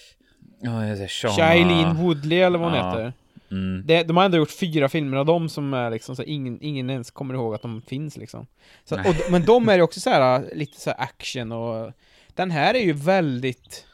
Ja, 0.61 1.07
Shailene 1.09 1.95
Woodley 1.95 2.39
eller 2.39 2.59
vad 2.59 2.71
hon 2.71 2.79
ja. 2.79 2.91
heter. 2.91 3.13
Mm. 3.53 3.87
Det, 3.87 4.03
de 4.03 4.17
har 4.17 4.25
ändå 4.25 4.39
gjort 4.39 4.51
fyra 4.51 4.89
filmer 4.89 5.17
av 5.17 5.27
dem 5.27 5.49
som 5.49 5.75
är 5.75 5.91
liksom 5.91 6.17
så 6.17 6.23
ingen, 6.23 6.63
ingen 6.63 6.91
ens 6.91 7.11
kommer 7.11 7.35
ihåg 7.35 7.55
att 7.55 7.63
de 7.63 7.83
finns 7.83 8.17
liksom. 8.17 8.47
Så, 8.85 8.95
och, 8.95 9.15
men 9.31 9.45
de 9.45 9.69
är 9.69 9.77
ju 9.77 9.83
också 9.83 10.01
så 10.01 10.11
här 10.11 10.51
lite 10.55 10.81
så 10.81 10.91
här 10.91 11.01
action 11.01 11.53
och 11.53 11.93
den 12.35 12.51
här 12.51 12.75
är 12.75 12.81
ju 12.81 12.93
väldigt 12.93 13.87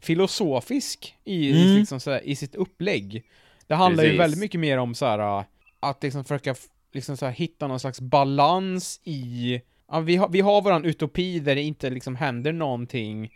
filosofisk 0.00 1.16
i, 1.24 1.52
mm. 1.52 1.76
liksom 1.76 2.00
så 2.00 2.10
här, 2.10 2.24
i 2.24 2.36
sitt 2.36 2.54
upplägg. 2.54 3.24
Det 3.66 3.74
handlar 3.74 4.04
Precis. 4.04 4.14
ju 4.14 4.18
väldigt 4.18 4.40
mycket 4.40 4.60
mer 4.60 4.78
om 4.78 4.94
så 4.94 5.06
här 5.06 5.44
att 5.80 6.02
liksom 6.02 6.24
försöka 6.24 6.54
liksom 6.92 7.16
så 7.16 7.26
här, 7.26 7.32
hitta 7.32 7.66
någon 7.66 7.80
slags 7.80 8.00
balans 8.00 9.00
i 9.04 9.60
Ja, 9.90 10.00
vi, 10.00 10.16
har, 10.16 10.28
vi 10.28 10.40
har 10.40 10.62
våran 10.62 10.84
utopi 10.84 11.40
där 11.40 11.54
det 11.54 11.62
inte 11.62 11.90
liksom 11.90 12.16
händer 12.16 12.52
någonting 12.52 13.30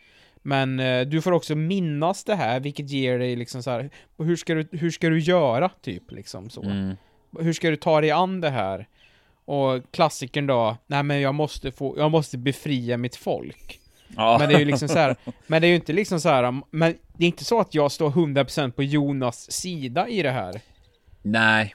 men 0.46 0.80
eh, 0.80 1.06
du 1.06 1.22
får 1.22 1.32
också 1.32 1.54
minnas 1.54 2.24
det 2.24 2.34
här, 2.34 2.60
vilket 2.60 2.90
ger 2.90 3.18
dig 3.18 3.36
liksom 3.36 3.62
så 3.62 3.70
här, 3.70 3.90
hur 4.18 4.36
ska 4.36 4.54
du, 4.54 4.68
hur 4.72 4.90
ska 4.90 5.08
du 5.08 5.20
göra, 5.20 5.70
typ, 5.82 6.10
liksom 6.10 6.50
så. 6.50 6.62
Mm. 6.62 6.96
Hur 7.38 7.52
ska 7.52 7.70
du 7.70 7.76
ta 7.76 8.00
dig 8.00 8.10
an 8.10 8.40
det 8.40 8.50
här? 8.50 8.88
Och 9.44 9.82
klassikern 9.90 10.46
då, 10.46 10.76
nej 10.86 11.02
men 11.02 11.20
jag 11.20 11.34
måste 11.34 11.72
få, 11.72 11.94
jag 11.98 12.10
måste 12.10 12.38
befria 12.38 12.96
mitt 12.96 13.16
folk. 13.16 13.80
Ja. 14.16 14.36
Men 14.38 14.48
det 14.48 14.54
är 14.54 14.58
ju 14.58 14.64
liksom 14.64 14.88
så 14.88 14.98
här, 14.98 15.16
men 15.46 15.62
det 15.62 15.66
är 15.66 15.68
ju 15.68 15.74
inte 15.74 15.92
liksom 15.92 16.20
så 16.20 16.28
här, 16.28 16.62
men 16.70 16.94
det 17.16 17.24
är 17.24 17.28
inte 17.28 17.44
så 17.44 17.60
att 17.60 17.74
jag 17.74 17.92
står 17.92 18.10
100% 18.10 18.70
på 18.70 18.82
Jonas 18.82 19.52
sida 19.52 20.08
i 20.08 20.22
det 20.22 20.30
här. 20.30 20.60
Nej, 21.22 21.74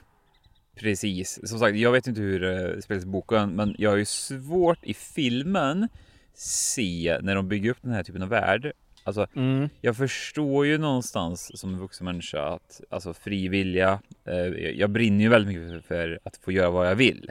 precis. 0.80 1.48
Som 1.48 1.58
sagt, 1.58 1.76
jag 1.76 1.92
vet 1.92 2.06
inte 2.06 2.20
hur 2.20 2.40
det 2.40 2.74
uh, 2.74 2.80
spelas 2.80 3.04
i 3.04 3.06
boken, 3.06 3.50
men 3.50 3.74
jag 3.78 3.90
har 3.90 3.96
ju 3.96 4.04
svårt 4.04 4.78
i 4.82 4.94
filmen 4.94 5.88
se 6.34 7.18
när 7.22 7.34
de 7.34 7.48
bygger 7.48 7.70
upp 7.70 7.82
den 7.82 7.92
här 7.92 8.02
typen 8.02 8.22
av 8.22 8.28
värld. 8.28 8.72
Alltså, 9.04 9.26
mm. 9.36 9.68
jag 9.80 9.96
förstår 9.96 10.66
ju 10.66 10.78
någonstans 10.78 11.60
som 11.60 11.74
en 11.74 11.80
vuxen 11.80 12.04
människa 12.04 12.54
att 12.54 12.80
alltså 12.90 13.14
fri 13.14 13.48
vilja. 13.48 14.00
Eh, 14.24 14.34
jag 14.54 14.90
brinner 14.90 15.24
ju 15.24 15.28
väldigt 15.28 15.56
mycket 15.56 15.84
för, 15.84 16.18
att 16.22 16.36
få 16.36 16.52
göra 16.52 16.70
vad 16.70 16.88
jag 16.88 16.94
vill. 16.94 17.30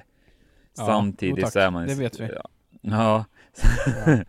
Ja, 0.77 0.85
Samtidigt 0.85 1.51
så 1.51 1.59
är 1.59 1.71
man. 1.71 1.87
Det 1.87 1.95
vet 1.95 2.19
vi. 2.19 2.29
Ja. 2.33 2.49
ja. 2.81 3.25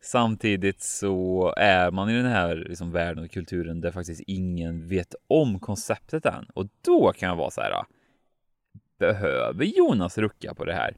Samtidigt 0.00 0.82
så 0.82 1.54
är 1.56 1.90
man 1.90 2.10
i 2.10 2.16
den 2.16 2.26
här 2.26 2.56
liksom, 2.56 2.92
världen 2.92 3.24
och 3.24 3.30
kulturen 3.30 3.80
där 3.80 3.90
faktiskt 3.90 4.20
ingen 4.26 4.88
vet 4.88 5.14
om 5.26 5.60
konceptet 5.60 6.26
än. 6.26 6.46
Och 6.54 6.66
då 6.84 7.12
kan 7.12 7.28
jag 7.28 7.36
vara 7.36 7.50
så 7.50 7.60
här. 7.60 7.84
Behöver 8.98 9.64
Jonas 9.64 10.18
rucka 10.18 10.54
på 10.54 10.64
det 10.64 10.74
här? 10.74 10.96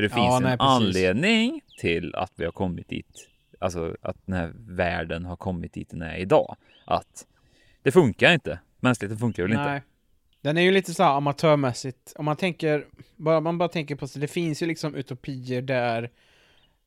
För 0.00 0.02
det 0.02 0.14
finns 0.14 0.26
ja, 0.26 0.40
nej, 0.40 0.52
en 0.52 0.58
precis. 0.58 0.98
anledning 0.98 1.60
till 1.80 2.14
att 2.14 2.32
vi 2.36 2.44
har 2.44 2.52
kommit 2.52 2.88
dit. 2.88 3.28
Alltså 3.58 3.96
att 4.02 4.16
den 4.26 4.34
här 4.34 4.52
världen 4.56 5.24
har 5.24 5.36
kommit 5.36 5.72
dit 5.72 5.90
den 5.90 6.02
är 6.02 6.16
idag. 6.16 6.56
Att 6.84 7.26
det 7.82 7.92
funkar 7.92 8.32
inte. 8.32 8.58
Mänskligheten 8.80 9.18
funkar 9.18 9.42
väl 9.42 9.52
nej. 9.52 9.76
inte. 9.76 9.86
Den 10.40 10.56
är 10.56 10.62
ju 10.62 10.70
lite 10.70 10.94
så 10.94 11.02
här 11.02 11.16
amatörmässigt. 11.16 12.12
Om 12.16 12.24
man 12.24 12.36
tänker, 12.36 12.86
bara, 13.16 13.40
man 13.40 13.58
bara 13.58 13.68
tänker 13.68 13.96
på, 13.96 14.06
det 14.16 14.28
finns 14.28 14.62
ju 14.62 14.66
liksom 14.66 14.94
utopier 14.94 15.62
där 15.62 16.10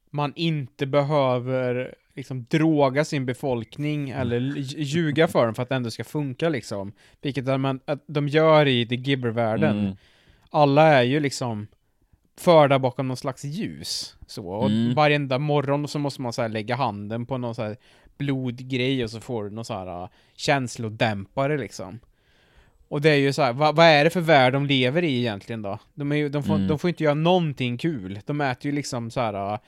man 0.09 0.33
inte 0.35 0.85
behöver 0.85 1.95
liksom 2.13 2.45
droga 2.49 3.05
sin 3.05 3.25
befolkning 3.25 4.09
mm. 4.09 4.21
eller 4.21 4.39
ljuga 4.77 5.27
för 5.27 5.45
dem 5.45 5.55
för 5.55 5.63
att 5.63 5.69
det 5.69 5.75
ändå 5.75 5.91
ska 5.91 6.03
funka 6.03 6.49
liksom. 6.49 6.93
Vilket 7.21 7.59
man, 7.59 7.79
att 7.85 8.03
de 8.07 8.27
gör 8.27 8.67
i 8.67 8.87
The 8.87 8.95
Gibber-världen. 8.95 9.79
Mm. 9.79 9.95
Alla 10.49 10.87
är 10.87 11.03
ju 11.03 11.19
liksom 11.19 11.67
förda 12.37 12.79
bakom 12.79 13.07
någon 13.07 13.17
slags 13.17 13.43
ljus. 13.43 14.15
Så, 14.27 14.47
och 14.47 14.69
mm. 14.69 14.93
varenda 14.93 15.39
morgon 15.39 15.87
så 15.87 15.99
måste 15.99 16.21
man 16.21 16.33
så 16.33 16.47
lägga 16.47 16.75
handen 16.75 17.25
på 17.25 17.37
någon 17.37 17.55
så 17.55 17.63
här 17.63 17.77
blodgrej 18.17 19.03
och 19.03 19.09
så 19.09 19.19
får 19.19 19.43
du 19.43 19.49
någon 19.49 19.65
så 19.65 19.73
här 19.73 20.03
uh, 20.03 20.09
känslodämpare 20.35 21.57
liksom. 21.57 21.99
Och 22.87 23.01
det 23.01 23.09
är 23.09 23.15
ju 23.15 23.33
så 23.33 23.41
här, 23.41 23.53
vad, 23.53 23.75
vad, 23.75 23.85
är 23.85 24.03
det 24.03 24.09
för 24.09 24.21
värld 24.21 24.53
de 24.53 24.65
lever 24.65 25.03
i 25.03 25.19
egentligen 25.19 25.61
då? 25.61 25.79
De, 25.93 26.11
är 26.11 26.15
ju, 26.15 26.29
de, 26.29 26.43
får, 26.43 26.55
mm. 26.55 26.67
de 26.67 26.79
får 26.79 26.87
inte 26.87 27.03
göra 27.03 27.13
någonting 27.13 27.77
kul. 27.77 28.19
De 28.25 28.41
äter 28.41 28.65
ju 28.65 28.71
liksom 28.71 29.11
så 29.11 29.19
här 29.19 29.53
uh, 29.53 29.59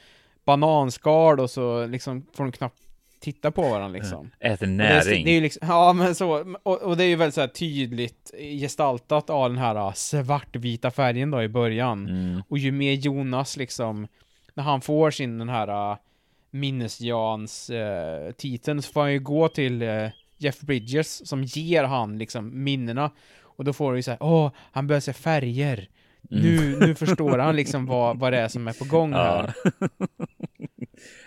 bananskal 0.45 1.39
och 1.39 1.49
så 1.49 1.85
liksom 1.85 2.25
får 2.33 2.43
de 2.43 2.51
knappt 2.51 2.84
titta 3.25 3.51
på 3.51 3.61
varandra 3.61 3.87
liksom. 3.87 4.31
Äter 4.39 4.67
näring. 4.67 5.25
Det 5.25 5.31
det 5.31 5.37
är 5.37 5.41
liksom, 5.41 5.67
ja 5.67 5.93
men 5.93 6.15
så, 6.15 6.55
och, 6.63 6.81
och, 6.81 6.97
det 6.97 7.03
är 7.03 7.07
ju 7.07 7.15
väldigt 7.15 7.35
så 7.35 7.41
här 7.41 7.47
tydligt 7.47 8.33
gestaltat 8.61 9.29
av 9.29 9.49
den 9.49 9.57
här 9.57 9.75
uh, 9.75 9.93
svartvita 9.93 10.91
färgen 10.91 11.31
då 11.31 11.43
i 11.43 11.47
början. 11.47 12.07
Mm. 12.09 12.41
Och 12.47 12.57
ju 12.57 12.71
mer 12.71 12.93
Jonas 12.93 13.57
liksom, 13.57 14.07
när 14.53 14.63
han 14.63 14.81
får 14.81 15.11
sin 15.11 15.37
den 15.37 15.49
här 15.49 15.91
uh, 15.91 15.97
minnesjans 16.51 17.69
uh, 17.69 18.31
titeln 18.31 18.81
så 18.81 18.91
får 18.91 19.01
han 19.01 19.13
ju 19.13 19.19
gå 19.19 19.47
till 19.47 19.83
uh, 19.83 20.09
Jeff 20.37 20.59
Bridges 20.59 21.27
som 21.27 21.43
ger 21.43 21.83
han 21.83 22.17
liksom 22.17 22.63
minnena. 22.63 23.11
Och 23.41 23.63
då 23.63 23.73
får 23.73 23.91
du 23.91 23.97
ju 23.97 24.03
såhär, 24.03 24.23
åh, 24.23 24.51
han 24.71 24.87
börjar 24.87 24.99
se 24.99 25.13
färger. 25.13 25.89
Mm. 26.31 26.43
Nu, 26.43 26.79
nu 26.79 26.95
förstår 26.95 27.37
han 27.37 27.55
liksom 27.55 27.85
vad, 27.85 28.19
vad 28.19 28.33
det 28.33 28.39
är 28.39 28.47
som 28.47 28.67
är 28.67 28.73
på 28.73 28.85
gång 28.85 29.13
här. 29.13 29.53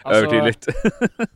Alltså, 0.03 0.25
övertydligt. 0.25 0.67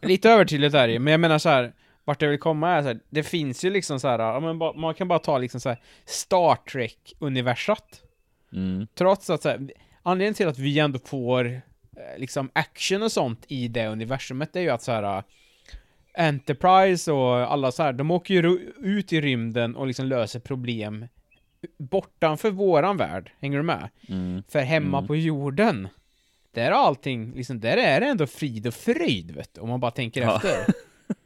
lite 0.02 0.30
övertydligt 0.30 0.74
är 0.74 0.88
det 0.88 0.98
men 0.98 1.10
jag 1.10 1.20
menar 1.20 1.38
så 1.38 1.48
här, 1.48 1.72
vart 2.04 2.22
jag 2.22 2.28
vill 2.28 2.38
komma 2.38 2.70
är 2.70 2.82
så 2.82 2.88
här, 2.88 3.00
det 3.10 3.22
finns 3.22 3.64
ju 3.64 3.70
liksom 3.70 4.00
så 4.00 4.08
här, 4.08 4.18
ja, 4.18 4.72
man 4.72 4.94
kan 4.94 5.08
bara 5.08 5.18
ta 5.18 5.38
liksom 5.38 5.60
så 5.60 5.68
här 5.68 5.78
Star 6.04 6.56
Trek-universat. 6.72 8.02
Mm. 8.52 8.86
Trots 8.94 9.30
att 9.30 9.42
så 9.42 9.48
här, 9.48 9.70
anledningen 10.02 10.34
till 10.34 10.48
att 10.48 10.58
vi 10.58 10.78
ändå 10.78 10.98
får 10.98 11.46
eh, 11.46 11.60
liksom 12.18 12.50
action 12.52 13.02
och 13.02 13.12
sånt 13.12 13.44
i 13.48 13.68
det 13.68 13.86
universumet 13.86 14.56
är 14.56 14.60
ju 14.60 14.70
att 14.70 14.82
så 14.82 14.92
här 14.92 15.22
Enterprise 16.14 17.12
och 17.12 17.52
alla 17.52 17.72
så 17.72 17.82
här, 17.82 17.92
de 17.92 18.10
åker 18.10 18.34
ju 18.34 18.72
ut 18.78 19.12
i 19.12 19.20
rymden 19.20 19.76
och 19.76 19.86
liksom 19.86 20.06
löser 20.06 20.40
problem 20.40 21.06
bortanför 21.78 22.50
våran 22.50 22.96
värld, 22.96 23.32
hänger 23.40 23.56
du 23.56 23.62
med? 23.62 23.88
Mm. 24.08 24.42
För 24.48 24.60
hemma 24.60 24.98
mm. 24.98 25.08
på 25.08 25.16
jorden, 25.16 25.88
där 26.52 26.66
är 26.66 26.70
allting, 26.70 27.32
liksom, 27.34 27.60
där 27.60 27.76
är 27.76 28.00
det 28.00 28.06
ändå 28.06 28.26
frid 28.26 28.66
och 28.66 28.74
fröjd, 28.74 29.30
vet 29.30 29.54
du, 29.54 29.60
om 29.60 29.68
man 29.68 29.80
bara 29.80 29.90
tänker 29.90 30.22
ja. 30.22 30.36
efter. 30.36 30.74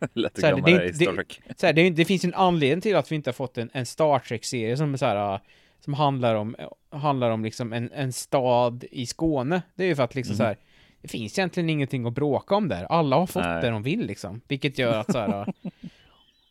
Lätt 0.13 0.33
att 0.33 0.41
så 0.41 0.47
här, 0.47 0.55
glömma 0.55 0.79
det, 0.79 0.87
det 0.87 0.95
Star 0.95 1.13
Trek. 1.13 1.41
Det, 1.49 1.61
så 1.61 1.67
här, 1.67 1.73
det, 1.73 1.91
det, 1.91 2.05
finns 2.05 2.25
en 2.25 2.35
anledning 2.35 2.81
till 2.81 2.97
att 2.97 3.13
vi 3.13 3.17
inte 3.17 3.31
har 3.31 3.35
fått 3.35 3.59
en, 3.59 3.71
en 3.73 3.87
Star 3.87 4.19
Trek-serie 4.19 4.77
som 4.77 4.93
är 4.93 4.99
så 4.99 5.07
här, 5.07 5.41
som 5.81 5.95
handlar 5.95 6.35
om, 6.35 6.57
handlar 6.91 7.31
om 7.31 7.45
liksom 7.45 7.73
en, 7.73 7.93
en 7.93 8.13
stad 8.13 8.85
i 8.91 9.07
Skåne. 9.07 9.63
Det 9.75 9.85
är 9.85 9.89
ju 9.89 9.97
för 9.97 10.03
att 10.03 10.15
liksom 10.15 10.35
mm. 10.35 10.39
så 10.39 10.45
här, 10.45 10.57
det 11.03 11.09
finns 11.09 11.39
egentligen 11.39 11.71
ingenting 11.71 12.07
att 12.07 12.13
bråka 12.13 12.55
om 12.55 12.69
där. 12.69 12.85
Alla 12.85 13.17
har 13.17 13.27
fått 13.27 13.45
Nej. 13.45 13.63
det 13.63 13.71
de 13.71 13.83
vill 13.83 14.07
liksom. 14.07 14.41
Vilket 14.49 14.79
gör 14.79 15.01
att 15.01 15.13
så 15.13 15.19
här, 15.19 15.53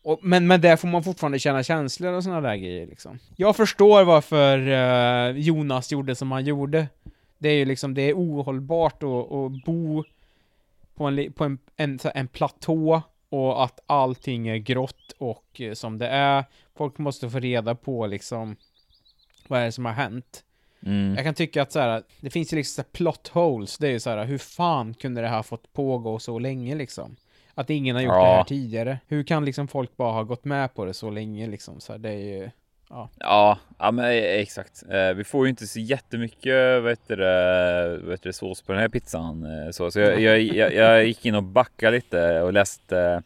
och, 0.05 0.19
men, 0.21 0.47
men 0.47 0.61
där 0.61 0.75
får 0.75 0.87
man 0.87 1.03
fortfarande 1.03 1.39
känna 1.39 1.63
känslor 1.63 2.13
och 2.13 2.23
sådana 2.23 2.41
där 2.41 2.55
grejer 2.55 2.87
liksom. 2.87 3.19
Jag 3.35 3.55
förstår 3.55 4.03
varför 4.03 4.57
uh, 4.57 5.39
Jonas 5.39 5.91
gjorde 5.91 6.15
som 6.15 6.31
han 6.31 6.45
gjorde. 6.45 6.87
Det 7.37 7.49
är 7.49 7.53
ju 7.53 7.65
liksom, 7.65 7.93
det 7.93 8.01
är 8.01 8.13
ohållbart 8.13 9.03
att, 9.03 9.31
att 9.31 9.65
bo 9.65 10.03
på 10.95 11.05
en, 11.05 11.33
på 11.33 11.43
en, 11.43 11.59
en, 11.75 11.99
en 12.13 12.27
platå 12.27 13.01
och 13.29 13.63
att 13.63 13.79
allting 13.85 14.47
är 14.47 14.57
grått 14.57 15.15
och 15.17 15.61
uh, 15.61 15.73
som 15.73 15.97
det 15.97 16.07
är. 16.07 16.43
Folk 16.75 16.97
måste 16.97 17.29
få 17.29 17.39
reda 17.39 17.75
på 17.75 18.07
liksom 18.07 18.55
vad 19.47 19.59
är 19.59 19.65
det 19.65 19.71
som 19.71 19.85
har 19.85 19.93
hänt. 19.93 20.43
Mm. 20.85 21.15
Jag 21.15 21.23
kan 21.23 21.33
tycka 21.33 21.61
att 21.61 21.71
så 21.71 21.79
här, 21.79 22.03
det 22.19 22.29
finns 22.29 22.53
ju 22.53 22.57
liksom 22.57 22.83
så 22.83 22.89
plot 22.91 23.27
holes, 23.27 23.77
det 23.77 23.87
är 23.87 23.91
ju 23.91 23.99
så 23.99 24.09
här, 24.09 24.25
hur 24.25 24.37
fan 24.37 24.93
kunde 24.93 25.21
det 25.21 25.27
här 25.27 25.43
fått 25.43 25.73
pågå 25.73 26.19
så 26.19 26.39
länge 26.39 26.75
liksom? 26.75 27.15
Att 27.55 27.69
ingen 27.69 27.95
har 27.95 28.03
gjort 28.03 28.13
ja. 28.13 28.21
det 28.21 28.35
här 28.35 28.43
tidigare. 28.43 28.99
Hur 29.07 29.23
kan 29.23 29.45
liksom 29.45 29.67
folk 29.67 29.97
bara 29.97 30.11
ha 30.11 30.23
gått 30.23 30.45
med 30.45 30.73
på 30.73 30.85
det 30.85 30.93
så 30.93 31.09
länge 31.09 31.47
liksom? 31.47 31.79
Så 31.79 31.91
här, 31.91 31.99
det 31.99 32.09
är 32.09 32.39
ju... 32.39 32.49
Ja. 32.89 33.09
ja, 33.19 33.59
ja 33.79 33.91
men 33.91 34.05
eh, 34.05 34.11
exakt. 34.11 34.83
Eh, 34.89 35.13
vi 35.13 35.23
får 35.23 35.45
ju 35.45 35.49
inte 35.49 35.67
så 35.67 35.79
jättemycket 35.79 36.83
vad 36.83 36.91
heter 36.91 37.17
det, 37.17 37.99
vad 38.03 38.11
heter 38.11 38.29
det, 38.29 38.33
sås 38.33 38.61
på 38.61 38.71
den 38.71 38.81
här 38.81 38.89
pizzan. 38.89 39.45
Eh, 39.45 39.71
så, 39.71 39.91
så 39.91 39.99
jag, 39.99 40.19
jag, 40.19 40.41
jag, 40.41 40.73
jag 40.73 41.05
gick 41.05 41.25
in 41.25 41.35
och 41.35 41.43
backade 41.43 41.97
lite 41.97 42.41
och 42.41 42.53
läste 42.53 43.23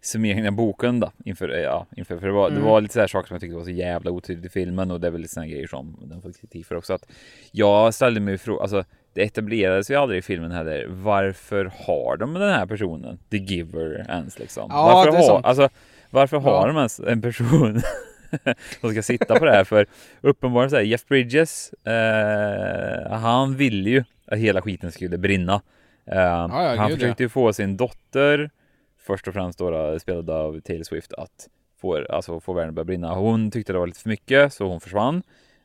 summeringen 0.00 0.46
av 0.46 0.52
boken 0.52 1.00
då 1.00 1.12
inför, 1.24 1.48
ja, 1.48 1.86
inför 1.96 2.18
för 2.18 2.26
det 2.26 2.32
var, 2.32 2.48
mm. 2.48 2.58
det 2.58 2.68
var 2.68 2.80
lite 2.80 2.94
så 2.94 3.08
saker 3.08 3.28
som 3.28 3.34
jag 3.34 3.40
tyckte 3.40 3.56
var 3.56 3.64
så 3.64 3.70
jävla 3.70 4.10
otydligt 4.10 4.46
i 4.46 4.48
filmen 4.48 4.90
och 4.90 5.00
det 5.00 5.06
är 5.06 5.10
väl 5.10 5.20
lite 5.20 5.34
sådana 5.34 5.48
grejer 5.48 5.66
som 5.66 5.96
den 6.02 6.22
får 6.22 6.32
kritik 6.32 6.66
för 6.66 6.74
också. 6.74 6.94
Att 6.94 7.06
jag 7.50 7.94
ställde 7.94 8.20
mig 8.20 8.38
frågan, 8.38 8.62
alltså 8.62 8.84
det 9.14 9.22
etablerades 9.22 9.90
ju 9.90 9.94
aldrig 9.94 10.18
i 10.18 10.22
filmen 10.22 10.50
heller. 10.50 10.86
Varför 10.88 11.72
har 11.86 12.16
de 12.16 12.34
den 12.34 12.54
här 12.54 12.66
personen, 12.66 13.18
the 13.30 13.36
giver, 13.36 14.06
ens 14.08 14.38
liksom? 14.38 14.66
Ja, 14.70 14.84
varför, 14.94 15.12
det 15.12 15.18
är 15.18 15.30
har, 15.30 15.40
alltså, 15.42 15.68
varför 16.10 16.40
har 16.40 16.52
ja. 16.52 16.66
de 16.66 16.76
ens 16.76 17.00
en 17.00 17.22
person 17.22 17.80
som 18.80 18.90
ska 18.90 19.02
sitta 19.02 19.38
på 19.38 19.44
det 19.44 19.50
här? 19.50 19.64
För 19.64 19.86
uppenbarligen 20.20 20.70
så 20.70 20.76
här, 20.76 20.82
Jeff 20.82 21.06
Bridges, 21.06 21.72
eh, 21.72 23.12
han 23.12 23.56
ville 23.56 23.90
ju 23.90 24.04
att 24.26 24.38
hela 24.38 24.62
skiten 24.62 24.92
skulle 24.92 25.18
brinna. 25.18 25.62
Eh, 26.06 26.18
ja, 26.18 26.74
han 26.78 26.90
försökte 26.90 27.22
ju 27.22 27.28
få 27.28 27.52
sin 27.52 27.76
dotter 27.76 28.50
först 28.98 29.28
och 29.28 29.34
främst 29.34 29.58
då, 29.58 29.98
spelad 29.98 30.30
av 30.30 30.60
Taylor 30.60 30.84
Swift 30.84 31.12
att 31.12 31.48
få, 31.80 32.04
alltså, 32.10 32.40
få 32.40 32.52
världen 32.52 32.68
att 32.68 32.74
börja 32.74 32.84
brinna. 32.84 33.14
Hon 33.14 33.50
tyckte 33.50 33.72
det 33.72 33.78
var 33.78 33.86
lite 33.86 34.00
för 34.00 34.08
mycket 34.08 34.52
så 34.52 34.68
hon 34.68 34.80
försvann. 34.80 35.22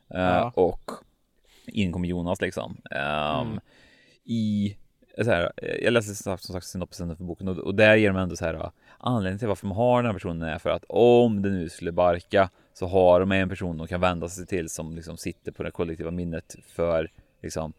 Ja. 0.08 0.52
Och 0.54 0.90
in 1.70 1.92
kom 1.92 2.04
Jonas 2.04 2.40
liksom. 2.40 2.76
Um, 2.90 3.48
mm. 3.48 3.60
I 4.24 4.76
så 5.16 5.30
här, 5.30 5.52
jag 5.82 5.92
läste 5.92 6.14
som 6.14 6.38
sagt 6.38 6.66
synopsisen 6.66 7.16
för 7.16 7.24
boken 7.24 7.48
och, 7.48 7.58
och 7.58 7.74
där 7.74 7.96
ger 7.96 8.08
de 8.08 8.16
ändå 8.16 8.36
så 8.36 8.44
här 8.44 8.70
anledningen 8.98 9.38
till 9.38 9.48
varför 9.48 9.66
man 9.66 9.76
har 9.76 10.02
den 10.02 10.06
här 10.06 10.12
personen 10.12 10.42
är 10.42 10.58
för 10.58 10.70
att 10.70 10.84
om 10.88 11.42
det 11.42 11.50
nu 11.50 11.68
skulle 11.68 11.92
barka 11.92 12.50
så 12.72 12.86
har 12.86 13.20
de 13.20 13.32
en 13.32 13.48
person 13.48 13.78
de 13.78 13.86
kan 13.86 14.00
vända 14.00 14.28
sig 14.28 14.46
till 14.46 14.68
som 14.68 14.96
liksom 14.96 15.16
sitter 15.16 15.52
på 15.52 15.62
det 15.62 15.70
kollektiva 15.70 16.10
minnet 16.10 16.56
för 16.66 17.10
liksom 17.42 17.72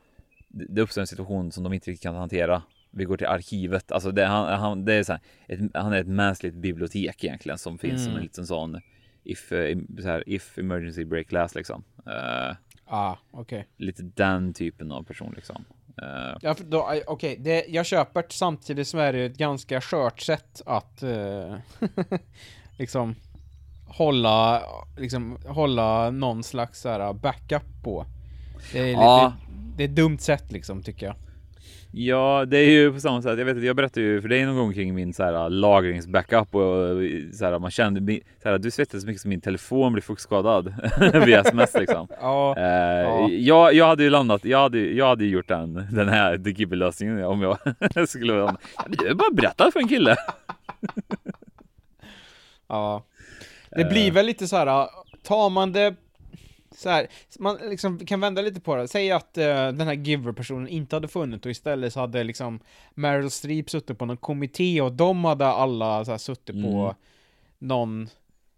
det 0.47 0.81
uppstår 0.81 1.01
en 1.01 1.07
situation 1.07 1.51
som 1.51 1.63
de 1.63 1.73
inte 1.73 1.91
riktigt 1.91 2.03
kan 2.03 2.15
hantera 2.15 2.61
vi 2.91 3.03
går 3.03 3.17
till 3.17 3.27
arkivet. 3.27 3.91
Alltså 3.91 4.11
det, 4.11 4.25
han, 4.25 4.59
han, 4.59 4.85
det 4.85 4.93
är 4.93 5.03
så 5.03 5.11
här, 5.11 5.21
ett, 5.47 5.59
han 5.73 5.93
är 5.93 6.01
ett 6.01 6.07
mänskligt 6.07 6.55
bibliotek 6.55 7.23
egentligen 7.23 7.57
som 7.57 7.77
finns 7.77 8.01
mm. 8.01 8.05
som 8.05 8.15
en 8.15 8.23
liten 8.23 8.45
sån 8.45 8.81
if, 9.23 9.51
eh, 9.51 9.77
så 10.01 10.07
här, 10.07 10.23
if 10.29 10.57
emergency 10.57 11.05
break 11.05 11.27
glass 11.27 11.55
liksom. 11.55 11.83
Uh, 12.07 12.55
ah. 12.91 13.15
Okay. 13.31 13.63
Lite 13.77 14.03
den 14.03 14.53
typen 14.53 14.91
av 14.91 15.03
person 15.03 15.33
liksom. 15.35 15.65
Uh, 16.01 16.37
ja, 16.41 16.55
okej, 17.07 17.39
okay. 17.39 17.63
jag 17.67 17.85
köper 17.85 18.25
samtidigt 18.29 18.87
som 18.87 18.99
är 18.99 19.13
det 19.13 19.25
ett 19.25 19.37
ganska 19.37 19.81
skört 19.81 20.19
sätt 20.19 20.61
att 20.65 21.03
uh, 21.03 21.55
liksom 22.77 23.15
hålla, 23.85 24.63
liksom 24.97 25.37
hålla 25.47 26.11
någon 26.11 26.43
slags 26.43 26.81
så 26.81 26.89
här 26.89 27.13
backup 27.13 27.83
på. 27.83 28.05
Det 28.73 28.79
är, 28.79 28.85
lite, 28.85 29.37
det 29.75 29.83
är 29.83 29.87
ett 29.87 29.95
dumt 29.95 30.17
sätt 30.17 30.51
liksom 30.51 30.83
tycker 30.83 31.05
jag. 31.05 31.15
Ja, 31.93 32.45
det 32.47 32.57
är 32.57 32.69
ju 32.69 32.93
på 32.93 32.99
samma 32.99 33.21
sätt. 33.21 33.39
Jag 33.39 33.45
vet 33.45 33.57
att 33.57 33.63
jag 33.63 33.75
berättade 33.75 34.05
ju 34.05 34.21
för 34.21 34.29
dig 34.29 34.45
någon 34.45 34.55
gång 34.55 34.73
kring 34.73 34.95
min 34.95 35.13
så 35.13 35.23
här, 35.23 35.49
lagringsbackup 35.49 36.55
och 36.55 36.73
så 37.33 37.45
här, 37.45 37.59
man 37.59 37.71
kände 37.71 38.19
så 38.43 38.49
här, 38.49 38.57
du 38.57 38.71
svettades 38.71 39.01
så 39.01 39.07
mycket 39.07 39.21
som 39.21 39.29
min 39.29 39.41
telefon 39.41 39.93
blev 39.93 40.01
fuktskadad 40.01 40.73
via 41.25 41.41
sms 41.41 41.73
liksom. 41.73 42.07
ja, 42.21 42.55
eh, 42.57 42.63
ja. 42.63 43.29
Jag, 43.29 43.73
jag 43.73 43.87
hade 43.87 44.03
ju 44.03 44.09
landat. 44.09 44.45
Jag 44.45 44.59
hade, 44.59 44.79
jag 44.79 45.07
hade 45.07 45.25
gjort 45.25 45.47
den, 45.47 45.73
den 45.73 46.09
här 46.09 46.37
The 46.37 46.49
Gibby 46.49 46.75
lösningen 46.75 47.23
om 47.23 47.41
jag 47.41 48.07
skulle 48.09 48.33
vara. 48.33 48.57
Jag 48.89 49.03
hade 49.03 49.15
bara 49.15 49.31
berättat 49.31 49.73
för 49.73 49.79
en 49.79 49.87
kille. 49.87 50.15
ja, 52.67 53.05
det 53.69 53.85
blir 53.85 54.11
väl 54.11 54.25
lite 54.25 54.47
så 54.47 54.55
här. 54.55 54.87
Tar 55.23 55.49
man 55.49 55.71
det 55.71 55.95
så 56.81 56.89
här, 56.89 57.07
man 57.39 57.57
liksom 57.57 58.05
kan 58.05 58.19
vända 58.19 58.41
lite 58.41 58.61
på 58.61 58.75
det. 58.75 58.87
Säg 58.87 59.11
att 59.11 59.37
uh, 59.37 59.43
den 59.43 59.81
här 59.81 59.93
Giver-personen 59.93 60.67
inte 60.67 60.95
hade 60.95 61.07
funnits 61.07 61.45
och 61.45 61.51
istället 61.51 61.93
så 61.93 61.99
hade 61.99 62.23
liksom 62.23 62.59
Meryl 62.93 63.31
Streep 63.31 63.69
suttit 63.69 63.97
på 63.97 64.05
någon 64.05 64.17
kommitté 64.17 64.81
och 64.81 64.91
de 64.91 65.25
hade 65.25 65.47
alla 65.47 66.05
så 66.05 66.11
här, 66.11 66.17
suttit 66.17 66.55
mm. 66.55 66.63
på 66.63 66.95
någon, 67.59 68.09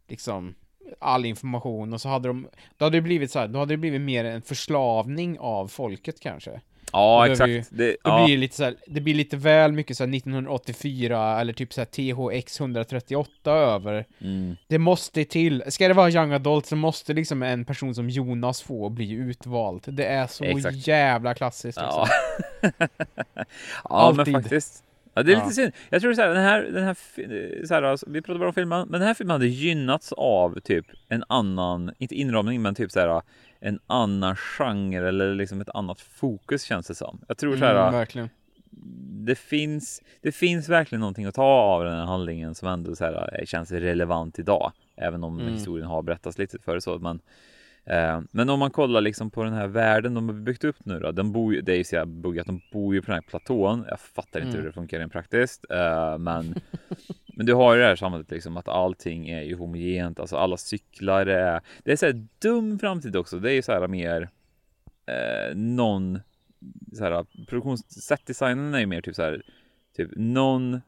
liksom, 0.07 0.55
all 0.99 1.25
information 1.25 1.93
och 1.93 2.01
så 2.01 2.09
hade 2.09 2.27
de, 2.27 2.47
då 2.77 2.85
hade 2.85 2.97
det 2.97 3.01
blivit 3.01 3.31
så 3.31 3.39
här, 3.39 3.47
då 3.47 3.59
hade 3.59 3.73
det 3.73 3.77
blivit 3.77 4.01
mer 4.01 4.25
en 4.25 4.41
förslavning 4.41 5.39
av 5.39 5.67
folket 5.67 6.19
kanske. 6.19 6.61
Ja, 6.91 7.27
exakt. 7.27 7.49
Ju, 7.49 7.63
det, 7.69 7.97
ja. 8.03 8.25
blir 8.25 8.35
det, 8.35 8.41
lite 8.41 8.55
så 8.55 8.63
här, 8.63 8.75
det 8.85 9.01
blir 9.01 9.13
lite 9.13 9.37
väl 9.37 9.71
mycket 9.71 9.97
så 9.97 10.03
1984 10.03 11.41
eller 11.41 11.53
typ 11.53 11.73
så 11.73 11.85
THX 11.85 12.59
138 12.59 13.51
över. 13.51 14.05
Mm. 14.21 14.55
Det 14.67 14.77
måste 14.77 15.25
till. 15.25 15.63
Ska 15.67 15.87
det 15.87 15.93
vara 15.93 16.09
young 16.09 16.33
adult 16.33 16.65
så 16.65 16.75
måste 16.75 17.13
liksom 17.13 17.43
en 17.43 17.65
person 17.65 17.95
som 17.95 18.09
Jonas 18.09 18.61
få 18.61 18.89
bli 18.89 19.11
utvald. 19.11 19.83
Det 19.85 20.05
är 20.05 20.27
så 20.27 20.43
exakt. 20.43 20.87
jävla 20.87 21.33
klassiskt. 21.33 21.79
Ja, 21.81 22.07
ja 23.83 24.13
men 24.17 24.25
faktiskt. 24.25 24.83
Ja, 25.13 25.23
det 25.23 25.31
är 25.31 25.35
lite 25.35 25.47
ja. 25.47 25.51
synd. 25.51 25.71
Jag 25.89 26.01
tror 26.01 26.13
så 26.13 26.21
här, 26.21 26.29
den 26.29 26.43
här, 26.43 26.61
den 26.61 26.83
här, 26.83 27.65
så 27.65 27.73
här 27.73 27.83
alltså, 27.83 28.05
vi 28.09 28.21
pratar 28.21 28.39
bara 28.39 28.47
om 28.47 28.53
filmen, 28.53 28.87
men 28.89 28.99
den 28.99 29.07
här 29.07 29.13
filmen 29.13 29.31
hade 29.31 29.47
gynnats 29.47 30.13
av 30.13 30.59
typ 30.59 30.85
en 31.09 31.23
annan, 31.27 31.91
inte 31.97 32.15
inramning, 32.15 32.61
men 32.61 32.75
typ 32.75 32.91
så 32.91 32.99
här 32.99 33.21
en 33.65 33.79
annan 33.87 34.35
genre 34.35 35.07
eller 35.07 35.35
liksom 35.35 35.61
ett 35.61 35.69
annat 35.69 36.01
fokus 36.01 36.63
känns 36.63 36.87
det 36.87 36.95
som. 36.95 37.21
Jag 37.27 37.37
tror 37.37 37.57
så 37.57 37.65
här. 37.65 37.75
Mm, 37.75 37.93
verkligen. 37.93 38.29
Det 39.25 39.35
finns, 39.35 40.01
det 40.21 40.31
finns 40.31 40.69
verkligen 40.69 40.99
någonting 40.99 41.25
att 41.25 41.35
ta 41.35 41.43
av 41.43 41.83
den 41.83 41.93
här 41.93 42.05
handlingen 42.05 42.55
som 42.55 42.67
ändå 42.67 42.95
så 42.95 43.05
här, 43.05 43.39
eh, 43.39 43.45
känns 43.45 43.71
relevant 43.71 44.39
idag. 44.39 44.71
Även 44.95 45.23
om 45.23 45.39
mm. 45.39 45.53
historien 45.53 45.87
har 45.87 46.01
berättats 46.01 46.37
lite 46.37 46.59
förr 46.59 46.79
så. 46.79 46.99
Men, 46.99 47.19
men 48.31 48.49
om 48.49 48.59
man 48.59 48.71
kollar 48.71 49.01
liksom 49.01 49.31
på 49.31 49.43
den 49.43 49.53
här 49.53 49.67
världen 49.67 50.13
de 50.13 50.29
har 50.29 50.35
byggt 50.35 50.63
upp 50.63 50.85
nu 50.85 50.99
då. 50.99 51.11
Den 51.11 51.31
bor 51.31 51.53
ju, 51.53 51.61
det 51.61 51.73
är 51.73 51.77
ju 51.77 51.83
så 51.83 52.05
buggat, 52.05 52.47
de 52.47 52.61
bor 52.71 52.95
ju 52.95 53.01
på 53.01 53.05
den 53.05 53.15
här 53.15 53.21
platån. 53.29 53.85
Jag 53.89 53.99
fattar 53.99 54.39
inte 54.39 54.49
mm. 54.49 54.59
hur 54.59 54.65
det 54.67 54.73
funkar 54.73 54.99
rent 54.99 55.13
praktiskt. 55.13 55.65
Eh, 55.69 56.17
men 56.17 56.55
Men 57.35 57.45
du 57.45 57.53
har 57.53 57.75
ju 57.75 57.81
det 57.81 57.87
här 57.87 57.95
samhället 57.95 58.31
liksom 58.31 58.57
att 58.57 58.67
allting 58.67 59.29
är 59.29 59.41
ju 59.41 59.55
homogent, 59.55 60.19
alltså 60.19 60.37
alla 60.37 60.57
cyklar 60.57 61.25
är... 61.25 61.61
Det 61.83 61.91
är 61.91 61.95
så 61.95 62.05
här 62.05 62.27
dum 62.39 62.79
framtid 62.79 63.15
också. 63.15 63.39
Det 63.39 63.51
är 63.51 63.55
ju 63.55 63.61
så 63.61 63.71
här 63.71 63.87
mer 63.87 64.29
eh, 65.05 65.55
någon 65.55 66.19
så 66.93 67.03
här 67.03 67.25
produktionssättdesignen 67.47 68.73
är 68.73 68.79
ju 68.79 68.85
mer 68.85 69.01
typ 69.01 69.15
så 69.15 69.21
här 69.21 69.41
typ 69.95 70.09
någon 70.15 70.81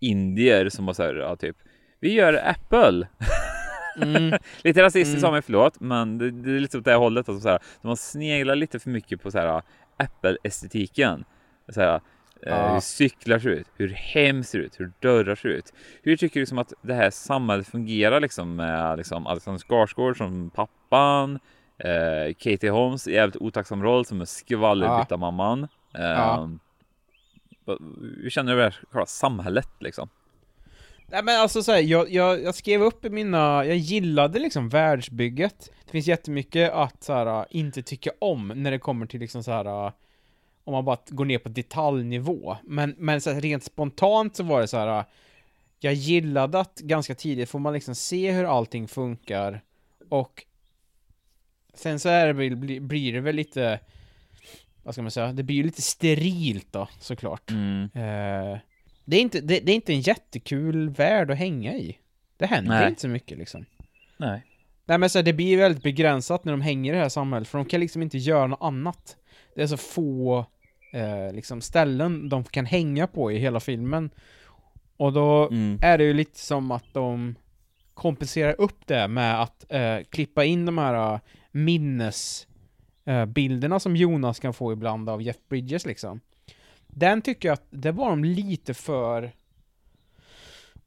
indier 0.00 0.68
som 0.68 0.86
har 0.86 0.94
så 0.94 1.02
här 1.02 1.14
ja, 1.14 1.36
typ 1.36 1.56
vi 2.00 2.12
gör 2.12 2.48
Apple. 2.48 3.08
Mm. 4.02 4.38
lite 4.62 4.82
rasistiskt 4.82 5.18
mm. 5.18 5.26
av 5.26 5.32
mig, 5.32 5.42
förlåt, 5.42 5.80
men 5.80 6.18
det, 6.18 6.30
det, 6.30 6.50
är 6.50 6.60
lite 6.60 6.78
åt 6.78 6.84
det 6.84 6.94
hållet. 6.94 7.28
Alltså, 7.28 7.42
så 7.42 7.48
här, 7.48 7.58
de 7.82 7.88
har 7.88 7.96
sneglat 7.96 8.58
lite 8.58 8.78
för 8.78 8.90
mycket 8.90 9.22
på 9.22 9.30
så 9.30 9.38
här 9.38 9.62
Apple-estetiken. 9.96 11.24
Så 11.68 11.80
här, 11.80 12.00
Eh. 12.46 12.72
Hur 12.72 12.80
cyklar 12.80 13.38
ser 13.38 13.50
ut, 13.50 13.66
hur 13.76 13.88
hem 13.88 14.44
ser 14.44 14.58
ut, 14.58 14.80
hur 14.80 14.92
dörrar 15.00 15.34
ser 15.34 15.48
ut. 15.48 15.72
Hur 16.02 16.16
tycker 16.16 16.34
du 16.34 16.40
liksom 16.40 16.58
att 16.58 16.72
det 16.82 16.94
här 16.94 17.10
samhället 17.10 17.66
fungerar 17.66 18.20
liksom 18.20 18.56
med 18.56 18.96
liksom 18.96 19.26
Alexander 19.26 19.58
Skarsgård 19.58 20.16
som 20.16 20.50
pappan, 20.50 21.38
eh, 21.78 22.34
Katie 22.38 22.70
Holmes 22.70 23.08
i 23.08 23.12
jävligt 23.12 23.36
otacksam 23.36 23.82
roll 23.82 24.04
som 24.04 24.20
är 24.20 24.24
skvallerbytta 24.24 25.16
mamman. 25.16 25.68
Eh, 25.94 26.04
ja. 26.04 26.50
Hur 28.22 28.30
känner 28.30 28.54
du 28.54 28.62
över 28.62 28.78
själva 28.90 29.06
samhället 29.06 29.68
liksom? 29.78 30.08
Nej 31.14 31.22
men 31.24 31.40
alltså 31.40 31.62
så 31.62 31.72
här, 31.72 31.80
jag, 31.80 32.10
jag, 32.10 32.42
jag, 32.42 32.54
skrev 32.54 32.82
upp 32.82 33.04
i 33.04 33.10
mina, 33.10 33.64
jag 33.66 33.76
gillade 33.76 34.38
liksom 34.38 34.68
världsbygget. 34.68 35.70
Det 35.84 35.90
finns 35.90 36.06
jättemycket 36.06 36.72
att 36.72 37.04
så 37.04 37.12
här, 37.12 37.46
inte 37.50 37.82
tycka 37.82 38.10
om 38.18 38.48
när 38.48 38.70
det 38.70 38.78
kommer 38.78 39.06
till 39.06 39.20
liksom 39.20 39.42
så 39.42 39.50
här 39.50 39.92
om 40.64 40.72
man 40.72 40.84
bara 40.84 40.98
går 41.08 41.24
ner 41.24 41.38
på 41.38 41.48
detaljnivå. 41.48 42.56
Men, 42.64 42.94
men 42.98 43.20
så 43.20 43.30
här, 43.30 43.40
rent 43.40 43.64
spontant 43.64 44.36
så 44.36 44.42
var 44.42 44.60
det 44.60 44.68
så 44.68 44.76
här. 44.76 45.04
Jag 45.80 45.94
gillade 45.94 46.60
att 46.60 46.78
ganska 46.78 47.14
tidigt 47.14 47.50
får 47.50 47.58
man 47.58 47.72
liksom 47.72 47.94
se 47.94 48.32
hur 48.32 48.44
allting 48.44 48.88
funkar. 48.88 49.60
Och 50.08 50.44
sen 51.74 52.00
så 52.00 52.08
är 52.08 52.26
det 52.26 52.32
väl, 52.32 52.80
blir 52.80 53.12
det 53.12 53.20
väl 53.20 53.36
lite, 53.36 53.80
vad 54.82 54.94
ska 54.94 55.02
man 55.02 55.10
säga, 55.10 55.32
det 55.32 55.42
blir 55.42 55.56
ju 55.56 55.62
lite 55.62 55.82
sterilt 55.82 56.72
då 56.72 56.88
såklart. 57.00 57.50
Mm. 57.50 57.90
Eh, 57.94 58.58
det, 59.04 59.16
är 59.16 59.20
inte, 59.20 59.40
det, 59.40 59.60
det, 59.60 59.72
är 59.72 59.76
inte 59.76 59.92
en 59.92 60.00
jättekul 60.00 60.90
värld 60.90 61.30
att 61.30 61.38
hänga 61.38 61.74
i. 61.74 61.98
Det 62.36 62.46
händer 62.46 62.70
Nej. 62.70 62.88
inte 62.88 63.00
så 63.00 63.08
mycket 63.08 63.38
liksom. 63.38 63.64
Nej. 64.16 64.46
Nej 64.84 64.98
men 64.98 65.10
så 65.10 65.18
här, 65.18 65.22
det 65.22 65.32
blir 65.32 65.56
väldigt 65.56 65.82
begränsat 65.82 66.44
när 66.44 66.52
de 66.52 66.60
hänger 66.60 66.92
i 66.92 66.96
det 66.96 67.02
här 67.02 67.08
samhället, 67.08 67.48
för 67.48 67.58
de 67.58 67.64
kan 67.64 67.80
liksom 67.80 68.02
inte 68.02 68.18
göra 68.18 68.46
något 68.46 68.62
annat. 68.62 69.16
Det 69.54 69.62
är 69.62 69.66
så 69.66 69.76
få 69.76 70.46
eh, 70.92 71.32
liksom 71.32 71.60
ställen 71.60 72.28
de 72.28 72.44
kan 72.44 72.66
hänga 72.66 73.06
på 73.06 73.32
i 73.32 73.38
hela 73.38 73.60
filmen. 73.60 74.10
Och 74.96 75.12
då 75.12 75.48
mm. 75.48 75.78
är 75.82 75.98
det 75.98 76.04
ju 76.04 76.14
lite 76.14 76.38
som 76.38 76.70
att 76.70 76.84
de 76.92 77.34
kompenserar 77.94 78.60
upp 78.60 78.86
det 78.86 79.08
med 79.08 79.42
att 79.42 79.72
eh, 79.72 79.98
klippa 80.10 80.44
in 80.44 80.66
de 80.66 80.78
här 80.78 81.14
uh, 81.14 81.20
minnesbilderna 81.52 83.74
uh, 83.74 83.78
som 83.78 83.96
Jonas 83.96 84.40
kan 84.40 84.54
få 84.54 84.72
ibland 84.72 85.08
av 85.08 85.22
Jeff 85.22 85.36
Bridges 85.48 85.86
liksom. 85.86 86.20
Den 86.96 87.22
tycker 87.22 87.48
jag 87.48 87.52
att 87.52 87.66
det 87.70 87.92
var 87.92 88.10
de 88.10 88.24
lite 88.24 88.74
för 88.74 89.32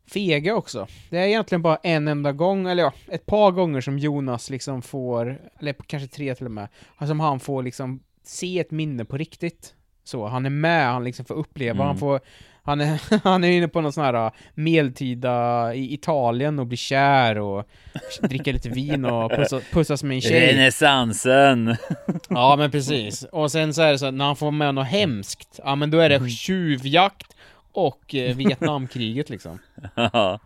fega 0.08 0.56
också. 0.56 0.88
Det 1.10 1.18
är 1.18 1.28
egentligen 1.28 1.62
bara 1.62 1.76
en 1.76 2.08
enda 2.08 2.32
gång, 2.32 2.68
eller 2.68 2.84
ja, 2.84 2.94
ett 3.08 3.26
par 3.26 3.52
gånger 3.52 3.82
som 3.82 4.00
Jonas 4.00 4.50
liksom 4.50 4.82
får, 4.82 5.42
eller 5.60 5.74
kanske 5.74 6.08
tre 6.08 6.36
till 6.36 6.46
och 6.46 6.52
med, 6.52 6.68
som 7.00 7.20
han 7.20 7.40
får 7.40 7.64
liksom 7.64 8.00
se 8.24 8.60
ett 8.60 8.72
minne 8.72 9.06
på 9.06 9.18
riktigt. 9.18 9.74
Så, 10.04 10.28
han 10.28 10.46
är 10.46 10.50
med, 10.50 10.86
han 10.86 11.04
liksom 11.04 11.26
får 11.26 11.36
uppleva, 11.36 11.76
mm. 11.76 11.88
han 11.88 11.98
får 11.98 12.20
han 12.68 12.82
är, 12.82 13.24
han 13.24 13.44
är 13.44 13.52
inne 13.52 13.68
på 13.68 13.82
någon 13.82 13.94
sån 13.94 14.04
här 14.04 14.26
äh, 14.26 14.32
medeltida 14.56 15.74
i 15.76 15.94
Italien 15.94 16.60
och 16.60 16.68
blir 16.68 16.78
kär 16.78 17.38
och 17.38 17.70
dricker 18.22 18.54
lite 18.54 18.70
vin 18.70 19.06
och 19.06 19.32
pussas, 19.32 19.64
pussas 19.72 20.04
med 20.04 20.16
en 20.16 20.22
tjej. 20.22 20.54
Renässansen! 20.54 21.76
Ja 22.30 22.56
men 22.56 22.72
precis. 22.72 23.24
Och 23.24 23.52
sen 23.52 23.74
så 23.74 23.82
är 23.82 23.92
det 23.92 24.00
så 24.00 24.06
att 24.06 24.14
när 24.14 24.26
han 24.26 24.36
får 24.36 24.52
med 24.52 24.76
något 24.76 24.88
hemskt, 24.88 25.60
ja 25.64 25.76
men 25.76 25.92
då 25.92 26.00
är 26.00 26.10
det 26.10 26.16
mm. 26.16 26.30
tjuvjakt 26.30 27.36
och 27.72 28.16
eh, 28.16 28.36
Vietnamkriget 28.36 29.30
liksom. 29.30 29.60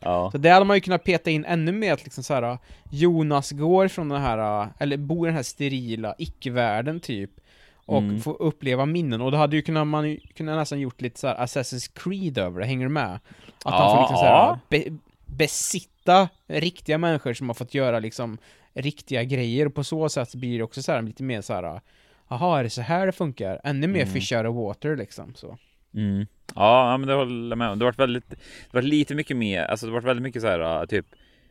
Ja. 0.00 0.30
Så 0.32 0.38
det 0.38 0.50
hade 0.50 0.64
man 0.64 0.76
ju 0.76 0.80
kunnat 0.80 1.04
peta 1.04 1.30
in 1.30 1.44
ännu 1.44 1.72
mer 1.72 1.92
att 1.92 2.04
liksom 2.04 2.24
så 2.24 2.34
här, 2.34 2.58
Jonas 2.90 3.50
går 3.50 3.88
från 3.88 4.08
den 4.08 4.20
här, 4.20 4.62
äh, 4.62 4.68
eller 4.78 4.96
bor 4.96 5.26
i 5.26 5.28
den 5.28 5.36
här 5.36 5.42
sterila 5.42 6.14
icke-världen 6.18 7.00
typ 7.00 7.30
och 7.88 7.98
mm. 7.98 8.20
få 8.20 8.32
uppleva 8.32 8.86
minnen. 8.86 9.20
Och 9.20 9.30
då 9.30 9.38
hade 9.38 9.56
ju 9.56 9.62
kunnat, 9.62 9.86
man 9.86 10.16
kunnat 10.34 10.56
nästan 10.56 10.80
gjort 10.80 11.00
lite 11.00 11.20
såhär 11.20 11.36
Assassin's 11.36 11.90
Creed 11.94 12.38
över 12.38 12.60
det, 12.60 12.66
hänger 12.66 12.86
du 12.86 12.92
med? 12.92 13.14
Att 13.14 13.20
ja, 13.64 13.70
han 13.70 13.96
får 13.96 14.02
liksom 14.02 14.16
såhär, 14.16 14.58
be, 14.68 14.98
besitta 15.26 16.28
riktiga 16.46 16.98
människor 16.98 17.34
som 17.34 17.48
har 17.48 17.54
fått 17.54 17.74
göra 17.74 17.98
liksom 17.98 18.38
riktiga 18.74 19.24
grejer, 19.24 19.66
och 19.66 19.74
på 19.74 19.84
så 19.84 20.08
sätt 20.08 20.34
blir 20.34 20.58
det 20.58 20.64
också 20.64 20.82
såhär 20.82 21.02
lite 21.02 21.22
mer 21.22 21.40
såhär 21.40 21.80
Jaha, 22.28 22.58
är 22.58 22.64
det 22.64 22.70
så 22.70 22.82
här 22.82 23.06
det 23.06 23.12
funkar? 23.12 23.60
Ännu 23.64 23.86
mer 23.86 24.02
mm. 24.02 24.14
fish 24.14 24.32
out 24.36 24.46
of 24.46 24.56
water 24.56 24.96
liksom 24.96 25.34
så. 25.34 25.58
Mm. 25.94 26.26
Ja, 26.54 26.96
men 26.96 27.08
det 27.08 27.14
håller 27.14 27.48
jag 27.48 27.58
med 27.58 27.70
om. 27.70 27.78
Det 27.78 27.84
varit 27.84 27.98
väldigt, 27.98 28.30
det 28.30 28.36
varit 28.72 28.84
lite 28.84 29.14
mycket 29.14 29.36
mer, 29.36 29.64
alltså 29.64 29.86
det 29.86 29.92
varit 29.92 30.04
väldigt 30.04 30.22
mycket 30.22 30.42
så 30.42 30.48
här 30.48 30.86
typ 30.86 31.06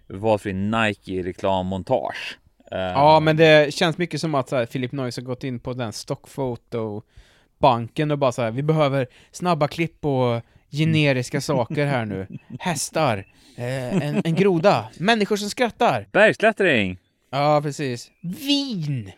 valfri 0.08 0.54
Nike-reklammontage. 0.54 2.38
Ja, 2.72 3.20
men 3.20 3.38
det 3.38 3.74
känns 3.74 3.98
mycket 3.98 4.22
som 4.22 4.36
att 4.36 4.50
så 4.50 4.56
här, 4.56 4.66
Philip 4.66 4.92
Noyce 4.92 5.22
har 5.22 5.26
gått 5.26 5.44
in 5.44 5.60
på 5.60 5.74
den 5.74 5.94
stockfoto-banken 5.94 8.12
och 8.12 8.18
bara 8.18 8.32
så 8.32 8.42
här, 8.42 8.52
vi 8.52 8.64
behöver 8.64 9.08
snabba 9.32 9.68
klipp 9.68 10.06
och 10.06 10.42
generiska 10.72 11.42
saker 11.42 11.86
här 11.86 12.06
nu. 12.06 12.28
Hästar, 12.60 13.26
eh, 13.58 14.08
en, 14.08 14.22
en 14.26 14.36
groda, 14.36 14.90
människor 15.00 15.36
som 15.36 15.50
skrattar. 15.50 16.08
Bergsklättring! 16.12 16.98
Ja, 17.30 17.60
precis. 17.64 18.12
Vin! 18.22 19.12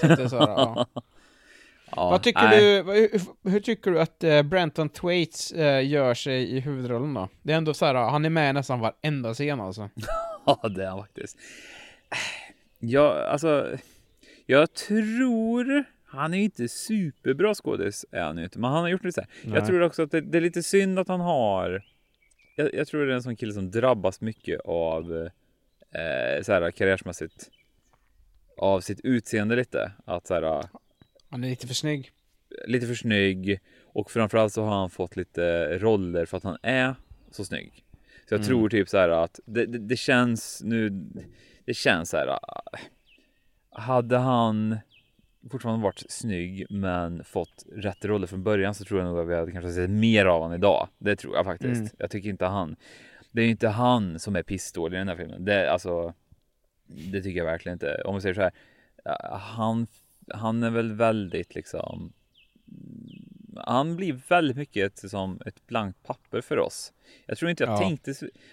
Så, 0.00 0.28
så, 0.28 0.36
ja. 0.36 0.86
Ja, 1.96 2.10
Vad 2.10 2.22
tycker 2.22 2.48
du, 2.48 2.56
hur, 2.56 3.50
hur, 3.50 3.60
tycker 3.60 3.90
du 3.90 4.00
att 4.00 4.24
uh, 4.24 4.42
Brenton 4.42 4.88
Thwaites 4.88 5.52
uh, 5.52 5.86
gör 5.86 6.14
sig 6.14 6.56
i 6.56 6.60
huvudrollen 6.60 7.14
då? 7.14 7.28
Det 7.42 7.52
är 7.52 7.56
ändå 7.56 7.74
så 7.74 7.86
här, 7.86 7.94
han 7.94 8.24
är 8.24 8.30
med 8.30 8.54
nästan 8.54 8.80
varenda 8.80 9.34
scen 9.34 9.60
alltså. 9.60 9.90
ja, 10.46 10.68
det 10.68 10.84
är 10.84 10.88
han 10.88 11.00
faktiskt. 11.00 11.36
Ja, 12.84 13.24
alltså, 13.24 13.78
jag 14.46 14.72
tror 14.74 15.84
han 16.04 16.34
är 16.34 16.38
ju 16.38 16.44
inte 16.44 16.68
superbra 16.68 17.54
skådis 17.54 18.06
är 18.10 18.22
han 18.22 18.38
inte, 18.38 18.58
men 18.58 18.70
han 18.70 18.82
har 18.82 18.88
gjort 18.88 19.02
det 19.02 19.12
så 19.12 19.20
här. 19.20 19.54
Jag 19.54 19.66
tror 19.66 19.80
också 19.80 20.02
att 20.02 20.10
det, 20.10 20.20
det, 20.20 20.38
är 20.38 20.42
lite 20.42 20.62
synd 20.62 20.98
att 20.98 21.08
han 21.08 21.20
har. 21.20 21.84
Jag, 22.56 22.74
jag, 22.74 22.86
tror 22.86 23.06
det 23.06 23.12
är 23.12 23.16
en 23.16 23.22
sån 23.22 23.36
kille 23.36 23.52
som 23.52 23.70
drabbas 23.70 24.20
mycket 24.20 24.60
av 24.60 25.30
eh, 25.90 26.42
så 26.42 26.52
här 26.52 26.70
karriärsmässigt 26.70 27.50
av 28.56 28.80
sitt 28.80 29.00
utseende 29.00 29.56
lite. 29.56 29.92
Att 30.04 30.26
så 30.26 30.34
här. 30.34 30.64
Han 31.30 31.44
är 31.44 31.48
lite 31.48 31.66
för 31.66 31.74
snygg. 31.74 32.10
Lite 32.66 32.86
för 32.86 32.94
snygg 32.94 33.60
och 33.82 34.10
framförallt 34.10 34.52
så 34.52 34.62
har 34.64 34.74
han 34.74 34.90
fått 34.90 35.16
lite 35.16 35.78
roller 35.78 36.26
för 36.26 36.36
att 36.36 36.44
han 36.44 36.58
är 36.62 36.94
så 37.30 37.44
snygg. 37.44 37.84
Så 38.28 38.34
jag 38.34 38.38
mm. 38.38 38.48
tror 38.48 38.68
typ 38.68 38.88
så 38.88 38.98
här 38.98 39.08
att 39.08 39.40
det, 39.44 39.66
det, 39.66 39.78
det 39.78 39.96
känns 39.96 40.62
nu 40.64 41.06
det 41.64 41.74
känns 41.74 42.10
så 42.10 42.16
här. 42.16 42.38
hade 43.70 44.18
han 44.18 44.78
fortfarande 45.50 45.84
varit 45.84 46.04
snygg 46.08 46.66
men 46.70 47.24
fått 47.24 47.64
rätt 47.72 48.04
roller 48.04 48.26
från 48.26 48.42
början 48.42 48.74
så 48.74 48.84
tror 48.84 49.00
jag 49.00 49.08
nog 49.08 49.18
att 49.18 49.28
vi 49.28 49.34
hade 49.34 49.52
kanske 49.52 49.72
sett 49.72 49.90
mer 49.90 50.26
av 50.26 50.40
honom 50.40 50.56
idag. 50.56 50.88
Det 50.98 51.16
tror 51.16 51.36
jag 51.36 51.44
faktiskt. 51.44 51.80
Mm. 51.80 51.92
Jag 51.98 52.10
tycker 52.10 52.28
inte 52.28 52.46
han. 52.46 52.76
Det 53.30 53.42
är 53.42 53.48
inte 53.48 53.68
han 53.68 54.18
som 54.18 54.36
är 54.36 54.42
pissdålig 54.42 54.96
i 54.96 54.98
den 54.98 55.08
här 55.08 55.16
filmen. 55.16 55.44
Det, 55.44 55.72
alltså, 55.72 56.14
det 56.86 57.22
tycker 57.22 57.38
jag 57.38 57.44
verkligen 57.44 57.74
inte. 57.74 58.02
Om 58.04 58.14
vi 58.14 58.20
säger 58.20 58.34
så 58.34 58.40
här. 58.40 58.52
Han, 59.38 59.86
han 60.28 60.62
är 60.62 60.70
väl 60.70 60.92
väldigt 60.92 61.54
liksom 61.54 62.12
han 63.56 63.96
blir 63.96 64.20
väldigt 64.28 64.56
mycket 64.56 64.98
som 64.98 65.40
ett 65.46 65.66
blankt 65.66 66.02
papper 66.02 66.40
för 66.40 66.58
oss. 66.58 66.92
Jag 67.26 67.38
tror 67.38 67.50
inte 67.50 67.64
jag 67.64 67.72
ja. 67.72 67.78
tänkte, 67.78 68.10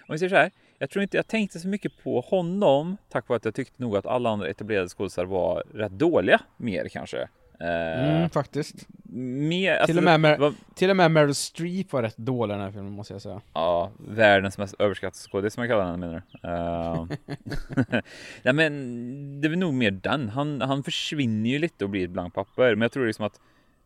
om 0.08 0.14
vi 0.14 0.18
säger 0.18 0.30
så 0.30 0.36
här, 0.36 0.52
jag 0.80 0.90
tror 0.90 1.04
inte 1.04 1.18
jag 1.18 1.28
tänkte 1.28 1.60
så 1.60 1.68
mycket 1.68 2.04
på 2.04 2.22
honom 2.22 2.98
tack 3.10 3.28
vare 3.28 3.38
att 3.38 3.46
jag 3.46 3.56
tyckte 3.56 3.82
nog 3.82 3.98
att 3.98 4.06
alla 4.06 4.30
andra 4.30 4.48
etablerade 4.48 4.90
skådespelare 4.90 5.30
var 5.30 5.64
rätt 5.74 5.92
dåliga 5.92 6.42
mer 6.58 6.88
kanske. 6.88 7.28
Mm, 7.60 8.24
uh, 8.24 8.30
faktiskt. 8.30 8.88
Mer, 9.14 9.86
till, 9.86 9.98
och 9.98 10.04
med 10.04 10.20
Mer 10.20 10.38
vad... 10.38 10.56
till 10.76 10.90
och 10.90 10.96
med 10.96 11.12
Meryl 11.12 11.36
Streep 11.36 11.94
var 11.94 12.02
rätt 12.02 12.18
dålig 12.18 12.54
i 12.54 12.58
den 12.58 12.66
här 12.66 12.72
filmen 12.72 12.92
måste 12.92 13.14
jag 13.14 13.22
säga. 13.22 13.42
Ja, 13.54 13.92
världens 13.98 14.58
mest 14.58 14.76
överskattade 14.80 15.18
skådis 15.18 15.54
som 15.54 15.64
jag 15.64 15.72
kallar 15.72 15.86
henne 15.86 15.98
menar 15.98 16.14
du? 16.14 16.48
Uh... 17.98 18.02
Nej 18.44 18.54
men 18.54 19.42
det 19.42 19.48
är 19.48 19.56
nog 19.56 19.74
mer 19.74 19.92
den. 19.92 20.30
Han, 20.30 20.62
han 20.62 20.84
försvinner 20.84 21.50
ju 21.50 21.60
lite 21.60 21.84
och 21.84 21.90
blir 21.90 22.04
ett 22.04 22.10
blankt 22.10 22.36
papper. 22.36 22.76
Men 22.76 22.82
jag 22.82 22.92
tror 22.92 23.08
liksom 23.08 23.26
att 23.26 23.40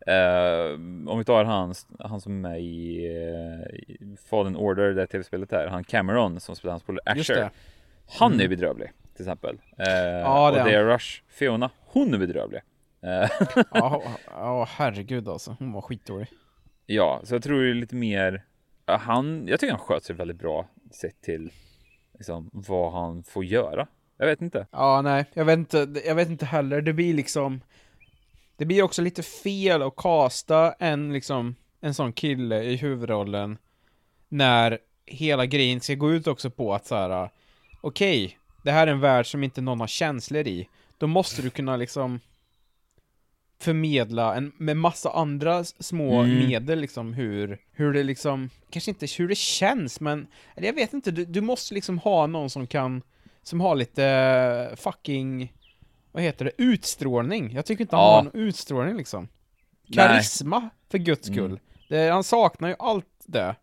Uh, 0.08 0.74
om 1.10 1.18
vi 1.18 1.24
tar 1.24 1.44
han, 1.44 1.74
han 2.00 2.22
som 2.22 2.46
är 2.46 2.50
med 2.50 2.62
i, 2.62 3.08
uh, 3.08 4.16
Fallen 4.30 4.56
Order, 4.56 4.94
det 4.94 5.08
tv-spelet 5.08 5.54
är, 5.54 5.68
han 5.68 5.84
Cameron 5.84 6.40
som 6.40 6.56
spelar 6.56 6.72
hans 6.72 6.84
polare 6.84 7.20
Asher. 7.20 7.50
Han 8.20 8.34
mm. 8.34 8.46
är 8.46 8.50
bedrövlig 8.50 8.92
till 9.16 9.24
exempel. 9.24 9.56
Uh, 9.56 9.86
ja, 9.88 10.52
det 10.52 10.62
och 10.62 10.68
det 10.68 10.76
är 10.76 10.86
Rush, 10.86 11.22
Fiona, 11.28 11.70
hon 11.80 12.14
är 12.14 12.18
bedrövlig. 12.18 12.62
ja, 13.72 14.04
ja, 14.32 14.68
herregud 14.70 15.28
alltså, 15.28 15.56
hon 15.60 15.72
var 15.72 15.82
skitdålig. 15.82 16.28
Ja, 16.86 17.22
så 17.24 17.36
jag 17.36 17.44
tror 17.44 17.64
ju 17.64 17.74
lite 17.74 17.96
mer, 17.96 18.44
han, 18.86 19.48
jag 19.48 19.60
tycker 19.60 19.72
han 19.72 19.80
sköt 19.80 20.04
sig 20.04 20.16
väldigt 20.16 20.38
bra 20.38 20.68
sett 20.92 21.22
till 21.22 21.52
liksom, 22.14 22.50
vad 22.54 22.92
han 22.94 23.24
får 23.24 23.46
göra. 23.46 23.88
Jag 24.18 24.26
vet 24.26 24.42
inte. 24.42 24.68
Ja, 24.72 25.02
nej, 25.02 25.26
jag 25.34 25.46
vet 25.46 25.58
inte, 25.58 25.88
jag 26.06 26.16
vet 26.16 26.30
inte 26.30 26.46
heller. 26.46 26.82
Det 26.82 26.94
blir 26.94 27.14
liksom 27.14 27.62
det 28.58 28.66
blir 28.66 28.84
också 28.84 29.02
lite 29.02 29.24
fel 29.24 29.82
att 29.82 29.96
kasta 29.96 30.72
en 30.72 31.14
liksom, 31.14 31.56
en 31.82 31.94
sån 31.94 32.14
kille 32.14 32.64
i 32.64 32.76
huvudrollen 32.76 33.58
när 34.30 34.80
hela 35.06 35.46
grejen 35.46 35.82
ska 35.82 35.96
gå 35.96 36.12
ut 36.12 36.28
också 36.28 36.50
på 36.50 36.74
att 36.74 36.86
så 36.86 36.96
här. 36.96 37.30
okej, 37.82 38.26
okay, 38.26 38.38
det 38.64 38.72
här 38.72 38.88
är 38.88 38.92
en 38.92 39.00
värld 39.00 39.32
som 39.32 39.44
inte 39.44 39.62
någon 39.62 39.80
har 39.80 39.88
känslor 39.88 40.48
i. 40.48 40.68
Då 40.98 41.08
måste 41.08 41.42
du 41.42 41.50
kunna 41.50 41.76
liksom 41.76 42.20
förmedla 43.60 44.36
en, 44.36 44.52
med 44.58 44.78
massa 44.78 45.12
andra 45.12 45.64
små 45.64 46.22
mm. 46.22 46.48
medel 46.48 46.80
liksom 46.80 47.14
hur, 47.14 47.58
hur 47.72 47.94
det 47.94 48.04
liksom, 48.04 48.50
kanske 48.70 48.92
inte 48.92 49.08
hur 49.18 49.28
det 49.28 49.38
känns 49.38 50.00
men, 50.00 50.28
eller 50.56 50.68
jag 50.68 50.74
vet 50.74 50.94
inte, 50.94 51.12
du, 51.12 51.26
du 51.26 51.42
måste 51.42 51.74
liksom 51.74 52.00
ha 52.00 52.28
någon 52.28 52.50
som 52.50 52.68
kan, 52.68 53.02
som 53.44 53.62
har 53.62 53.76
lite 53.76 54.76
fucking 54.78 55.54
vad 56.14 56.24
heter 56.24 56.46
det, 56.46 56.52
utstrålning. 56.58 57.54
Jag 57.54 57.66
tycker 57.66 57.82
inte 57.82 57.96
han 57.96 58.06
ja. 58.06 58.16
har 58.16 58.24
någon 58.24 58.36
utstrålning 58.36 58.98
liksom. 58.98 59.28
Karisma, 59.94 60.60
Nej. 60.60 60.70
för 60.90 60.98
guds 60.98 61.28
skull. 61.28 61.46
Mm. 61.46 61.60
Det, 61.90 62.10
han 62.10 62.24
saknar 62.24 62.70
ju 62.70 62.76
allt 62.80 63.06
det. 63.26 63.56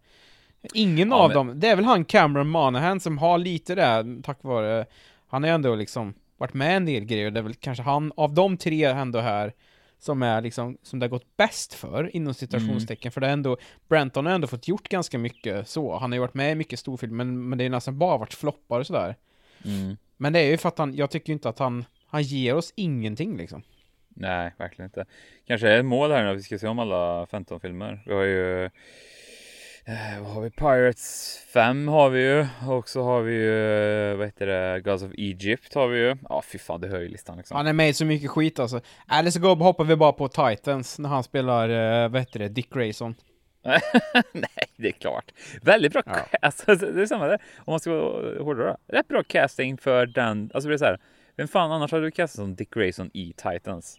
Ingen 0.75 1.09
ja, 1.09 1.17
av 1.17 1.29
men... 1.29 1.35
dem, 1.35 1.61
det 1.61 1.69
är 1.69 1.77
väl 1.77 1.85
han 1.85 2.05
Cameron 2.05 2.49
Manahan 2.49 3.01
som 3.01 3.19
har 3.19 3.39
lite 3.39 3.75
det, 3.75 4.23
tack 4.23 4.39
vare, 4.43 4.87
han 5.29 5.43
har 5.43 5.49
ju 5.49 5.55
ändå 5.55 5.75
liksom 5.75 6.15
varit 6.37 6.55
med 6.55 6.77
en 6.77 6.87
del 6.87 7.05
grejer, 7.05 7.31
det 7.31 7.41
är 7.41 7.45
väl 7.45 7.55
kanske 7.55 7.83
han, 7.83 8.13
av 8.17 8.35
de 8.35 8.57
tre 8.57 8.85
ändå 8.85 9.19
här, 9.19 9.53
som 9.99 10.23
är 10.23 10.41
liksom, 10.41 10.79
som 10.83 10.99
det 10.99 11.05
har 11.05 11.11
gått 11.11 11.37
bäst 11.37 11.75
för, 11.75 12.17
inom 12.17 12.35
citationstecken, 12.35 13.09
mm. 13.09 13.13
för 13.13 13.21
det 13.21 13.27
är 13.27 13.33
ändå, 13.33 13.57
Brenton 13.89 14.27
har 14.27 14.33
ändå 14.33 14.47
fått 14.47 14.69
gjort 14.69 14.89
ganska 14.89 15.19
mycket 15.19 15.69
så, 15.69 15.99
han 15.99 16.11
har 16.11 16.17
ju 16.17 16.21
varit 16.21 16.35
med 16.35 16.53
i 16.53 16.55
mycket 16.55 16.79
storfilm, 16.79 17.17
men, 17.17 17.49
men 17.49 17.59
det 17.59 17.65
är 17.65 17.71
nästan 17.71 17.99
bara 17.99 18.19
varit 18.19 18.35
floppar 18.35 18.81
och 18.81 18.87
sådär. 18.87 19.17
Mm. 19.65 19.97
Men 20.17 20.33
det 20.33 20.41
är 20.41 20.51
ju 20.51 20.57
för 20.57 20.69
att 20.69 20.79
han, 20.79 20.95
jag 20.95 21.11
tycker 21.11 21.33
inte 21.33 21.49
att 21.49 21.59
han, 21.59 21.85
han 22.11 22.23
ger 22.23 22.55
oss 22.55 22.73
ingenting 22.77 23.37
liksom. 23.37 23.63
Nej, 24.09 24.55
verkligen 24.59 24.87
inte. 24.87 25.05
Kanske 25.47 25.69
är 25.69 25.79
ett 25.79 25.85
mål 25.85 26.11
här 26.11 26.25
nu 26.25 26.31
att 26.31 26.37
vi 26.37 26.43
ska 26.43 26.59
se 26.59 26.69
om 26.69 26.79
alla 26.79 27.27
15 27.27 27.61
filmer. 27.61 28.03
Vi 28.07 28.15
har 28.15 28.23
ju 28.23 28.65
eh, 28.65 30.23
vad 30.23 30.33
har 30.33 30.43
vi? 30.43 30.51
Pirates 30.51 31.39
5 31.53 31.89
har 31.89 32.11
vi 32.11 32.23
ju 32.23 32.47
och 32.69 32.89
så 32.89 33.03
har 33.03 33.21
vi 33.21 33.33
ju 33.33 34.11
eh, 34.11 34.17
vad 34.17 34.27
heter 34.27 34.47
det? 34.47 34.81
Gods 34.81 35.03
of 35.03 35.13
Egypt 35.13 35.75
har 35.75 35.89
vi 35.89 35.99
ju. 35.99 36.17
Ja, 36.29 36.43
fy 36.43 36.59
fan, 36.59 36.81
det 36.81 36.89
hör 36.89 37.01
ju 37.01 37.09
listan 37.09 37.37
liksom. 37.37 37.57
Han 37.57 37.67
är 37.67 37.73
med 37.73 37.89
i 37.89 37.93
så 37.93 38.05
mycket 38.05 38.31
skit 38.31 38.59
alltså. 38.59 38.81
Eller 39.13 39.31
så 39.31 39.55
hoppar 39.55 39.85
vi 39.85 39.97
bara 39.97 40.13
på 40.13 40.29
Titans 40.29 40.99
när 40.99 41.09
han 41.09 41.23
spelar, 41.23 41.69
eh, 41.69 42.09
vad 42.09 42.21
heter 42.21 42.39
det, 42.39 42.49
Dick 42.49 42.75
Grayson. 42.75 43.15
Nej, 44.33 44.67
det 44.77 44.89
är 44.89 44.93
klart. 44.93 45.33
Väldigt 45.63 45.93
bra. 45.93 46.03
Ja. 46.07 46.27
Alltså, 46.43 46.75
det 46.75 47.03
är 47.03 47.07
samma 47.07 47.27
där. 47.27 47.43
Om 47.57 47.73
man 47.73 47.81
ska 47.81 47.91
vara 47.91 48.43
hårdare. 48.43 48.77
Rätt 48.87 49.09
bra 49.09 49.23
casting 49.23 49.79
för 49.79 50.07
den. 50.07 50.51
Alltså 50.55 50.69
det 50.69 50.75
är 50.75 50.79
så 50.79 50.85
här. 50.85 50.99
Vem 51.41 51.49
fan 51.49 51.73
annars 51.73 51.93
hade 51.93 52.05
du 52.05 52.11
kastat 52.11 52.37
som 52.37 52.55
Dick 52.55 52.75
Grayson 52.75 53.11
i 53.15 53.33
Titans? 53.37 53.99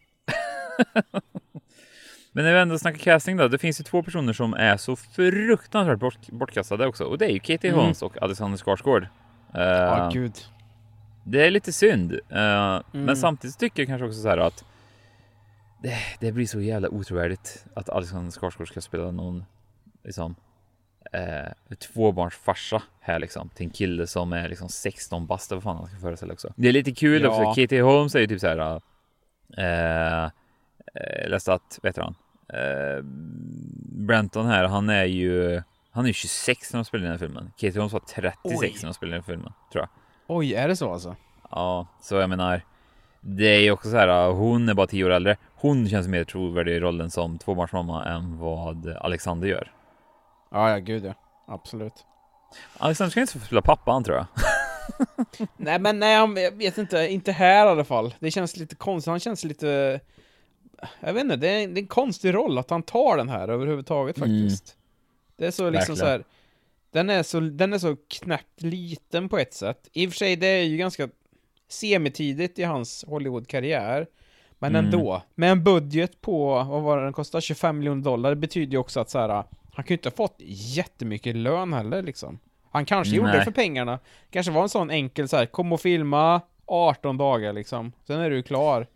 Men 2.32 2.46
när 2.46 2.54
vi 2.54 2.60
ändå 2.60 2.78
snackar 2.78 3.00
casting 3.00 3.38
då, 3.38 3.48
det 3.48 3.58
finns 3.58 3.80
ju 3.80 3.84
två 3.84 4.04
personer 4.04 4.34
som 4.34 4.54
är 4.54 4.78
så 4.78 4.96
fruktansvärt 4.96 6.00
bort, 6.00 6.28
bortkastade 6.28 6.88
också 6.88 7.04
och 7.04 7.18
det 7.18 7.26
är 7.26 7.30
ju 7.30 7.40
Katie 7.40 7.70
mm. 7.70 7.80
Holmes 7.80 8.02
och 8.02 8.22
Alexander 8.22 8.58
Skarsgård. 8.58 9.04
Uh, 9.04 9.62
oh, 9.62 10.12
gud. 10.12 10.34
Det 11.24 11.46
är 11.46 11.52
lite 11.52 11.74
synd, 11.74 12.12
uh, 12.12 12.20
mm. 12.32 12.84
men 12.92 13.18
samtidigt 13.18 13.60
tycker 13.60 13.82
jag 13.82 13.88
kanske 13.88 14.06
också 14.06 14.22
så 14.22 14.30
här 14.30 14.38
att 14.38 14.66
det, 15.84 15.98
det, 16.20 16.32
blir 16.32 16.46
så 16.46 16.62
jävla 16.62 16.90
otrovärdigt 16.90 17.66
att 17.74 17.90
Alexander 17.90 18.32
Skarsgård 18.32 18.68
ska 18.68 18.82
spela 18.82 19.12
någon 19.12 19.46
liksom 20.04 20.36
eh, 21.12 21.76
tvåbarnsfarsa 21.78 22.82
här 23.00 23.20
liksom 23.20 23.50
till 23.50 23.66
en 23.66 23.72
kille 23.72 24.08
som 24.08 24.34
är 24.34 24.50
liksom 24.50 24.70
16 24.70 25.26
bast 25.26 25.52
vad 25.52 25.64
fan 25.64 25.78
han 25.78 25.88
ska 25.88 25.98
föreställa 25.98 26.34
också. 26.34 26.54
Det 26.56 26.68
är 26.68 26.74
lite 26.74 26.92
kul 26.92 27.22
ja. 27.22 27.30
också. 27.30 27.62
Katie 27.62 27.82
Holmes 27.82 28.16
är 28.16 28.20
ju 28.20 28.28
typ 28.28 28.40
så 28.40 28.48
här. 28.48 28.82
Eh, 29.58 30.24
eh, 30.24 31.30
läste 31.30 31.54
att, 31.54 31.80
vet 31.84 31.98
han? 31.98 32.16
Eh, 32.54 33.04
Brenton 33.84 34.46
här, 34.46 34.64
han 34.64 34.90
är 34.90 35.06
ju 35.06 35.62
han 35.92 36.06
är 36.06 36.14
26 36.14 36.74
när 36.74 36.80
de 36.80 36.86
spelar 36.86 37.04
den 37.04 37.12
här 37.12 37.18
filmen. 37.18 37.52
Katie 37.56 37.78
Holmes 37.78 37.94
var 37.94 38.00
36 38.00 38.38
Oj. 38.44 38.76
när 38.82 38.88
de 38.88 38.94
spelade 38.94 39.18
den 39.18 39.24
här 39.24 39.34
filmen, 39.34 39.54
tror 39.72 39.82
jag. 39.82 39.90
Oj, 40.28 40.54
är 40.54 40.68
det 40.68 40.76
så 40.76 40.94
alltså? 40.94 41.16
Ja, 41.52 41.88
så 42.02 42.16
jag 42.16 42.30
menar. 42.30 42.62
Det 43.22 43.56
är 43.56 43.60
ju 43.60 43.72
också 43.72 43.92
så 43.92 43.98
här, 43.98 44.32
hon 44.32 44.70
är 44.70 44.74
bara 44.74 44.88
10 44.88 45.06
år 45.06 45.10
äldre. 45.10 45.38
Hon 45.56 45.90
känns 45.90 46.08
mer 46.08 46.24
trovärdig 46.24 46.76
i 46.76 46.80
rollen 46.80 47.10
som 47.10 47.38
tvåbarnsmamma 47.38 48.06
än 48.06 48.38
vad 48.38 48.98
Alexander 49.02 49.48
gör. 49.48 49.72
Ja, 50.52 50.70
ja, 50.70 50.78
gud 50.78 51.06
ja. 51.06 51.14
Absolut. 51.48 52.06
Alexander 52.78 53.12
ska 53.12 53.22
inte 53.22 53.40
få 53.40 53.46
spela 53.46 53.62
pappan 53.62 54.04
tror 54.04 54.18
jag. 54.18 54.26
nej, 55.58 55.80
men 55.80 56.00
nej, 56.00 56.14
jag 56.14 56.52
vet 56.58 56.78
inte. 56.78 57.08
Inte 57.08 57.32
här 57.32 57.66
i 57.66 57.70
alla 57.70 57.84
fall. 57.84 58.16
Det 58.20 58.32
känns 58.32 58.58
lite 58.58 58.76
konstigt. 58.76 59.10
Han 59.10 59.20
känns 59.20 59.44
lite... 59.44 60.00
Jag 61.00 61.14
vet 61.14 61.24
inte, 61.24 61.36
det 61.36 61.48
är, 61.48 61.68
det 61.68 61.80
är 61.80 61.82
en 61.82 61.88
konstig 61.88 62.34
roll 62.34 62.58
att 62.58 62.70
han 62.70 62.84
tar 62.84 63.18
den 63.18 63.30
här 63.30 63.48
överhuvudtaget 63.48 64.18
mm. 64.18 64.30
faktiskt. 64.30 64.76
Mm. 64.76 64.82
Det 65.38 65.48
är 65.48 65.52
så 65.52 65.70
liksom 65.70 65.96
Verkligen. 65.96 65.98
så 65.98 66.06
här... 66.06 66.24
Den 66.92 67.10
är 67.10 67.24
så, 67.24 67.40
den 67.40 67.74
är 67.74 67.78
så 67.78 67.96
knappt 68.08 68.62
liten 68.62 69.30
på 69.30 69.38
ett 69.38 69.54
sätt. 69.54 69.90
I 69.94 70.08
och 70.08 70.12
för 70.12 70.18
sig, 70.18 70.36
det 70.36 70.48
är 70.48 70.64
ju 70.64 70.78
ganska 70.78 71.10
semitidigt 71.70 72.60
i 72.60 72.64
hans 72.64 73.06
Hollywood-karriär. 73.08 74.08
Men 74.60 74.76
mm. 74.76 74.86
ändå, 74.86 75.22
med 75.36 75.52
en 75.52 75.64
budget 75.64 76.22
på, 76.22 76.64
vad 76.64 76.82
var 76.82 76.98
det 76.98 77.04
den 77.04 77.14
kostar, 77.14 77.42
25 77.42 77.78
miljoner 77.78 78.04
dollar, 78.04 78.30
det 78.30 78.36
betyder 78.36 78.72
ju 78.72 78.78
också 78.78 79.00
att 79.00 79.10
så 79.10 79.20
här, 79.20 79.44
han 79.72 79.84
kan 79.84 79.94
ju 79.94 79.98
inte 79.98 80.10
ha 80.10 80.16
fått 80.16 80.36
jättemycket 80.76 81.36
lön 81.36 81.74
heller 81.74 82.02
liksom. 82.02 82.40
Han 82.72 82.86
kanske 82.86 83.12
Nej. 83.12 83.18
gjorde 83.18 83.32
det 83.38 83.44
för 83.44 83.52
pengarna. 83.52 84.00
Kanske 84.30 84.52
var 84.52 84.64
en 84.64 84.70
sån 84.70 84.90
enkel 84.90 85.28
så 85.28 85.38
här, 85.38 85.46
kom 85.46 85.74
och 85.74 85.82
filma 85.82 86.42
18 86.66 87.18
dagar 87.18 87.54
liksom. 87.54 87.92
Sen 88.08 88.20
är 88.20 88.30
du 88.30 88.44
klar. 88.44 88.88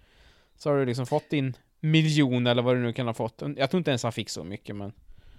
Så 0.57 0.69
har 0.69 0.77
du 0.77 0.85
liksom 0.85 1.05
fått 1.05 1.29
din 1.29 1.53
miljon 1.79 2.47
eller 2.47 2.61
vad 2.61 2.75
du 2.75 2.79
nu 2.79 2.93
kan 2.93 3.07
ha 3.07 3.13
fått. 3.13 3.41
Jag 3.57 3.69
tror 3.69 3.77
inte 3.77 3.91
ens 3.91 4.03
han 4.03 4.11
fick 4.11 4.29
så 4.29 4.43
mycket 4.43 4.75
men. 4.75 4.93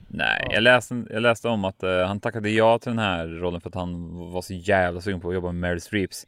Nej, 0.08 0.42
ja. 0.46 0.54
jag, 0.54 0.62
läste, 0.62 1.04
jag 1.10 1.22
läste 1.22 1.48
om 1.48 1.64
att 1.64 1.82
uh, 1.82 1.90
han 1.90 2.20
tackade 2.20 2.50
ja 2.50 2.78
till 2.78 2.90
den 2.90 2.98
här 2.98 3.26
rollen 3.26 3.60
för 3.60 3.68
att 3.68 3.74
han 3.74 4.16
var 4.30 4.42
så 4.42 4.54
jävla 4.54 5.00
sugen 5.00 5.20
på 5.20 5.28
att 5.28 5.34
jobba 5.34 5.52
med 5.52 5.60
Meryl 5.60 5.80
Streeps. 5.80 6.26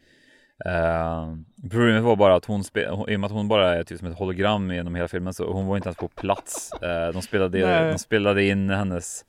Uh, 0.67 1.37
problemet 1.71 2.03
var 2.03 2.17
bara 2.17 2.35
att 2.35 2.45
hon, 2.45 2.65
i 3.09 3.17
och 3.17 3.21
med 3.21 3.25
att 3.25 3.33
hon 3.33 3.49
bara 3.49 3.75
är 3.75 3.85
typ 3.85 3.99
som 3.99 4.09
ett 4.09 4.19
hologram 4.19 4.73
genom 4.73 4.95
hela 4.95 5.09
filmen 5.09 5.35
så 5.35 5.53
hon 5.53 5.67
var 5.67 5.77
inte 5.77 5.89
ens 5.89 5.99
på 5.99 6.09
plats. 6.09 6.71
Uh, 6.83 7.13
de, 7.13 7.23
spelade, 7.23 7.91
de 7.93 7.99
spelade 7.99 8.45
in 8.45 8.71
hennes 8.71 9.25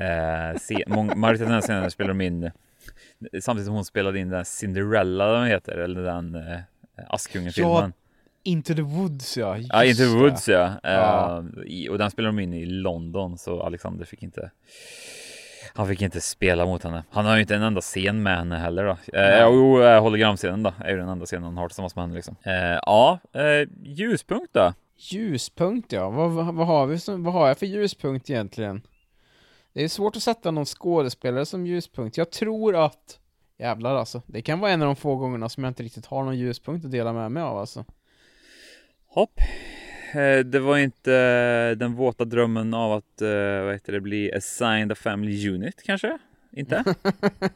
uh, 0.00 1.16
majoriteten 1.16 1.54
av 1.54 1.60
scener 1.60 1.88
spelade 1.88 2.18
de 2.18 2.24
in 2.24 2.50
samtidigt 3.40 3.66
som 3.66 3.74
hon 3.74 3.84
spelade 3.84 4.18
in 4.18 4.28
den 4.28 4.44
Cinderella 4.44 5.32
den 5.32 5.46
heter, 5.46 5.78
eller 5.78 6.02
den 6.02 6.34
uh, 6.34 6.58
Askungen-filmen. 7.08 7.72
Ja, 7.72 7.92
Into 8.42 8.74
the 8.74 8.82
Woods 8.82 9.36
ja. 9.36 9.58
Ja, 9.58 9.84
Into 9.84 10.02
the 10.02 10.16
Woods 10.18 10.48
ja. 10.48 10.80
ja. 10.82 11.44
Uh, 11.66 11.90
och 11.90 11.98
den 11.98 12.10
spelade 12.10 12.36
de 12.36 12.42
in 12.42 12.54
i 12.54 12.66
London 12.66 13.38
så 13.38 13.62
Alexander 13.62 14.04
fick 14.04 14.22
inte 14.22 14.50
Han 15.74 15.88
fick 15.88 16.02
inte 16.02 16.20
spela 16.20 16.66
mot 16.66 16.82
henne. 16.82 17.04
Han 17.10 17.26
har 17.26 17.34
ju 17.34 17.40
inte 17.40 17.54
en 17.54 17.62
enda 17.62 17.80
scen 17.80 18.22
med 18.22 18.36
henne 18.36 18.56
heller 18.56 18.84
då. 18.84 19.18
Eh, 19.18 19.40
jo, 19.42 19.82
eh, 19.82 20.02
hologramscenen 20.02 20.62
då 20.62 20.72
är 20.84 20.90
ju 20.90 20.96
den 20.96 21.08
enda 21.08 21.26
scenen 21.26 21.44
han 21.44 21.56
har 21.56 21.68
tillsammans 21.68 21.96
med 21.96 22.02
henne 22.02 22.14
liksom. 22.14 22.36
Eh, 22.42 22.52
ja, 22.86 23.18
eh, 23.32 23.68
ljuspunkt 23.82 24.54
då? 24.54 24.72
Ljuspunkt 24.96 25.92
ja, 25.92 26.10
vad, 26.10 26.30
vad, 26.30 26.54
vad, 26.54 26.66
har 26.66 26.86
vi 26.86 26.98
som, 26.98 27.24
vad 27.24 27.34
har 27.34 27.48
jag 27.48 27.58
för 27.58 27.66
ljuspunkt 27.66 28.30
egentligen? 28.30 28.82
Det 29.72 29.84
är 29.84 29.88
svårt 29.88 30.16
att 30.16 30.22
sätta 30.22 30.50
någon 30.50 30.66
skådespelare 30.66 31.46
som 31.46 31.66
ljuspunkt. 31.66 32.16
Jag 32.16 32.30
tror 32.30 32.84
att 32.84 33.20
Jävlar 33.60 33.94
alltså. 33.94 34.22
Det 34.26 34.42
kan 34.42 34.60
vara 34.60 34.70
en 34.70 34.82
av 34.82 34.86
de 34.86 34.96
få 34.96 35.16
gångerna 35.16 35.48
som 35.48 35.64
jag 35.64 35.70
inte 35.70 35.82
riktigt 35.82 36.06
har 36.06 36.24
någon 36.24 36.38
ljuspunkt 36.38 36.84
att 36.84 36.90
dela 36.90 37.12
med 37.12 37.32
mig 37.32 37.42
av 37.42 37.58
alltså. 37.58 37.84
Hopp. 39.06 39.40
Eh, 40.14 40.38
det 40.38 40.60
var 40.60 40.78
inte 40.78 41.14
eh, 41.14 41.78
den 41.78 41.94
våta 41.94 42.24
drömmen 42.24 42.74
av 42.74 42.92
att, 42.92 43.22
eh, 43.22 43.62
vad 43.64 43.72
heter 43.72 43.92
det, 43.92 44.00
bli 44.00 44.32
assigned 44.32 44.92
a 44.92 44.94
family 44.94 45.48
unit 45.48 45.82
kanske? 45.82 46.18
Inte? 46.52 46.84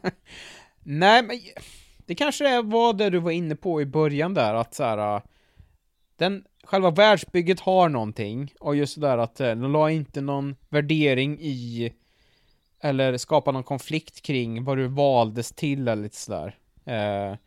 Nej, 0.83 1.23
men 1.23 1.39
det 2.05 2.15
kanske 2.15 2.61
var 2.61 2.93
det 2.93 3.09
du 3.09 3.19
var 3.19 3.31
inne 3.31 3.55
på 3.55 3.81
i 3.81 3.85
början 3.85 4.33
där, 4.33 4.53
att 4.53 4.73
så 4.73 4.83
här, 4.83 5.21
den, 6.17 6.43
själva 6.63 6.91
världsbygget 6.91 7.59
har 7.59 7.89
någonting, 7.89 8.53
och 8.59 8.75
just 8.75 9.01
det 9.01 9.07
där 9.07 9.17
att 9.17 9.35
de 9.35 9.71
la 9.71 9.91
inte 9.91 10.21
någon 10.21 10.55
värdering 10.69 11.37
i 11.41 11.93
eller 12.79 13.17
skapa 13.17 13.51
någon 13.51 13.63
konflikt 13.63 14.21
kring 14.21 14.63
vad 14.63 14.77
du 14.77 14.87
valdes 14.87 15.51
till 15.51 15.87
eller 15.87 16.03
lite 16.03 16.15
sådär. 16.15 16.55
Eh, 16.85 17.37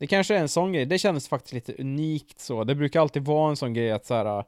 det 0.00 0.06
kanske 0.06 0.36
är 0.36 0.38
en 0.38 0.48
sån 0.48 0.72
grej, 0.72 0.86
det 0.86 0.98
kändes 0.98 1.28
faktiskt 1.28 1.52
lite 1.52 1.82
unikt 1.82 2.40
så. 2.40 2.64
Det 2.64 2.74
brukar 2.74 3.00
alltid 3.00 3.24
vara 3.24 3.50
en 3.50 3.56
sån 3.56 3.74
grej 3.74 3.90
att 3.90 4.06
såhär 4.06 4.44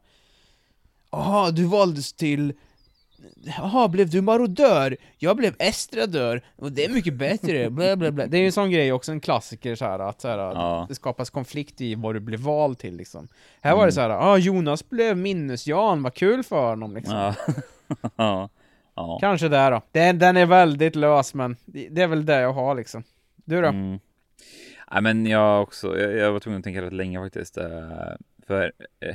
Jaha, 1.10 1.50
du 1.50 1.64
valdes 1.64 2.12
till 2.12 2.52
Jaha, 3.44 3.88
blev 3.88 4.10
du 4.10 4.20
marodör? 4.20 4.96
Jag 5.18 5.36
blev 5.36 5.54
estradör, 5.58 6.42
och 6.56 6.72
det 6.72 6.84
är 6.84 6.88
mycket 6.88 7.14
bättre, 7.14 7.70
bla 7.70 7.96
bla 7.96 8.10
bla. 8.10 8.26
Det 8.26 8.36
är 8.36 8.40
ju 8.40 8.46
en 8.46 8.52
sån 8.52 8.70
grej 8.70 8.92
också, 8.92 9.12
en 9.12 9.20
klassiker 9.20 9.74
så 9.74 9.84
här, 9.84 9.98
att 9.98 10.20
så 10.20 10.28
här, 10.28 10.38
ja. 10.38 10.86
det 10.88 10.94
skapas 10.94 11.30
konflikt 11.30 11.80
i 11.80 11.94
vad 11.94 12.14
du 12.14 12.20
blev 12.20 12.40
vald 12.40 12.78
till 12.78 12.96
liksom. 12.96 13.28
Här 13.60 13.70
mm. 13.70 13.78
var 13.78 13.86
det 13.86 13.92
mm. 13.92 13.94
så 13.94 14.00
här, 14.00 14.32
ah, 14.32 14.36
Jonas 14.36 14.88
blev 14.88 15.16
minnes-Jan, 15.16 16.02
vad 16.02 16.14
kul 16.14 16.42
för 16.42 16.68
honom 16.68 16.94
liksom. 16.94 17.34
Ja. 18.16 18.48
Ja. 18.94 19.18
Kanske 19.20 19.48
där 19.48 19.70
då. 19.70 19.82
Den, 19.90 20.18
den 20.18 20.36
är 20.36 20.46
väldigt 20.46 20.96
lös, 20.96 21.34
men 21.34 21.56
det 21.64 22.02
är 22.02 22.06
väl 22.06 22.26
det 22.26 22.40
jag 22.40 22.52
har 22.52 22.74
liksom. 22.74 23.04
Du 23.44 23.60
då? 23.60 23.68
Mm. 23.68 23.98
Ja, 24.94 25.00
men 25.00 25.26
jag 25.26 25.62
också, 25.62 25.98
jag, 26.00 26.12
jag, 26.12 26.32
var 26.32 26.40
tvungen 26.40 26.58
att 26.58 26.64
tänka 26.64 26.82
rätt 26.82 26.92
länge 26.92 27.20
faktiskt. 27.20 27.58
Uh, 27.58 27.64
för 28.46 28.72
uh, 29.06 29.14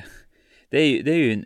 det, 0.70 0.78
är 0.78 0.86
ju, 0.86 1.02
det 1.02 1.12
är 1.12 1.18
ju 1.18 1.34
en 1.34 1.45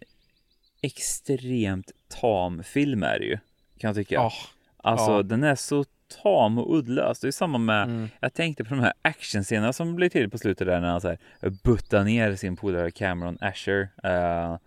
extremt 0.82 1.92
tam 2.08 2.64
film 2.64 3.04
är 3.04 3.20
det 3.20 3.26
ju, 3.26 3.38
kan 3.78 3.88
jag 3.88 3.96
tycka. 3.96 4.20
Oh. 4.20 4.34
Alltså 4.78 5.12
oh. 5.12 5.24
den 5.24 5.44
är 5.44 5.56
så 5.56 5.86
tam 6.24 6.58
och 6.58 6.78
uddlös. 6.78 7.20
Det 7.20 7.28
är 7.28 7.32
samma 7.32 7.58
med, 7.58 7.84
mm. 7.84 8.10
jag 8.20 8.34
tänkte 8.34 8.64
på 8.64 8.70
de 8.70 8.80
här 8.80 8.94
actionscenerna 9.02 9.74
som 9.74 9.96
blir 9.96 10.10
till 10.10 10.30
på 10.30 10.38
slutet 10.38 10.68
där 10.68 10.82
när 10.82 10.90
han 10.90 11.02
så 11.02 11.08
här 11.08 11.20
buttar 11.64 12.04
ner 12.04 12.36
sin 12.36 12.56
polare 12.56 12.92
Cameron 12.92 13.38
Asher. 13.42 13.90
Uh, 14.06 14.58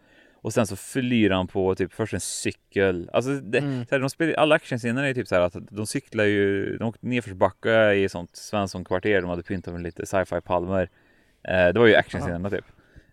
och 0.44 0.52
sen 0.52 0.66
så 0.66 0.76
flyr 0.76 1.30
han 1.30 1.46
på 1.46 1.74
typ 1.74 1.92
först 1.92 2.14
en 2.14 2.20
cykel. 2.20 3.10
Alltså 3.12 3.30
det, 3.30 3.58
mm. 3.58 3.86
så 3.86 3.94
här, 3.94 4.00
de 4.00 4.10
spelar, 4.10 4.34
alla 4.34 4.54
actionscener 4.54 5.04
är 5.04 5.14
typ 5.14 5.28
så 5.28 5.34
här 5.34 5.42
att 5.42 5.56
de 5.70 5.86
cyklar 5.86 6.24
ju, 6.24 6.76
de 6.76 6.88
åkte 6.88 7.06
nedförsbacka 7.06 7.94
i 7.94 8.08
sånt 8.08 8.36
Svensson-kvarter. 8.36 9.20
De 9.20 9.30
hade 9.30 9.42
pyntat 9.42 9.74
med 9.74 9.82
lite 9.82 10.06
sci-fi 10.06 10.40
palmer. 10.40 10.90
Eh, 11.48 11.68
det 11.68 11.78
var 11.78 11.86
ju 11.86 11.94
actionscenerna 11.94 12.50
typ. 12.50 12.64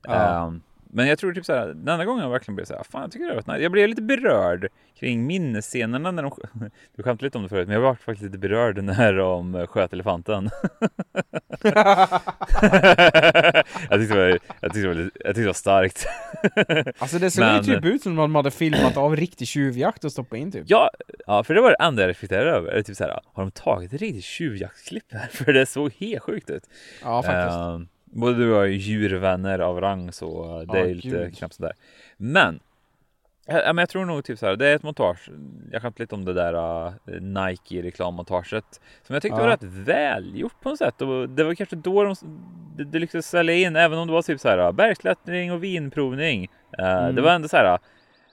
Um, 0.07 0.61
men 0.93 1.07
jag 1.07 1.19
tror 1.19 1.33
typ 1.33 1.45
så 1.45 1.53
här, 1.53 1.67
den 1.67 1.87
enda 1.87 2.05
gången 2.05 2.23
jag 2.23 2.31
verkligen 2.31 2.55
blev 2.55 2.65
så 2.65 2.75
här, 2.75 2.83
fan 2.83 3.01
jag 3.01 3.11
tycker 3.11 3.27
det 3.27 3.33
var 3.33 3.53
nice. 3.53 3.63
Jag 3.63 3.71
blev 3.71 3.89
lite 3.89 4.01
berörd 4.01 4.67
kring 4.99 5.25
minnesscenerna 5.25 6.11
när 6.11 6.23
de, 6.23 6.31
du 6.95 7.03
skämtade 7.03 7.25
lite 7.25 7.37
om 7.37 7.43
det 7.43 7.49
förut, 7.49 7.67
men 7.67 7.73
jag 7.73 7.81
var 7.81 7.95
faktiskt 7.95 8.23
lite 8.23 8.37
berörd 8.37 8.83
när 8.83 9.13
de 9.13 9.67
sköt 9.67 9.93
elefanten. 9.93 10.49
jag, 13.89 13.99
tyckte 13.99 14.13
det 14.13 14.15
var, 14.15 14.39
jag, 14.61 14.73
tyckte 14.73 14.79
det 14.79 14.87
var, 14.87 14.95
jag 14.95 15.11
tyckte 15.11 15.41
det 15.41 15.45
var 15.45 15.53
starkt. 15.53 16.07
alltså 16.97 17.19
det 17.19 17.31
såg 17.31 17.43
men... 17.43 17.63
ju 17.63 17.75
typ 17.75 17.85
ut 17.85 18.03
som 18.03 18.11
om 18.11 18.17
de 18.17 18.35
hade 18.35 18.51
filmat 18.51 18.97
av 18.97 19.15
riktig 19.15 19.47
tjuvjakt 19.47 20.03
och 20.03 20.11
stoppat 20.11 20.39
in 20.39 20.51
typ. 20.51 20.63
Ja, 20.67 20.91
ja 21.27 21.43
för 21.43 21.53
det 21.53 21.61
var 21.61 21.69
det 21.69 21.85
enda 21.85 22.01
jag 22.01 22.09
reflekterade 22.09 22.51
över. 22.51 22.81
Typ 22.81 22.97
så 22.97 23.03
här, 23.03 23.19
har 23.33 23.43
de 23.43 23.51
tagit 23.51 23.93
ett 23.93 24.01
riktigt 24.01 24.23
tjuvjaktsklipp 24.23 25.13
här? 25.13 25.27
För 25.27 25.53
det 25.53 25.65
såg 25.65 25.93
helt 25.99 26.23
sjukt 26.23 26.49
ut. 26.49 26.63
Ja, 27.03 27.23
faktiskt. 27.23 27.57
Uh, 27.57 27.79
Både 28.11 28.37
du 28.37 28.51
och 28.51 28.57
jag 28.57 28.65
är 28.65 28.69
djurvänner 28.69 29.59
av 29.59 29.81
rang 29.81 30.11
så 30.11 30.65
det 30.71 30.79
är 30.79 30.95
lite 30.95 31.07
gud. 31.07 31.37
knappt 31.37 31.53
sådär. 31.53 31.73
Men 32.17 32.59
Ja, 33.45 33.73
men 33.73 33.77
jag 33.77 33.89
tror 33.89 34.05
nog 34.05 34.23
typ 34.23 34.39
så 34.39 34.45
här, 34.45 34.55
det 34.55 34.67
är 34.67 34.75
ett 34.75 34.83
montage. 34.83 35.29
Jag 35.71 35.81
skämtade 35.81 36.03
lite 36.03 36.15
om 36.15 36.25
det 36.25 36.33
där 36.33 36.53
uh, 36.53 36.93
Nike 37.21 37.81
reklammontaget 37.81 38.81
som 39.03 39.13
jag 39.13 39.21
tyckte 39.21 39.37
ja. 39.37 39.43
var 39.43 39.49
rätt 39.49 39.63
välgjort 39.63 40.61
på 40.61 40.69
något 40.69 40.77
sätt 40.77 41.01
och 41.01 41.29
det 41.29 41.43
var 41.43 41.55
kanske 41.55 41.75
då 41.75 42.03
de, 42.03 42.15
det, 42.77 42.83
det 42.83 42.99
lyckades 42.99 43.29
sälja 43.29 43.55
in, 43.55 43.75
även 43.75 43.99
om 43.99 44.07
det 44.07 44.13
var 44.13 44.21
typ 44.21 44.39
så 44.39 44.49
här 44.49 44.71
bergsklättring 44.71 45.51
och 45.51 45.63
vinprovning. 45.63 46.47
Uh, 46.79 46.85
mm. 46.85 47.15
Det 47.15 47.21
var 47.21 47.31
ändå 47.31 47.47
så 47.47 47.57
här, 47.57 47.79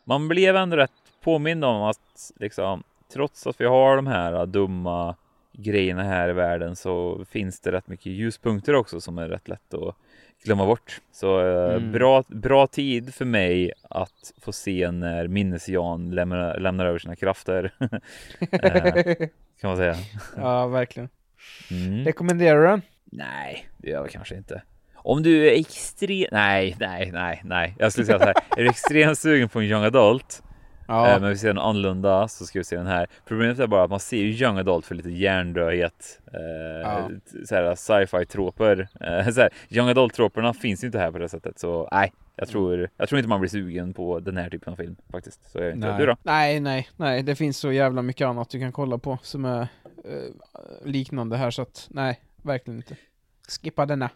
man 0.04 0.28
blev 0.28 0.56
ändå 0.56 0.76
rätt 0.76 0.92
påmind 1.24 1.64
om 1.64 1.82
att 1.82 2.32
liksom 2.36 2.82
trots 3.12 3.46
att 3.46 3.60
vi 3.60 3.64
har 3.64 3.96
de 3.96 4.06
här 4.06 4.32
uh, 4.32 4.42
dumma 4.46 5.16
grejerna 5.58 6.02
här 6.02 6.28
i 6.28 6.32
världen 6.32 6.76
så 6.76 7.24
finns 7.30 7.60
det 7.60 7.72
rätt 7.72 7.88
mycket 7.88 8.06
ljuspunkter 8.06 8.74
också 8.74 9.00
som 9.00 9.18
är 9.18 9.28
rätt 9.28 9.48
lätt 9.48 9.74
att 9.74 9.96
glömma 10.44 10.66
bort. 10.66 11.00
Så 11.12 11.40
eh, 11.40 11.74
mm. 11.74 11.92
bra, 11.92 12.24
bra 12.28 12.66
tid 12.66 13.14
för 13.14 13.24
mig 13.24 13.72
att 13.90 14.32
få 14.40 14.52
se 14.52 14.90
när 14.90 15.28
minnes-Jan 15.28 16.10
lämnar, 16.10 16.58
lämnar 16.58 16.86
över 16.86 16.98
sina 16.98 17.16
krafter. 17.16 17.72
Eh, 18.40 19.14
kan 19.60 19.70
man 19.70 19.76
säga. 19.76 19.96
Ja, 20.36 20.66
verkligen. 20.66 21.08
Mm. 21.70 22.04
Rekommenderar 22.04 22.60
du 22.60 22.66
den? 22.66 22.82
Nej, 23.04 23.68
det 23.76 23.90
gör 23.90 24.00
jag 24.00 24.10
kanske 24.10 24.36
inte. 24.36 24.62
Om 24.94 25.22
du 25.22 25.46
är 25.46 25.60
extremt... 25.60 26.32
Nej, 26.32 26.76
nej, 26.80 27.10
nej, 27.12 27.40
nej. 27.44 27.74
Jag 27.78 27.92
skulle 27.92 28.06
säga 28.06 28.18
så 28.18 28.24
här. 28.24 28.34
är 28.56 28.62
du 28.62 28.68
extremt 28.68 29.18
sugen 29.18 29.48
på 29.48 29.60
en 29.60 29.64
young 29.64 29.84
adult 29.84 30.42
Ja. 30.88 31.14
Eh, 31.14 31.20
men 31.20 31.30
vi 31.30 31.38
ser 31.38 31.48
den 31.48 31.58
annorlunda 31.58 32.28
så 32.28 32.46
ska 32.46 32.58
vi 32.58 32.64
se 32.64 32.76
den 32.76 32.86
här. 32.86 33.06
Problemet 33.24 33.58
är 33.58 33.66
bara 33.66 33.84
att 33.84 33.90
man 33.90 34.00
ser 34.00 34.16
ju 34.16 34.44
young 34.44 34.58
adult 34.58 34.86
för 34.86 34.94
lite 34.94 35.10
hjärndödhet. 35.10 36.20
Eh, 36.32 37.10
ja. 37.50 37.76
Sci-fi 37.76 38.26
troper. 38.26 38.88
Eh, 39.00 39.28
såhär, 39.28 39.50
young 39.68 39.88
adult 39.88 40.14
troperna 40.14 40.54
finns 40.54 40.84
ju 40.84 40.86
inte 40.86 40.98
här 40.98 41.12
på 41.12 41.18
det 41.18 41.28
sättet 41.28 41.58
så 41.58 41.88
nej. 41.92 42.12
Jag 42.36 42.48
tror, 42.48 42.88
jag 42.96 43.08
tror 43.08 43.18
inte 43.18 43.28
man 43.28 43.40
blir 43.40 43.50
sugen 43.50 43.94
på 43.94 44.20
den 44.20 44.36
här 44.36 44.50
typen 44.50 44.72
av 44.72 44.76
film 44.76 44.96
faktiskt. 45.10 45.50
Så 45.50 45.58
jag 45.58 45.72
inte. 45.72 45.88
Nej. 45.88 45.98
Du 45.98 46.06
då? 46.06 46.16
Nej, 46.22 46.60
nej, 46.60 46.88
nej. 46.96 47.22
Det 47.22 47.34
finns 47.34 47.58
så 47.58 47.72
jävla 47.72 48.02
mycket 48.02 48.26
annat 48.26 48.50
du 48.50 48.60
kan 48.60 48.72
kolla 48.72 48.98
på 48.98 49.18
som 49.22 49.44
är 49.44 49.60
eh, 49.60 49.66
liknande 50.84 51.36
här 51.36 51.50
så 51.50 51.62
att 51.62 51.88
nej, 51.90 52.20
verkligen 52.42 52.76
inte. 52.76 52.96
Skippa 53.48 53.86
denna. 53.86 54.10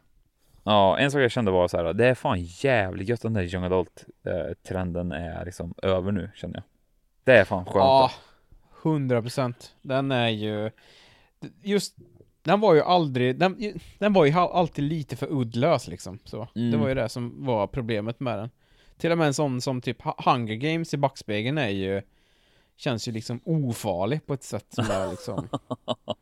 Ja, 0.65 0.99
en 0.99 1.11
sak 1.11 1.21
jag 1.21 1.31
kände 1.31 1.51
var 1.51 1.69
så 1.69 1.77
här, 1.77 1.93
det 1.93 2.07
är 2.07 2.15
fan 2.15 2.43
jävligt 2.43 3.09
gött 3.09 3.23
den 3.23 3.33
där 3.33 3.55
young 3.55 3.65
adult 3.65 4.05
eh, 4.25 4.55
trenden 4.69 5.13
är 5.13 5.45
liksom 5.45 5.75
över 5.83 6.13
nu 6.13 6.31
känner 6.35 6.55
jag. 6.55 6.65
Det 7.25 7.41
är 7.41 7.45
fan 7.45 7.65
skönt. 7.65 7.77
Ja, 7.77 8.11
hundra 8.83 9.23
procent. 9.23 9.75
Den 9.83 10.13
är 10.13 10.29
ju, 10.29 10.71
just, 11.63 11.97
den 12.43 12.61
var 12.61 12.75
ju 12.75 12.83
aldrig, 12.83 13.39
den, 13.39 13.81
den 13.99 14.13
var 14.13 14.25
ju 14.25 14.33
alltid 14.33 14.85
lite 14.85 15.17
för 15.17 15.33
uddlös 15.33 15.89
liksom. 15.89 16.19
Så. 16.25 16.49
Mm. 16.55 16.71
Det 16.71 16.77
var 16.77 16.89
ju 16.89 16.95
det 16.95 17.09
som 17.09 17.47
var 17.47 17.67
problemet 17.67 18.21
med 18.21 18.39
den. 18.39 18.51
Till 18.97 19.13
och 19.13 19.19
med 19.19 19.27
en 19.27 19.35
sån 19.35 19.61
som 19.61 19.81
typ 19.81 19.99
Hunger 20.03 20.55
Games 20.55 20.95
i 20.95 20.97
backspegeln 20.97 21.59
är 21.59 21.69
ju, 21.69 22.03
känns 22.77 23.09
ju 23.09 23.13
liksom 23.13 23.41
ofarlig 23.45 24.27
på 24.27 24.35
ett 24.35 24.43
sätt 24.43 24.67
som 24.69 24.85
är 24.91 25.11
liksom, 25.11 25.49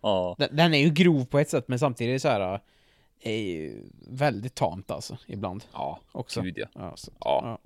den, 0.39 0.57
den, 0.57 0.75
är 0.75 0.79
ju 0.79 0.91
grov 0.91 1.25
på 1.25 1.39
ett 1.39 1.49
sätt 1.49 1.69
men 1.69 1.79
samtidigt 1.79 2.23
så 2.23 2.29
här 2.29 2.61
är 3.21 3.39
ju 3.39 3.83
väldigt 4.09 4.55
tamt 4.55 4.91
alltså, 4.91 5.17
ibland. 5.27 5.65
Ja, 5.73 5.99
också. 6.13 6.43
Gud, 6.43 6.59
ja. 6.59 6.67
Ja, 6.75 6.93
så, 6.97 7.13
ja. 7.21 7.41
ja. 7.45 7.59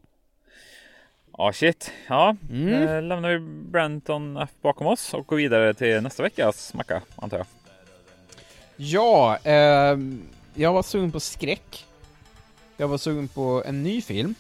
Ja, 1.39 1.53
shit. 1.53 1.93
Ja, 2.09 2.37
mm. 2.51 2.73
eh, 2.73 3.03
lämnar 3.03 3.29
vi 3.29 3.39
Brenton 3.71 4.37
F 4.37 4.51
bakom 4.63 4.87
oss 4.87 5.15
och 5.15 5.27
går 5.27 5.37
vidare 5.37 5.75
till 5.75 6.01
nästa 6.01 6.23
veckas 6.23 6.75
macka, 6.75 7.03
antar 7.17 7.37
jag. 7.37 7.47
Ja, 8.77 9.39
eh, 9.45 9.99
jag 10.55 10.73
var 10.73 10.83
sugen 10.83 11.13
på 11.13 11.21
skräck. 11.21 11.87
Jag 12.77 12.89
var 12.89 12.99
sugen 12.99 13.29
på 13.29 13.63
en 13.67 13.83
ny 13.83 14.03
film. 14.03 14.35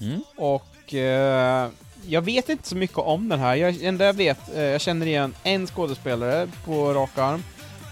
Mm. 0.00 0.20
Och 0.36 0.94
eh, 0.94 1.70
jag 2.06 2.22
vet 2.22 2.48
inte 2.48 2.68
så 2.68 2.76
mycket 2.76 2.98
om 2.98 3.28
den 3.28 3.38
här. 3.38 3.54
Jag, 3.54 3.82
enda 3.82 4.04
jag 4.04 4.14
vet, 4.14 4.54
eh, 4.54 4.62
jag 4.62 4.80
känner 4.80 5.06
igen 5.06 5.34
en 5.42 5.66
skådespelare 5.66 6.48
på 6.64 6.94
rak 6.94 7.18
arm. 7.18 7.42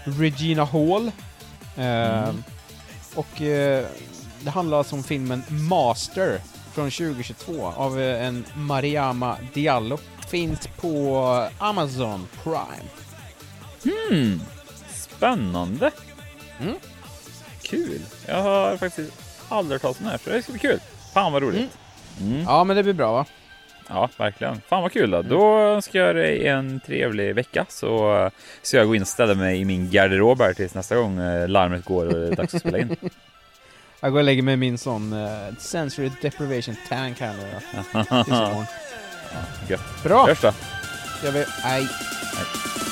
Regina 0.03 0.65
Hall 0.65 1.11
Mm. 1.77 2.43
Och 3.15 3.41
eh, 3.41 3.85
det 4.41 4.49
handlar 4.49 4.77
alltså 4.77 4.95
om 4.95 5.03
filmen 5.03 5.43
Master 5.49 6.41
från 6.73 6.91
2022 6.91 7.65
av 7.75 7.99
eh, 7.99 8.27
en 8.27 8.45
Mariama 8.55 9.37
Diallo. 9.53 9.97
Finns 10.29 10.67
på 10.67 11.49
Amazon 11.57 12.27
Prime. 12.43 12.89
Hmm, 13.83 14.41
spännande. 14.93 15.91
Mm. 16.59 16.75
Kul. 17.61 18.01
Jag 18.27 18.43
har 18.43 18.77
faktiskt 18.77 19.11
aldrig 19.49 19.73
hört 19.75 19.81
talas 19.81 19.99
om 19.99 20.05
det 20.05 20.11
här, 20.11 20.17
så 20.23 20.29
det 20.29 20.41
ska 20.41 20.51
bli 20.51 20.59
kul. 20.59 20.79
Fan 21.13 21.33
vad 21.33 21.43
roligt. 21.43 21.69
Mm. 22.19 22.33
Mm. 22.33 22.43
Ja, 22.43 22.63
men 22.63 22.75
det 22.75 22.83
blir 22.83 22.93
bra 22.93 23.11
va? 23.11 23.25
Ja, 23.89 24.09
verkligen. 24.17 24.61
Fan 24.61 24.81
vad 24.81 24.91
kul 24.91 25.11
då. 25.11 25.21
Då 25.21 25.59
önskar 25.59 25.99
jag 25.99 26.15
dig 26.15 26.47
en 26.47 26.79
trevlig 26.79 27.35
vecka 27.35 27.65
så 27.69 28.31
ska 28.61 28.77
jag 28.77 28.87
gå 28.87 28.95
in 28.95 29.01
och 29.01 29.07
ställa 29.07 29.35
mig 29.35 29.59
i 29.59 29.65
min 29.65 29.89
garderob 29.89 30.41
här 30.41 30.53
tills 30.53 30.73
nästa 30.75 30.95
gång 30.95 31.19
eh, 31.19 31.47
larmet 31.47 31.85
går 31.85 32.05
och 32.05 32.13
det 32.13 32.27
är 32.27 32.35
dags 32.35 32.55
att 32.55 32.61
spela 32.61 32.77
in. 32.77 32.95
Jag 33.99 34.11
går 34.11 34.19
och 34.19 34.25
lägger 34.25 34.43
mig 34.43 34.53
i 34.53 34.57
min 34.57 34.77
sån 34.77 35.13
uh, 35.13 35.55
sensory 35.59 36.11
deprivation 36.21 36.75
tank 36.89 37.19
här 37.19 37.33
nu 37.33 37.43
då. 37.53 38.03
Tills 38.23 38.27
imorgon. 38.27 38.65
Gött. 39.69 40.03
Bra! 40.03 40.27
Hörs 40.27 40.41
då. 40.41 40.51
Jag 41.23 41.31
vill, 41.31 41.45
nej. 41.63 41.87
Nej. 42.33 42.86